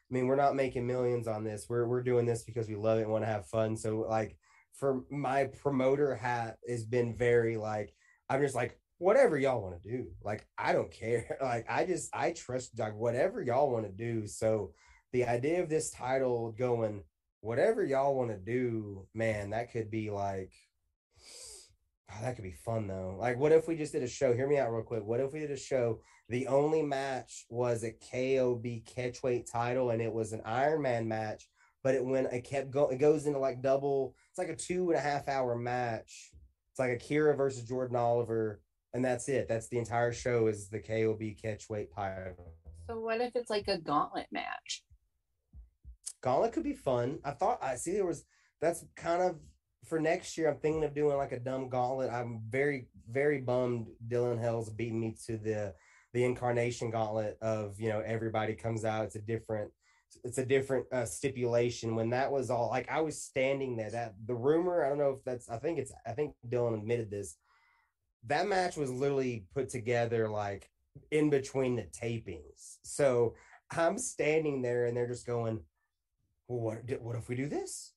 I 0.10 0.14
mean 0.14 0.28
we're 0.28 0.36
not 0.36 0.56
making 0.56 0.86
millions 0.86 1.28
on 1.28 1.44
this. 1.44 1.66
We're 1.68 1.88
we're 1.88 2.04
doing 2.04 2.26
this 2.26 2.44
because 2.44 2.68
we 2.68 2.76
love 2.76 3.00
it 3.00 3.04
and 3.04 3.12
want 3.12 3.24
to 3.24 3.30
have 3.30 3.48
fun. 3.48 3.76
So 3.76 4.06
like 4.08 4.38
for 4.74 5.04
my 5.10 5.46
promoter 5.46 6.16
hat 6.16 6.58
has 6.68 6.86
been 6.86 7.16
very 7.16 7.58
like 7.58 7.94
I'm 8.30 8.42
just 8.42 8.56
like 8.56 8.80
whatever 8.98 9.38
y'all 9.38 9.62
want 9.62 9.82
to 9.82 9.90
do. 9.90 10.08
Like 10.24 10.46
I 10.58 10.74
don't 10.74 10.92
care. 10.92 11.38
Like 11.42 11.66
I 11.70 11.86
just 11.86 12.10
I 12.14 12.32
trust 12.32 12.78
like 12.78 12.96
whatever 12.96 13.42
y'all 13.42 13.72
want 13.72 13.86
to 13.86 13.92
do. 13.92 14.28
So 14.28 14.74
the 15.12 15.26
idea 15.26 15.62
of 15.62 15.70
this 15.70 15.92
title 15.92 16.52
going 16.52 17.04
whatever 17.42 17.84
y'all 17.84 18.16
want 18.16 18.32
to 18.32 18.38
do, 18.38 19.08
man, 19.14 19.52
that 19.52 19.72
could 19.72 19.90
be 19.90 20.10
like 20.10 20.52
oh, 22.12 22.18
that 22.22 22.36
could 22.36 22.44
be 22.44 22.52
fun 22.52 22.88
though. 22.88 23.16
Like, 23.20 23.38
what 23.38 23.52
if 23.52 23.68
we 23.68 23.76
just 23.76 23.94
did 23.94 24.04
a 24.04 24.08
show? 24.08 24.34
Hear 24.34 24.48
me 24.48 24.58
out 24.58 24.72
real 24.72 24.84
quick. 24.84 25.04
What 25.04 25.20
if 25.20 25.34
we 25.34 25.40
did 25.40 25.52
a 25.52 25.58
show? 25.58 26.02
The 26.30 26.48
only 26.48 26.82
match 26.82 27.46
was 27.50 27.84
a 27.84 27.92
KOB 27.92 28.64
catchweight 28.86 29.52
title, 29.52 29.92
and 29.92 30.02
it 30.02 30.12
was 30.12 30.34
an 30.34 30.42
Iron 30.44 30.82
Man 30.82 31.08
match, 31.08 31.48
but 31.84 31.94
it 31.94 32.04
went 32.04 32.34
it 32.34 32.44
kept 32.44 32.72
going 32.72 32.96
it 32.96 33.00
goes 33.00 33.28
into 33.28 33.40
like 33.40 33.62
double, 33.62 34.16
it's 34.30 34.40
like 34.40 34.50
a 34.50 34.56
two 34.56 34.90
and 34.90 34.98
a 34.98 35.02
half 35.02 35.28
hour 35.28 35.56
match. 35.56 36.32
It's 36.72 36.80
like 36.80 36.92
Akira 36.92 37.36
versus 37.36 37.68
Jordan 37.68 37.96
Oliver, 37.96 38.60
and 38.94 39.06
that's 39.06 39.30
it. 39.30 39.48
That's 39.48 39.70
the 39.70 39.78
entire 39.78 40.12
show 40.12 40.48
is 40.48 40.68
the 40.68 40.80
KOB 40.80 41.22
catchweight 41.22 41.94
title. 41.96 42.54
So 42.90 43.00
what 43.00 43.22
if 43.22 43.36
it's 43.36 43.50
like 43.50 43.68
a 43.68 43.78
gauntlet 43.78 44.28
match? 44.32 44.84
Gauntlet 46.22 46.54
could 46.54 46.64
be 46.64 46.74
fun. 46.74 47.20
I 47.24 47.32
thought 47.32 47.60
I 47.62 47.76
see 47.76 47.92
there 47.94 48.06
was 48.06 48.26
that's 48.62 48.84
kind 48.96 49.22
of 49.22 49.40
for 49.86 50.00
next 50.00 50.38
year. 50.38 50.50
I'm 50.50 50.58
thinking 50.58 50.84
of 50.84 50.96
doing 50.96 51.18
like 51.18 51.34
a 51.34 51.40
dumb 51.40 51.70
gauntlet. 51.70 52.12
I'm 52.12 52.42
very 52.50 52.88
very 53.10 53.42
bummed 53.42 53.88
Dylan 54.08 54.40
Hales 54.40 54.72
beating 54.72 55.00
me 55.00 55.16
to 55.28 55.38
the 55.38 55.76
the 56.16 56.24
incarnation 56.24 56.90
gauntlet 56.90 57.38
of 57.42 57.78
you 57.80 57.90
know 57.90 58.00
everybody 58.00 58.56
comes 58.56 58.86
out. 58.86 59.04
It's 59.04 59.18
a 59.18 59.22
different 59.22 59.70
it's 60.24 60.38
a 60.38 60.46
different 60.46 60.86
uh, 60.94 61.04
stipulation. 61.04 61.94
When 61.94 62.10
that 62.12 62.32
was 62.32 62.50
all 62.50 62.70
like 62.70 62.90
I 62.90 63.02
was 63.02 63.22
standing 63.22 63.76
there. 63.76 63.92
That 63.92 64.16
the 64.26 64.34
rumor 64.34 64.84
I 64.84 64.90
don't 64.90 64.98
know 64.98 65.12
if 65.12 65.24
that's 65.26 65.50
I 65.50 65.58
think 65.58 65.78
it's 65.78 65.92
I 66.08 66.14
think 66.14 66.34
Dylan 66.48 66.80
admitted 66.80 67.12
this. 67.12 67.36
That 68.28 68.48
match 68.48 68.78
was 68.78 68.90
literally 68.90 69.46
put 69.54 69.68
together 69.68 70.30
like 70.30 70.70
in 71.12 71.30
between 71.30 71.76
the 71.76 71.84
tapings. 71.84 72.78
So 72.84 73.36
I'm 73.70 73.98
standing 73.98 74.62
there 74.62 74.86
and 74.86 74.96
they're 74.96 75.10
just 75.10 75.28
going, 75.28 75.60
well, 76.48 76.78
what, 76.78 77.02
what 77.02 77.18
if 77.18 77.28
we 77.28 77.36
do 77.36 77.48
this? 77.48 77.92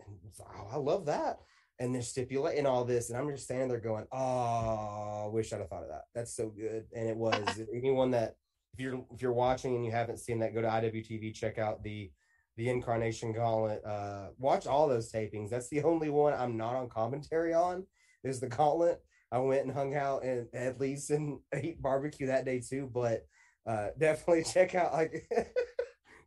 And 0.00 0.16
oh, 0.40 0.68
I 0.72 0.76
love 0.78 1.04
that. 1.06 1.40
And 1.80 1.94
they're 1.94 2.02
stipulating 2.02 2.66
all 2.66 2.84
this. 2.84 3.08
And 3.08 3.18
I'm 3.18 3.30
just 3.30 3.44
standing 3.44 3.68
there 3.68 3.80
going, 3.80 4.06
oh, 4.10 5.24
I 5.26 5.28
wish 5.30 5.52
I'd 5.52 5.60
have 5.60 5.68
thought 5.68 5.84
of 5.84 5.90
that. 5.90 6.04
That's 6.14 6.34
so 6.34 6.48
good. 6.48 6.86
And 6.94 7.08
it 7.08 7.16
was 7.16 7.60
anyone 7.74 8.10
that, 8.12 8.34
if 8.74 8.80
you're, 8.80 9.04
if 9.14 9.22
you're 9.22 9.32
watching 9.32 9.74
and 9.76 9.84
you 9.84 9.92
haven't 9.92 10.18
seen 10.18 10.40
that, 10.40 10.54
go 10.54 10.62
to 10.62 10.68
IWTV, 10.68 11.34
check 11.34 11.58
out 11.58 11.82
the, 11.82 12.10
the 12.56 12.68
incarnation 12.68 13.32
gauntlet, 13.32 13.84
uh, 13.84 14.28
watch 14.38 14.66
all 14.66 14.88
those 14.88 15.12
tapings. 15.12 15.50
That's 15.50 15.68
the 15.68 15.82
only 15.84 16.10
one 16.10 16.34
I'm 16.34 16.56
not 16.56 16.74
on 16.74 16.88
commentary 16.88 17.54
on 17.54 17.86
is 18.24 18.40
the 18.40 18.48
gauntlet. 18.48 19.00
I 19.30 19.38
went 19.38 19.64
and 19.64 19.72
hung 19.72 19.94
out 19.94 20.24
and 20.24 20.48
at 20.54 20.80
least 20.80 21.10
and 21.10 21.38
ate 21.54 21.82
barbecue 21.82 22.26
that 22.28 22.44
day 22.44 22.60
too, 22.60 22.90
but 22.92 23.26
uh, 23.66 23.88
definitely 23.98 24.44
check 24.44 24.74
out 24.74 24.92
like 24.92 25.28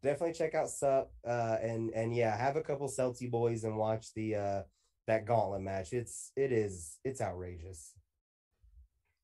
definitely 0.04 0.34
check 0.34 0.56
out 0.56 0.70
Sup 0.70 1.12
uh, 1.28 1.58
and 1.62 1.92
and 1.92 2.16
yeah, 2.16 2.36
have 2.36 2.56
a 2.56 2.62
couple 2.62 2.88
Celty 2.88 3.30
boys 3.30 3.64
and 3.64 3.78
watch 3.78 4.14
the 4.14 4.36
uh, 4.36 4.62
that 5.08 5.26
gauntlet 5.26 5.62
match. 5.62 5.94
It's 5.94 6.32
it 6.36 6.52
is 6.52 6.98
it's 7.04 7.22
outrageous. 7.22 7.94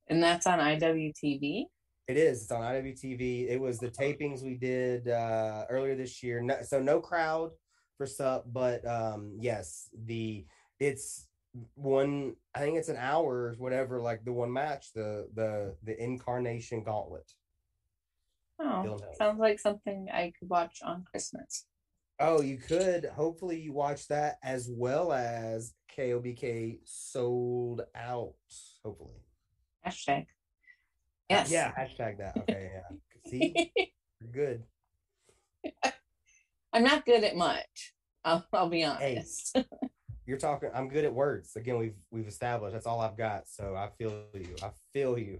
And 0.08 0.24
that's 0.24 0.48
on 0.48 0.60
IWTV. 0.60 1.66
It 2.08 2.16
is. 2.18 2.44
It's 2.44 2.52
on 2.52 2.62
IWTV. 2.62 3.50
It 3.50 3.60
was 3.60 3.80
the 3.80 3.90
tapings 3.90 4.42
we 4.42 4.56
did 4.56 5.10
uh, 5.10 5.66
earlier 5.70 5.96
this 5.96 6.24
year. 6.24 6.42
No, 6.42 6.58
so 6.62 6.82
no 6.82 7.02
crowd 7.02 7.52
for 7.98 8.06
Sup, 8.06 8.46
but 8.52 8.88
um, 8.88 9.38
yes, 9.40 9.90
the 10.06 10.46
it's 10.80 11.28
one. 11.76 12.36
I 12.56 12.60
think 12.60 12.78
it's 12.78 12.90
an 12.90 12.98
hour, 12.98 13.36
or 13.36 13.56
whatever. 13.58 14.00
Like 14.00 14.24
the 14.24 14.32
one 14.32 14.54
match, 14.54 14.94
the 14.94 15.28
the 15.34 15.76
the 15.84 16.02
incarnation 16.02 16.84
gauntlet. 16.84 17.30
Oh, 18.60 18.98
sounds 19.18 19.40
like 19.40 19.60
something 19.60 20.08
I 20.12 20.32
could 20.40 20.50
watch 20.50 20.80
on 20.84 21.04
Christmas. 21.04 21.66
Oh, 22.20 22.42
you 22.42 22.58
could. 22.58 23.06
Hopefully, 23.06 23.60
you 23.60 23.74
watch 23.74 24.08
that 24.08 24.38
as 24.44 24.70
well 24.72 25.14
as 25.14 25.74
KOBK 25.96 26.80
sold 26.84 27.82
out. 27.96 28.34
Hopefully. 28.84 29.22
Hashtag. 29.86 30.22
Uh, 30.22 30.26
yes. 31.30 31.52
Yeah. 31.52 31.72
Hashtag 31.78 32.18
that. 32.18 32.38
Okay. 32.38 32.72
Yeah. 32.74 33.30
See, 33.30 33.72
you're 34.22 34.32
good. 34.32 34.64
I'm 36.74 36.84
not 36.84 37.06
good 37.06 37.24
at 37.24 37.36
much. 37.36 37.94
I'll, 38.24 38.46
I'll 38.52 38.70
be 38.70 38.84
honest. 38.84 39.52
Hey, 39.56 39.66
you're 40.26 40.38
talking. 40.38 40.70
I'm 40.74 40.90
good 40.90 41.06
at 41.06 41.14
words. 41.14 41.56
Again, 41.56 41.78
we've 41.78 41.96
we've 42.12 42.28
established 42.28 42.74
that's 42.74 42.88
all 42.88 43.02
I've 43.02 43.18
got. 43.18 43.48
So 43.48 43.76
I 43.76 43.90
feel 43.98 44.24
you. 44.34 44.56
I 44.64 44.72
feel 44.94 45.18
you. 45.18 45.40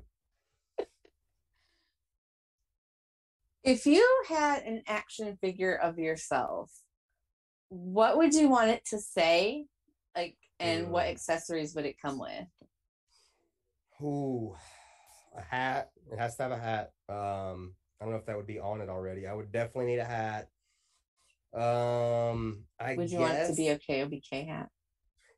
If 3.68 3.86
you 3.86 4.24
had 4.30 4.64
an 4.64 4.82
action 4.88 5.38
figure 5.42 5.76
of 5.76 6.00
yourself, 6.00 6.72
what 7.68 8.18
would 8.18 8.34
you 8.34 8.48
want 8.48 8.70
it 8.70 8.86
to 8.92 8.98
say? 8.98 9.66
Like, 10.16 10.38
and 10.58 10.90
what 10.90 11.08
accessories 11.08 11.76
would 11.76 11.86
it 11.86 11.98
come 12.02 12.18
with? 12.18 12.48
Ooh, 14.02 14.56
a 15.38 15.42
hat. 15.42 15.90
It 16.10 16.18
has 16.18 16.38
to 16.38 16.44
have 16.44 16.54
a 16.54 16.58
hat. 16.58 16.92
Um, 17.10 17.76
I 18.00 18.06
don't 18.06 18.12
know 18.14 18.20
if 18.20 18.26
that 18.28 18.38
would 18.38 18.48
be 18.48 18.58
on 18.58 18.80
it 18.80 18.88
already. 18.88 19.28
I 19.28 19.34
would 19.34 19.52
definitely 19.52 19.88
need 19.88 20.00
a 20.00 20.06
hat. 20.06 20.48
Um, 21.54 22.64
I 22.80 22.96
would 22.96 23.12
you 23.12 23.18
guess, 23.18 23.28
want 23.28 23.38
it 23.38 23.48
to 23.48 23.54
be 23.54 23.68
a 23.68 23.78
KOBK 23.78 24.48
hat? 24.48 24.70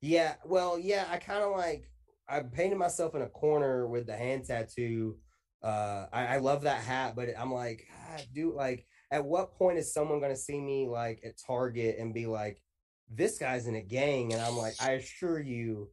Yeah, 0.02 0.36
well, 0.46 0.78
yeah, 0.78 1.08
I 1.10 1.18
kind 1.18 1.44
of 1.44 1.58
like 1.58 1.90
I 2.28 2.42
painted 2.42 2.78
myself 2.78 3.16
in 3.16 3.24
a 3.24 3.28
corner 3.28 3.88
with 3.88 4.06
the 4.06 4.16
hand 4.16 4.46
tattoo 4.46 5.18
uh 5.62 6.06
I, 6.14 6.28
I 6.28 6.38
love 6.38 6.62
that 6.64 6.82
hat 6.82 7.16
but 7.16 7.28
i'm 7.38 7.54
like 7.54 7.86
ah, 8.10 8.22
dude 8.34 8.56
like 8.56 8.86
at 9.12 9.24
what 9.24 9.58
point 9.58 9.78
is 9.78 9.94
someone 9.94 10.20
going 10.20 10.34
to 10.34 10.40
see 10.40 10.60
me 10.60 10.88
like 10.88 11.22
at 11.26 11.34
target 11.46 11.98
and 12.00 12.14
be 12.14 12.26
like 12.26 12.62
this 13.10 13.38
guy's 13.38 13.68
in 13.68 13.76
a 13.76 13.82
gang 13.82 14.34
and 14.34 14.42
i'm 14.42 14.58
like 14.58 14.74
i 14.82 14.92
assure 14.92 15.40
you 15.40 15.90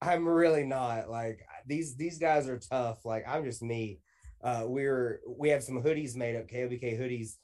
i'm 0.00 0.26
really 0.26 0.64
not 0.64 1.08
like 1.08 1.40
these 1.66 1.96
these 1.96 2.18
guys 2.18 2.48
are 2.48 2.58
tough 2.58 3.04
like 3.04 3.24
i'm 3.28 3.44
just 3.44 3.62
me 3.62 4.00
uh 4.42 4.62
we're 4.64 5.20
we 5.26 5.48
have 5.48 5.62
some 5.62 5.82
hoodies 5.82 6.16
made 6.16 6.36
up 6.36 6.48
KOBK 6.48 6.98
hoodies 6.98 7.36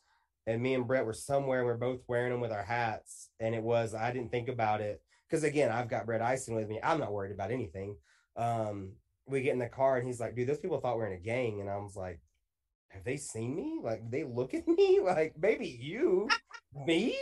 and 0.47 0.63
me 0.63 0.75
and 0.75 0.87
brett 0.87 1.07
were 1.07 1.13
somewhere 1.13 1.61
and 1.61 1.67
we're 1.67 1.77
both 1.77 2.01
wearing 2.09 2.33
them 2.33 2.41
with 2.41 2.53
our 2.53 2.65
hats 2.65 3.31
and 3.41 3.55
it 3.55 3.63
was 3.63 3.95
i 3.95 4.13
didn't 4.13 4.31
think 4.31 4.49
about 4.49 4.81
it 4.81 5.01
because 5.29 5.45
again 5.45 5.71
i've 5.71 5.89
got 5.89 6.07
brett 6.07 6.21
ison 6.21 6.55
with 6.55 6.69
me 6.69 6.81
i'm 6.83 7.01
not 7.01 7.13
worried 7.13 7.33
about 7.33 7.51
anything 7.51 7.97
um 8.37 8.93
we 9.27 9.43
get 9.43 9.53
in 9.53 9.59
the 9.59 9.69
car 9.69 9.97
and 9.97 10.07
he's 10.07 10.21
like, 10.21 10.35
dude, 10.35 10.49
those 10.49 10.59
people 10.59 10.79
thought 10.81 10.97
we 10.97 11.05
are 11.05 11.07
in 11.07 11.19
a 11.19 11.23
gang. 11.23 11.61
And 11.61 11.71
I 11.71 11.77
was 11.77 11.97
like, 11.97 12.21
have 12.95 13.05
they 13.05 13.17
seen 13.17 13.55
me? 13.55 13.81
Like 13.83 14.11
they 14.11 14.25
look 14.25 14.55
at 14.55 14.67
me 14.69 15.01
like 15.03 15.35
maybe 15.41 15.67
you, 15.67 16.29
me. 16.87 17.17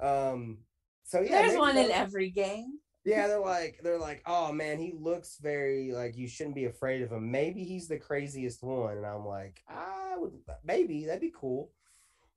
Um, 0.00 0.58
so 1.04 1.20
yeah, 1.20 1.42
there's 1.42 1.58
one 1.58 1.76
in 1.76 1.90
every 1.90 2.30
game. 2.30 2.78
Yeah, 3.04 3.26
they're 3.26 3.38
like 3.38 3.80
they're 3.82 3.98
like, 3.98 4.22
oh 4.26 4.52
man, 4.52 4.78
he 4.78 4.94
looks 4.98 5.38
very 5.40 5.92
like 5.92 6.16
you 6.16 6.26
shouldn't 6.26 6.54
be 6.54 6.64
afraid 6.64 7.02
of 7.02 7.12
him. 7.12 7.30
Maybe 7.30 7.64
he's 7.64 7.86
the 7.86 7.98
craziest 7.98 8.62
one, 8.62 8.96
and 8.96 9.06
I'm 9.06 9.26
like, 9.26 9.60
I 9.68 10.14
would 10.16 10.32
maybe 10.64 11.04
that'd 11.04 11.20
be 11.20 11.32
cool. 11.38 11.70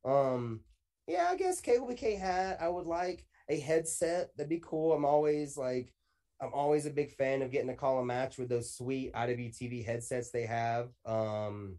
Um, 0.04 0.62
yeah, 1.08 1.28
I 1.30 1.38
guess 1.38 1.62
KOBK 1.62 2.20
hat. 2.20 2.58
I 2.60 2.68
would 2.68 2.86
like 2.86 3.26
a 3.50 3.60
headset. 3.60 4.32
That'd 4.36 4.50
be 4.50 4.62
cool. 4.64 4.92
I'm 4.92 5.06
always 5.06 5.56
like 5.56 5.94
I'm 6.42 6.54
always 6.54 6.86
a 6.86 6.92
big 6.92 7.16
fan 7.16 7.42
of 7.42 7.52
getting 7.52 7.70
to 7.70 7.76
call 7.76 8.00
a 8.00 8.06
match 8.06 8.38
with 8.38 8.50
those 8.50 8.76
sweet 8.76 9.14
IWTV 9.14 9.86
headsets 9.86 10.32
they 10.32 10.46
have. 10.46 10.90
Um, 11.06 11.78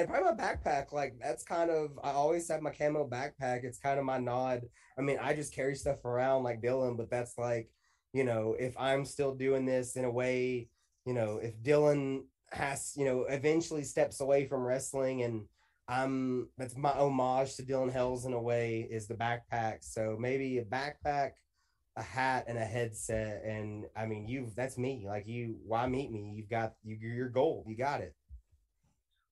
and 0.00 0.08
probably 0.08 0.30
my 0.30 0.36
backpack, 0.36 0.92
like 0.92 1.14
that's 1.20 1.44
kind 1.44 1.70
of 1.70 1.98
I 2.02 2.10
always 2.12 2.48
have 2.48 2.62
my 2.62 2.70
camo 2.70 3.08
backpack. 3.08 3.64
It's 3.64 3.78
kind 3.78 3.98
of 3.98 4.04
my 4.04 4.18
nod. 4.18 4.62
I 4.98 5.02
mean, 5.02 5.18
I 5.20 5.34
just 5.34 5.54
carry 5.54 5.74
stuff 5.74 6.04
around 6.04 6.42
like 6.42 6.62
Dylan, 6.62 6.96
but 6.96 7.10
that's 7.10 7.36
like, 7.38 7.70
you 8.12 8.24
know, 8.24 8.56
if 8.58 8.74
I'm 8.78 9.04
still 9.04 9.34
doing 9.34 9.66
this 9.66 9.96
in 9.96 10.04
a 10.04 10.10
way, 10.10 10.68
you 11.04 11.14
know, 11.14 11.38
if 11.42 11.60
Dylan 11.62 12.22
has, 12.52 12.92
you 12.96 13.04
know, 13.04 13.26
eventually 13.28 13.84
steps 13.84 14.20
away 14.20 14.46
from 14.46 14.62
wrestling 14.62 15.22
and 15.22 15.44
I'm 15.88 16.48
that's 16.56 16.76
my 16.76 16.92
homage 16.92 17.56
to 17.56 17.62
Dylan 17.62 17.92
Hales 17.92 18.24
in 18.24 18.32
a 18.32 18.40
way 18.40 18.88
is 18.90 19.06
the 19.06 19.14
backpack. 19.14 19.78
So 19.82 20.16
maybe 20.18 20.58
a 20.58 20.64
backpack 20.64 21.32
a 21.96 22.02
hat 22.02 22.44
and 22.46 22.56
a 22.56 22.64
headset 22.64 23.42
and 23.44 23.84
i 23.96 24.06
mean 24.06 24.28
you've 24.28 24.54
that's 24.54 24.78
me 24.78 25.04
like 25.06 25.26
you 25.26 25.56
why 25.66 25.86
meet 25.86 26.10
me 26.12 26.32
you've 26.36 26.48
got 26.48 26.74
you, 26.84 26.96
your 26.96 27.28
goal 27.28 27.64
you 27.66 27.76
got 27.76 28.00
it 28.00 28.14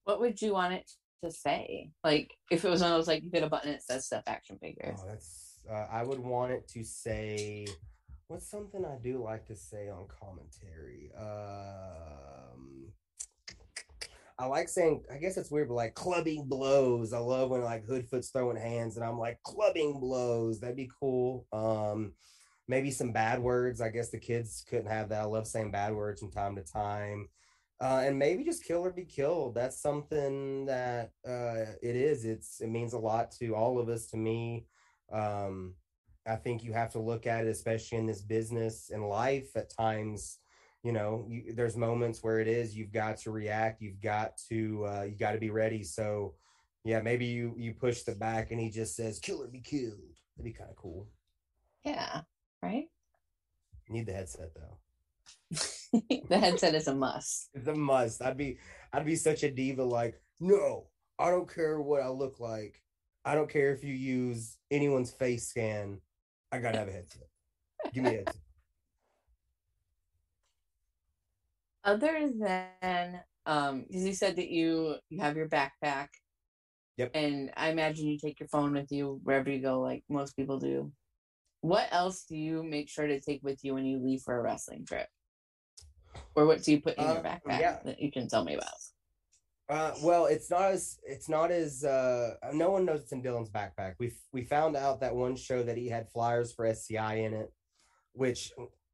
what 0.08 0.20
would 0.20 0.40
you 0.40 0.54
want 0.54 0.72
it 0.72 0.90
to 1.22 1.30
say 1.30 1.90
like 2.02 2.34
if 2.50 2.64
it 2.64 2.70
was 2.70 2.80
one 2.80 2.90
of 2.90 2.96
those 2.96 3.06
like 3.06 3.22
you 3.22 3.28
hit 3.30 3.42
a 3.42 3.48
button 3.48 3.70
it 3.70 3.82
says 3.82 4.06
stuff 4.06 4.22
action 4.26 4.56
figures 4.58 4.98
oh, 5.02 5.06
that's 5.06 5.60
uh, 5.70 5.86
i 5.92 6.02
would 6.02 6.18
want 6.18 6.50
it 6.50 6.66
to 6.66 6.82
say 6.82 7.66
what's 8.28 8.50
something 8.50 8.86
i 8.86 8.96
do 9.02 9.22
like 9.22 9.44
to 9.44 9.54
say 9.54 9.90
on 9.90 10.06
commentary 10.08 11.10
um 11.18 12.86
I 14.40 14.46
like 14.46 14.68
saying, 14.68 15.02
I 15.12 15.16
guess 15.16 15.36
it's 15.36 15.50
weird, 15.50 15.66
but 15.66 15.74
like 15.74 15.94
clubbing 15.96 16.44
blows. 16.44 17.12
I 17.12 17.18
love 17.18 17.50
when 17.50 17.64
like 17.64 17.84
Hoodfoot's 17.84 18.30
throwing 18.30 18.56
hands 18.56 18.96
and 18.96 19.04
I'm 19.04 19.18
like 19.18 19.40
clubbing 19.42 19.98
blows. 19.98 20.60
That'd 20.60 20.76
be 20.76 20.88
cool. 21.00 21.44
Um, 21.52 22.12
maybe 22.68 22.92
some 22.92 23.10
bad 23.10 23.40
words. 23.40 23.80
I 23.80 23.88
guess 23.88 24.10
the 24.10 24.20
kids 24.20 24.64
couldn't 24.70 24.86
have 24.86 25.08
that. 25.08 25.22
I 25.22 25.24
love 25.24 25.48
saying 25.48 25.72
bad 25.72 25.92
words 25.92 26.20
from 26.20 26.30
time 26.30 26.54
to 26.54 26.62
time. 26.62 27.28
Uh, 27.80 28.02
and 28.04 28.18
maybe 28.18 28.42
just 28.42 28.64
kill 28.64 28.84
or 28.84 28.90
be 28.90 29.04
killed. 29.04 29.54
That's 29.54 29.80
something 29.80 30.66
that 30.66 31.12
uh, 31.26 31.76
it 31.80 31.94
is. 31.94 32.24
It's 32.24 32.60
it 32.60 32.68
means 32.68 32.92
a 32.92 32.98
lot 32.98 33.30
to 33.32 33.54
all 33.54 33.78
of 33.78 33.88
us. 33.88 34.06
To 34.06 34.16
me, 34.16 34.66
um, 35.12 35.74
I 36.26 36.34
think 36.34 36.64
you 36.64 36.72
have 36.72 36.90
to 36.92 36.98
look 36.98 37.26
at 37.26 37.46
it, 37.46 37.50
especially 37.50 37.98
in 37.98 38.06
this 38.06 38.20
business 38.20 38.90
and 38.90 39.08
life. 39.08 39.50
At 39.54 39.70
times, 39.70 40.38
you 40.82 40.92
know, 40.92 41.24
you, 41.28 41.54
there's 41.54 41.76
moments 41.76 42.22
where 42.22 42.40
it 42.40 42.48
is 42.48 42.76
you've 42.76 42.92
got 42.92 43.18
to 43.18 43.30
react. 43.30 43.80
You've 43.80 44.00
got 44.00 44.38
to 44.48 44.84
uh, 44.84 45.02
you 45.02 45.16
got 45.16 45.32
to 45.32 45.38
be 45.38 45.50
ready. 45.50 45.84
So, 45.84 46.34
yeah, 46.84 47.00
maybe 47.00 47.26
you 47.26 47.54
you 47.56 47.74
push 47.74 48.02
the 48.02 48.16
back 48.16 48.50
and 48.50 48.60
he 48.60 48.70
just 48.70 48.96
says, 48.96 49.20
"Kill 49.20 49.42
or 49.42 49.46
be 49.46 49.60
killed." 49.60 50.16
That'd 50.36 50.52
be 50.52 50.52
kind 50.52 50.70
of 50.70 50.76
cool. 50.76 51.06
Yeah. 51.84 52.22
Right. 52.60 52.88
Need 53.88 54.06
the 54.06 54.12
headset 54.12 54.50
though. 54.54 55.58
the 56.28 56.38
headset 56.38 56.74
is 56.74 56.88
a 56.88 56.94
must. 56.94 57.50
It's 57.54 57.68
a 57.68 57.74
must. 57.74 58.22
I'd 58.22 58.36
be 58.36 58.58
I'd 58.92 59.06
be 59.06 59.16
such 59.16 59.42
a 59.42 59.50
diva. 59.50 59.84
Like, 59.84 60.20
no, 60.40 60.86
I 61.18 61.30
don't 61.30 61.52
care 61.52 61.80
what 61.80 62.02
I 62.02 62.08
look 62.08 62.40
like. 62.40 62.82
I 63.24 63.34
don't 63.34 63.50
care 63.50 63.72
if 63.72 63.82
you 63.84 63.94
use 63.94 64.58
anyone's 64.70 65.10
face 65.10 65.48
scan. 65.48 66.00
I 66.52 66.58
gotta 66.58 66.78
have 66.78 66.88
a 66.88 66.92
headset. 66.92 67.28
Give 67.92 68.04
me 68.04 68.10
a 68.10 68.18
headset. 68.18 68.42
Other 71.84 72.30
than 72.38 73.20
um, 73.46 73.84
because 73.88 74.04
you 74.04 74.12
said 74.12 74.36
that 74.36 74.50
you 74.50 74.96
you 75.08 75.20
have 75.20 75.36
your 75.36 75.48
backpack. 75.48 76.08
Yep. 76.98 77.12
And 77.14 77.50
I 77.56 77.70
imagine 77.70 78.08
you 78.08 78.18
take 78.18 78.40
your 78.40 78.48
phone 78.48 78.72
with 78.72 78.90
you 78.90 79.20
wherever 79.22 79.50
you 79.50 79.62
go, 79.62 79.80
like 79.80 80.02
most 80.08 80.36
people 80.36 80.58
do. 80.58 80.92
What 81.60 81.88
else 81.90 82.24
do 82.28 82.36
you 82.36 82.62
make 82.62 82.88
sure 82.88 83.06
to 83.06 83.20
take 83.20 83.40
with 83.42 83.60
you 83.62 83.74
when 83.74 83.84
you 83.84 83.98
leave 83.98 84.20
for 84.22 84.38
a 84.38 84.42
wrestling 84.42 84.84
trip? 84.84 85.08
Or 86.38 86.46
what 86.46 86.62
do 86.62 86.70
you 86.70 86.80
put 86.80 86.96
in 86.96 87.02
your 87.04 87.18
Uh, 87.18 87.22
backpack 87.22 87.58
yeah. 87.60 87.78
that 87.84 88.00
you 88.00 88.12
can 88.12 88.28
tell 88.28 88.44
me 88.44 88.54
about? 88.54 88.70
Uh, 89.68 89.92
well, 90.04 90.26
it's 90.26 90.48
not 90.50 90.70
as 90.70 90.98
it's 91.02 91.28
not 91.28 91.50
as 91.50 91.84
uh, 91.84 92.36
no 92.52 92.70
one 92.70 92.84
knows 92.84 93.00
it's 93.00 93.12
in 93.12 93.22
Dylan's 93.22 93.50
backpack. 93.50 93.96
We 93.98 94.12
we 94.32 94.42
found 94.44 94.76
out 94.76 95.00
that 95.00 95.14
one 95.16 95.34
show 95.34 95.62
that 95.64 95.76
he 95.76 95.88
had 95.88 96.08
flyers 96.10 96.52
for 96.52 96.64
SCI 96.64 97.16
in 97.16 97.34
it, 97.34 97.52
which 98.12 98.52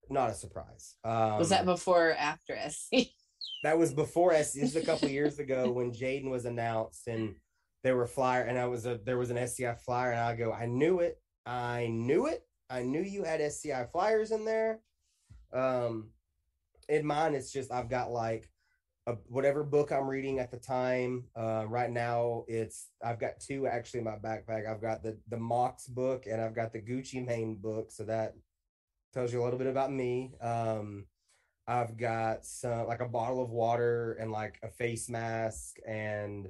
not 0.09 0.31
a 0.31 0.35
surprise. 0.35 0.97
Um, 1.05 1.39
Was 1.39 1.51
that 1.51 1.65
before 1.67 2.09
or 2.11 2.15
after 2.15 2.57
SC? 2.69 3.11
that 3.63 3.79
was 3.79 3.93
before 3.93 4.33
SC. 4.43 4.55
This 4.55 4.71
is 4.71 4.77
a 4.77 4.85
couple 4.85 5.09
years 5.19 5.39
ago 5.39 5.71
when 5.71 5.93
Jaden 5.93 6.31
was 6.31 6.45
announced 6.47 7.07
and 7.09 7.35
there 7.83 7.97
were 7.97 8.07
flyer 8.07 8.43
and 8.43 8.59
I 8.59 8.67
was 8.67 8.87
a 8.87 8.99
there 9.05 9.19
was 9.19 9.31
an 9.31 9.37
SCI 9.39 9.75
flyer 9.75 10.13
and 10.13 10.21
I 10.21 10.35
go 10.35 10.51
I 10.53 10.65
knew 10.67 11.01
it 11.01 11.21
I 11.45 11.89
knew 11.89 12.27
it 12.27 12.43
I 12.71 12.83
knew 12.83 13.03
you 13.03 13.23
had 13.23 13.41
SCI 13.43 13.85
flyers 13.93 14.31
in 14.33 14.45
there. 14.47 14.81
Um, 15.53 16.11
in 16.89 17.07
mine 17.07 17.35
it's 17.35 17.53
just 17.53 17.73
I've 17.73 17.89
got 17.89 18.11
like 18.11 18.51
a, 19.07 19.13
whatever 19.29 19.63
book 19.65 19.93
I'm 19.93 20.09
reading 20.09 20.39
at 20.39 20.51
the 20.51 20.57
time. 20.57 21.25
Uh, 21.37 21.67
right 21.69 21.91
now 21.91 22.45
it's 22.49 22.89
I've 23.05 23.21
got 23.21 23.41
two 23.41 23.67
actually 23.67 23.99
in 23.99 24.05
my 24.05 24.17
backpack. 24.17 24.69
I've 24.69 24.81
got 24.81 25.03
the 25.03 25.19
the 25.29 25.37
Mox 25.37 25.87
book 25.87 26.25
and 26.31 26.41
I've 26.41 26.55
got 26.55 26.73
the 26.73 26.81
Gucci 26.81 27.25
Mane 27.25 27.57
book. 27.57 27.91
So 27.91 28.05
that 28.05 28.35
tells 29.13 29.33
you 29.33 29.43
a 29.43 29.45
little 29.45 29.59
bit 29.59 29.69
about 29.69 29.93
me. 29.93 30.35
Um, 30.41 31.07
I've 31.67 31.97
got 31.97 32.45
some 32.45 32.87
like 32.87 33.01
a 33.01 33.09
bottle 33.09 33.43
of 33.43 33.51
water 33.51 34.15
and 34.21 34.31
like 34.31 34.59
a 34.63 34.69
face 34.69 35.09
mask 35.09 35.77
and 35.87 36.49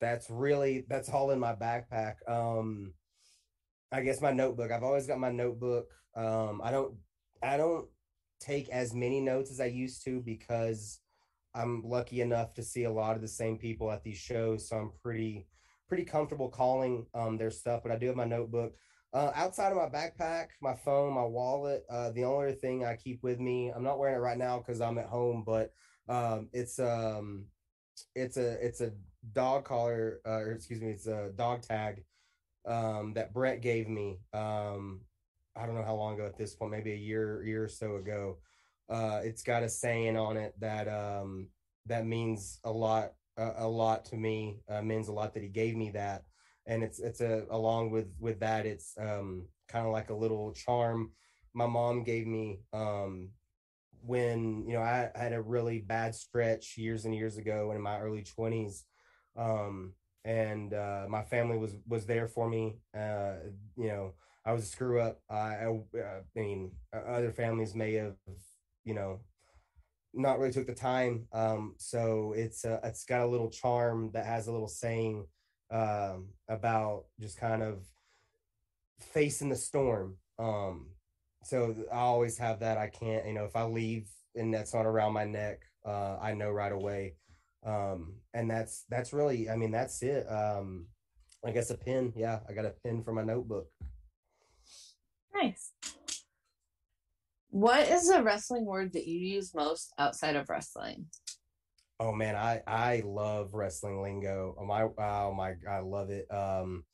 that's 0.00 0.30
really 0.30 0.84
that's 0.88 1.08
all 1.08 1.30
in 1.30 1.38
my 1.38 1.54
backpack. 1.54 2.14
Um 2.28 2.94
I 3.92 4.02
guess 4.02 4.20
my 4.20 4.32
notebook. 4.32 4.70
I've 4.70 4.82
always 4.82 5.06
got 5.06 5.20
my 5.20 5.30
notebook. 5.30 5.88
Um 6.16 6.60
I 6.64 6.70
don't 6.70 6.94
I 7.42 7.56
don't 7.56 7.88
take 8.40 8.68
as 8.68 8.94
many 8.94 9.20
notes 9.20 9.50
as 9.50 9.60
I 9.60 9.66
used 9.66 10.04
to 10.04 10.20
because 10.20 11.00
I'm 11.54 11.82
lucky 11.84 12.20
enough 12.20 12.54
to 12.54 12.62
see 12.62 12.84
a 12.84 12.90
lot 12.92 13.16
of 13.16 13.22
the 13.22 13.28
same 13.28 13.58
people 13.58 13.90
at 13.90 14.02
these 14.02 14.18
shows, 14.18 14.68
so 14.68 14.76
I'm 14.76 14.92
pretty 15.02 15.46
pretty 15.88 16.04
comfortable 16.04 16.50
calling 16.50 17.06
um 17.14 17.38
their 17.38 17.50
stuff, 17.50 17.82
but 17.82 17.92
I 17.92 17.96
do 17.96 18.06
have 18.06 18.16
my 18.16 18.24
notebook. 18.24 18.74
Uh, 19.14 19.30
outside 19.34 19.72
of 19.72 19.78
my 19.78 19.88
backpack, 19.88 20.48
my 20.60 20.74
phone, 20.74 21.14
my 21.14 21.24
wallet, 21.24 21.82
uh, 21.88 22.10
the 22.10 22.24
only 22.24 22.52
thing 22.52 22.84
I 22.84 22.94
keep 22.94 23.22
with 23.22 23.40
me, 23.40 23.72
I'm 23.74 23.82
not 23.82 23.98
wearing 23.98 24.16
it 24.16 24.18
right 24.18 24.36
now 24.36 24.58
because 24.58 24.82
I'm 24.82 24.98
at 24.98 25.06
home, 25.06 25.44
but 25.46 25.72
um, 26.10 26.48
it's 26.52 26.78
um, 26.78 27.46
it's 28.14 28.36
a 28.36 28.64
it's 28.64 28.82
a 28.82 28.92
dog 29.32 29.64
collar, 29.64 30.20
uh, 30.26 30.40
or 30.40 30.52
excuse 30.52 30.80
me, 30.80 30.90
it's 30.90 31.06
a 31.06 31.30
dog 31.36 31.62
tag 31.62 32.04
um, 32.66 33.12
that 33.14 33.32
Brett 33.32 33.62
gave 33.62 33.88
me. 33.88 34.20
Um, 34.32 35.00
I 35.58 35.66
don't 35.66 35.74
know 35.74 35.84
how 35.84 35.94
long 35.94 36.14
ago 36.14 36.26
at 36.26 36.38
this 36.38 36.54
point, 36.54 36.70
maybe 36.72 36.92
a 36.92 36.96
year 36.96 37.42
year 37.44 37.64
or 37.64 37.68
so 37.68 37.96
ago. 37.96 38.38
Uh, 38.88 39.20
it's 39.22 39.42
got 39.42 39.62
a 39.62 39.68
saying 39.68 40.16
on 40.16 40.36
it 40.36 40.54
that 40.60 40.88
um, 40.88 41.48
that 41.86 42.06
means 42.06 42.60
a 42.64 42.70
lot 42.70 43.12
a, 43.36 43.68
lot 43.68 44.04
to 44.06 44.16
me. 44.16 44.58
Uh, 44.68 44.82
means 44.82 45.08
a 45.08 45.12
lot 45.12 45.34
that 45.34 45.42
he 45.42 45.48
gave 45.48 45.76
me 45.76 45.90
that 45.90 46.24
and 46.68 46.82
it's 46.84 47.00
it's 47.00 47.20
a 47.20 47.44
along 47.50 47.90
with 47.90 48.06
with 48.20 48.38
that 48.40 48.66
it's 48.66 48.94
um 49.00 49.46
kind 49.68 49.86
of 49.86 49.92
like 49.92 50.10
a 50.10 50.14
little 50.14 50.52
charm 50.52 51.10
my 51.54 51.66
mom 51.66 52.04
gave 52.04 52.26
me 52.26 52.60
um 52.72 53.30
when 54.02 54.64
you 54.66 54.74
know 54.74 54.80
I, 54.82 55.10
I 55.14 55.18
had 55.18 55.32
a 55.32 55.42
really 55.42 55.80
bad 55.80 56.14
stretch 56.14 56.76
years 56.76 57.04
and 57.04 57.14
years 57.14 57.36
ago 57.36 57.72
in 57.72 57.80
my 57.80 57.98
early 57.98 58.22
20s 58.22 58.84
um 59.36 59.94
and 60.24 60.74
uh 60.74 61.06
my 61.08 61.22
family 61.24 61.58
was 61.58 61.74
was 61.86 62.06
there 62.06 62.28
for 62.28 62.48
me 62.48 62.76
uh 62.96 63.34
you 63.76 63.88
know 63.88 64.14
i 64.48 64.52
was 64.52 64.64
a 64.64 64.66
screw 64.66 65.00
up 65.00 65.20
i 65.30 65.34
i, 65.34 65.66
uh, 65.66 66.20
mean 66.34 66.70
other 66.92 67.32
families 67.32 67.74
may 67.74 67.94
have 67.94 68.14
you 68.84 68.94
know 68.94 69.20
not 70.14 70.38
really 70.38 70.52
took 70.52 70.66
the 70.66 70.74
time 70.74 71.26
um 71.32 71.74
so 71.78 72.32
it's 72.36 72.64
uh 72.64 72.80
it's 72.82 73.04
got 73.04 73.20
a 73.20 73.26
little 73.26 73.50
charm 73.50 74.10
that 74.12 74.24
has 74.24 74.46
a 74.46 74.52
little 74.52 74.68
saying 74.68 75.24
um, 75.70 76.28
about 76.48 77.04
just 77.20 77.38
kind 77.38 77.62
of 77.62 77.82
facing 79.00 79.48
the 79.48 79.56
storm. 79.56 80.16
Um, 80.38 80.88
so 81.44 81.74
I 81.92 81.98
always 81.98 82.38
have 82.38 82.60
that. 82.60 82.78
I 82.78 82.88
can't, 82.88 83.26
you 83.26 83.34
know, 83.34 83.44
if 83.44 83.56
I 83.56 83.64
leave 83.64 84.08
and 84.34 84.52
that's 84.52 84.74
not 84.74 84.86
around 84.86 85.12
my 85.12 85.24
neck, 85.24 85.60
uh, 85.86 86.16
I 86.20 86.34
know 86.34 86.50
right 86.50 86.72
away. 86.72 87.14
Um, 87.66 88.14
and 88.34 88.50
that's 88.50 88.84
that's 88.88 89.12
really, 89.12 89.50
I 89.50 89.56
mean, 89.56 89.70
that's 89.70 90.02
it. 90.02 90.26
Um, 90.30 90.86
I 91.44 91.50
guess 91.50 91.70
a 91.70 91.76
pen. 91.76 92.12
Yeah, 92.16 92.40
I 92.48 92.52
got 92.52 92.64
a 92.64 92.74
pen 92.84 93.02
for 93.02 93.12
my 93.12 93.22
notebook. 93.22 93.68
Nice. 95.34 95.72
What 97.50 97.88
is 97.88 98.10
a 98.10 98.22
wrestling 98.22 98.66
word 98.66 98.92
that 98.92 99.06
you 99.06 99.18
use 99.18 99.54
most 99.54 99.92
outside 99.98 100.36
of 100.36 100.48
wrestling? 100.48 101.06
Oh 102.00 102.12
man, 102.12 102.36
I 102.36 102.62
I 102.66 103.02
love 103.04 103.54
wrestling 103.54 104.02
lingo. 104.02 104.54
Oh 104.58 104.64
my, 104.64 104.82
oh 104.82 105.32
my, 105.32 105.54
I 105.68 105.80
love 105.80 106.10
it. 106.10 106.32
Um, 106.32 106.84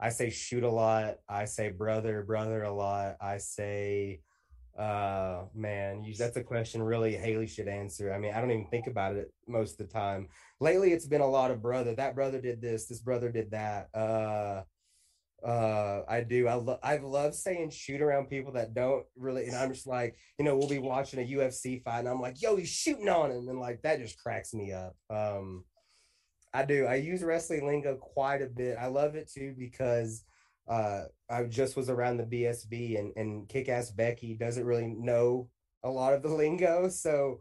I 0.00 0.08
say 0.08 0.30
shoot 0.30 0.62
a 0.64 0.70
lot. 0.70 1.16
I 1.28 1.44
say 1.44 1.70
brother, 1.70 2.22
brother 2.22 2.62
a 2.62 2.72
lot. 2.72 3.16
I 3.20 3.38
say, 3.38 4.20
uh, 4.78 5.44
man, 5.54 6.02
you, 6.02 6.14
that's 6.14 6.36
a 6.36 6.42
question 6.42 6.82
really 6.82 7.16
Haley 7.16 7.46
should 7.46 7.68
answer. 7.68 8.12
I 8.12 8.18
mean, 8.18 8.32
I 8.34 8.40
don't 8.40 8.50
even 8.50 8.66
think 8.70 8.86
about 8.86 9.16
it 9.16 9.32
most 9.46 9.80
of 9.80 9.86
the 9.86 9.92
time. 9.92 10.28
Lately, 10.60 10.92
it's 10.92 11.06
been 11.06 11.20
a 11.20 11.26
lot 11.26 11.50
of 11.50 11.62
brother. 11.62 11.94
That 11.94 12.14
brother 12.14 12.40
did 12.40 12.60
this. 12.60 12.86
This 12.86 13.00
brother 13.00 13.30
did 13.30 13.50
that. 13.50 13.88
Uh, 13.94 14.62
uh, 15.44 16.02
I 16.08 16.22
do. 16.22 16.48
I 16.48 16.54
love. 16.54 16.78
I 16.82 16.96
love 16.96 17.34
saying 17.34 17.70
shoot 17.70 18.00
around 18.00 18.30
people 18.30 18.52
that 18.52 18.72
don't 18.72 19.04
really. 19.16 19.46
And 19.46 19.54
I'm 19.54 19.72
just 19.72 19.86
like, 19.86 20.16
you 20.38 20.44
know, 20.44 20.56
we'll 20.56 20.68
be 20.68 20.78
watching 20.78 21.20
a 21.20 21.32
UFC 21.36 21.82
fight, 21.82 22.00
and 22.00 22.08
I'm 22.08 22.20
like, 22.20 22.40
yo, 22.40 22.56
he's 22.56 22.70
shooting 22.70 23.08
on 23.10 23.30
him, 23.30 23.48
and 23.48 23.60
like 23.60 23.82
that 23.82 24.00
just 24.00 24.18
cracks 24.18 24.54
me 24.54 24.72
up. 24.72 24.96
Um, 25.10 25.64
I 26.54 26.64
do. 26.64 26.86
I 26.86 26.94
use 26.94 27.22
wrestling 27.22 27.66
lingo 27.66 27.96
quite 27.96 28.40
a 28.40 28.46
bit. 28.46 28.78
I 28.80 28.86
love 28.86 29.16
it 29.16 29.30
too 29.30 29.54
because 29.58 30.24
uh, 30.66 31.02
I 31.28 31.44
just 31.44 31.76
was 31.76 31.90
around 31.90 32.16
the 32.16 32.24
BSB, 32.24 32.98
and 32.98 33.12
and 33.16 33.48
Kick 33.48 33.68
Ass 33.68 33.90
Becky 33.90 34.34
doesn't 34.34 34.64
really 34.64 34.94
know 34.98 35.50
a 35.82 35.90
lot 35.90 36.14
of 36.14 36.22
the 36.22 36.28
lingo, 36.34 36.88
so 36.88 37.40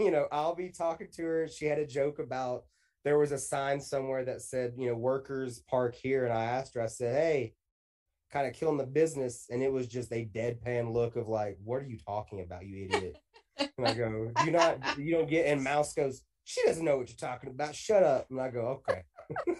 you 0.00 0.10
know, 0.10 0.26
I'll 0.32 0.56
be 0.56 0.70
talking 0.70 1.08
to 1.14 1.22
her. 1.22 1.48
She 1.48 1.66
had 1.66 1.78
a 1.78 1.86
joke 1.86 2.18
about 2.18 2.64
there 3.08 3.18
was 3.18 3.32
a 3.32 3.38
sign 3.38 3.80
somewhere 3.80 4.22
that 4.22 4.42
said, 4.42 4.74
you 4.76 4.86
know, 4.86 4.94
workers 4.94 5.62
park 5.66 5.94
here. 5.94 6.26
And 6.26 6.32
I 6.32 6.44
asked 6.44 6.74
her, 6.74 6.82
I 6.82 6.88
said, 6.88 7.16
hey, 7.16 7.54
kind 8.30 8.46
of 8.46 8.52
killing 8.52 8.76
the 8.76 8.84
business. 8.84 9.46
And 9.48 9.62
it 9.62 9.72
was 9.72 9.86
just 9.86 10.12
a 10.12 10.26
deadpan 10.26 10.92
look 10.92 11.16
of 11.16 11.26
like, 11.26 11.56
what 11.64 11.76
are 11.76 11.86
you 11.86 11.96
talking 12.06 12.42
about, 12.42 12.66
you 12.66 12.84
idiot? 12.84 13.16
and 13.58 13.88
I 13.88 13.94
go, 13.94 14.30
you 14.44 14.50
not, 14.50 14.98
you 14.98 15.10
don't 15.12 15.26
get, 15.26 15.46
and 15.46 15.64
Mouse 15.64 15.94
goes, 15.94 16.20
she 16.44 16.60
doesn't 16.66 16.84
know 16.84 16.98
what 16.98 17.08
you're 17.08 17.16
talking 17.16 17.48
about. 17.48 17.74
Shut 17.74 18.02
up. 18.02 18.26
And 18.28 18.38
I 18.38 18.50
go, 18.50 18.82
okay. 18.86 19.04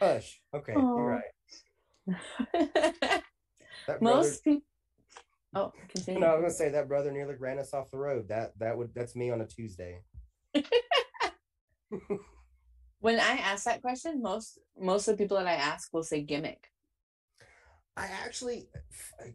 Hush. 0.00 0.40
Okay. 0.54 0.72
Aw. 0.72 0.80
You're 0.80 1.20
right. 1.20 1.22
Brother, 3.84 3.98
most 4.00 4.44
people. 4.44 4.62
Oh, 5.54 5.74
continue. 5.88 6.20
no, 6.20 6.28
I 6.28 6.34
was 6.36 6.40
gonna 6.40 6.54
say 6.54 6.70
that 6.70 6.88
brother 6.88 7.12
nearly 7.12 7.34
ran 7.36 7.58
us 7.58 7.72
off 7.72 7.90
the 7.90 7.98
road. 7.98 8.28
That 8.28 8.58
that 8.58 8.76
would 8.76 8.94
that's 8.94 9.14
me 9.14 9.30
on 9.30 9.40
a 9.40 9.46
Tuesday. 9.46 10.00
When 13.00 13.20
I 13.20 13.38
ask 13.38 13.64
that 13.64 13.82
question, 13.82 14.22
most 14.22 14.58
most 14.78 15.06
of 15.08 15.16
the 15.16 15.22
people 15.22 15.36
that 15.36 15.46
I 15.46 15.54
ask 15.54 15.92
will 15.92 16.02
say 16.02 16.22
gimmick. 16.22 16.68
I 17.96 18.06
actually, 18.24 18.68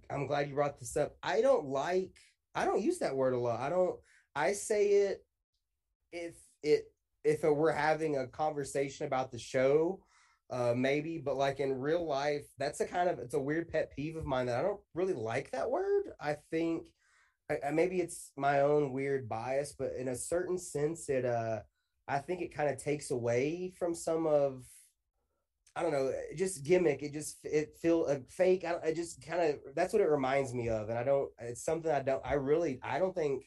I'm 0.10 0.28
glad 0.28 0.48
you 0.50 0.56
brought 0.56 0.80
this 0.80 0.96
up. 0.98 1.16
I 1.24 1.42
don't 1.42 1.66
like, 1.66 2.16
I 2.56 2.66
don't 2.66 2.82
use 2.82 3.00
that 3.00 3.16
word 3.16 3.34
a 3.34 3.40
lot. 3.40 3.60
I 3.60 3.70
don't, 3.70 4.00
I 4.36 4.54
say 4.54 4.88
it 4.90 5.26
if 6.12 6.36
it, 6.64 6.86
if 7.24 7.44
it, 7.44 7.56
we're 7.56 7.72
having 7.72 8.18
a 8.18 8.28
conversation 8.28 9.06
about 9.08 9.32
the 9.32 9.40
show. 9.40 10.04
uh, 10.52 10.74
maybe, 10.76 11.18
but 11.18 11.38
like 11.38 11.60
in 11.60 11.80
real 11.80 12.06
life, 12.06 12.46
that's 12.58 12.82
a 12.82 12.86
kind 12.86 13.10
of 13.10 13.20
it's 13.20 13.34
a 13.36 13.40
weird 13.40 13.70
pet 13.70 13.92
peeve 13.96 14.18
of 14.18 14.26
mine 14.26 14.48
that 14.48 14.60
I 14.60 14.62
don't 14.62 14.82
really 14.94 15.14
like 15.14 15.52
that 15.52 15.70
word. 15.72 16.12
I 16.20 16.36
think 16.52 16.84
I, 17.50 17.58
I, 17.68 17.72
maybe 17.72 18.02
it's 18.02 18.32
my 18.38 18.62
own 18.62 18.92
weird 18.92 19.30
bias, 19.30 19.74
but 19.78 19.94
in 19.98 20.10
a 20.10 20.16
certain 20.16 20.58
sense, 20.58 21.10
it 21.10 21.26
uh, 21.26 21.62
I 22.08 22.20
think 22.20 22.42
it 22.42 22.56
kind 22.56 22.70
of 22.70 22.78
takes 22.78 23.12
away 23.12 23.72
from 23.78 23.94
some 23.94 24.28
of 24.28 24.64
I 25.76 25.84
don't 25.84 25.94
know, 25.94 26.12
just 26.36 26.64
gimmick. 26.64 27.02
It 27.02 27.14
just 27.14 27.38
it 27.46 27.78
feel 27.82 28.06
a 28.08 28.16
uh, 28.16 28.20
fake. 28.30 28.66
I, 28.66 28.90
I 28.90 28.94
just 28.94 29.26
kind 29.26 29.42
of 29.42 29.60
that's 29.74 29.94
what 29.94 30.02
it 30.02 30.10
reminds 30.10 30.54
me 30.54 30.68
of, 30.68 30.90
and 30.90 30.98
I 30.98 31.04
don't. 31.04 31.30
It's 31.40 31.64
something 31.64 31.90
I 31.90 32.02
don't. 32.02 32.22
I 32.26 32.34
really 32.34 32.80
I 32.84 33.00
don't 33.00 33.16
think. 33.16 33.46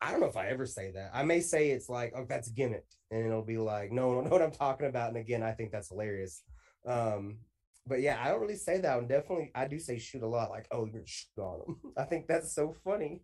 I 0.00 0.10
don't 0.10 0.20
know 0.20 0.26
if 0.26 0.36
I 0.36 0.48
ever 0.48 0.66
say 0.66 0.90
that. 0.90 1.10
I 1.14 1.22
may 1.22 1.40
say 1.40 1.70
it's 1.70 1.88
like, 1.88 2.12
oh, 2.16 2.26
that's 2.28 2.48
gimmick, 2.48 2.84
and 3.10 3.24
it'll 3.24 3.44
be 3.44 3.58
like, 3.58 3.92
no, 3.92 4.10
I 4.10 4.14
don't 4.14 4.24
know 4.24 4.30
what 4.30 4.42
I'm 4.42 4.50
talking 4.50 4.88
about. 4.88 5.08
And 5.08 5.18
again, 5.18 5.42
I 5.42 5.52
think 5.52 5.70
that's 5.70 5.88
hilarious. 5.88 6.42
Um, 6.84 7.38
but 7.86 8.00
yeah, 8.00 8.20
I 8.20 8.28
don't 8.28 8.40
really 8.40 8.56
say 8.56 8.78
that. 8.80 8.98
And 8.98 9.08
definitely, 9.08 9.52
I 9.54 9.68
do 9.68 9.78
say 9.78 9.98
shoot 9.98 10.22
a 10.22 10.28
lot. 10.28 10.50
Like, 10.50 10.66
oh, 10.72 10.86
you're 10.92 11.06
shoot 11.06 11.40
on 11.40 11.60
them. 11.60 11.92
I 11.96 12.02
think 12.04 12.26
that's 12.26 12.52
so 12.54 12.74
funny. 12.84 13.22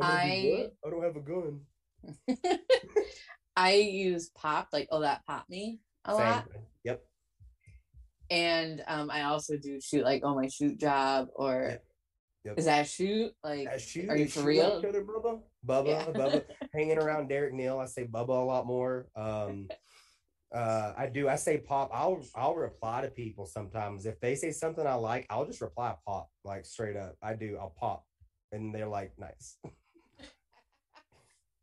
I 0.00 0.68
I 0.86 0.90
don't 0.90 1.02
have 1.02 1.16
a 1.16 1.20
gun. 1.20 1.62
I 3.56 3.74
use 3.74 4.30
pop, 4.34 4.68
like, 4.72 4.88
oh, 4.90 5.00
that 5.00 5.24
popped 5.26 5.50
me 5.50 5.80
a 6.04 6.14
Same. 6.14 6.20
lot. 6.20 6.48
Yep. 6.84 7.02
And 8.30 8.84
um, 8.86 9.10
I 9.10 9.22
also 9.22 9.56
do 9.56 9.80
shoot 9.80 10.04
like 10.04 10.22
oh 10.24 10.34
my 10.34 10.46
shoot 10.46 10.78
job 10.78 11.28
or 11.34 11.70
yep. 11.70 11.84
Yep. 12.44 12.58
is 12.58 12.64
that 12.66 12.88
shoot 12.88 13.32
like 13.42 13.64
that 13.64 13.80
shoot, 13.80 14.08
are 14.08 14.16
you 14.16 14.28
for 14.28 14.42
real? 14.42 14.66
Other, 14.66 15.04
Bubba, 15.04 15.40
Bubba, 15.66 15.86
yeah. 15.88 16.04
Bubba, 16.06 16.44
hanging 16.72 16.98
around 16.98 17.28
Derek 17.28 17.52
Neal. 17.52 17.78
I 17.78 17.86
say 17.86 18.06
Bubba 18.06 18.28
a 18.28 18.44
lot 18.44 18.66
more. 18.66 19.08
Um, 19.16 19.68
uh, 20.54 20.92
I 20.96 21.06
do. 21.06 21.28
I 21.28 21.36
say 21.36 21.58
pop. 21.58 21.90
I'll 21.92 22.22
I'll 22.34 22.54
reply 22.54 23.02
to 23.02 23.08
people 23.08 23.46
sometimes 23.46 24.06
if 24.06 24.20
they 24.20 24.34
say 24.34 24.52
something 24.52 24.86
I 24.86 24.94
like. 24.94 25.26
I'll 25.28 25.46
just 25.46 25.60
reply 25.60 25.94
pop 26.06 26.28
like 26.44 26.64
straight 26.64 26.96
up. 26.96 27.16
I 27.22 27.34
do. 27.34 27.56
I'll 27.60 27.74
pop, 27.78 28.04
and 28.52 28.74
they're 28.74 28.88
like 28.88 29.12
nice. 29.18 29.58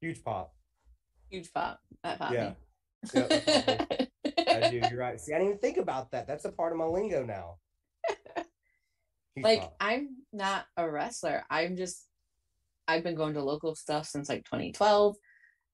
Huge 0.01 0.23
pop. 0.23 0.53
Huge 1.29 1.51
pop. 1.53 1.79
That 2.03 2.19
pop 2.19 2.31
yeah. 2.31 2.53
I 3.15 4.69
do. 4.71 4.81
You're 4.89 4.99
right. 4.99 5.19
See, 5.19 5.33
I 5.33 5.37
didn't 5.37 5.49
even 5.49 5.59
think 5.59 5.77
about 5.77 6.11
that. 6.11 6.27
That's 6.27 6.45
a 6.45 6.51
part 6.51 6.71
of 6.71 6.77
my 6.77 6.85
lingo 6.85 7.23
now. 7.23 7.55
like 9.41 9.63
I'm 9.79 10.17
not 10.33 10.65
a 10.77 10.89
wrestler. 10.89 11.43
I'm 11.49 11.75
just 11.75 12.05
I've 12.87 13.03
been 13.03 13.15
going 13.15 13.33
to 13.33 13.43
local 13.43 13.75
stuff 13.75 14.07
since 14.07 14.29
like 14.29 14.45
2012 14.45 15.15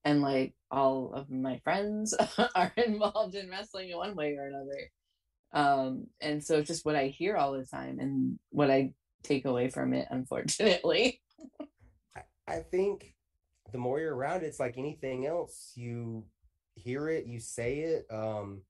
and 0.04 0.20
like 0.20 0.54
all 0.70 1.12
of 1.14 1.30
my 1.30 1.60
friends 1.64 2.14
are 2.54 2.72
involved 2.76 3.34
in 3.34 3.48
wrestling 3.48 3.90
in 3.90 3.96
one 3.96 4.16
way 4.16 4.36
or 4.36 4.48
another. 4.48 4.90
Um 5.52 6.06
and 6.20 6.42
so 6.42 6.58
it's 6.58 6.68
just 6.68 6.84
what 6.84 6.96
I 6.96 7.08
hear 7.08 7.36
all 7.36 7.52
the 7.52 7.64
time 7.64 8.00
and 8.00 8.38
what 8.50 8.70
I 8.70 8.92
take 9.22 9.44
away 9.44 9.70
from 9.70 9.94
it 9.94 10.08
unfortunately. 10.10 11.20
I 12.46 12.58
think 12.70 13.14
the 13.74 13.78
more 13.78 14.00
you're 14.00 14.14
around 14.16 14.44
it's 14.44 14.60
like 14.60 14.78
anything 14.78 15.26
else 15.26 15.72
you 15.74 16.24
hear 16.74 17.08
it, 17.08 17.26
you 17.26 17.40
say 17.40 17.80
it. 17.80 18.06
Um, 18.10 18.62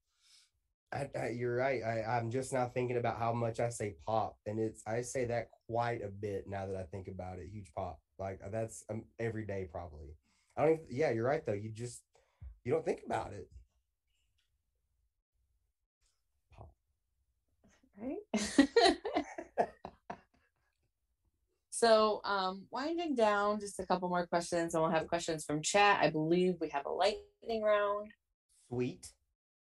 I, 0.93 1.09
I, 1.19 1.27
you're 1.29 1.55
right. 1.55 1.81
I, 1.83 2.03
I'm 2.17 2.31
just 2.31 2.53
now 2.53 2.67
thinking 2.73 2.97
about 2.97 3.19
how 3.19 3.33
much 3.33 3.59
I 3.59 3.69
say 3.69 3.95
pop, 4.05 4.37
and 4.45 4.59
it's 4.59 4.81
I 4.87 5.01
say 5.01 5.25
that 5.25 5.49
quite 5.67 6.01
a 6.03 6.07
bit 6.07 6.45
now 6.47 6.65
that 6.67 6.75
I 6.75 6.83
think 6.83 7.07
about 7.07 7.39
it. 7.39 7.49
Huge 7.51 7.73
pop, 7.75 7.99
like 8.19 8.39
uh, 8.45 8.49
that's 8.49 8.83
um, 8.89 9.03
every 9.19 9.45
day 9.45 9.67
probably. 9.69 10.15
I 10.57 10.61
don't. 10.63 10.73
Even, 10.73 10.85
yeah, 10.89 11.11
you're 11.11 11.25
right 11.27 11.45
though. 11.45 11.53
You 11.53 11.71
just 11.71 12.01
you 12.63 12.71
don't 12.71 12.85
think 12.85 13.01
about 13.05 13.33
it. 13.33 13.49
Pop. 16.55 16.69
Right. 17.97 18.97
So, 21.85 22.19
um, 22.23 22.65
winding 22.71 23.13
down, 23.13 23.59
just 23.59 23.79
a 23.79 23.85
couple 23.85 24.09
more 24.09 24.25
questions, 24.25 24.73
and 24.73 24.81
we'll 24.81 24.91
have 24.91 25.05
questions 25.05 25.45
from 25.45 25.61
chat. 25.61 25.99
I 26.01 26.09
believe 26.09 26.55
we 26.59 26.69
have 26.69 26.87
a 26.87 26.91
lightning 26.91 27.61
round. 27.61 28.09
Sweet. 28.69 29.07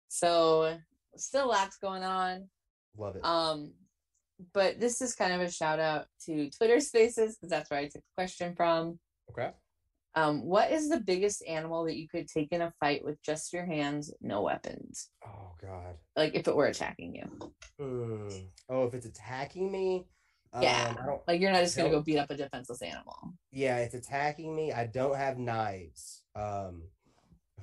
So, 0.06 0.78
still 1.16 1.48
lots 1.48 1.76
going 1.78 2.04
on. 2.04 2.48
Love 2.96 3.16
it. 3.16 3.24
Um, 3.24 3.72
but 4.52 4.78
this 4.78 5.02
is 5.02 5.16
kind 5.16 5.32
of 5.32 5.40
a 5.40 5.50
shout 5.50 5.80
out 5.80 6.06
to 6.26 6.50
Twitter 6.50 6.78
Spaces 6.78 7.34
because 7.34 7.50
that's 7.50 7.68
where 7.68 7.80
I 7.80 7.86
took 7.86 7.94
the 7.94 8.14
question 8.14 8.54
from. 8.54 9.00
Okay. 9.32 9.50
Um, 10.14 10.44
what 10.44 10.70
is 10.70 10.88
the 10.88 11.00
biggest 11.00 11.44
animal 11.48 11.84
that 11.86 11.96
you 11.96 12.06
could 12.06 12.28
take 12.28 12.52
in 12.52 12.62
a 12.62 12.72
fight 12.78 13.04
with 13.04 13.20
just 13.24 13.52
your 13.52 13.66
hands, 13.66 14.14
no 14.20 14.42
weapons? 14.42 15.10
Oh 15.26 15.56
God! 15.60 15.96
Like 16.14 16.36
if 16.36 16.46
it 16.46 16.54
were 16.54 16.66
attacking 16.66 17.16
you. 17.16 17.50
Mm. 17.80 18.46
Oh, 18.68 18.84
if 18.84 18.94
it's 18.94 19.06
attacking 19.06 19.72
me, 19.72 20.06
yeah, 20.60 20.94
um, 21.06 21.18
like 21.26 21.40
you're 21.40 21.52
not 21.52 21.62
just 21.62 21.76
gonna 21.76 21.90
go 21.90 22.00
beat 22.00 22.18
up 22.18 22.30
a 22.30 22.36
defenseless 22.36 22.82
animal. 22.82 23.34
Yeah, 23.50 23.78
it's 23.78 23.94
attacking 23.94 24.54
me. 24.54 24.72
I 24.72 24.86
don't 24.86 25.16
have 25.16 25.38
knives. 25.38 26.22
Um, 26.36 26.82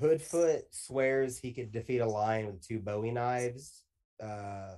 Hoodfoot 0.02 0.64
swears 0.72 1.38
he 1.38 1.54
could 1.54 1.72
defeat 1.72 2.00
a 2.00 2.08
lion 2.08 2.48
with 2.48 2.66
two 2.66 2.80
Bowie 2.80 3.12
knives. 3.12 3.84
Uh, 4.22 4.76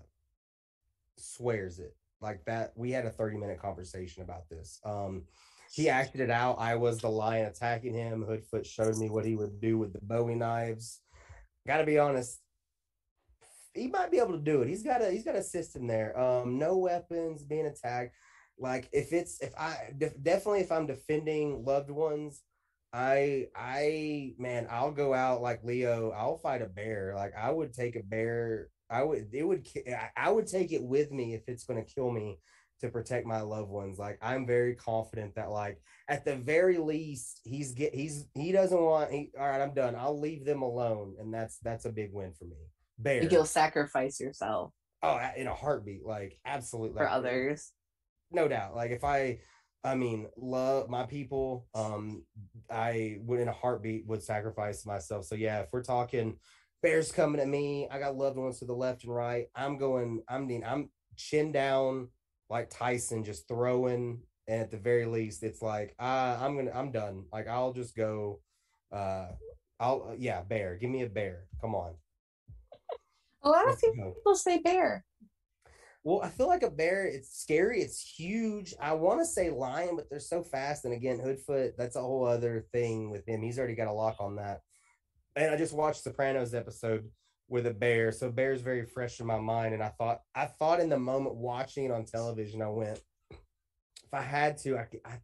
swears 1.18 1.80
it 1.80 1.96
like 2.22 2.44
that. 2.46 2.74
We 2.76 2.92
had 2.92 3.06
a 3.06 3.10
30 3.10 3.38
minute 3.38 3.60
conversation 3.60 4.24
about 4.24 4.50
this. 4.50 4.80
Um, 4.84 5.24
he 5.72 5.90
acted 5.90 6.22
it 6.22 6.30
out. 6.30 6.60
I 6.60 6.76
was 6.76 7.00
the 7.00 7.10
lion 7.10 7.46
attacking 7.46 7.94
him. 7.94 8.24
Hoodfoot 8.24 8.66
showed 8.66 8.98
me 8.98 9.10
what 9.10 9.26
he 9.26 9.36
would 9.36 9.60
do 9.60 9.78
with 9.78 9.94
the 9.94 10.00
Bowie 10.02 10.36
knives. 10.36 11.02
Got 11.66 11.78
to 11.78 11.86
be 11.86 11.98
honest, 11.98 12.40
he 13.74 13.88
might 13.88 14.12
be 14.12 14.20
able 14.20 14.34
to 14.34 14.38
do 14.38 14.62
it. 14.62 14.68
He's 14.68 14.84
got 14.84 15.02
a 15.02 15.10
he's 15.10 15.24
got 15.24 15.36
a 15.36 15.44
system 15.44 15.88
there. 15.88 16.18
Um, 16.20 16.58
no 16.58 16.78
weapons, 16.78 17.44
being 17.44 17.66
attacked. 17.66 18.16
Like 18.58 18.88
if 18.92 19.14
it's 19.14 19.42
if 19.42 19.54
I 19.58 19.92
def- 19.98 20.22
definitely 20.22 20.62
if 20.62 20.72
I'm 20.72 20.86
defending 20.88 21.66
loved 21.66 21.90
ones, 21.90 22.42
I 22.94 23.48
I 23.56 24.34
man, 24.38 24.68
I'll 24.70 24.92
go 24.92 25.14
out 25.14 25.42
like 25.42 25.64
Leo. 25.64 26.12
I'll 26.12 26.38
fight 26.38 26.62
a 26.62 26.68
bear. 26.68 27.14
Like 27.16 27.34
I 27.36 27.52
would 27.52 27.74
take 27.74 27.96
a 27.96 28.04
bear. 28.04 28.70
I 28.90 29.04
would 29.04 29.30
it 29.34 29.44
would 29.44 29.68
I 30.16 30.30
would 30.30 30.48
take 30.48 30.72
it 30.72 30.84
with 30.84 31.12
me 31.12 31.34
if 31.34 31.42
it's 31.48 31.66
going 31.66 31.84
to 31.84 31.94
kill 31.94 32.12
me 32.12 32.40
to 32.82 32.90
protect 32.90 33.26
my 33.26 33.42
loved 33.42 33.70
ones. 33.70 33.98
Like 33.98 34.20
I'm 34.22 34.46
very 34.46 34.76
confident 34.76 35.34
that 35.36 35.50
like 35.50 35.82
at 36.08 36.26
the 36.26 36.36
very 36.36 36.78
least 36.78 37.42
he's 37.44 37.72
get 37.74 37.96
he's 37.96 38.28
he 38.36 38.52
doesn't 38.52 38.80
want 38.80 39.12
he 39.12 39.32
all 39.40 39.48
right, 39.48 39.62
I'm 39.62 39.74
done. 39.74 39.96
I'll 39.96 40.20
leave 40.20 40.46
them 40.46 40.62
alone 40.62 41.16
and 41.20 41.34
that's 41.34 41.58
that's 41.60 41.86
a 41.86 41.92
big 41.92 42.12
win 42.14 42.34
for 42.34 42.46
me 42.46 42.58
bear. 42.98 43.24
You'll 43.24 43.46
sacrifice 43.46 44.20
yourself. 44.20 44.72
Oh, 45.02 45.20
in 45.36 45.48
a 45.48 45.54
heartbeat, 45.54 46.06
like 46.06 46.40
absolutely 46.46 46.98
for 46.98 47.10
others. 47.10 47.72
No 48.32 48.48
doubt. 48.48 48.76
Like 48.76 48.92
if 48.92 49.04
I, 49.04 49.40
I 49.84 49.96
mean, 49.96 50.28
love 50.38 50.90
my 50.90 51.04
people. 51.04 51.68
Um, 51.76 52.24
I 52.72 53.18
would 53.22 53.42
in 53.42 53.50
a 53.50 53.54
heartbeat 53.54 54.08
would 54.08 54.24
sacrifice 54.24 54.86
myself. 54.86 55.26
So 55.26 55.36
yeah, 55.36 55.60
if 55.60 55.70
we're 55.74 55.84
talking 55.84 56.38
bears 56.82 57.12
coming 57.12 57.42
at 57.42 57.48
me, 57.48 57.88
I 57.90 57.98
got 57.98 58.16
loved 58.16 58.38
ones 58.38 58.60
to 58.60 58.66
the 58.66 58.74
left 58.74 59.04
and 59.04 59.16
right. 59.16 59.48
I'm 59.56 59.78
going. 59.78 60.22
I'm 60.30 60.48
mean, 60.48 60.64
I'm 60.66 60.90
chin 61.18 61.52
down 61.52 62.10
like 62.50 62.70
Tyson, 62.70 63.24
just 63.24 63.48
throwing. 63.48 64.22
And 64.48 64.62
at 64.62 64.72
the 64.72 64.78
very 64.78 65.06
least, 65.06 65.42
it's 65.42 65.62
like 65.62 65.96
uh, 66.00 66.38
I'm 66.40 66.56
gonna. 66.56 66.72
I'm 66.74 66.92
done. 66.92 67.26
Like 67.32 67.48
I'll 67.48 67.74
just 67.74 67.96
go. 67.96 68.42
Uh, 68.92 69.28
I'll 69.80 70.16
yeah, 70.18 70.42
bear. 70.42 70.78
Give 70.78 70.90
me 70.90 71.04
a 71.04 71.10
bear. 71.10 71.46
Come 71.62 71.74
on. 71.76 71.96
A 73.44 73.50
lot 73.50 73.68
of 73.68 73.82
people 73.82 74.36
say 74.36 74.60
bear. 74.60 75.06
Well, 76.04 76.22
I 76.22 76.30
feel 76.30 76.48
like 76.48 76.64
a 76.64 76.70
bear, 76.70 77.06
it's 77.06 77.40
scary, 77.40 77.82
it's 77.82 78.02
huge. 78.02 78.74
I 78.82 78.94
want 78.94 79.22
to 79.22 79.26
say 79.26 79.50
lion, 79.50 79.96
but 79.96 80.10
they're 80.10 80.20
so 80.20 80.44
fast. 80.44 80.84
And 80.84 80.94
again, 80.94 81.18
Hoodfoot, 81.18 81.78
that's 81.78 81.96
a 81.96 82.02
whole 82.02 82.26
other 82.26 82.66
thing 82.74 83.10
with 83.10 83.26
him. 83.28 83.42
He's 83.42 83.58
already 83.58 83.76
got 83.76 83.88
a 83.88 83.94
lock 83.94 84.18
on 84.20 84.36
that. 84.36 84.62
And 85.38 85.52
I 85.52 85.58
just 85.58 85.74
watched 85.74 86.04
Sopranos 86.04 86.54
episode 86.54 87.10
with 87.48 87.68
a 87.68 87.74
bear. 87.74 88.12
So 88.12 88.30
bear's 88.30 88.62
very 88.62 88.86
fresh 88.86 89.22
in 89.22 89.26
my 89.26 89.40
mind. 89.40 89.74
And 89.74 89.82
I 89.82 89.90
thought, 89.98 90.20
I 90.36 90.46
thought 90.46 90.82
in 90.82 90.90
the 90.90 91.00
moment 91.00 91.36
watching 91.36 91.86
it 91.86 91.92
on 91.92 92.04
television, 92.04 92.62
I 92.62 92.70
went, 92.70 93.00
if 93.32 94.14
I 94.14 94.22
had 94.22 94.58
to, 94.60 94.78
I 94.78 94.88
I, 95.06 95.20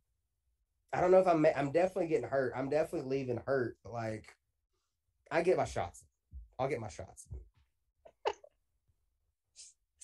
I 0.94 1.02
don't 1.02 1.12
know 1.12 1.20
if 1.20 1.28
I'm 1.28 1.46
I'm 1.56 1.72
definitely 1.72 2.08
getting 2.08 2.30
hurt. 2.30 2.54
I'm 2.56 2.70
definitely 2.70 3.10
leaving 3.10 3.42
hurt. 3.46 3.78
Like 3.86 4.34
I 5.30 5.44
get 5.44 5.58
my 5.58 5.66
shots. 5.66 6.04
I'll 6.58 6.70
get 6.70 6.80
my 6.80 6.90
shots. 6.90 7.28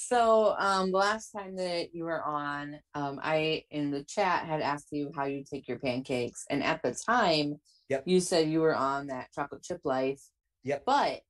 So 0.08 0.56
um, 0.60 0.92
the 0.92 1.00
last 1.00 1.32
time 1.32 1.56
that 1.56 1.96
you 1.96 2.04
were 2.04 2.24
on, 2.24 2.80
um, 2.94 3.20
I 3.24 3.64
in 3.72 3.90
the 3.90 4.04
chat 4.04 4.46
had 4.46 4.62
asked 4.62 4.90
you 4.92 5.12
how 5.16 5.26
you 5.26 5.44
take 5.44 5.68
your 5.68 5.80
pancakes, 5.80 6.46
and 6.48 6.64
at 6.64 6.84
the 6.84 6.94
time, 6.94 7.56
yep. 7.90 8.04
you 8.06 8.20
said 8.20 8.48
you 8.48 8.62
were 8.62 8.76
on 8.76 9.08
that 9.08 9.34
chocolate 9.34 9.64
chip 9.64 9.82
life. 9.84 10.22
Yep. 10.64 10.84
But 10.86 11.22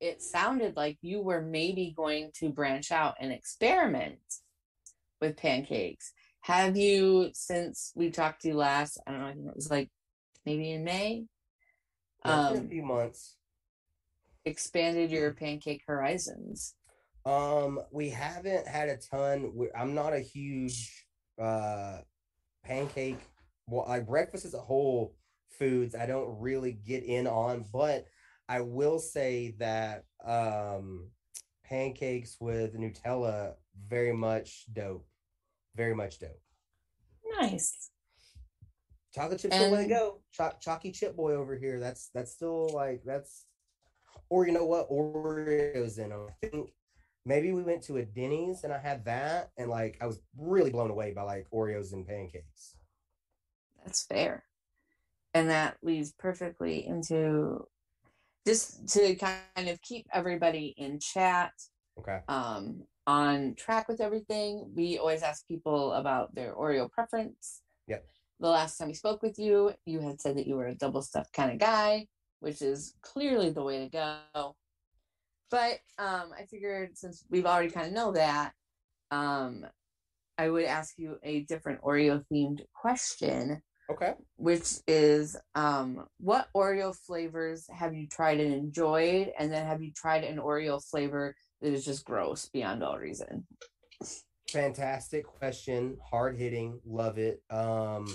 it 0.00 0.22
sounded 0.22 0.76
like 0.76 0.96
you 1.02 1.20
were 1.20 1.42
maybe 1.42 1.92
going 1.94 2.30
to 2.38 2.48
branch 2.48 2.90
out 2.90 3.16
and 3.20 3.32
experiment 3.32 4.18
with 5.20 5.36
pancakes. 5.36 6.12
Have 6.40 6.74
you 6.74 7.30
since 7.34 7.92
we 7.94 8.10
talked 8.10 8.42
to 8.42 8.48
you 8.48 8.54
last? 8.54 8.98
I 9.06 9.12
don't 9.12 9.44
know. 9.44 9.50
it 9.50 9.56
was 9.56 9.70
like 9.70 9.90
maybe 10.46 10.72
in 10.72 10.84
May. 10.84 11.26
Yeah, 12.24 12.46
um, 12.48 12.56
a 12.56 12.62
few 12.62 12.82
months. 12.82 13.36
expanded 14.46 15.10
your 15.10 15.34
pancake 15.34 15.82
horizons? 15.86 16.74
Um, 17.26 17.80
we 17.90 18.08
haven't 18.08 18.68
had 18.68 18.88
a 18.88 18.96
ton. 18.96 19.52
I'm 19.76 19.94
not 19.94 20.12
a 20.12 20.20
huge 20.20 21.04
uh 21.42 21.98
pancake. 22.64 23.18
Well, 23.66 23.84
like 23.88 24.06
breakfast 24.06 24.44
as 24.44 24.54
a 24.54 24.60
whole 24.60 25.16
foods, 25.58 25.96
I 25.96 26.06
don't 26.06 26.38
really 26.40 26.72
get 26.72 27.02
in 27.02 27.26
on, 27.26 27.64
but 27.72 28.06
I 28.48 28.60
will 28.60 29.00
say 29.00 29.56
that 29.58 30.04
um 30.24 31.10
pancakes 31.64 32.36
with 32.40 32.78
Nutella 32.78 33.54
very 33.88 34.12
much 34.12 34.64
dope. 34.72 35.06
Very 35.74 35.94
much 35.94 36.20
dope. 36.20 36.40
Nice. 37.40 37.90
Chocolate 39.12 39.40
chip 39.40 39.52
still 39.52 39.72
way 39.72 39.82
to 39.82 39.88
go. 39.88 40.20
Choc- 40.30 40.60
chalky 40.60 40.92
chip 40.92 41.16
boy 41.16 41.34
over 41.34 41.56
here. 41.56 41.80
That's 41.80 42.08
that's 42.14 42.32
still 42.32 42.68
like 42.72 43.02
that's 43.04 43.46
or 44.30 44.46
you 44.46 44.52
know 44.52 44.64
what? 44.66 44.88
Oreos 44.90 45.98
in 45.98 46.10
them. 46.10 46.28
I 46.30 46.46
think 46.46 46.70
maybe 47.26 47.52
we 47.52 47.62
went 47.62 47.82
to 47.82 47.96
a 47.98 48.04
Denny's 48.04 48.62
and 48.64 48.72
I 48.72 48.78
had 48.78 49.04
that 49.04 49.50
and 49.58 49.68
like 49.68 49.98
I 50.00 50.06
was 50.06 50.20
really 50.38 50.70
blown 50.70 50.90
away 50.90 51.12
by 51.12 51.22
like 51.22 51.46
Oreos 51.52 51.92
and 51.92 52.06
pancakes. 52.06 52.76
That's 53.84 54.04
fair. 54.04 54.44
And 55.34 55.50
that 55.50 55.76
leads 55.82 56.12
perfectly 56.12 56.86
into 56.86 57.66
just 58.46 58.88
to 58.90 59.16
kind 59.16 59.68
of 59.68 59.82
keep 59.82 60.06
everybody 60.12 60.72
in 60.78 61.00
chat, 61.00 61.52
Okay. 61.98 62.20
um, 62.28 62.84
on 63.06 63.54
track 63.56 63.88
with 63.88 64.00
everything. 64.00 64.70
We 64.74 64.98
always 64.98 65.22
ask 65.22 65.46
people 65.46 65.92
about 65.92 66.34
their 66.34 66.54
Oreo 66.54 66.90
preference. 66.90 67.62
Yep. 67.88 68.06
The 68.38 68.48
last 68.48 68.78
time 68.78 68.88
we 68.88 68.94
spoke 68.94 69.22
with 69.22 69.38
you, 69.38 69.72
you 69.84 70.00
had 70.00 70.20
said 70.20 70.36
that 70.36 70.46
you 70.46 70.54
were 70.56 70.68
a 70.68 70.74
double 70.74 71.02
stuffed 71.02 71.32
kind 71.32 71.50
of 71.50 71.58
guy, 71.58 72.06
which 72.40 72.62
is 72.62 72.94
clearly 73.02 73.50
the 73.50 73.62
way 73.62 73.80
to 73.80 73.88
go. 73.88 74.54
But 75.50 75.78
um, 75.98 76.32
I 76.36 76.44
figured 76.50 76.96
since 76.96 77.24
we've 77.30 77.46
already 77.46 77.70
kind 77.70 77.86
of 77.86 77.92
know 77.92 78.12
that, 78.12 78.52
um, 79.10 79.66
I 80.38 80.50
would 80.50 80.64
ask 80.64 80.94
you 80.98 81.18
a 81.22 81.40
different 81.44 81.82
Oreo 81.82 82.22
themed 82.30 82.60
question 82.74 83.62
Okay. 83.88 84.14
which 84.34 84.66
is 84.88 85.36
um 85.54 86.06
what 86.18 86.48
Oreo 86.56 86.94
flavors 86.94 87.66
have 87.72 87.94
you 87.94 88.08
tried 88.08 88.40
and 88.40 88.52
enjoyed 88.52 89.32
and 89.38 89.52
then 89.52 89.64
have 89.64 89.80
you 89.80 89.92
tried 89.92 90.24
an 90.24 90.38
Oreo 90.38 90.82
flavor 90.84 91.34
that 91.62 91.72
is 91.72 91.84
just 91.84 92.04
gross 92.04 92.48
beyond 92.52 92.82
all 92.82 92.98
reason 92.98 93.46
Fantastic 94.50 95.26
question. 95.26 95.96
Hard 96.10 96.36
hitting. 96.36 96.80
Love 96.84 97.18
it. 97.18 97.42
Um 97.48 98.06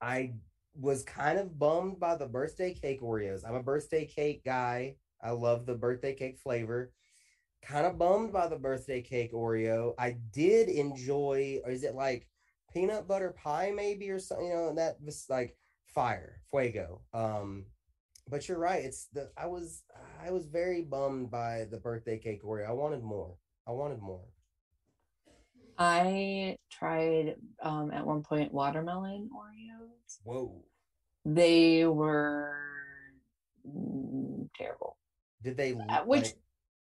I 0.00 0.32
was 0.74 1.02
kind 1.02 1.38
of 1.38 1.58
bummed 1.58 2.00
by 2.00 2.16
the 2.16 2.26
birthday 2.26 2.72
cake 2.72 3.02
Oreos. 3.02 3.46
I'm 3.46 3.54
a 3.54 3.62
birthday 3.62 4.06
cake 4.06 4.42
guy. 4.44 4.96
I 5.22 5.30
love 5.30 5.66
the 5.66 5.74
birthday 5.74 6.14
cake 6.14 6.38
flavor. 6.38 6.92
Kind 7.62 7.86
of 7.86 7.98
bummed 7.98 8.32
by 8.32 8.46
the 8.46 8.56
birthday 8.56 9.02
cake 9.02 9.32
Oreo. 9.32 9.94
I 9.98 10.16
did 10.32 10.68
enjoy, 10.68 11.60
or 11.64 11.70
is 11.70 11.82
it 11.82 11.94
like 11.94 12.28
peanut 12.72 13.08
butter 13.08 13.32
pie 13.32 13.72
maybe 13.74 14.10
or 14.10 14.18
something? 14.18 14.46
You 14.46 14.54
know, 14.54 14.74
that 14.76 14.96
was 15.04 15.26
like 15.28 15.56
fire, 15.86 16.40
fuego. 16.50 17.02
Um, 17.12 17.66
but 18.30 18.48
you're 18.48 18.58
right. 18.58 18.84
It's 18.84 19.06
the 19.12 19.30
I 19.36 19.46
was 19.46 19.82
I 20.24 20.30
was 20.30 20.46
very 20.46 20.82
bummed 20.82 21.30
by 21.30 21.66
the 21.70 21.78
birthday 21.78 22.18
cake 22.18 22.44
Oreo. 22.44 22.68
I 22.68 22.72
wanted 22.72 23.02
more. 23.02 23.36
I 23.66 23.72
wanted 23.72 24.00
more. 24.00 24.24
I 25.78 26.56
tried 26.70 27.36
um 27.62 27.90
at 27.92 28.04
one 28.04 28.22
point 28.22 28.52
watermelon 28.52 29.30
Oreos 29.32 30.18
Whoa. 30.24 30.64
they 31.24 31.86
were 31.86 32.56
mm, 33.66 34.48
terrible 34.56 34.96
Did 35.42 35.56
they 35.56 35.72
Uh, 35.72 36.04
which- 36.04 36.24
like, 36.24 36.38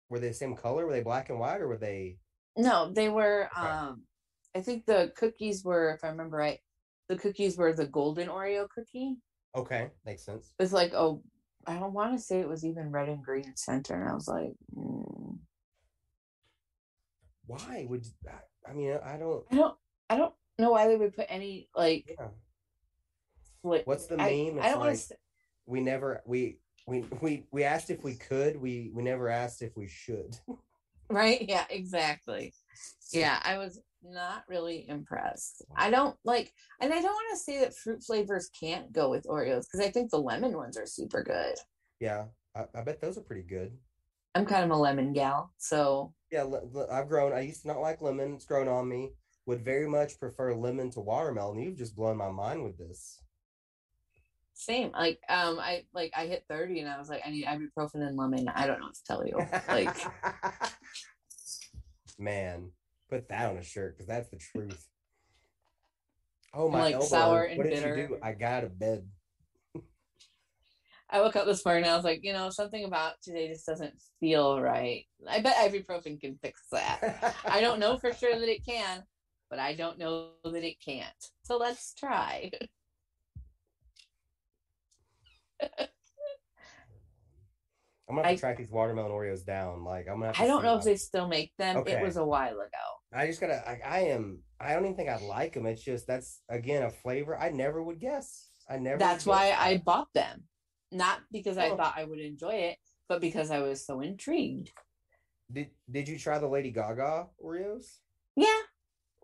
were 0.08 0.18
they 0.20 0.28
the 0.28 0.34
same 0.34 0.54
color? 0.54 0.86
Were 0.86 0.92
they 0.92 1.02
black 1.02 1.30
and 1.30 1.38
white 1.38 1.60
or 1.60 1.68
were 1.68 1.76
they 1.78 2.18
no 2.56 2.90
they 2.92 3.08
were 3.08 3.48
Okay. 3.56 3.66
um 3.66 4.06
I 4.54 4.60
think 4.60 4.86
the 4.86 5.12
cookies 5.16 5.64
were 5.64 5.92
if 5.94 6.04
I 6.04 6.08
remember 6.08 6.36
right 6.36 6.60
the 7.08 7.16
cookies 7.16 7.56
were 7.58 7.72
the 7.72 7.86
golden 7.86 8.28
Oreo 8.28 8.68
cookie 8.68 9.16
okay? 9.56 9.90
Makes 10.04 10.24
sense. 10.24 10.54
it's 10.58 10.72
like 10.72 10.92
oh 10.94 11.22
I 11.66 11.78
don't 11.78 11.94
want 11.94 12.12
to 12.16 12.22
say 12.22 12.40
it 12.40 12.48
was 12.48 12.64
even 12.64 12.90
red 12.92 13.08
and 13.08 13.24
green 13.24 13.56
center 13.56 14.00
and 14.00 14.08
I 14.08 14.14
was 14.14 14.28
like 14.28 14.52
mm. 14.76 15.38
Why 17.46 17.86
would 17.88 18.06
I 18.68 18.72
mean 18.72 18.98
I 19.04 19.16
don't 19.16 19.44
I 19.50 19.54
don't 19.56 19.76
I 20.10 20.16
don't 20.16 20.34
know 20.58 20.70
why 20.70 20.86
they 20.86 20.96
would 20.96 21.14
put 21.16 21.26
any 21.28 21.68
like 21.74 22.04
yeah. 22.18 22.28
What's 23.62 24.06
the 24.06 24.20
I, 24.20 24.30
meme? 24.30 24.60
I 24.62 24.68
don't 24.68 24.78
want 24.78 24.90
like 24.92 25.08
to 25.08 25.16
we 25.66 25.80
never 25.80 26.22
we 26.26 26.58
we 26.86 27.04
we 27.20 27.44
we 27.50 27.64
asked 27.64 27.90
if 27.90 28.04
we 28.04 28.14
could, 28.14 28.56
we 28.60 28.90
we 28.94 29.02
never 29.02 29.28
asked 29.28 29.62
if 29.62 29.76
we 29.76 29.88
should. 29.88 30.36
right 31.10 31.44
yeah 31.48 31.64
exactly 31.70 32.54
yeah 33.12 33.38
I 33.44 33.58
was 33.58 33.80
not 34.02 34.42
really 34.48 34.86
impressed 34.88 35.62
I 35.76 35.90
don't 35.90 36.16
like 36.24 36.52
and 36.80 36.92
I 36.92 37.00
don't 37.00 37.12
want 37.12 37.26
to 37.32 37.38
say 37.38 37.58
that 37.60 37.74
fruit 37.74 38.02
flavors 38.02 38.50
can't 38.58 38.92
go 38.92 39.10
with 39.10 39.24
Oreos 39.24 39.64
because 39.66 39.80
I 39.80 39.90
think 39.90 40.10
the 40.10 40.18
lemon 40.18 40.56
ones 40.56 40.76
are 40.78 40.86
super 40.86 41.22
good 41.22 41.54
Yeah, 42.00 42.24
I, 42.56 42.64
I 42.74 42.82
bet 42.82 43.00
those 43.00 43.16
are 43.18 43.22
pretty 43.22 43.42
good. 43.42 43.72
I'm 44.34 44.46
kind 44.46 44.64
of 44.64 44.70
a 44.70 44.76
lemon 44.80 45.12
gal 45.12 45.52
so 45.58 46.12
Yeah, 46.30 46.44
I've 46.90 47.08
grown. 47.08 47.32
I 47.32 47.40
used 47.40 47.62
to 47.62 47.68
not 47.68 47.80
like 47.80 48.02
lemon. 48.02 48.34
It's 48.34 48.44
grown 48.46 48.68
on 48.68 48.88
me. 48.88 49.12
Would 49.46 49.64
very 49.64 49.86
much 49.88 50.18
prefer 50.18 50.54
lemon 50.54 50.90
to 50.92 51.00
watermelon. 51.00 51.60
You've 51.60 51.76
just 51.78 51.94
blown 51.96 52.16
my 52.16 52.30
mind 52.30 52.64
with 52.64 52.76
this. 52.78 53.20
Same 54.54 54.92
like 54.92 55.18
um 55.28 55.58
I 55.58 55.84
like 55.92 56.12
I 56.16 56.26
hit 56.26 56.44
30 56.48 56.80
and 56.80 56.88
I 56.88 56.98
was 56.98 57.08
like 57.08 57.22
I 57.26 57.30
need 57.30 57.44
ibuprofen 57.44 58.06
and 58.06 58.16
lemon 58.16 58.48
I 58.48 58.66
don't 58.66 58.78
know 58.78 58.86
what 58.86 58.94
to 58.94 59.04
tell 59.04 59.26
you 59.26 59.38
like 59.68 59.96
man, 62.18 62.70
put 63.10 63.28
that 63.28 63.50
on 63.50 63.56
a 63.58 63.62
shirt 63.64 63.96
because 63.96 64.06
that's 64.06 64.28
the 64.30 64.36
truth. 64.38 64.86
Oh 66.54 66.68
my 66.68 66.80
Like 66.80 66.94
elbow. 66.94 67.06
sour 67.06 67.42
and 67.42 67.58
what 67.58 67.64
did 67.64 67.72
bitter. 67.74 67.96
you 67.96 68.08
do? 68.08 68.18
I 68.22 68.32
got 68.32 68.64
a 68.64 68.68
bed. 68.68 69.08
I 71.10 71.20
woke 71.20 71.36
up 71.36 71.46
this 71.46 71.64
morning 71.64 71.84
and 71.84 71.92
I 71.92 71.96
was 71.96 72.04
like, 72.04 72.20
you 72.24 72.32
know, 72.32 72.50
something 72.50 72.84
about 72.84 73.14
today 73.22 73.48
just 73.48 73.66
doesn't 73.66 73.94
feel 74.20 74.60
right. 74.60 75.04
I 75.28 75.40
bet 75.40 75.56
ibuprofen 75.56 76.20
can 76.20 76.38
fix 76.42 76.62
that. 76.72 77.34
I 77.44 77.60
don't 77.60 77.78
know 77.78 77.98
for 77.98 78.12
sure 78.12 78.38
that 78.38 78.48
it 78.48 78.64
can, 78.64 79.04
but 79.50 79.58
I 79.58 79.74
don't 79.74 79.98
know 79.98 80.30
that 80.44 80.64
it 80.64 80.76
can't. 80.84 81.08
So 81.42 81.56
let's 81.56 81.94
try. 81.94 82.50
I'm 88.08 88.16
gonna 88.16 88.28
have 88.28 88.36
I- 88.36 88.36
track 88.36 88.58
these 88.58 88.70
watermelon 88.70 89.10
Oreos 89.12 89.44
down. 89.44 89.84
Like 89.84 90.06
I'm 90.08 90.14
gonna. 90.20 90.26
Have 90.26 90.36
to 90.36 90.42
I 90.42 90.46
don't 90.46 90.62
know 90.62 90.76
if 90.76 90.84
they 90.84 90.96
still 90.96 91.26
make 91.28 91.52
them. 91.58 91.78
Okay. 91.78 91.92
It 91.92 92.02
was 92.02 92.16
a 92.16 92.24
while 92.24 92.54
ago. 92.60 92.68
I 93.12 93.26
just 93.26 93.40
gotta. 93.40 93.66
I, 93.68 93.80
I 93.84 93.98
am. 94.00 94.40
I 94.60 94.72
don't 94.74 94.84
even 94.84 94.96
think 94.96 95.08
I'd 95.08 95.22
like 95.22 95.54
them. 95.54 95.66
It's 95.66 95.82
just 95.82 96.06
that's 96.06 96.40
again 96.48 96.82
a 96.82 96.90
flavor 96.90 97.38
I 97.38 97.50
never 97.50 97.82
would 97.82 97.98
guess. 98.00 98.48
I 98.68 98.78
never. 98.78 98.98
That's 98.98 99.24
why 99.26 99.52
I 99.56 99.78
bought 99.84 100.08
them. 100.14 100.44
Not 100.92 101.20
because 101.32 101.56
I 101.58 101.70
Oh. 101.70 101.76
thought 101.76 101.94
I 101.96 102.04
would 102.04 102.20
enjoy 102.20 102.54
it, 102.54 102.76
but 103.08 103.20
because 103.20 103.50
I 103.50 103.60
was 103.60 103.84
so 103.86 104.00
intrigued. 104.00 104.70
Did 105.52 105.70
Did 105.90 106.08
you 106.08 106.18
try 106.18 106.38
the 106.38 106.48
Lady 106.48 106.70
Gaga 106.70 107.28
Oreos? 107.42 107.98
Yeah, 108.36 108.46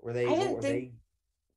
Were 0.03 0.13
they? 0.13 0.27
I 0.27 0.35
didn't 0.37 0.55
were 0.57 0.63
think- 0.63 0.93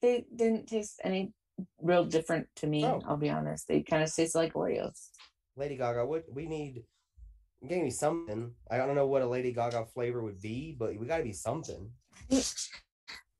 they 0.01 0.25
didn't 0.35 0.67
taste 0.67 0.99
any 1.03 1.33
real 1.81 2.05
different 2.05 2.47
to 2.57 2.67
me. 2.67 2.85
Oh. 2.85 3.01
I'll 3.05 3.17
be 3.17 3.29
honest. 3.29 3.67
They 3.67 3.81
kind 3.81 4.03
of 4.03 4.13
taste 4.13 4.35
like 4.35 4.53
Oreos. 4.53 5.09
Lady 5.55 5.77
Gaga? 5.77 6.05
What 6.05 6.25
we 6.31 6.47
need? 6.47 6.83
Give 7.67 7.81
me 7.81 7.91
something. 7.91 8.51
I 8.69 8.77
don't 8.77 8.95
know 8.95 9.07
what 9.07 9.21
a 9.21 9.27
Lady 9.27 9.53
Gaga 9.53 9.85
flavor 9.93 10.21
would 10.21 10.41
be, 10.41 10.75
but 10.77 10.97
we 10.97 11.07
got 11.07 11.17
to 11.17 11.23
be 11.23 11.33
something. 11.33 11.91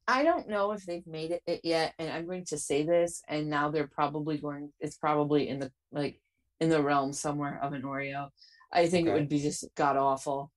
I 0.08 0.24
don't 0.24 0.50
know 0.50 0.72
if 0.72 0.86
they've 0.86 1.08
made 1.08 1.40
it, 1.46 1.62
yet, 1.64 1.94
and 1.98 2.10
I'm 2.10 2.26
going 2.26 2.46
to 2.46 2.58
say 2.58 2.84
this, 2.84 3.22
and 3.28 3.50
now 3.50 3.70
they're 3.70 3.88
probably 3.88 4.38
going. 4.38 4.72
It's 4.80 4.98
probably 4.98 5.50
in 5.50 5.60
the 5.60 5.72
like 5.92 6.22
in 6.60 6.70
the 6.70 6.82
realm 6.82 7.14
somewhere 7.14 7.60
of 7.62 7.74
an 7.74 7.84
Oreo. 7.84 8.30
I 8.72 8.88
think 8.88 9.08
it 9.08 9.14
would 9.14 9.30
be 9.30 9.40
just 9.40 9.66
god 9.76 9.98
awful. 9.98 10.52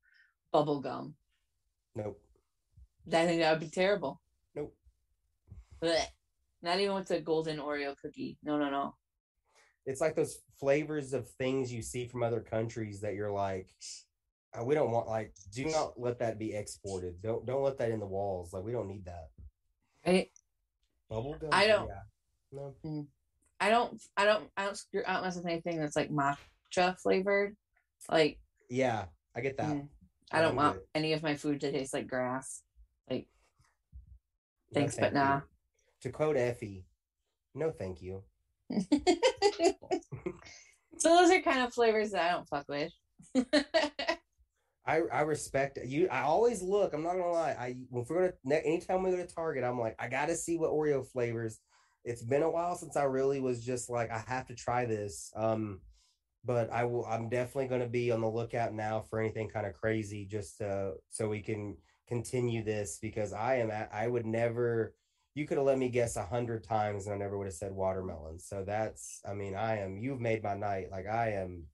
Bubble 0.53 0.81
gum. 0.81 1.15
Nope. 1.95 2.21
I 3.09 3.27
think 3.27 3.41
that 3.41 3.53
would 3.53 3.61
be 3.61 3.69
terrible. 3.69 4.21
Nope. 4.55 4.75
Blech. 5.83 6.07
Not 6.67 6.81
even 6.81 6.97
with 6.97 7.07
the 7.07 7.21
golden 7.21 7.59
Oreo 7.59 7.97
cookie. 7.97 8.39
No, 8.43 8.59
no, 8.59 8.69
no. 8.69 8.97
It's 9.87 10.01
like 10.01 10.17
those 10.17 10.41
flavors 10.59 11.13
of 11.13 11.29
things 11.39 11.73
you 11.73 11.81
see 11.81 12.09
from 12.09 12.25
other 12.25 12.41
countries 12.41 13.01
that 13.03 13.15
you're 13.15 13.31
like, 13.31 13.69
"Uh, 14.53 14.65
we 14.65 14.75
don't 14.75 14.91
want. 14.91 15.07
Like, 15.07 15.33
do 15.55 15.67
not 15.67 15.93
let 15.97 16.19
that 16.19 16.41
be 16.41 16.55
exported. 16.57 17.23
Don't 17.23 17.47
don't 17.47 17.63
let 17.63 17.79
that 17.79 17.93
in 17.93 18.01
the 18.01 18.07
walls. 18.07 18.53
Like, 18.53 18.65
we 18.65 18.73
don't 18.73 18.89
need 18.89 19.05
that. 19.05 19.29
Right? 20.05 20.33
Bubble 21.09 21.37
gum. 21.39 21.51
I 21.53 21.69
don't- 21.69 21.87
Yeah. 21.89 22.03
No. 22.51 23.07
I 23.61 23.71
don't. 23.71 24.03
I 24.17 24.25
don't. 24.25 24.51
I 24.57 24.65
don't. 24.65 24.77
screw- 24.77 25.05
I 25.07 25.13
don't 25.15 25.23
mess 25.23 25.37
with 25.37 25.47
anything 25.47 25.79
that's 25.79 25.95
like 25.95 26.11
matcha 26.11 26.99
flavored. 26.99 27.57
Like 28.11 28.41
Yeah, 28.69 29.07
I 29.37 29.41
get 29.41 29.57
that. 29.59 29.69
mm, 29.69 29.89
I 30.33 30.39
Yeah, 30.39 30.43
don't 30.43 30.57
want 30.57 30.79
good. 30.79 30.87
any 30.97 31.13
of 31.13 31.23
my 31.23 31.37
food 31.37 31.61
to 31.61 31.71
taste 31.71 31.95
like 31.95 32.09
grass. 32.09 32.65
Like 33.09 33.29
No, 34.73 34.81
thanks, 34.81 34.97
thank 34.97 35.15
but 35.15 35.15
nah. 35.15 35.37
you. 35.37 35.43
To 36.07 36.13
quote 36.13 36.37
Effie, 36.37 36.85
no, 37.53 37.73
thank 37.73 38.01
you. 38.01 38.23
so 38.71 38.79
those 41.03 41.33
are 41.33 41.43
kind 41.43 41.63
of 41.63 41.75
flavors 41.75 42.13
that 42.13 42.31
I 42.31 42.31
don't 42.31 42.49
fuck 42.49 42.67
with. 42.69 42.93
I 44.87 45.01
I 45.13 45.23
respect 45.23 45.81
you. 45.85 46.07
I 46.07 46.21
always 46.21 46.63
look. 46.63 46.95
I'm 46.95 47.03
not 47.03 47.15
gonna 47.15 47.33
lie. 47.33 47.57
I 47.59 47.75
if 47.93 48.09
we're 48.09 48.35
gonna 48.45 48.55
anytime 48.55 49.03
we 49.03 49.11
go 49.11 49.17
to 49.17 49.27
Target, 49.27 49.65
I'm 49.65 49.81
like 49.81 49.97
I 49.99 50.07
got 50.07 50.27
to 50.27 50.37
see 50.37 50.57
what 50.57 50.71
Oreo 50.71 51.05
flavors. 51.05 51.59
It's 52.05 52.23
been 52.23 52.45
a 52.45 52.51
while 52.51 52.77
since 52.77 52.97
I 52.97 53.03
really 53.03 53.41
was 53.41 53.65
just 53.65 53.91
like 53.91 54.13
I 54.13 54.23
have 54.29 54.47
to 54.47 54.55
try 54.55 54.85
this. 54.85 55.33
Um, 55.35 55.81
but 56.45 56.73
I 56.73 56.85
will. 56.85 57.05
I'm 57.07 57.29
definitely 57.29 57.67
going 57.67 57.81
to 57.81 57.89
be 57.89 58.13
on 58.13 58.21
the 58.21 58.31
lookout 58.31 58.73
now 58.73 59.01
for 59.11 59.19
anything 59.19 59.49
kind 59.49 59.67
of 59.67 59.75
crazy, 59.75 60.25
just 60.25 60.63
uh, 60.63 60.93
so 61.11 61.29
we 61.29 61.41
can 61.41 61.77
continue 62.07 62.63
this 62.63 63.01
because 63.03 63.33
I 63.33 63.57
am. 63.57 63.73
At, 63.73 63.91
I 63.93 64.07
would 64.07 64.25
never. 64.25 64.95
You 65.37 65.47
could 65.47 65.59
have 65.59 65.67
let 65.67 65.79
me 65.79 65.89
guess 65.89 66.17
a 66.17 66.25
hundred 66.25 66.65
times 66.65 67.07
and 67.07 67.15
I 67.15 67.19
never 67.19 67.39
would 67.39 67.47
have 67.47 67.55
said 67.55 67.71
watermelon. 67.71 68.41
So 68.41 68.65
that's. 68.65 69.21
I 69.25 69.35
mean, 69.35 69.55
I 69.55 69.79
am. 69.79 69.99
You've 69.99 70.21
made 70.21 70.43
my 70.43 70.55
night. 70.55 70.91
Like 70.91 71.07
I 71.07 71.35
am. 71.35 71.67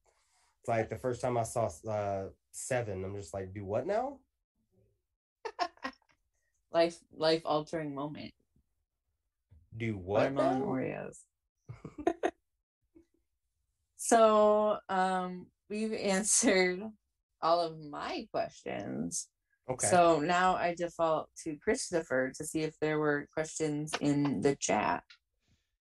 It's 0.61 0.69
like 0.69 0.91
the 0.91 0.99
first 0.99 1.23
time 1.23 1.39
I 1.39 1.45
saw 1.45 1.71
uh, 1.89 2.25
seven, 2.51 3.05
I'm 3.05 3.17
just 3.17 3.33
like, 3.33 3.55
do 3.55 3.65
what 3.65 3.87
now? 3.87 4.19
life, 6.73 6.99
life 7.17 7.43
altering 7.47 7.95
moment. 7.95 8.35
Do 9.77 9.97
what? 9.97 10.33
Watermelon 10.33 10.61
now? 10.61 10.67
Oreos. 10.67 11.19
So 14.13 14.79
um, 14.89 15.47
we've 15.71 15.93
answered 15.95 16.83
all 17.41 17.61
of 17.61 17.79
my 17.81 18.27
questions. 18.33 19.29
Okay. 19.73 19.87
So 19.87 20.21
now 20.21 20.57
I 20.57 20.75
default 20.75 21.29
to 21.45 21.57
Christopher 21.57 22.33
to 22.37 22.45
see 22.45 22.61
if 22.61 22.79
there 22.81 22.99
were 22.99 23.27
questions 23.33 23.93
in 24.01 24.41
the 24.43 24.57
chat. 24.57 25.03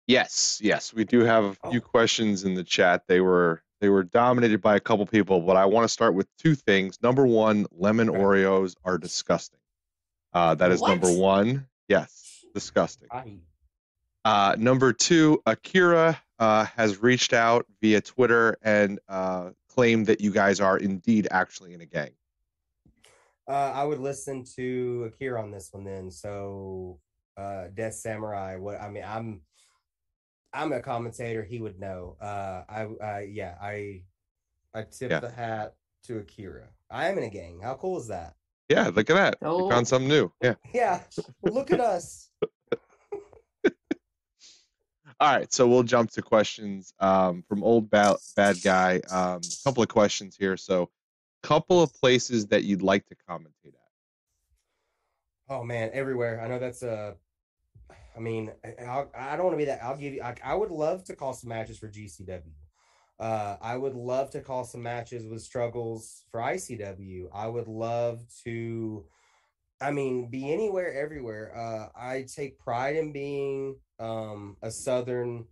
Yes, 0.07 0.59
yes, 0.63 0.95
we 0.95 1.05
do 1.05 1.21
have 1.21 1.45
a 1.45 1.71
few 1.71 1.81
oh. 1.81 1.89
questions 1.89 2.45
in 2.45 2.55
the 2.55 2.65
chat. 2.65 3.03
They 3.09 3.21
were 3.21 3.63
they 3.81 3.89
were 3.89 4.03
dominated 4.03 4.61
by 4.61 4.77
a 4.77 4.81
couple 4.81 5.07
people, 5.07 5.41
but 5.41 5.57
I 5.57 5.67
want 5.67 5.85
to 5.85 5.89
start 5.89 6.15
with 6.15 6.27
two 6.39 6.55
things. 6.55 6.99
Number 7.03 7.27
one, 7.27 7.67
lemon 7.71 8.09
okay. 8.11 8.19
Oreos 8.19 8.75
are 8.85 8.99
disgusting. 8.99 9.61
Uh, 10.33 10.55
that 10.57 10.71
is 10.71 10.81
what? 10.81 10.89
number 10.89 11.13
one. 11.13 11.67
Yes, 11.89 12.45
disgusting. 12.55 13.09
Uh, 14.25 14.57
number 14.59 14.93
two, 14.93 15.41
Akira 15.47 16.21
uh, 16.39 16.65
has 16.77 17.01
reached 17.03 17.33
out 17.33 17.67
via 17.81 18.01
Twitter 18.01 18.59
and 18.63 18.99
uh, 19.09 19.51
claimed 19.69 20.07
that 20.07 20.21
you 20.21 20.33
guys 20.33 20.61
are 20.61 20.77
indeed 20.77 21.29
actually 21.31 21.73
in 21.73 21.81
a 21.81 21.87
gang. 21.87 22.11
Uh, 23.49 23.73
I 23.75 23.85
would 23.85 23.99
listen 23.99 24.45
to 24.57 25.11
Akira 25.13 25.43
on 25.43 25.51
this 25.51 25.71
one 25.73 25.85
then. 25.85 26.11
So, 26.11 27.01
uh, 27.37 27.69
Death 27.75 27.95
Samurai. 27.95 28.57
What 28.57 28.81
I 28.81 28.91
mean, 28.91 29.05
I'm 29.07 29.41
I'm 30.53 30.73
a 30.73 30.81
commentator. 30.81 31.45
He 31.45 31.61
would 31.61 31.79
know. 31.81 32.17
Uh, 32.21 32.63
I 32.69 32.83
uh, 33.03 33.19
yeah, 33.21 33.55
I 33.61 34.03
I 34.75 34.83
tip 34.83 35.11
yeah. 35.11 35.21
the 35.21 35.31
hat 35.31 35.75
to 36.05 36.19
Akira. 36.19 36.69
I 36.91 37.09
am 37.09 37.19
in 37.19 37.25
a 37.25 37.31
gang. 37.31 37.61
How 37.63 37.75
cool 37.75 37.99
is 37.99 38.09
that? 38.09 38.35
Yeah, 38.69 38.91
look 38.95 39.09
at 39.11 39.15
that. 39.15 39.39
Oh. 39.43 39.65
We 39.65 39.71
found 39.71 39.89
something 39.89 40.09
new. 40.09 40.31
Yeah. 40.43 40.55
Yeah. 40.75 41.01
Look 41.43 41.71
at 41.71 41.81
us. 41.81 42.31
All 45.21 45.33
right, 45.37 45.53
so 45.53 45.67
we'll 45.67 45.83
jump 45.83 46.13
to 46.13 46.23
questions 46.23 46.93
um, 47.01 47.43
from 47.49 47.65
old 47.65 47.91
bad, 47.91 48.17
bad 48.37 48.63
guy. 48.63 49.01
Um, 49.11 49.41
a 49.41 49.65
couple 49.65 49.83
of 49.83 49.89
questions 49.89 50.37
here. 50.39 50.57
So, 50.57 50.91
couple 51.43 51.83
of 51.83 51.93
places 51.95 52.47
that 52.47 52.65
you'd 52.65 52.83
like 52.83 53.07
to 53.07 53.17
commentate 53.29 53.67
at. 53.67 53.75
Oh 55.49 55.65
man, 55.65 55.91
everywhere. 55.93 56.41
I 56.41 56.49
know 56.49 56.59
that's 56.59 56.83
a. 56.83 56.93
Uh, 56.93 57.13
I 58.17 58.21
mean, 58.21 58.51
I'll, 58.85 59.09
I 59.17 59.33
do 59.33 59.37
not 59.37 59.45
want 59.45 59.53
to 59.53 59.59
be 59.59 59.65
that. 59.67 59.83
I'll 59.83 59.97
give 59.97 60.13
you. 60.13 60.23
I, 60.23 60.35
I, 60.43 60.55
would 60.55 60.73
love 60.73 61.05
to 61.05 61.15
call 61.15 61.33
some 61.33 61.51
matches 61.51 61.79
for 61.79 61.89
GCW. 61.89 62.43
Uh, 63.21 63.57
I 63.63 63.77
would 63.77 63.95
love 63.95 64.31
to 64.31 64.41
call 64.41 64.65
some 64.65 64.83
matches 64.83 65.25
with 65.25 65.41
struggles 65.41 66.25
for 66.33 66.41
ICW. 66.41 67.29
I 67.33 67.47
would 67.47 67.69
love 67.69 68.23
to. 68.45 69.05
I 69.81 69.93
mean, 69.93 70.29
be 70.29 70.53
anywhere, 70.53 70.93
everywhere. 70.93 71.57
Uh, 71.57 71.89
I 71.97 72.27
take 72.35 72.59
pride 72.59 72.97
in 72.97 73.13
being 73.13 73.77
um, 74.01 74.57
a 74.63 74.71
southern, 74.71 75.47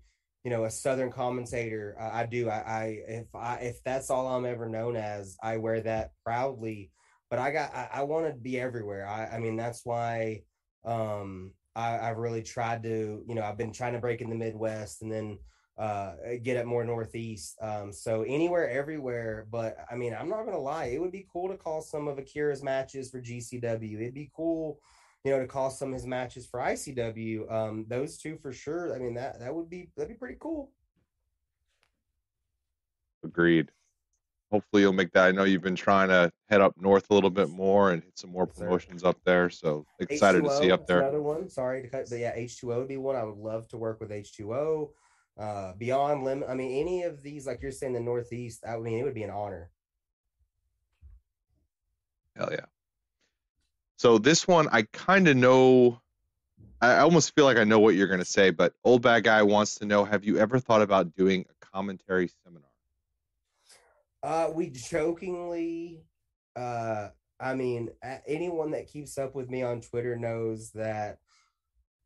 you 0.46 0.50
know, 0.50 0.62
a 0.62 0.70
southern 0.70 1.10
commentator. 1.10 1.96
I, 1.98 2.20
I 2.20 2.26
do. 2.26 2.48
I, 2.48 2.58
I 2.60 2.84
if 3.08 3.34
I 3.34 3.54
if 3.56 3.82
that's 3.82 4.10
all 4.10 4.28
I'm 4.28 4.46
ever 4.46 4.68
known 4.68 4.94
as, 4.94 5.36
I 5.42 5.56
wear 5.56 5.80
that 5.80 6.12
proudly. 6.24 6.92
But 7.28 7.40
I 7.40 7.50
got 7.50 7.74
I, 7.74 7.88
I 7.94 8.02
want 8.04 8.28
to 8.28 8.32
be 8.32 8.60
everywhere. 8.60 9.08
I 9.08 9.26
I 9.26 9.38
mean 9.40 9.56
that's 9.56 9.84
why 9.84 10.42
um 10.84 11.50
I, 11.74 11.98
I've 11.98 12.18
really 12.18 12.44
tried 12.44 12.84
to, 12.84 13.24
you 13.26 13.34
know, 13.34 13.42
I've 13.42 13.58
been 13.58 13.72
trying 13.72 13.94
to 13.94 13.98
break 13.98 14.20
in 14.20 14.30
the 14.30 14.36
Midwest 14.36 15.02
and 15.02 15.10
then 15.10 15.38
uh 15.78 16.12
get 16.44 16.56
up 16.56 16.64
more 16.64 16.84
northeast 16.84 17.58
um 17.60 17.92
so 17.92 18.22
anywhere 18.22 18.70
everywhere 18.70 19.46
but 19.50 19.76
i 19.90 19.94
mean 19.94 20.16
i'm 20.18 20.30
not 20.30 20.46
gonna 20.46 20.56
lie 20.56 20.86
it 20.86 20.98
would 20.98 21.12
be 21.12 21.26
cool 21.30 21.50
to 21.50 21.56
call 21.58 21.82
some 21.82 22.08
of 22.08 22.16
akira's 22.16 22.62
matches 22.62 23.10
for 23.10 23.20
gcw 23.20 24.00
it'd 24.00 24.14
be 24.14 24.30
cool 24.34 24.80
you 25.26 25.32
know, 25.32 25.40
to 25.40 25.46
call 25.48 25.70
some 25.70 25.88
of 25.88 25.94
his 25.94 26.06
matches 26.06 26.46
for 26.46 26.60
ICW. 26.60 27.52
Um, 27.52 27.84
those 27.88 28.16
two 28.16 28.36
for 28.36 28.52
sure. 28.52 28.94
I 28.94 29.00
mean, 29.00 29.14
that 29.14 29.40
that 29.40 29.52
would 29.52 29.68
be 29.68 29.90
that'd 29.96 30.08
be 30.08 30.14
pretty 30.14 30.36
cool. 30.38 30.70
Agreed. 33.24 33.72
Hopefully 34.52 34.82
you'll 34.82 34.92
make 34.92 35.12
that. 35.14 35.26
I 35.26 35.32
know 35.32 35.42
you've 35.42 35.62
been 35.62 35.74
trying 35.74 36.08
to 36.10 36.30
head 36.48 36.60
up 36.60 36.74
north 36.80 37.10
a 37.10 37.14
little 37.14 37.30
bit 37.30 37.50
more 37.50 37.90
and 37.90 38.04
hit 38.04 38.16
some 38.16 38.30
more 38.30 38.46
promotions 38.46 39.02
up 39.02 39.18
there. 39.24 39.50
So 39.50 39.84
excited 39.98 40.44
H2O, 40.44 40.48
to 40.48 40.56
see 40.58 40.70
up 40.70 40.86
there. 40.86 41.00
Another 41.00 41.20
one. 41.20 41.48
Sorry 41.48 41.82
to 41.82 41.88
cut, 41.88 42.06
but 42.08 42.20
yeah, 42.20 42.36
H2O 42.36 42.78
would 42.78 42.88
be 42.88 42.96
one. 42.96 43.16
I 43.16 43.24
would 43.24 43.38
love 43.38 43.66
to 43.68 43.76
work 43.76 43.98
with 43.98 44.10
H2O. 44.10 44.90
Uh, 45.36 45.72
beyond 45.76 46.22
limit. 46.22 46.48
I 46.48 46.54
mean, 46.54 46.80
any 46.80 47.02
of 47.02 47.20
these, 47.20 47.48
like 47.48 47.60
you're 47.60 47.72
saying, 47.72 47.94
the 47.94 48.00
Northeast. 48.00 48.64
I 48.66 48.76
mean, 48.78 49.00
it 49.00 49.02
would 49.02 49.12
be 49.12 49.24
an 49.24 49.30
honor. 49.30 49.70
Hell 52.36 52.50
yeah. 52.52 52.66
So 53.96 54.18
this 54.18 54.46
one, 54.46 54.68
I 54.70 54.82
kind 54.82 55.28
of 55.28 55.36
know. 55.36 56.00
I 56.80 56.98
almost 56.98 57.34
feel 57.34 57.46
like 57.46 57.56
I 57.56 57.64
know 57.64 57.78
what 57.80 57.94
you're 57.94 58.06
going 58.06 58.20
to 58.20 58.24
say, 58.24 58.50
but 58.50 58.74
old 58.84 59.00
bad 59.00 59.24
guy 59.24 59.42
wants 59.42 59.76
to 59.76 59.86
know: 59.86 60.04
Have 60.04 60.24
you 60.24 60.38
ever 60.38 60.58
thought 60.58 60.82
about 60.82 61.14
doing 61.14 61.46
a 61.48 61.66
commentary 61.66 62.30
seminar? 62.44 62.68
Uh, 64.22 64.50
we 64.52 64.68
jokingly, 64.70 66.02
uh, 66.56 67.08
I 67.40 67.54
mean, 67.54 67.90
anyone 68.26 68.72
that 68.72 68.88
keeps 68.88 69.18
up 69.18 69.34
with 69.34 69.48
me 69.48 69.62
on 69.62 69.80
Twitter 69.80 70.16
knows 70.16 70.70
that 70.72 71.20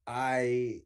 I, 0.07 0.83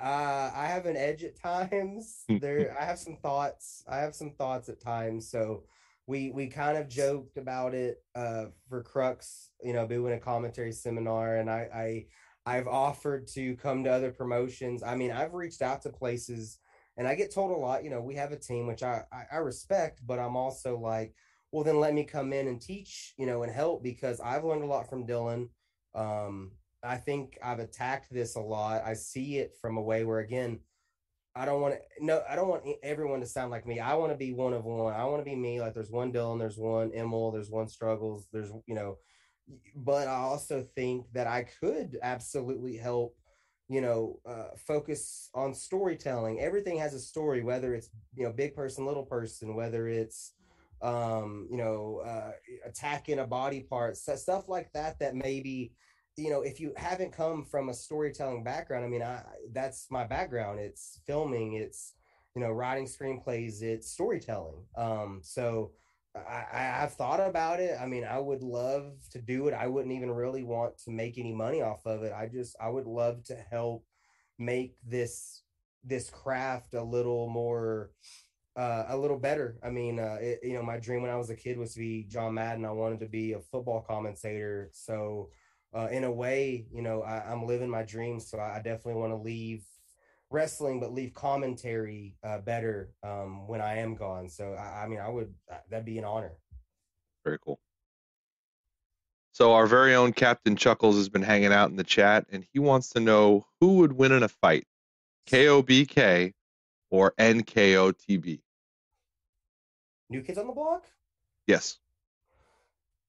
uh, 0.00 0.50
I 0.54 0.66
have 0.66 0.86
an 0.86 0.96
edge 0.96 1.24
at 1.24 1.36
times. 1.42 2.24
there, 2.40 2.76
I 2.80 2.84
have 2.84 2.98
some 2.98 3.16
thoughts. 3.16 3.84
I 3.88 3.98
have 3.98 4.14
some 4.14 4.30
thoughts 4.30 4.68
at 4.68 4.80
times. 4.80 5.28
So 5.28 5.64
we 6.08 6.30
we 6.30 6.46
kind 6.46 6.78
of 6.78 6.88
joked 6.88 7.36
about 7.36 7.74
it 7.74 8.02
uh, 8.14 8.46
for 8.68 8.82
Crux, 8.82 9.50
you 9.62 9.74
know, 9.74 9.86
doing 9.86 10.14
a 10.14 10.18
commentary 10.18 10.72
seminar, 10.72 11.36
and 11.36 11.50
I, 11.50 12.06
I 12.46 12.56
I've 12.56 12.66
offered 12.66 13.28
to 13.34 13.54
come 13.56 13.84
to 13.84 13.92
other 13.92 14.10
promotions. 14.10 14.82
I 14.82 14.96
mean, 14.96 15.12
I've 15.12 15.34
reached 15.34 15.60
out 15.60 15.82
to 15.82 15.90
places, 15.90 16.58
and 16.96 17.06
I 17.06 17.14
get 17.14 17.32
told 17.32 17.50
a 17.50 17.60
lot. 17.60 17.84
You 17.84 17.90
know, 17.90 18.00
we 18.00 18.14
have 18.14 18.32
a 18.32 18.38
team, 18.38 18.66
which 18.66 18.82
I 18.82 19.02
I, 19.12 19.24
I 19.32 19.36
respect, 19.36 20.00
but 20.06 20.18
I'm 20.18 20.34
also 20.34 20.78
like, 20.78 21.14
well, 21.52 21.62
then 21.62 21.78
let 21.78 21.92
me 21.92 22.04
come 22.04 22.32
in 22.32 22.48
and 22.48 22.60
teach, 22.60 23.12
you 23.18 23.26
know, 23.26 23.42
and 23.42 23.52
help 23.52 23.82
because 23.82 24.18
I've 24.18 24.44
learned 24.44 24.64
a 24.64 24.66
lot 24.66 24.88
from 24.88 25.06
Dylan. 25.06 25.50
Um, 25.94 26.52
I 26.82 26.96
think 26.96 27.36
I've 27.44 27.58
attacked 27.58 28.10
this 28.10 28.34
a 28.36 28.40
lot. 28.40 28.82
I 28.82 28.94
see 28.94 29.36
it 29.36 29.52
from 29.60 29.76
a 29.76 29.82
way 29.82 30.04
where 30.04 30.20
again 30.20 30.60
I 31.38 31.44
don't 31.44 31.60
want 31.60 31.74
to 31.74 32.04
no, 32.04 32.22
I 32.28 32.34
don't 32.34 32.48
want 32.48 32.64
everyone 32.82 33.20
to 33.20 33.26
sound 33.26 33.52
like 33.52 33.66
me. 33.66 33.78
I 33.78 33.94
want 33.94 34.10
to 34.10 34.18
be 34.18 34.32
one 34.32 34.52
of 34.52 34.64
one. 34.64 34.92
I 34.92 35.04
want 35.04 35.20
to 35.20 35.24
be 35.24 35.36
me. 35.36 35.60
Like 35.60 35.72
there's 35.72 35.90
one 35.90 36.12
Dylan, 36.12 36.38
there's 36.38 36.58
one 36.58 36.90
Emil, 36.92 37.30
there's 37.30 37.50
one 37.50 37.68
struggles, 37.68 38.26
there's 38.32 38.50
you 38.66 38.74
know, 38.74 38.98
but 39.76 40.08
I 40.08 40.16
also 40.16 40.66
think 40.74 41.06
that 41.12 41.28
I 41.28 41.46
could 41.60 41.96
absolutely 42.02 42.76
help, 42.76 43.16
you 43.68 43.80
know, 43.80 44.18
uh, 44.26 44.56
focus 44.66 45.30
on 45.32 45.54
storytelling. 45.54 46.40
Everything 46.40 46.76
has 46.78 46.92
a 46.92 47.00
story, 47.00 47.42
whether 47.42 47.72
it's 47.72 47.88
you 48.16 48.24
know 48.24 48.32
big 48.32 48.54
person, 48.54 48.84
little 48.84 49.06
person, 49.06 49.54
whether 49.54 49.86
it's 49.86 50.32
um, 50.82 51.48
you 51.50 51.56
know, 51.56 52.02
uh, 52.04 52.32
attacking 52.66 53.20
a 53.20 53.26
body 53.26 53.60
part, 53.60 53.96
stuff 53.96 54.48
like 54.48 54.72
that. 54.72 54.98
That 54.98 55.14
maybe 55.14 55.72
you 56.18 56.30
know, 56.30 56.42
if 56.42 56.60
you 56.60 56.72
haven't 56.76 57.12
come 57.12 57.44
from 57.44 57.68
a 57.68 57.74
storytelling 57.74 58.42
background, 58.42 58.84
I 58.84 58.88
mean, 58.88 59.02
I 59.02 59.22
that's 59.52 59.86
my 59.90 60.04
background. 60.04 60.58
It's 60.58 61.00
filming, 61.06 61.54
it's 61.54 61.94
you 62.34 62.42
know, 62.42 62.50
writing 62.50 62.86
screenplays, 62.86 63.62
it's 63.62 63.90
storytelling. 63.90 64.64
Um, 64.76 65.20
so 65.22 65.72
I, 66.14 66.82
I've 66.82 66.94
thought 66.94 67.20
about 67.20 67.60
it. 67.60 67.76
I 67.80 67.86
mean, 67.86 68.04
I 68.04 68.18
would 68.18 68.42
love 68.42 68.92
to 69.10 69.20
do 69.20 69.48
it. 69.48 69.54
I 69.54 69.66
wouldn't 69.66 69.94
even 69.94 70.10
really 70.10 70.42
want 70.42 70.78
to 70.84 70.90
make 70.90 71.18
any 71.18 71.32
money 71.32 71.62
off 71.62 71.86
of 71.86 72.02
it. 72.02 72.12
I 72.12 72.26
just 72.26 72.56
I 72.60 72.68
would 72.68 72.86
love 72.86 73.24
to 73.24 73.34
help 73.34 73.84
make 74.38 74.76
this 74.86 75.42
this 75.84 76.10
craft 76.10 76.74
a 76.74 76.82
little 76.82 77.28
more 77.28 77.90
uh, 78.56 78.86
a 78.88 78.96
little 78.96 79.18
better. 79.18 79.56
I 79.62 79.70
mean, 79.70 80.00
uh, 80.00 80.18
it, 80.20 80.40
you 80.42 80.54
know, 80.54 80.62
my 80.62 80.78
dream 80.78 81.02
when 81.02 81.12
I 81.12 81.16
was 81.16 81.30
a 81.30 81.36
kid 81.36 81.58
was 81.58 81.74
to 81.74 81.78
be 81.78 82.06
John 82.08 82.34
Madden. 82.34 82.64
I 82.64 82.72
wanted 82.72 83.00
to 83.00 83.06
be 83.06 83.32
a 83.32 83.40
football 83.40 83.84
commentator. 83.88 84.70
So 84.72 85.30
uh, 85.74 85.88
in 85.90 86.04
a 86.04 86.10
way, 86.10 86.66
you 86.72 86.82
know, 86.82 87.02
I, 87.02 87.30
am 87.30 87.46
living 87.46 87.68
my 87.68 87.82
dreams. 87.82 88.28
So 88.28 88.38
I, 88.38 88.56
definitely 88.56 88.94
want 88.94 89.12
to 89.12 89.16
leave 89.16 89.64
wrestling, 90.30 90.80
but 90.80 90.92
leave 90.92 91.12
commentary 91.14 92.16
uh, 92.24 92.38
better 92.38 92.90
um, 93.02 93.46
when 93.46 93.60
I 93.60 93.78
am 93.78 93.94
gone. 93.94 94.28
So 94.28 94.54
I, 94.54 94.84
I 94.84 94.88
mean, 94.88 95.00
I 95.00 95.08
would 95.08 95.32
that'd 95.70 95.84
be 95.84 95.98
an 95.98 96.04
honor. 96.04 96.32
Very 97.24 97.38
cool. 97.44 97.60
So 99.32 99.52
our 99.52 99.66
very 99.66 99.94
own 99.94 100.12
Captain 100.12 100.56
Chuckles 100.56 100.96
has 100.96 101.08
been 101.08 101.22
hanging 101.22 101.52
out 101.52 101.70
in 101.70 101.76
the 101.76 101.84
chat, 101.84 102.26
and 102.30 102.44
he 102.52 102.58
wants 102.58 102.90
to 102.90 103.00
know 103.00 103.46
who 103.60 103.76
would 103.76 103.92
win 103.92 104.12
in 104.12 104.22
a 104.22 104.28
fight, 104.28 104.66
KOBK 105.28 106.32
or 106.90 107.14
NKOTB. 107.18 108.40
New 110.10 110.22
Kids 110.22 110.38
on 110.38 110.46
the 110.46 110.52
Block. 110.52 110.86
Yes. 111.46 111.78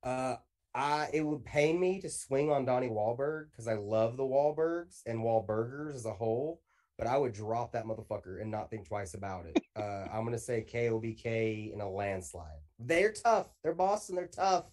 Uh, 0.03 0.35
I 0.79 1.09
it 1.13 1.21
would 1.21 1.43
pain 1.43 1.77
me 1.79 1.99
to 2.01 2.09
swing 2.09 2.49
on 2.51 2.63
Donnie 2.63 2.87
Wahlberg 2.89 3.51
because 3.51 3.67
I 3.67 3.73
love 3.73 4.15
the 4.15 4.23
Wahlbergs 4.23 5.01
and 5.05 5.19
Wahlburgers 5.19 5.93
as 5.95 6.05
a 6.05 6.13
whole, 6.13 6.61
but 6.97 7.05
I 7.05 7.17
would 7.17 7.33
drop 7.33 7.73
that 7.73 7.85
motherfucker 7.85 8.41
and 8.41 8.49
not 8.49 8.69
think 8.69 8.87
twice 8.87 9.13
about 9.13 9.45
it. 9.45 9.61
Uh, 9.79 10.05
I'm 10.11 10.25
gonna 10.25 10.37
say 10.37 10.65
KOBK 10.69 11.73
in 11.73 11.79
a 11.79 11.89
landslide. 11.89 12.59
They're 12.79 13.13
tough. 13.13 13.47
They're 13.63 13.73
Boston. 13.73 14.15
They're 14.17 14.27
tough, 14.27 14.65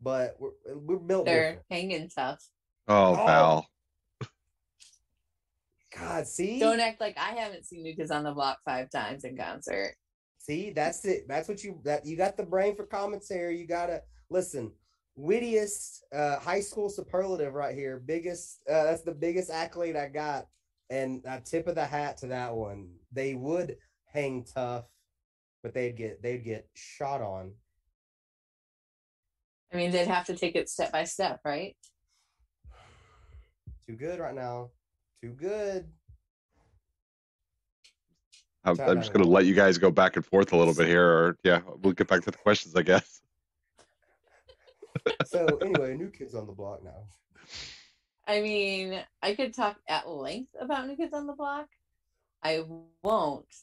but 0.00 0.34
we're 0.40 0.50
we're 0.74 0.96
built 0.98 1.26
They're 1.26 1.50
different. 1.50 1.66
hanging 1.70 2.08
tough. 2.08 2.40
Oh, 2.88 3.12
Oh. 3.12 3.26
Val. 3.26 3.66
God, 5.96 6.26
see, 6.26 6.58
Don't 6.58 6.80
act 6.80 7.00
like 7.00 7.16
I 7.16 7.34
haven't 7.34 7.64
seen 7.66 7.84
New 7.84 7.94
Kids 7.94 8.10
on 8.10 8.24
the 8.24 8.32
Block 8.32 8.58
five 8.64 8.90
times 8.90 9.22
in 9.22 9.36
concert. 9.36 9.94
see, 10.38 10.70
that's 10.70 11.04
it. 11.04 11.26
That's 11.28 11.48
what 11.48 11.62
you 11.62 11.78
that 11.84 12.04
you 12.04 12.16
got 12.16 12.36
the 12.36 12.42
brain 12.42 12.74
for 12.74 12.86
commentary. 12.86 13.58
You 13.60 13.66
gotta 13.68 14.02
listen. 14.30 14.72
Wittiest 15.16 16.02
uh, 16.12 16.38
high 16.38 16.60
school 16.60 16.88
superlative 16.88 17.54
right 17.54 17.74
here. 17.74 18.02
Biggest. 18.04 18.60
Uh, 18.68 18.84
that's 18.84 19.02
the 19.02 19.14
biggest 19.14 19.50
accolade 19.50 19.96
I 19.96 20.08
got, 20.08 20.46
and 20.90 21.22
a 21.24 21.40
tip 21.40 21.68
of 21.68 21.76
the 21.76 21.84
hat 21.84 22.18
to 22.18 22.26
that 22.28 22.54
one. 22.54 22.88
They 23.12 23.34
would 23.34 23.76
hang 24.06 24.44
tough, 24.44 24.86
but 25.62 25.72
they'd 25.72 25.96
get 25.96 26.22
they'd 26.22 26.44
get 26.44 26.68
shot 26.74 27.22
on. 27.22 27.52
I 29.72 29.76
mean, 29.76 29.90
they'd 29.90 30.08
have 30.08 30.26
to 30.26 30.36
take 30.36 30.56
it 30.56 30.68
step 30.68 30.92
by 30.92 31.04
step, 31.04 31.40
right? 31.44 31.76
Too 33.86 33.94
good 33.94 34.18
right 34.18 34.34
now. 34.34 34.70
Too 35.20 35.30
good. 35.30 35.86
I'm, 38.64 38.80
I'm 38.80 39.00
just 39.00 39.12
going 39.12 39.24
to 39.24 39.30
let 39.30 39.44
you 39.44 39.54
guys 39.54 39.76
go 39.76 39.90
back 39.90 40.16
and 40.16 40.24
forth 40.24 40.52
a 40.52 40.56
little 40.56 40.74
bit 40.74 40.88
here, 40.88 41.06
or 41.06 41.36
yeah, 41.44 41.60
we'll 41.82 41.92
get 41.92 42.08
back 42.08 42.22
to 42.22 42.30
the 42.30 42.38
questions, 42.38 42.74
I 42.74 42.82
guess. 42.82 43.20
So 45.26 45.46
anyway, 45.62 45.96
new 45.96 46.10
kids 46.10 46.34
on 46.34 46.46
the 46.46 46.52
block 46.52 46.84
now. 46.84 47.04
I 48.26 48.40
mean, 48.40 49.02
I 49.22 49.34
could 49.34 49.54
talk 49.54 49.76
at 49.88 50.08
length 50.08 50.54
about 50.58 50.86
New 50.86 50.96
Kids 50.96 51.12
on 51.12 51.26
the 51.26 51.34
Block. 51.34 51.66
I 52.42 52.64
won't, 53.02 53.54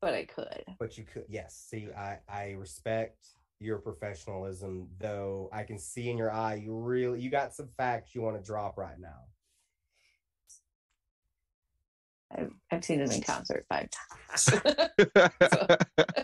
but 0.00 0.14
I 0.14 0.24
could. 0.24 0.64
But 0.78 0.98
you 0.98 1.04
could, 1.04 1.24
yes. 1.28 1.54
See, 1.68 1.88
I 1.96 2.18
I 2.28 2.50
respect 2.58 3.28
your 3.60 3.78
professionalism, 3.78 4.88
though. 4.98 5.48
I 5.52 5.62
can 5.62 5.78
see 5.78 6.10
in 6.10 6.18
your 6.18 6.30
eye 6.30 6.54
you 6.54 6.76
really 6.76 7.20
you 7.20 7.30
got 7.30 7.54
some 7.54 7.68
facts 7.76 8.14
you 8.14 8.22
want 8.22 8.36
to 8.36 8.42
drop 8.42 8.76
right 8.76 8.98
now. 8.98 9.24
I've, 12.32 12.52
I've 12.70 12.84
seen 12.84 13.00
them 13.00 13.10
in 13.10 13.22
concert 13.22 13.66
five 13.68 13.88
times. 13.90 14.50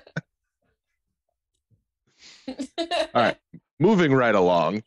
All 3.15 3.23
right. 3.23 3.37
Moving 3.79 4.13
right 4.13 4.35
along. 4.35 4.83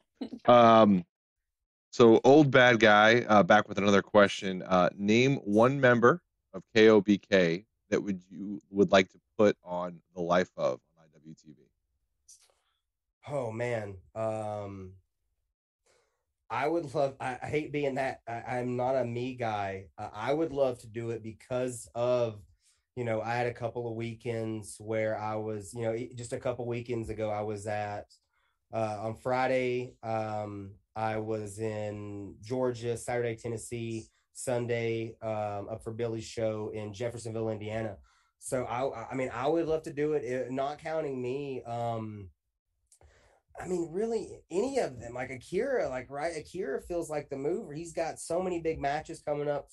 Um, 0.45 1.05
so 1.91 2.19
old 2.23 2.51
bad 2.51 2.79
guy, 2.79 3.21
uh, 3.27 3.43
back 3.43 3.67
with 3.69 3.77
another 3.77 4.01
question. 4.01 4.63
Uh, 4.63 4.89
name 4.97 5.37
one 5.37 5.79
member 5.79 6.21
of 6.53 6.63
KOBK 6.75 7.65
that 7.89 8.01
would 8.01 8.21
you 8.29 8.61
would 8.69 8.91
like 8.91 9.09
to 9.09 9.19
put 9.37 9.57
on 9.63 9.99
the 10.15 10.21
life 10.21 10.51
of 10.57 10.79
on 10.97 11.05
IWTV. 11.07 11.55
Oh 13.27 13.51
man, 13.51 13.95
um, 14.15 14.93
I 16.49 16.67
would 16.67 16.93
love. 16.95 17.15
I, 17.19 17.37
I 17.41 17.47
hate 17.47 17.71
being 17.71 17.95
that. 17.95 18.21
I, 18.27 18.57
I'm 18.57 18.75
not 18.75 18.95
a 18.95 19.05
me 19.05 19.35
guy. 19.35 19.85
Uh, 19.97 20.09
I 20.13 20.33
would 20.33 20.51
love 20.51 20.79
to 20.79 20.87
do 20.87 21.11
it 21.11 21.21
because 21.21 21.87
of, 21.93 22.41
you 22.95 23.03
know, 23.03 23.21
I 23.21 23.35
had 23.35 23.47
a 23.47 23.53
couple 23.53 23.87
of 23.87 23.95
weekends 23.95 24.77
where 24.79 25.17
I 25.17 25.35
was, 25.35 25.73
you 25.73 25.83
know, 25.83 25.97
just 26.15 26.33
a 26.33 26.39
couple 26.39 26.65
weekends 26.65 27.09
ago, 27.09 27.29
I 27.29 27.41
was 27.41 27.67
at 27.67 28.05
uh, 28.73 28.97
on 29.01 29.15
Friday. 29.15 29.95
Um, 30.03 30.71
I 30.95 31.17
was 31.17 31.59
in 31.59 32.35
Georgia, 32.41 32.97
Saturday, 32.97 33.35
Tennessee, 33.35 34.07
Sunday, 34.33 35.15
um, 35.21 35.67
up 35.69 35.83
for 35.83 35.91
Billy's 35.91 36.25
show 36.25 36.71
in 36.73 36.93
Jeffersonville, 36.93 37.49
Indiana. 37.49 37.97
So 38.39 38.63
I, 38.63 39.11
I 39.11 39.15
mean, 39.15 39.29
I 39.33 39.47
would 39.47 39.67
love 39.67 39.83
to 39.83 39.93
do 39.93 40.13
it, 40.13 40.23
eh, 40.25 40.47
not 40.49 40.79
counting 40.79 41.21
me. 41.21 41.61
Um, 41.63 42.29
I 43.59 43.67
mean, 43.67 43.89
really, 43.91 44.39
any 44.49 44.79
of 44.79 44.99
them, 44.99 45.13
like 45.13 45.29
Akira, 45.31 45.89
like 45.89 46.09
right, 46.09 46.37
Akira 46.37 46.81
feels 46.81 47.09
like 47.09 47.29
the 47.29 47.35
mover. 47.35 47.73
He's 47.73 47.91
got 47.91 48.19
so 48.19 48.41
many 48.41 48.61
big 48.61 48.79
matches 48.79 49.21
coming 49.21 49.49
up 49.49 49.69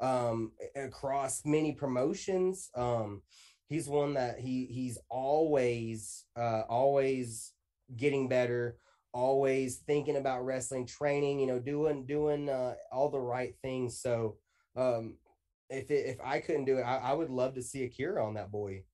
um 0.00 0.52
across 0.76 1.42
many 1.44 1.72
promotions. 1.72 2.70
Um 2.74 3.22
he's 3.68 3.88
one 3.88 4.14
that 4.14 4.38
he 4.38 4.66
he's 4.66 4.98
always 5.10 6.24
uh 6.36 6.62
always 6.68 7.52
getting 7.96 8.28
better, 8.28 8.76
always 9.12 9.76
thinking 9.76 10.16
about 10.16 10.44
wrestling, 10.44 10.86
training, 10.86 11.40
you 11.40 11.46
know, 11.46 11.58
doing 11.58 12.06
doing 12.06 12.48
uh 12.48 12.74
all 12.92 13.10
the 13.10 13.20
right 13.20 13.54
things. 13.62 14.00
So 14.00 14.36
um 14.76 15.16
if 15.70 15.90
it, 15.90 16.06
if 16.06 16.20
I 16.24 16.40
couldn't 16.40 16.64
do 16.64 16.78
it, 16.78 16.82
I, 16.82 16.96
I 16.98 17.12
would 17.12 17.30
love 17.30 17.54
to 17.54 17.62
see 17.62 17.84
Akira 17.84 18.24
on 18.24 18.34
that 18.34 18.50
boy. 18.50 18.84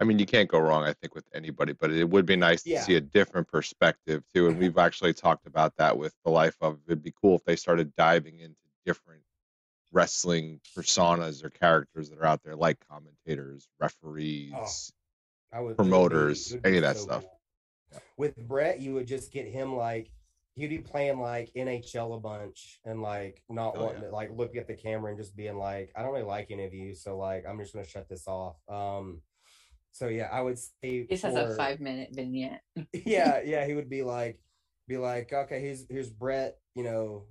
I 0.00 0.04
mean, 0.04 0.18
you 0.18 0.26
can't 0.26 0.48
go 0.48 0.60
wrong, 0.60 0.84
I 0.84 0.92
think, 0.92 1.14
with 1.14 1.24
anybody, 1.34 1.72
but 1.72 1.90
it 1.90 2.08
would 2.08 2.24
be 2.24 2.36
nice 2.36 2.62
to 2.62 2.70
Yeah. 2.70 2.80
see 2.82 2.94
a 2.94 3.00
different 3.00 3.48
perspective 3.48 4.22
too. 4.32 4.46
And 4.46 4.58
we've 4.58 4.78
actually 4.78 5.12
talked 5.12 5.46
about 5.46 5.76
that 5.76 5.96
with 5.98 6.14
the 6.24 6.30
life 6.30 6.56
of. 6.60 6.78
It'd 6.86 7.02
be 7.02 7.12
cool 7.20 7.34
if 7.36 7.44
they 7.44 7.56
started 7.56 7.94
diving 7.96 8.38
into 8.38 8.56
different 8.86 9.22
wrestling 9.90 10.60
personas 10.76 11.42
or 11.42 11.50
characters 11.50 12.10
that 12.10 12.18
are 12.18 12.26
out 12.26 12.42
there, 12.44 12.54
like 12.54 12.78
commentators, 12.88 13.68
referees. 13.80 14.92
I 15.52 15.60
would 15.60 15.72
it 15.72 15.78
would 15.78 15.84
be- 15.84 15.90
promoters, 15.90 16.52
would 16.52 16.62
be 16.62 16.68
any 16.68 16.76
of 16.78 16.82
that 16.84 16.96
so 16.96 17.02
stuff. 17.02 17.22
cool. 17.22 18.00
With 18.16 18.36
Brett, 18.36 18.80
you 18.80 18.94
would 18.94 19.06
just 19.06 19.32
get 19.32 19.46
him 19.46 19.74
like 19.76 20.10
he'd 20.54 20.68
be 20.68 20.78
playing 20.78 21.20
like 21.20 21.50
NHL 21.56 22.16
a 22.16 22.20
bunch 22.20 22.80
and 22.84 23.00
like 23.00 23.42
not 23.48 23.74
Oh, 23.76 23.84
wanting 23.86 24.02
yeah. 24.02 24.08
to 24.08 24.14
like 24.14 24.30
look 24.36 24.56
at 24.56 24.66
the 24.66 24.74
camera 24.74 25.10
and 25.10 25.18
just 25.18 25.36
being 25.36 25.56
like, 25.56 25.92
I 25.96 26.02
don't 26.02 26.12
really 26.12 26.24
like 26.26 26.50
any 26.50 26.64
of 26.64 26.74
you, 26.74 26.94
so 26.94 27.16
like 27.16 27.44
I'm 27.48 27.58
just 27.58 27.72
gonna 27.72 27.86
shut 27.86 28.08
this 28.08 28.26
off. 28.26 28.56
Um, 28.68 29.22
so 29.92 30.08
yeah, 30.08 30.28
I 30.32 30.40
would 30.42 30.58
say 30.58 30.72
He 30.82 31.06
just 31.08 31.22
has 31.24 31.34
a 31.34 31.56
five 31.56 31.80
minute 31.80 32.10
vignette. 32.12 32.62
yeah, 32.92 33.40
yeah, 33.44 33.66
he 33.66 33.74
would 33.74 33.88
be 33.88 34.02
like, 34.02 34.38
be 34.86 34.96
like, 34.98 35.32
okay, 35.32 35.60
here's 35.60 35.86
here's 35.88 36.10
Brett, 36.10 36.58
you 36.74 36.82
know, 36.82 37.24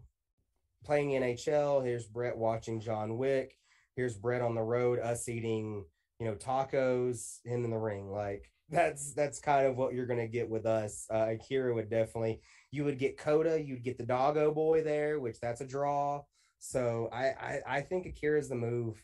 playing 0.86 1.10
NHL. 1.12 1.86
Here's 1.86 2.08
Brett 2.08 2.38
watching 2.38 2.80
John 2.80 3.18
Wick. 3.18 3.58
Here's 3.96 4.16
Brett 4.18 4.42
on 4.42 4.56
the 4.56 4.62
road, 4.64 5.00
us 5.00 5.28
eating, 5.28 5.84
you 6.20 6.26
know, 6.26 6.36
tacos, 6.36 7.40
him 7.46 7.64
in 7.64 7.72
the 7.72 7.78
ring. 7.78 8.12
Like 8.12 8.52
that's 8.70 9.14
that's 9.14 9.40
kind 9.40 9.68
of 9.68 9.78
what 9.78 9.94
you're 9.94 10.06
gonna 10.06 10.28
get 10.28 10.50
with 10.50 10.66
us. 10.66 11.08
Uh, 11.12 11.28
Akira 11.32 11.74
would 11.74 11.90
definitely. 11.90 12.42
You 12.72 12.84
would 12.84 13.00
get 13.00 13.18
Coda. 13.18 13.62
You'd 13.62 13.84
get 13.84 13.98
the 13.98 14.06
Doggo 14.06 14.54
Boy 14.54 14.84
there, 14.84 15.20
which 15.20 15.40
that's 15.40 15.62
a 15.62 15.66
draw. 15.66 16.24
So 16.60 17.10
I 17.12 17.26
I, 17.26 17.62
I 17.68 17.82
think 17.82 18.06
Akira's 18.06 18.50
the 18.50 18.56
move. 18.56 19.04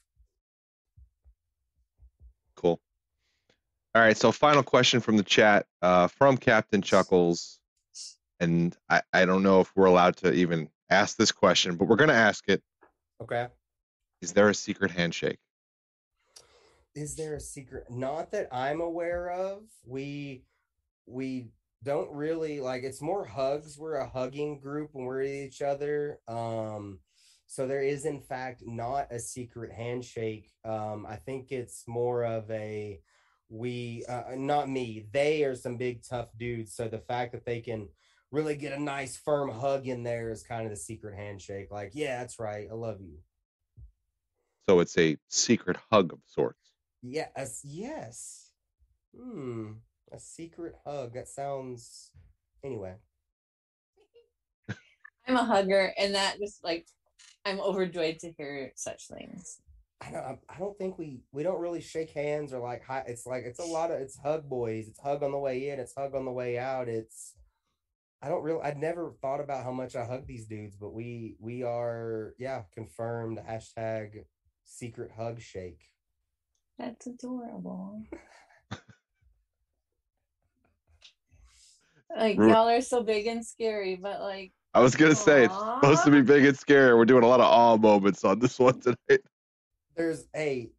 Cool. 2.56 2.80
All 3.96 4.02
right. 4.02 4.18
So, 4.18 4.32
final 4.32 4.64
question 4.64 5.00
from 5.02 5.18
the 5.18 5.24
chat 5.24 5.66
uh, 5.82 6.08
from 6.08 6.38
Captain 6.38 6.82
Chuckles. 6.82 7.60
And 8.40 8.76
I, 8.90 9.02
I 9.14 9.26
don't 9.26 9.44
know 9.44 9.62
if 9.62 9.72
we're 9.76 9.86
allowed 9.86 10.18
to 10.18 10.34
even 10.34 10.70
ask 10.90 11.16
this 11.16 11.32
question, 11.32 11.76
but 11.76 11.88
we're 11.88 11.96
going 11.96 12.10
to 12.10 12.16
ask 12.16 12.44
it. 12.50 12.62
Okay. 13.22 13.48
Is 14.22 14.34
there 14.34 14.50
a 14.50 14.54
secret 14.54 14.92
handshake? 14.92 15.40
Is 16.96 17.16
there 17.16 17.36
a 17.36 17.40
secret 17.40 17.86
not 17.90 18.32
that 18.32 18.48
i'm 18.52 18.82
aware 18.82 19.32
of 19.32 19.62
we 19.86 20.44
we 21.06 21.48
don't 21.84 22.12
really 22.12 22.60
like 22.62 22.84
it's 22.84 23.02
more 23.02 23.26
hugs 23.26 23.78
we're 23.78 23.96
a 23.96 24.10
hugging 24.10 24.60
group 24.60 24.90
when 24.94 25.06
we're 25.06 25.22
each 25.24 25.62
other 25.62 26.20
um 26.28 27.00
so 27.48 27.68
there 27.68 27.84
is 27.84 28.06
in 28.06 28.22
fact 28.22 28.64
not 28.66 29.08
a 29.12 29.20
secret 29.20 29.72
handshake 29.72 30.52
um 30.66 31.06
i 31.08 31.16
think 31.16 31.52
it's 31.52 31.84
more 31.88 32.24
of 32.24 32.50
a 32.52 33.00
we 33.50 34.04
uh, 34.08 34.24
not 34.36 34.70
me 34.70 35.06
they 35.12 35.44
are 35.44 35.56
some 35.56 35.78
big 35.78 36.02
tough 36.08 36.30
dudes 36.38 36.74
so 36.74 36.88
the 36.88 36.98
fact 37.00 37.34
that 37.34 37.46
they 37.46 37.60
can 37.60 37.88
really 38.32 38.56
get 38.56 38.74
a 38.74 38.82
nice 38.82 39.18
firm 39.18 39.50
hug 39.50 39.88
in 39.88 40.04
there 40.04 40.32
is 40.32 40.42
kind 40.42 40.64
of 40.66 40.72
the 40.72 40.78
secret 40.78 41.16
handshake 41.16 41.68
like 41.70 41.92
yeah 41.94 42.20
that's 42.20 42.40
right 42.40 42.68
i 42.72 42.74
love 42.74 43.00
you 43.02 43.18
So, 44.68 44.80
it's 44.80 44.98
a 44.98 45.18
secret 45.28 45.78
hug 45.92 46.14
of 46.14 46.20
sorts. 46.26 46.63
Yes, 47.04 47.62
yes. 47.66 48.52
Hmm. 49.16 49.74
A 50.12 50.20
secret 50.20 50.76
hug. 50.86 51.14
That 51.14 51.28
sounds. 51.28 52.12
Anyway. 52.64 52.96
I'm 55.28 55.36
a 55.36 55.44
hugger, 55.44 55.94
and 55.98 56.16
that 56.16 56.38
just 56.40 56.64
like 56.64 56.88
I'm 57.46 57.60
overjoyed 57.60 58.20
to 58.20 58.32
hear 58.32 58.72
such 58.76 59.08
things. 59.08 59.60
I 60.02 60.12
don't, 60.12 60.40
I 60.50 60.60
don't 60.60 60.78
think 60.78 60.98
we 60.98 61.22
we 61.34 61.44
don't 61.44 61.60
really 61.60 61.82
shake 61.82 62.12
hands 62.12 62.54
or 62.54 62.60
like 62.60 62.84
hi. 62.86 63.04
It's 63.06 63.26
like 63.26 63.44
it's 63.44 63.60
a 63.60 63.66
lot 63.66 63.92
of 63.92 64.00
it's 64.00 64.18
hug 64.18 64.48
boys. 64.48 64.88
It's 64.88 65.00
hug 65.00 65.24
on 65.24 65.32
the 65.32 65.38
way 65.40 65.70
in. 65.70 65.80
It's 65.80 65.96
hug 65.96 66.16
on 66.16 66.26
the 66.26 66.32
way 66.32 66.58
out. 66.58 66.88
It's 66.88 67.36
I 68.22 68.30
don't 68.30 68.44
really. 68.44 68.62
I'd 68.62 68.78
never 68.78 69.14
thought 69.22 69.42
about 69.42 69.66
how 69.66 69.74
much 69.74 69.98
I 69.98 70.06
hug 70.06 70.26
these 70.26 70.48
dudes, 70.48 70.78
but 70.78 70.94
we 70.94 71.36
we 71.40 71.64
are 71.64 72.34
yeah 72.40 72.64
confirmed 72.74 73.40
hashtag 73.46 74.24
secret 74.64 75.12
hug 75.18 75.42
shake. 75.42 75.93
That's 76.80 77.08
adorable. 77.08 78.04
like 82.16 82.38
Ru- 82.38 82.50
y'all 82.50 82.70
are 82.70 82.82
so 82.82 83.04
big 83.04 83.28
and 83.28 83.46
scary, 83.46 83.96
but 83.96 84.22
like 84.22 84.52
I 84.74 84.80
was 84.80 84.96
gonna 84.96 85.16
say 85.16 85.46
it's 85.46 85.54
supposed 85.54 86.04
to 86.06 86.12
be 86.12 86.22
big 86.22 86.46
and 86.46 86.58
scary. 86.58 86.96
We're 86.96 87.06
doing 87.06 87.24
a 87.24 87.28
lot 87.28 87.40
of 87.40 87.46
awe 87.46 87.78
moments 87.78 88.24
on 88.24 88.40
this 88.40 88.58
one 88.58 88.80
tonight. 88.80 89.22
There's 89.96 90.26
a 90.36 90.72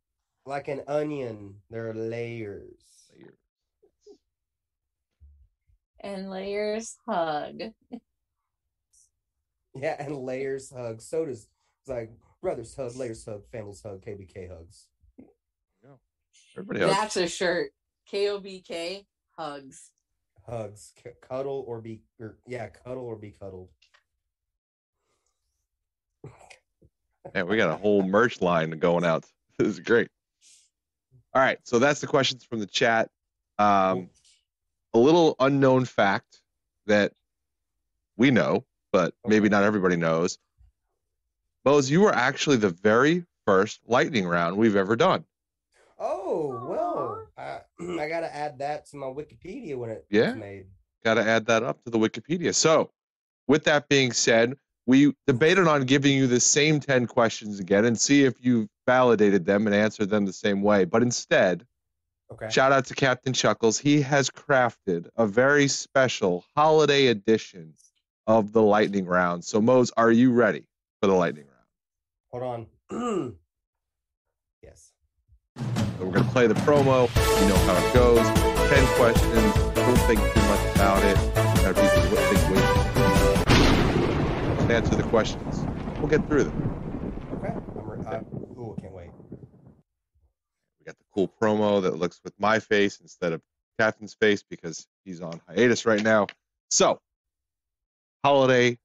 like 0.47 0.69
an 0.69 0.83
onion. 0.89 1.55
There 1.71 1.91
are 1.91 1.95
layers. 1.95 2.73
and 6.01 6.31
layers 6.31 6.97
hug. 7.07 7.61
Yeah, 9.77 9.97
and 9.99 10.17
layers 10.19 10.71
hug. 10.71 11.01
So 11.01 11.27
does 11.27 11.49
it's 11.81 11.89
like 11.89 12.13
brothers 12.41 12.77
hug, 12.77 12.95
layers 12.95 13.25
hug, 13.25 13.43
families 13.51 13.83
hug, 13.83 14.05
KBK 14.05 14.49
hugs. 14.49 14.87
Everybody 16.57 16.83
else. 16.83 16.93
That's 16.97 17.17
a 17.17 17.27
shirt. 17.29 17.71
K 18.07 18.29
O 18.29 18.39
B 18.39 18.63
K 18.67 19.07
hugs. 19.37 19.91
Hugs, 20.47 20.93
C- 21.03 21.11
cuddle 21.21 21.65
or 21.67 21.81
be 21.81 22.03
or 22.21 22.37
yeah, 22.47 22.69
cuddle 22.69 23.05
or 23.05 23.17
be 23.17 23.31
cuddled. 23.31 23.71
Man, 27.35 27.49
we 27.49 27.57
got 27.57 27.71
a 27.71 27.77
whole 27.77 28.03
merch 28.03 28.41
line 28.41 28.71
going 28.79 29.05
out. 29.05 29.25
This 29.57 29.69
is 29.69 29.79
great. 29.79 30.09
All 31.33 31.41
right, 31.41 31.61
so 31.63 31.79
that's 31.79 32.01
the 32.01 32.09
questions 32.09 32.43
from 32.43 32.59
the 32.59 32.67
chat. 32.67 33.09
Um, 33.57 34.11
a 34.93 34.99
little 34.99 35.37
unknown 35.39 35.85
fact 35.85 36.41
that 36.87 37.13
we 38.17 38.33
know, 38.33 38.65
but 38.91 39.15
maybe 39.25 39.49
not 39.49 39.63
everybody 39.63 39.95
knows. 39.95 40.39
Mose, 41.65 41.89
you 41.89 42.01
were 42.01 42.13
actually 42.13 42.57
the 42.57 42.71
very 42.71 43.25
first 43.47 43.81
lightning 43.87 44.27
round 44.27 44.57
we've 44.57 44.75
ever 44.75 44.97
done. 44.97 45.25
Oh 46.27 46.67
well, 46.69 47.27
I, 47.37 47.61
I 48.03 48.09
gotta 48.09 48.35
add 48.35 48.59
that 48.61 48.87
to 48.87 48.97
my 48.97 49.07
Wikipedia 49.07 49.77
when 49.77 49.91
it- 49.91 50.07
Yeah. 50.11 50.31
it's 50.31 50.39
made. 50.39 50.67
Got 51.05 51.15
to 51.15 51.23
add 51.23 51.45
that 51.47 51.63
up 51.63 51.85
to 51.85 51.91
the 51.91 51.99
Wikipedia. 51.99 52.55
So, 52.55 52.91
with 53.47 53.65
that 53.65 53.91
being 53.91 54.13
said, 54.13 54.57
we 54.87 55.13
debated 55.27 55.67
on 55.69 55.83
giving 55.85 56.17
you 56.17 56.27
the 56.27 56.41
same 56.41 56.81
10 56.81 57.07
questions 57.09 57.61
again 57.61 57.85
and 57.85 58.01
see 58.01 58.25
if 58.25 58.43
you 58.43 58.69
validated 58.87 59.45
them 59.45 59.67
and 59.67 59.77
answered 59.77 60.09
them 60.09 60.25
the 60.25 60.33
same 60.33 60.63
way. 60.63 60.85
But 60.87 61.03
instead, 61.03 61.67
Okay. 62.33 62.49
Shout 62.49 62.73
out 62.73 62.87
to 62.87 62.95
Captain 62.95 63.35
Chuckles. 63.35 63.79
He 63.79 64.01
has 64.01 64.31
crafted 64.31 65.09
a 65.15 65.27
very 65.27 65.69
special 65.69 66.43
holiday 66.57 67.09
edition 67.09 67.75
of 68.27 68.51
the 68.53 68.63
lightning 68.63 69.05
round. 69.05 69.45
So, 69.45 69.61
Mose, 69.61 69.93
are 69.99 70.11
you 70.11 70.33
ready 70.33 70.65
for 71.03 71.07
the 71.07 71.13
lightning 71.13 71.45
round? 72.33 72.39
Hold 72.43 72.67
on. 72.91 73.37
So, 75.57 75.65
we're 76.01 76.13
going 76.13 76.25
to 76.25 76.31
play 76.33 76.47
the 76.47 76.55
promo. 76.55 77.09
You 77.41 77.49
know 77.49 77.57
how 77.67 77.77
it 77.87 77.95
goes. 77.95 78.27
10 78.71 78.87
questions. 78.97 79.55
Don't 79.75 79.99
think 80.07 80.21
too 80.21 80.41
much 80.49 80.75
about 80.75 81.03
it. 81.05 81.17
Gotta 81.63 81.75
be- 81.75 81.89
think 82.37 82.51
way- 82.51 82.63
Just 84.57 84.71
answer 84.71 84.95
the 84.97 85.03
questions. 85.05 85.65
We'll 85.99 86.09
get 86.09 86.27
through 86.27 86.45
them. 86.45 87.21
Okay. 87.35 87.53
I'm 87.79 87.89
re- 87.89 88.07
I, 88.07 88.17
ooh, 88.59 88.75
I 88.77 88.81
can't 88.81 88.93
wait. 88.93 89.11
We 89.31 90.85
got 90.87 90.99
the 90.99 91.05
cool 91.15 91.29
promo 91.41 91.83
that 91.83 91.97
looks 91.99 92.21
with 92.25 92.33
my 92.39 92.59
face 92.59 93.01
instead 93.01 93.33
of 93.33 93.41
Captain's 93.79 94.15
face 94.15 94.43
because 94.43 94.87
he's 95.05 95.21
on 95.21 95.41
hiatus 95.49 95.87
right 95.87 96.03
now. 96.03 96.27
So, 96.71 97.01
holiday 98.25 98.79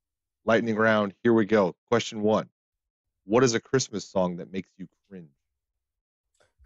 lightning 0.45 0.75
round. 0.75 1.13
Here 1.23 1.33
we 1.33 1.45
go. 1.45 1.75
Question 1.89 2.21
one 2.21 2.49
What 3.25 3.43
is 3.43 3.53
a 3.55 3.59
Christmas 3.59 4.05
song 4.05 4.37
that 4.37 4.51
makes 4.51 4.69
you 4.77 4.87
cringe? 5.09 5.29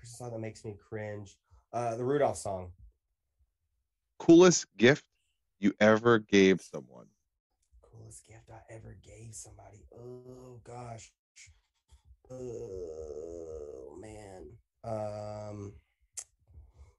Christmas 0.04 0.18
song 0.20 0.32
that 0.34 0.40
makes 0.40 0.66
me 0.66 0.76
cringe. 0.90 1.38
Uh, 1.72 1.96
the 1.96 2.04
Rudolph 2.04 2.38
song. 2.38 2.72
Coolest 4.20 4.66
gift 4.78 5.06
you 5.60 5.74
ever 5.80 6.20
gave 6.20 6.60
someone? 6.60 7.06
Coolest 7.82 8.28
gift 8.28 8.50
I 8.52 8.60
ever 8.74 8.98
gave 9.02 9.34
somebody. 9.34 9.86
Oh 9.98 10.60
gosh. 10.66 11.14
Oh 12.30 13.98
man. 14.02 14.50
Um 14.84 15.74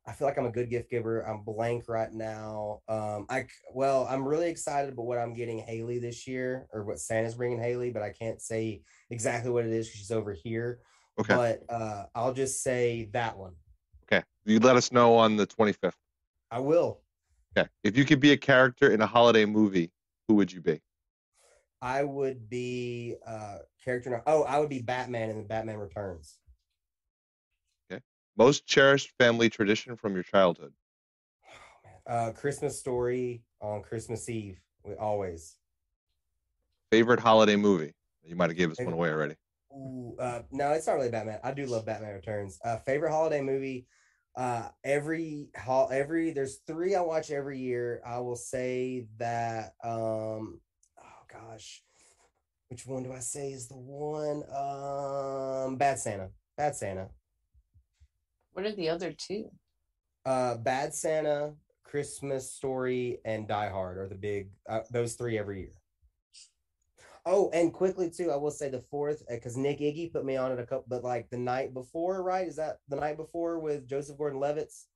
I 0.06 0.12
feel 0.12 0.26
like 0.26 0.38
I'm 0.38 0.46
a 0.46 0.50
good 0.52 0.70
gift 0.70 0.90
giver. 0.90 1.22
I'm 1.22 1.42
blank 1.42 1.84
right 1.88 2.12
now. 2.12 2.80
Um 2.88 3.26
I 3.28 3.46
well, 3.74 4.06
I'm 4.08 4.26
really 4.26 4.48
excited 4.48 4.94
about 4.94 5.04
what 5.04 5.18
I'm 5.18 5.34
getting 5.34 5.58
Haley 5.58 5.98
this 5.98 6.26
year 6.26 6.68
or 6.72 6.84
what 6.84 7.00
Santa's 7.00 7.34
bringing 7.34 7.60
Haley, 7.60 7.90
but 7.90 8.02
I 8.02 8.12
can't 8.12 8.40
say 8.40 8.82
exactly 9.10 9.50
what 9.50 9.66
it 9.66 9.72
is 9.72 9.88
'cause 9.88 9.96
she's 9.96 10.10
over 10.10 10.32
here. 10.32 10.80
Okay. 11.18 11.34
But 11.34 11.62
uh 11.68 12.06
I'll 12.14 12.32
just 12.34 12.62
say 12.62 13.08
that 13.12 13.36
one. 13.36 13.54
Okay. 14.04 14.24
You 14.44 14.58
let 14.60 14.76
us 14.76 14.92
know 14.92 15.16
on 15.16 15.36
the 15.36 15.46
25th. 15.46 15.94
I 16.50 16.60
will. 16.60 17.00
Okay. 17.56 17.68
If 17.82 17.96
you 17.96 18.04
could 18.04 18.20
be 18.20 18.32
a 18.32 18.36
character 18.36 18.90
in 18.90 19.00
a 19.00 19.06
holiday 19.06 19.44
movie, 19.44 19.90
who 20.28 20.34
would 20.34 20.52
you 20.52 20.60
be? 20.60 20.80
I 21.80 22.02
would 22.02 22.48
be 22.48 23.16
uh 23.26 23.58
character 23.84 24.22
oh, 24.26 24.42
I 24.44 24.58
would 24.58 24.70
be 24.70 24.80
Batman 24.80 25.30
in 25.30 25.38
the 25.38 25.44
Batman 25.44 25.78
Returns. 25.78 26.38
Okay. 27.90 28.02
Most 28.36 28.66
cherished 28.66 29.12
family 29.18 29.50
tradition 29.50 29.96
from 29.96 30.14
your 30.14 30.22
childhood? 30.22 30.72
Uh, 32.06 32.32
Christmas 32.32 32.78
story 32.78 33.42
on 33.60 33.82
Christmas 33.82 34.28
Eve. 34.28 34.60
We 34.82 34.94
always. 34.94 35.56
Favorite 36.90 37.20
holiday 37.20 37.56
movie? 37.56 37.94
You 38.22 38.36
might 38.36 38.50
have 38.50 38.56
gave 38.56 38.70
us 38.70 38.78
one 38.78 38.92
away 38.92 39.10
already. 39.10 39.36
Ooh, 39.74 40.16
uh, 40.20 40.42
no, 40.52 40.72
it's 40.72 40.86
not 40.86 40.94
really 40.94 41.10
Batman. 41.10 41.40
I 41.42 41.52
do 41.52 41.66
love 41.66 41.86
Batman 41.86 42.14
Returns. 42.14 42.58
Uh, 42.64 42.78
favorite 42.78 43.10
holiday 43.10 43.40
movie. 43.40 43.86
Uh, 44.36 44.68
every 44.84 45.48
hall, 45.56 45.88
every 45.92 46.32
there's 46.32 46.58
three 46.66 46.94
I 46.94 47.00
watch 47.00 47.30
every 47.30 47.58
year. 47.58 48.00
I 48.06 48.18
will 48.18 48.36
say 48.36 49.06
that. 49.18 49.74
Um, 49.82 50.60
oh 50.98 51.22
gosh, 51.32 51.82
which 52.68 52.86
one 52.86 53.02
do 53.02 53.12
I 53.12 53.20
say 53.20 53.50
is 53.50 53.68
the 53.68 53.76
one? 53.76 54.42
Um, 54.52 55.76
Bad 55.76 55.98
Santa. 55.98 56.30
Bad 56.56 56.76
Santa. 56.76 57.08
What 58.52 58.66
are 58.66 58.74
the 58.74 58.88
other 58.88 59.12
two? 59.12 59.50
Uh, 60.24 60.56
Bad 60.56 60.94
Santa, 60.94 61.54
Christmas 61.82 62.52
Story, 62.52 63.18
and 63.24 63.48
Die 63.48 63.68
Hard 63.68 63.98
are 63.98 64.08
the 64.08 64.14
big. 64.14 64.50
Uh, 64.68 64.80
those 64.90 65.14
three 65.14 65.38
every 65.38 65.60
year. 65.60 65.72
Oh, 67.26 67.50
and 67.54 67.72
quickly 67.72 68.10
too, 68.10 68.30
I 68.30 68.36
will 68.36 68.50
say 68.50 68.68
the 68.68 68.82
fourth 68.90 69.22
because 69.28 69.56
Nick 69.56 69.78
Iggy 69.80 70.12
put 70.12 70.24
me 70.26 70.36
on 70.36 70.52
it 70.52 70.58
a 70.60 70.66
couple, 70.66 70.84
but 70.88 71.02
like 71.02 71.30
the 71.30 71.38
night 71.38 71.72
before, 71.72 72.22
right? 72.22 72.46
Is 72.46 72.56
that 72.56 72.80
the 72.88 72.96
night 72.96 73.16
before 73.16 73.58
with 73.58 73.88
Joseph 73.88 74.18
Gordon-Levitt's? 74.18 74.88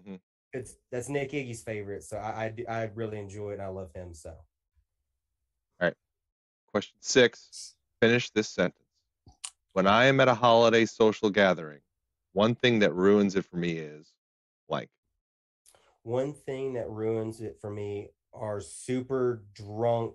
Mhm. 0.00 0.20
It's 0.52 0.76
that's 0.90 1.08
Nick 1.08 1.30
Iggy's 1.32 1.62
favorite, 1.62 2.02
so 2.02 2.16
I, 2.18 2.52
I 2.68 2.80
I 2.80 2.82
really 2.94 3.18
enjoy 3.18 3.50
it 3.50 3.54
and 3.54 3.62
I 3.62 3.68
love 3.68 3.92
him. 3.94 4.12
So 4.14 4.30
All 4.30 4.36
right, 5.88 5.94
Question 6.66 6.96
six. 7.00 7.76
Finish 8.00 8.30
this 8.30 8.48
sentence. 8.48 8.82
When 9.72 9.86
I 9.86 10.06
am 10.06 10.20
at 10.20 10.28
a 10.28 10.34
holiday 10.34 10.84
social 10.84 11.30
gathering, 11.30 11.80
one 12.32 12.54
thing 12.54 12.80
that 12.80 12.92
ruins 12.94 13.36
it 13.36 13.44
for 13.44 13.56
me 13.56 13.78
is 13.78 14.12
blank. 14.68 14.90
one 16.02 16.32
thing 16.34 16.72
that 16.74 16.90
ruins 16.90 17.40
it 17.40 17.58
for 17.60 17.70
me 17.70 18.10
are 18.34 18.60
super 18.60 19.44
drunk 19.54 20.14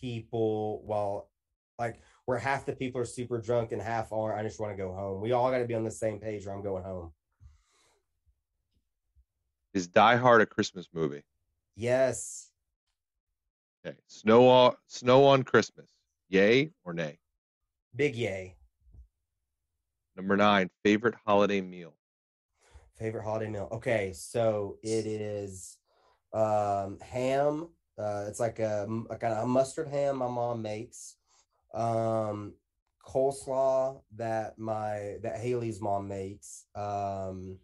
people 0.00 0.82
while 0.84 1.30
like 1.78 2.00
where 2.26 2.38
half 2.38 2.66
the 2.66 2.72
people 2.72 3.00
are 3.00 3.06
super 3.06 3.38
drunk 3.38 3.72
and 3.72 3.80
half 3.80 4.12
aren't. 4.12 4.38
I 4.38 4.42
just 4.42 4.60
want 4.60 4.72
to 4.72 4.76
go 4.76 4.92
home. 4.92 5.20
We 5.20 5.32
all 5.32 5.50
got 5.50 5.58
to 5.58 5.64
be 5.64 5.74
on 5.74 5.84
the 5.84 5.90
same 5.90 6.18
page 6.18 6.46
or 6.46 6.52
I'm 6.52 6.62
going 6.62 6.82
home. 6.82 7.12
Is 9.74 9.86
Die 9.86 10.16
Hard 10.16 10.40
a 10.40 10.46
Christmas 10.46 10.88
movie? 10.92 11.22
Yes. 11.76 12.50
Okay. 13.86 13.96
Snow 14.08 14.48
on, 14.48 14.74
snow 14.88 15.24
on 15.24 15.42
Christmas. 15.42 15.90
Yay 16.28 16.72
or 16.84 16.92
nay? 16.92 17.18
Big 17.94 18.16
yay. 18.16 18.56
Number 20.16 20.36
nine. 20.36 20.68
Favorite 20.84 21.14
holiday 21.24 21.60
meal. 21.60 21.94
Favorite 22.98 23.22
holiday 23.22 23.48
meal. 23.48 23.68
Okay, 23.70 24.12
so 24.12 24.78
it 24.82 25.06
is 25.06 25.78
um 26.32 26.98
ham. 27.00 27.68
Uh 27.98 28.26
it's 28.28 28.40
like 28.40 28.58
a, 28.58 28.86
a 29.10 29.16
kind 29.16 29.34
of 29.34 29.44
a 29.44 29.46
mustard 29.46 29.88
ham 29.88 30.18
my 30.18 30.28
mom 30.28 30.62
makes. 30.62 31.16
Um 31.74 32.54
coleslaw 33.06 34.00
that 34.16 34.58
my 34.58 35.16
that 35.22 35.38
Haley's 35.38 35.80
mom 35.80 36.08
makes. 36.08 36.66
Um 36.74 37.58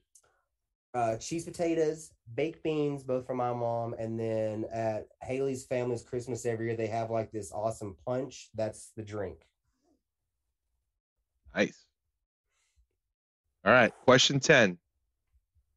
uh 0.94 1.16
cheese 1.16 1.44
potatoes, 1.44 2.12
baked 2.34 2.62
beans, 2.62 3.02
both 3.02 3.26
from 3.26 3.36
my 3.36 3.52
mom, 3.52 3.94
and 3.98 4.18
then 4.18 4.64
at 4.72 5.08
Haley's 5.22 5.64
family's 5.64 6.02
Christmas 6.02 6.46
every 6.46 6.66
year 6.66 6.76
they 6.76 6.86
have 6.86 7.10
like 7.10 7.32
this 7.32 7.52
awesome 7.52 7.96
punch. 8.06 8.48
That's 8.54 8.92
the 8.96 9.02
drink. 9.02 9.46
Nice. 11.54 11.84
All 13.64 13.72
right. 13.72 13.92
Question 14.04 14.40
10. 14.40 14.78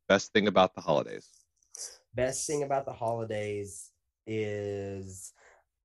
Best 0.07 0.33
thing 0.33 0.47
about 0.47 0.75
the 0.75 0.81
holidays. 0.81 1.29
Best 2.13 2.47
thing 2.47 2.63
about 2.63 2.85
the 2.85 2.93
holidays 2.93 3.86
is 4.27 5.33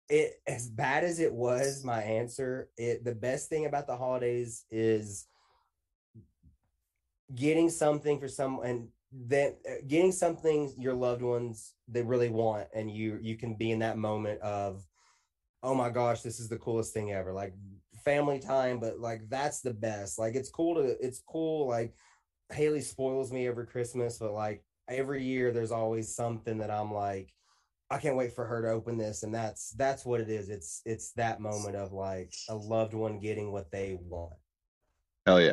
it 0.08 0.34
as 0.46 0.68
bad 0.68 1.04
as 1.04 1.20
it 1.20 1.32
was 1.32 1.84
my 1.84 2.02
answer 2.02 2.68
it 2.76 3.04
the 3.04 3.14
best 3.14 3.48
thing 3.48 3.66
about 3.66 3.86
the 3.86 3.96
holidays 3.96 4.64
is 4.70 5.26
getting 7.34 7.70
something 7.70 8.18
for 8.20 8.28
someone 8.28 8.66
and 8.66 8.88
then 9.12 9.54
uh, 9.68 9.74
getting 9.86 10.12
something 10.12 10.72
your 10.78 10.94
loved 10.94 11.22
ones 11.22 11.74
they 11.88 12.02
really 12.02 12.28
want 12.28 12.66
and 12.74 12.90
you 12.90 13.18
you 13.22 13.36
can 13.36 13.54
be 13.54 13.70
in 13.70 13.78
that 13.78 13.96
moment 13.96 14.40
of 14.40 14.84
oh 15.62 15.74
my 15.74 15.90
gosh 15.90 16.22
this 16.22 16.40
is 16.40 16.48
the 16.48 16.58
coolest 16.58 16.92
thing 16.92 17.12
ever 17.12 17.32
like 17.32 17.54
family 18.04 18.38
time 18.38 18.80
but 18.80 18.98
like 18.98 19.20
that's 19.28 19.60
the 19.60 19.72
best 19.72 20.18
like 20.18 20.34
it's 20.34 20.50
cool 20.50 20.74
to 20.74 20.96
it's 21.04 21.22
cool 21.26 21.68
like 21.68 21.94
haley 22.50 22.80
spoils 22.80 23.32
me 23.32 23.46
every 23.46 23.66
christmas 23.66 24.18
but 24.18 24.32
like 24.32 24.64
every 24.88 25.22
year 25.22 25.52
there's 25.52 25.70
always 25.70 26.14
something 26.14 26.58
that 26.58 26.70
i'm 26.70 26.92
like 26.92 27.32
i 27.92 27.98
can't 27.98 28.16
wait 28.16 28.32
for 28.34 28.44
her 28.44 28.62
to 28.62 28.68
open 28.68 28.98
this 28.98 29.22
and 29.22 29.34
that's 29.34 29.70
that's 29.72 30.04
what 30.04 30.20
it 30.20 30.28
is 30.28 30.48
it's 30.48 30.82
it's 30.84 31.12
that 31.12 31.40
moment 31.40 31.76
of 31.76 31.92
like 31.92 32.34
a 32.48 32.54
loved 32.54 32.94
one 32.94 33.20
getting 33.20 33.52
what 33.52 33.70
they 33.70 33.98
want 34.08 34.32
Hell 35.26 35.40
yeah. 35.40 35.52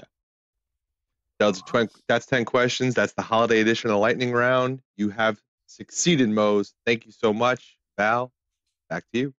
That's, 1.40 1.62
twen- 1.62 1.90
that's 2.08 2.26
10 2.26 2.46
questions. 2.46 2.96
That's 2.96 3.14
the 3.14 3.22
holiday 3.22 3.62
edition 3.62 3.90
of 3.90 3.94
the 3.94 4.00
Lightning 4.00 4.32
Round. 4.32 4.82
You 4.98 5.10
have 5.10 5.40
succeeded, 5.68 6.30
Mose. 6.30 6.74
Thank 6.86 7.06
you 7.06 7.12
so 7.12 7.32
much. 7.32 7.78
Val, 7.98 8.32
back 8.90 9.04
to 9.14 9.20
you. 9.20 9.34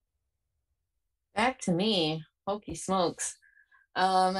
Back 1.36 1.60
to 1.62 1.72
me. 1.72 2.24
Hokey 2.48 2.76
smokes. 2.76 3.38
Um 3.96 4.36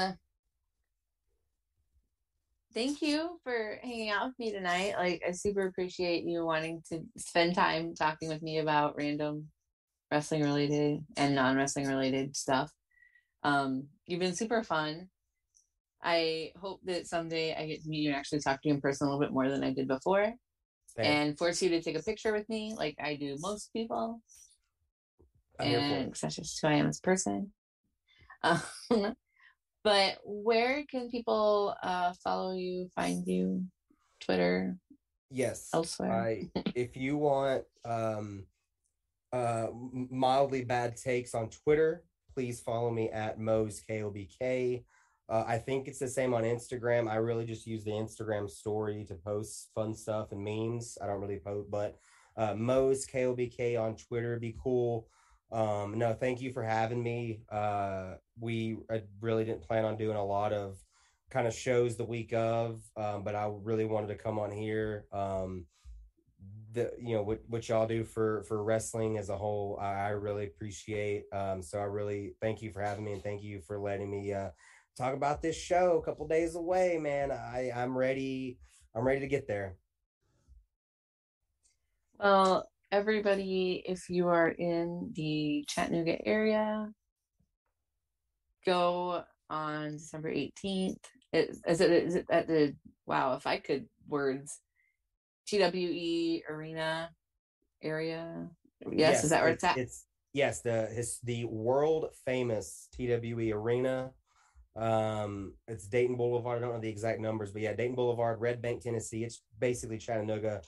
thank 2.74 3.02
you 3.02 3.38
for 3.42 3.78
hanging 3.82 4.10
out 4.10 4.28
with 4.28 4.38
me 4.38 4.52
tonight. 4.52 4.94
Like 4.96 5.22
I 5.26 5.32
super 5.32 5.66
appreciate 5.66 6.24
you 6.24 6.44
wanting 6.44 6.82
to 6.90 7.00
spend 7.16 7.54
time 7.54 7.94
talking 7.94 8.28
with 8.28 8.42
me 8.42 8.58
about 8.58 8.96
random 8.96 9.48
wrestling 10.10 10.42
related 10.42 11.04
and 11.16 11.34
non-wrestling 11.34 11.86
related 11.86 12.36
stuff. 12.36 12.70
Um 13.42 13.88
you've 14.06 14.20
been 14.20 14.34
super 14.34 14.62
fun. 14.62 15.08
I 16.02 16.52
hope 16.60 16.80
that 16.84 17.06
someday 17.06 17.54
I 17.54 17.66
get 17.66 17.82
to 17.82 17.88
meet 17.88 18.00
you 18.00 18.10
and 18.10 18.16
actually 18.16 18.40
talk 18.40 18.62
to 18.62 18.68
you 18.68 18.74
in 18.74 18.80
person 18.80 19.06
a 19.06 19.10
little 19.10 19.24
bit 19.24 19.34
more 19.34 19.48
than 19.48 19.62
I 19.62 19.72
did 19.72 19.86
before 19.88 20.32
Same. 20.96 21.06
and 21.06 21.38
force 21.38 21.60
you 21.62 21.68
to 21.70 21.82
take 21.82 21.98
a 21.98 22.02
picture 22.02 22.32
with 22.32 22.48
me 22.48 22.74
like 22.76 22.96
I 23.02 23.16
do 23.16 23.36
most 23.40 23.72
people. 23.72 24.20
I'm 25.58 25.66
and 25.66 26.14
that's 26.14 26.36
just 26.36 26.60
who 26.60 26.68
I 26.68 26.74
am 26.74 26.86
as 26.86 26.98
a 26.98 27.02
person. 27.02 27.52
Um, 28.42 29.14
but 29.84 30.18
where 30.24 30.84
can 30.90 31.10
people 31.10 31.74
uh, 31.82 32.12
follow 32.24 32.52
you, 32.52 32.88
find 32.94 33.26
you, 33.26 33.64
Twitter, 34.20 34.76
yes 35.30 35.68
elsewhere? 35.72 36.12
I 36.12 36.50
if 36.74 36.96
you 36.96 37.16
want 37.16 37.64
um 37.84 38.44
uh 39.32 39.68
mildly 39.72 40.64
bad 40.64 40.96
takes 40.96 41.34
on 41.34 41.48
Twitter, 41.48 42.04
please 42.34 42.60
follow 42.60 42.90
me 42.90 43.10
at 43.10 43.38
Mose 43.38 43.82
KOBK. 43.88 44.84
Uh, 45.28 45.44
I 45.46 45.58
think 45.58 45.86
it's 45.86 46.00
the 46.00 46.08
same 46.08 46.34
on 46.34 46.42
Instagram. 46.42 47.08
I 47.08 47.16
really 47.16 47.44
just 47.44 47.64
use 47.64 47.84
the 47.84 47.92
Instagram 47.92 48.50
story 48.50 49.04
to 49.06 49.14
post 49.14 49.70
fun 49.74 49.94
stuff 49.94 50.32
and 50.32 50.42
memes. 50.42 50.98
I 51.00 51.06
don't 51.06 51.20
really 51.20 51.38
post, 51.38 51.70
but 51.70 51.98
uh, 52.36 52.54
Mose 52.54 53.06
KOBK 53.06 53.80
on 53.80 53.94
Twitter 53.94 54.40
be 54.40 54.56
cool. 54.60 55.06
Um, 55.52 55.98
no, 55.98 56.12
thank 56.12 56.40
you 56.40 56.52
for 56.52 56.62
having 56.62 57.02
me. 57.02 57.40
Uh, 57.50 58.14
we 58.38 58.78
I 58.90 59.02
really 59.20 59.44
didn't 59.44 59.62
plan 59.62 59.84
on 59.84 59.96
doing 59.96 60.16
a 60.16 60.24
lot 60.24 60.52
of 60.52 60.76
kind 61.30 61.46
of 61.46 61.54
shows 61.54 61.96
the 61.96 62.04
week 62.04 62.32
of, 62.32 62.82
um, 62.96 63.22
but 63.22 63.34
I 63.34 63.50
really 63.62 63.84
wanted 63.84 64.08
to 64.08 64.16
come 64.16 64.38
on 64.38 64.50
here. 64.50 65.06
Um, 65.12 65.66
the 66.72 66.92
you 67.00 67.16
know 67.16 67.22
what 67.22 67.40
what 67.48 67.68
y'all 67.68 67.86
do 67.86 68.04
for 68.04 68.44
for 68.44 68.62
wrestling 68.62 69.18
as 69.18 69.28
a 69.28 69.36
whole, 69.36 69.78
I, 69.80 69.92
I 69.92 70.08
really 70.10 70.44
appreciate. 70.44 71.24
Um, 71.32 71.62
so 71.62 71.78
I 71.78 71.84
really 71.84 72.34
thank 72.40 72.62
you 72.62 72.70
for 72.72 72.80
having 72.80 73.04
me 73.04 73.12
and 73.12 73.22
thank 73.22 73.42
you 73.42 73.60
for 73.60 73.78
letting 73.78 74.10
me 74.10 74.32
uh, 74.32 74.50
talk 74.96 75.14
about 75.14 75.42
this 75.42 75.56
show 75.56 75.98
a 75.98 76.02
couple 76.04 76.26
days 76.28 76.54
away, 76.54 76.98
man. 76.98 77.32
I 77.32 77.70
I'm 77.74 77.96
ready. 77.96 78.58
I'm 78.94 79.04
ready 79.04 79.20
to 79.20 79.28
get 79.28 79.46
there. 79.46 79.76
Well, 82.18 82.68
everybody, 82.92 83.82
if 83.86 84.08
you 84.08 84.28
are 84.28 84.48
in 84.48 85.12
the 85.14 85.64
Chattanooga 85.68 86.26
area, 86.26 86.88
go 88.66 89.22
on 89.48 89.92
December 89.92 90.32
18th. 90.32 90.96
It, 91.32 91.56
is, 91.66 91.80
it, 91.80 91.90
is 91.90 92.14
it 92.16 92.26
at 92.30 92.48
the, 92.48 92.74
wow, 93.06 93.34
if 93.34 93.46
I 93.46 93.58
could 93.58 93.86
words, 94.08 94.60
TWE 95.46 96.42
Arena 96.48 97.10
area? 97.82 98.48
Yes, 98.90 99.24
is 99.24 99.30
that 99.30 99.42
where 99.42 99.52
it's, 99.52 99.64
at? 99.64 99.76
It's 99.76 100.06
yes, 100.32 100.62
the 100.62 100.86
his 100.86 101.18
the 101.24 101.44
world 101.44 102.06
famous 102.24 102.88
TWE 102.94 103.52
Arena. 103.52 104.10
Um, 104.76 105.54
it's 105.68 105.86
Dayton 105.86 106.16
Boulevard. 106.16 106.58
I 106.58 106.60
don't 106.60 106.74
know 106.74 106.80
the 106.80 106.88
exact 106.88 107.20
numbers, 107.20 107.52
but 107.52 107.62
yeah, 107.62 107.74
Dayton 107.74 107.94
Boulevard, 107.94 108.40
Red 108.40 108.62
Bank, 108.62 108.82
Tennessee. 108.82 109.24
It's 109.24 109.42
basically 109.58 109.98
Chattanooga. 109.98 110.62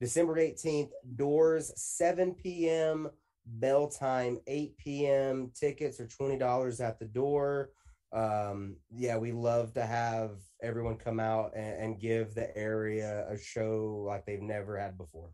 December 0.00 0.36
18th, 0.36 0.90
doors 1.16 1.72
7 1.76 2.34
p.m., 2.34 3.08
bell 3.46 3.88
time 3.88 4.38
8 4.46 4.76
p.m. 4.76 5.50
Tickets 5.58 6.00
are 6.00 6.06
$20 6.06 6.80
at 6.80 6.98
the 6.98 7.06
door. 7.06 7.70
Um, 8.12 8.76
yeah, 8.90 9.18
we 9.18 9.32
love 9.32 9.74
to 9.74 9.84
have 9.84 10.32
everyone 10.62 10.96
come 10.96 11.20
out 11.20 11.52
and, 11.56 11.82
and 11.82 12.00
give 12.00 12.34
the 12.34 12.56
area 12.56 13.26
a 13.28 13.36
show 13.38 14.04
like 14.06 14.24
they've 14.24 14.40
never 14.40 14.78
had 14.78 14.96
before. 14.96 15.30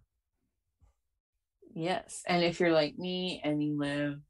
Yes. 1.74 2.22
And 2.26 2.42
if 2.42 2.60
you're 2.60 2.72
like 2.72 2.96
me 2.96 3.40
and 3.44 3.62
you 3.62 3.76
live 3.78 4.20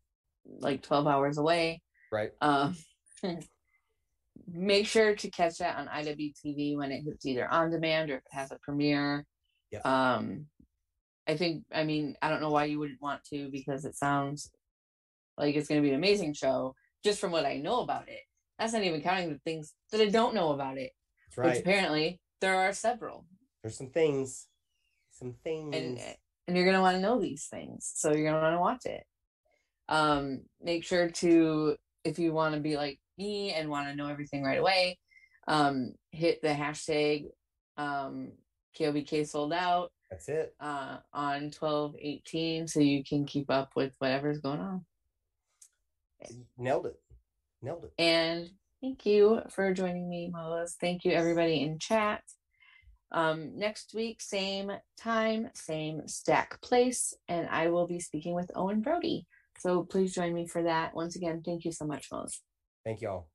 like 0.47 0.83
12 0.83 1.07
hours 1.07 1.39
away, 1.39 1.81
Right. 2.11 2.31
um, 2.41 2.77
make 4.47 4.87
sure 4.87 5.15
to 5.15 5.31
catch 5.31 5.59
that 5.59 5.77
on 5.77 5.89
IWTV 5.89 6.77
when 6.77 6.91
it 6.91 7.03
hits 7.03 7.25
either 7.27 7.49
on 7.51 7.71
demand 7.71 8.11
or 8.11 8.17
if 8.17 8.23
it 8.25 8.33
has 8.33 8.51
a 8.51 8.59
premiere. 8.63 9.25
Yeah. 9.75 10.15
Um, 10.15 10.47
I 11.27 11.37
think, 11.37 11.65
I 11.73 11.85
mean, 11.85 12.17
I 12.23 12.29
don't 12.29 12.41
know 12.41 12.51
why 12.51 12.65
you 12.67 12.79
wouldn't 12.79 13.01
want 13.03 13.25
to 13.33 13.49
because 13.51 13.85
it 13.85 13.97
sounds 13.97 14.51
like 15.39 15.55
it's 15.55 15.69
going 15.69 15.81
to 15.81 15.87
be 15.87 15.91
an 15.91 15.99
amazing 15.99 16.35
show 16.35 16.75
just 17.03 17.21
from 17.21 17.33
what 17.33 17.47
I 17.47 17.57
know 17.59 17.81
about 17.81 18.09
it. 18.09 18.21
That's 18.59 18.73
not 18.73 18.83
even 18.85 19.01
counting 19.01 19.31
the 19.31 19.41
things 19.45 19.73
that 19.91 20.01
I 20.01 20.09
don't 20.09 20.35
know 20.35 20.53
about 20.53 20.79
it, 20.79 20.93
That's 21.29 21.37
which 21.39 21.55
right. 21.55 21.61
apparently 21.61 22.21
there 22.41 22.57
are 22.57 22.73
several. 22.73 23.27
There's 23.63 23.77
some 23.77 23.91
things. 23.91 24.47
Some 25.11 25.35
things. 25.45 25.75
and 25.77 25.99
and 26.47 26.57
you're 26.57 26.67
gonna 26.67 26.81
want 26.83 26.97
to 26.97 27.01
know 27.01 27.21
these 27.21 27.47
things 27.47 27.91
so 27.95 28.13
you're 28.13 28.31
gonna 28.31 28.43
want 28.43 28.55
to 28.55 28.61
watch 28.61 28.85
it 28.85 29.05
um 29.89 30.43
make 30.61 30.85
sure 30.85 31.09
to 31.09 31.77
if 32.05 32.19
you 32.19 32.33
want 32.33 32.55
to 32.55 32.61
be 32.61 32.77
like 32.77 32.99
me 33.17 33.53
and 33.53 33.71
want 33.71 33.89
to 33.89 33.95
know 33.95 34.09
everything 34.09 34.43
right 34.43 34.59
away 34.59 34.99
um 35.47 35.93
hit 36.11 36.43
the 36.43 36.49
hashtag 36.49 37.27
um 37.77 38.33
KOBK 38.79 39.27
Souled 39.27 39.53
Out 39.53 39.93
That's 40.11 40.29
it. 40.29 40.55
uh 40.61 40.99
on 41.13 41.51
1218 41.51 42.69
so 42.69 42.81
you 42.81 43.03
can 43.05 43.25
keep 43.27 43.51
up 43.51 43.71
with 43.77 43.93
whatever's 43.99 44.41
going 44.41 44.61
on 44.61 44.85
Nailed 46.57 46.87
it. 46.87 46.99
Nailed 47.63 47.85
it. 47.85 47.93
and 47.99 48.49
thank 48.81 49.05
you 49.07 49.41
for 49.51 49.73
joining 49.75 50.09
me 50.09 50.31
Mose. 50.33 50.77
thank 50.81 51.05
you 51.05 51.13
everybody 51.13 51.63
in 51.63 51.79
chat 51.79 52.23
um 53.13 53.57
next 53.59 53.95
week 53.95 54.21
same 54.21 54.73
time 54.99 55.49
same 55.55 56.07
stack 56.09 56.61
place 56.63 57.15
and 57.29 57.49
i 57.51 57.69
will 57.69 57.87
be 57.87 58.01
speaking 58.01 58.35
with 58.35 58.51
owen 58.55 58.81
brody 58.81 59.27
so 59.59 59.83
please 59.85 60.15
join 60.15 60.33
me 60.35 60.47
for 60.47 60.63
that 60.65 60.95
once 60.95 61.15
again 61.15 61.43
thank 61.45 61.65
you 61.65 61.73
so 61.73 61.85
much 61.85 62.09
Mose. 62.11 62.41
Thank 62.85 63.01
y'all. 63.01 63.29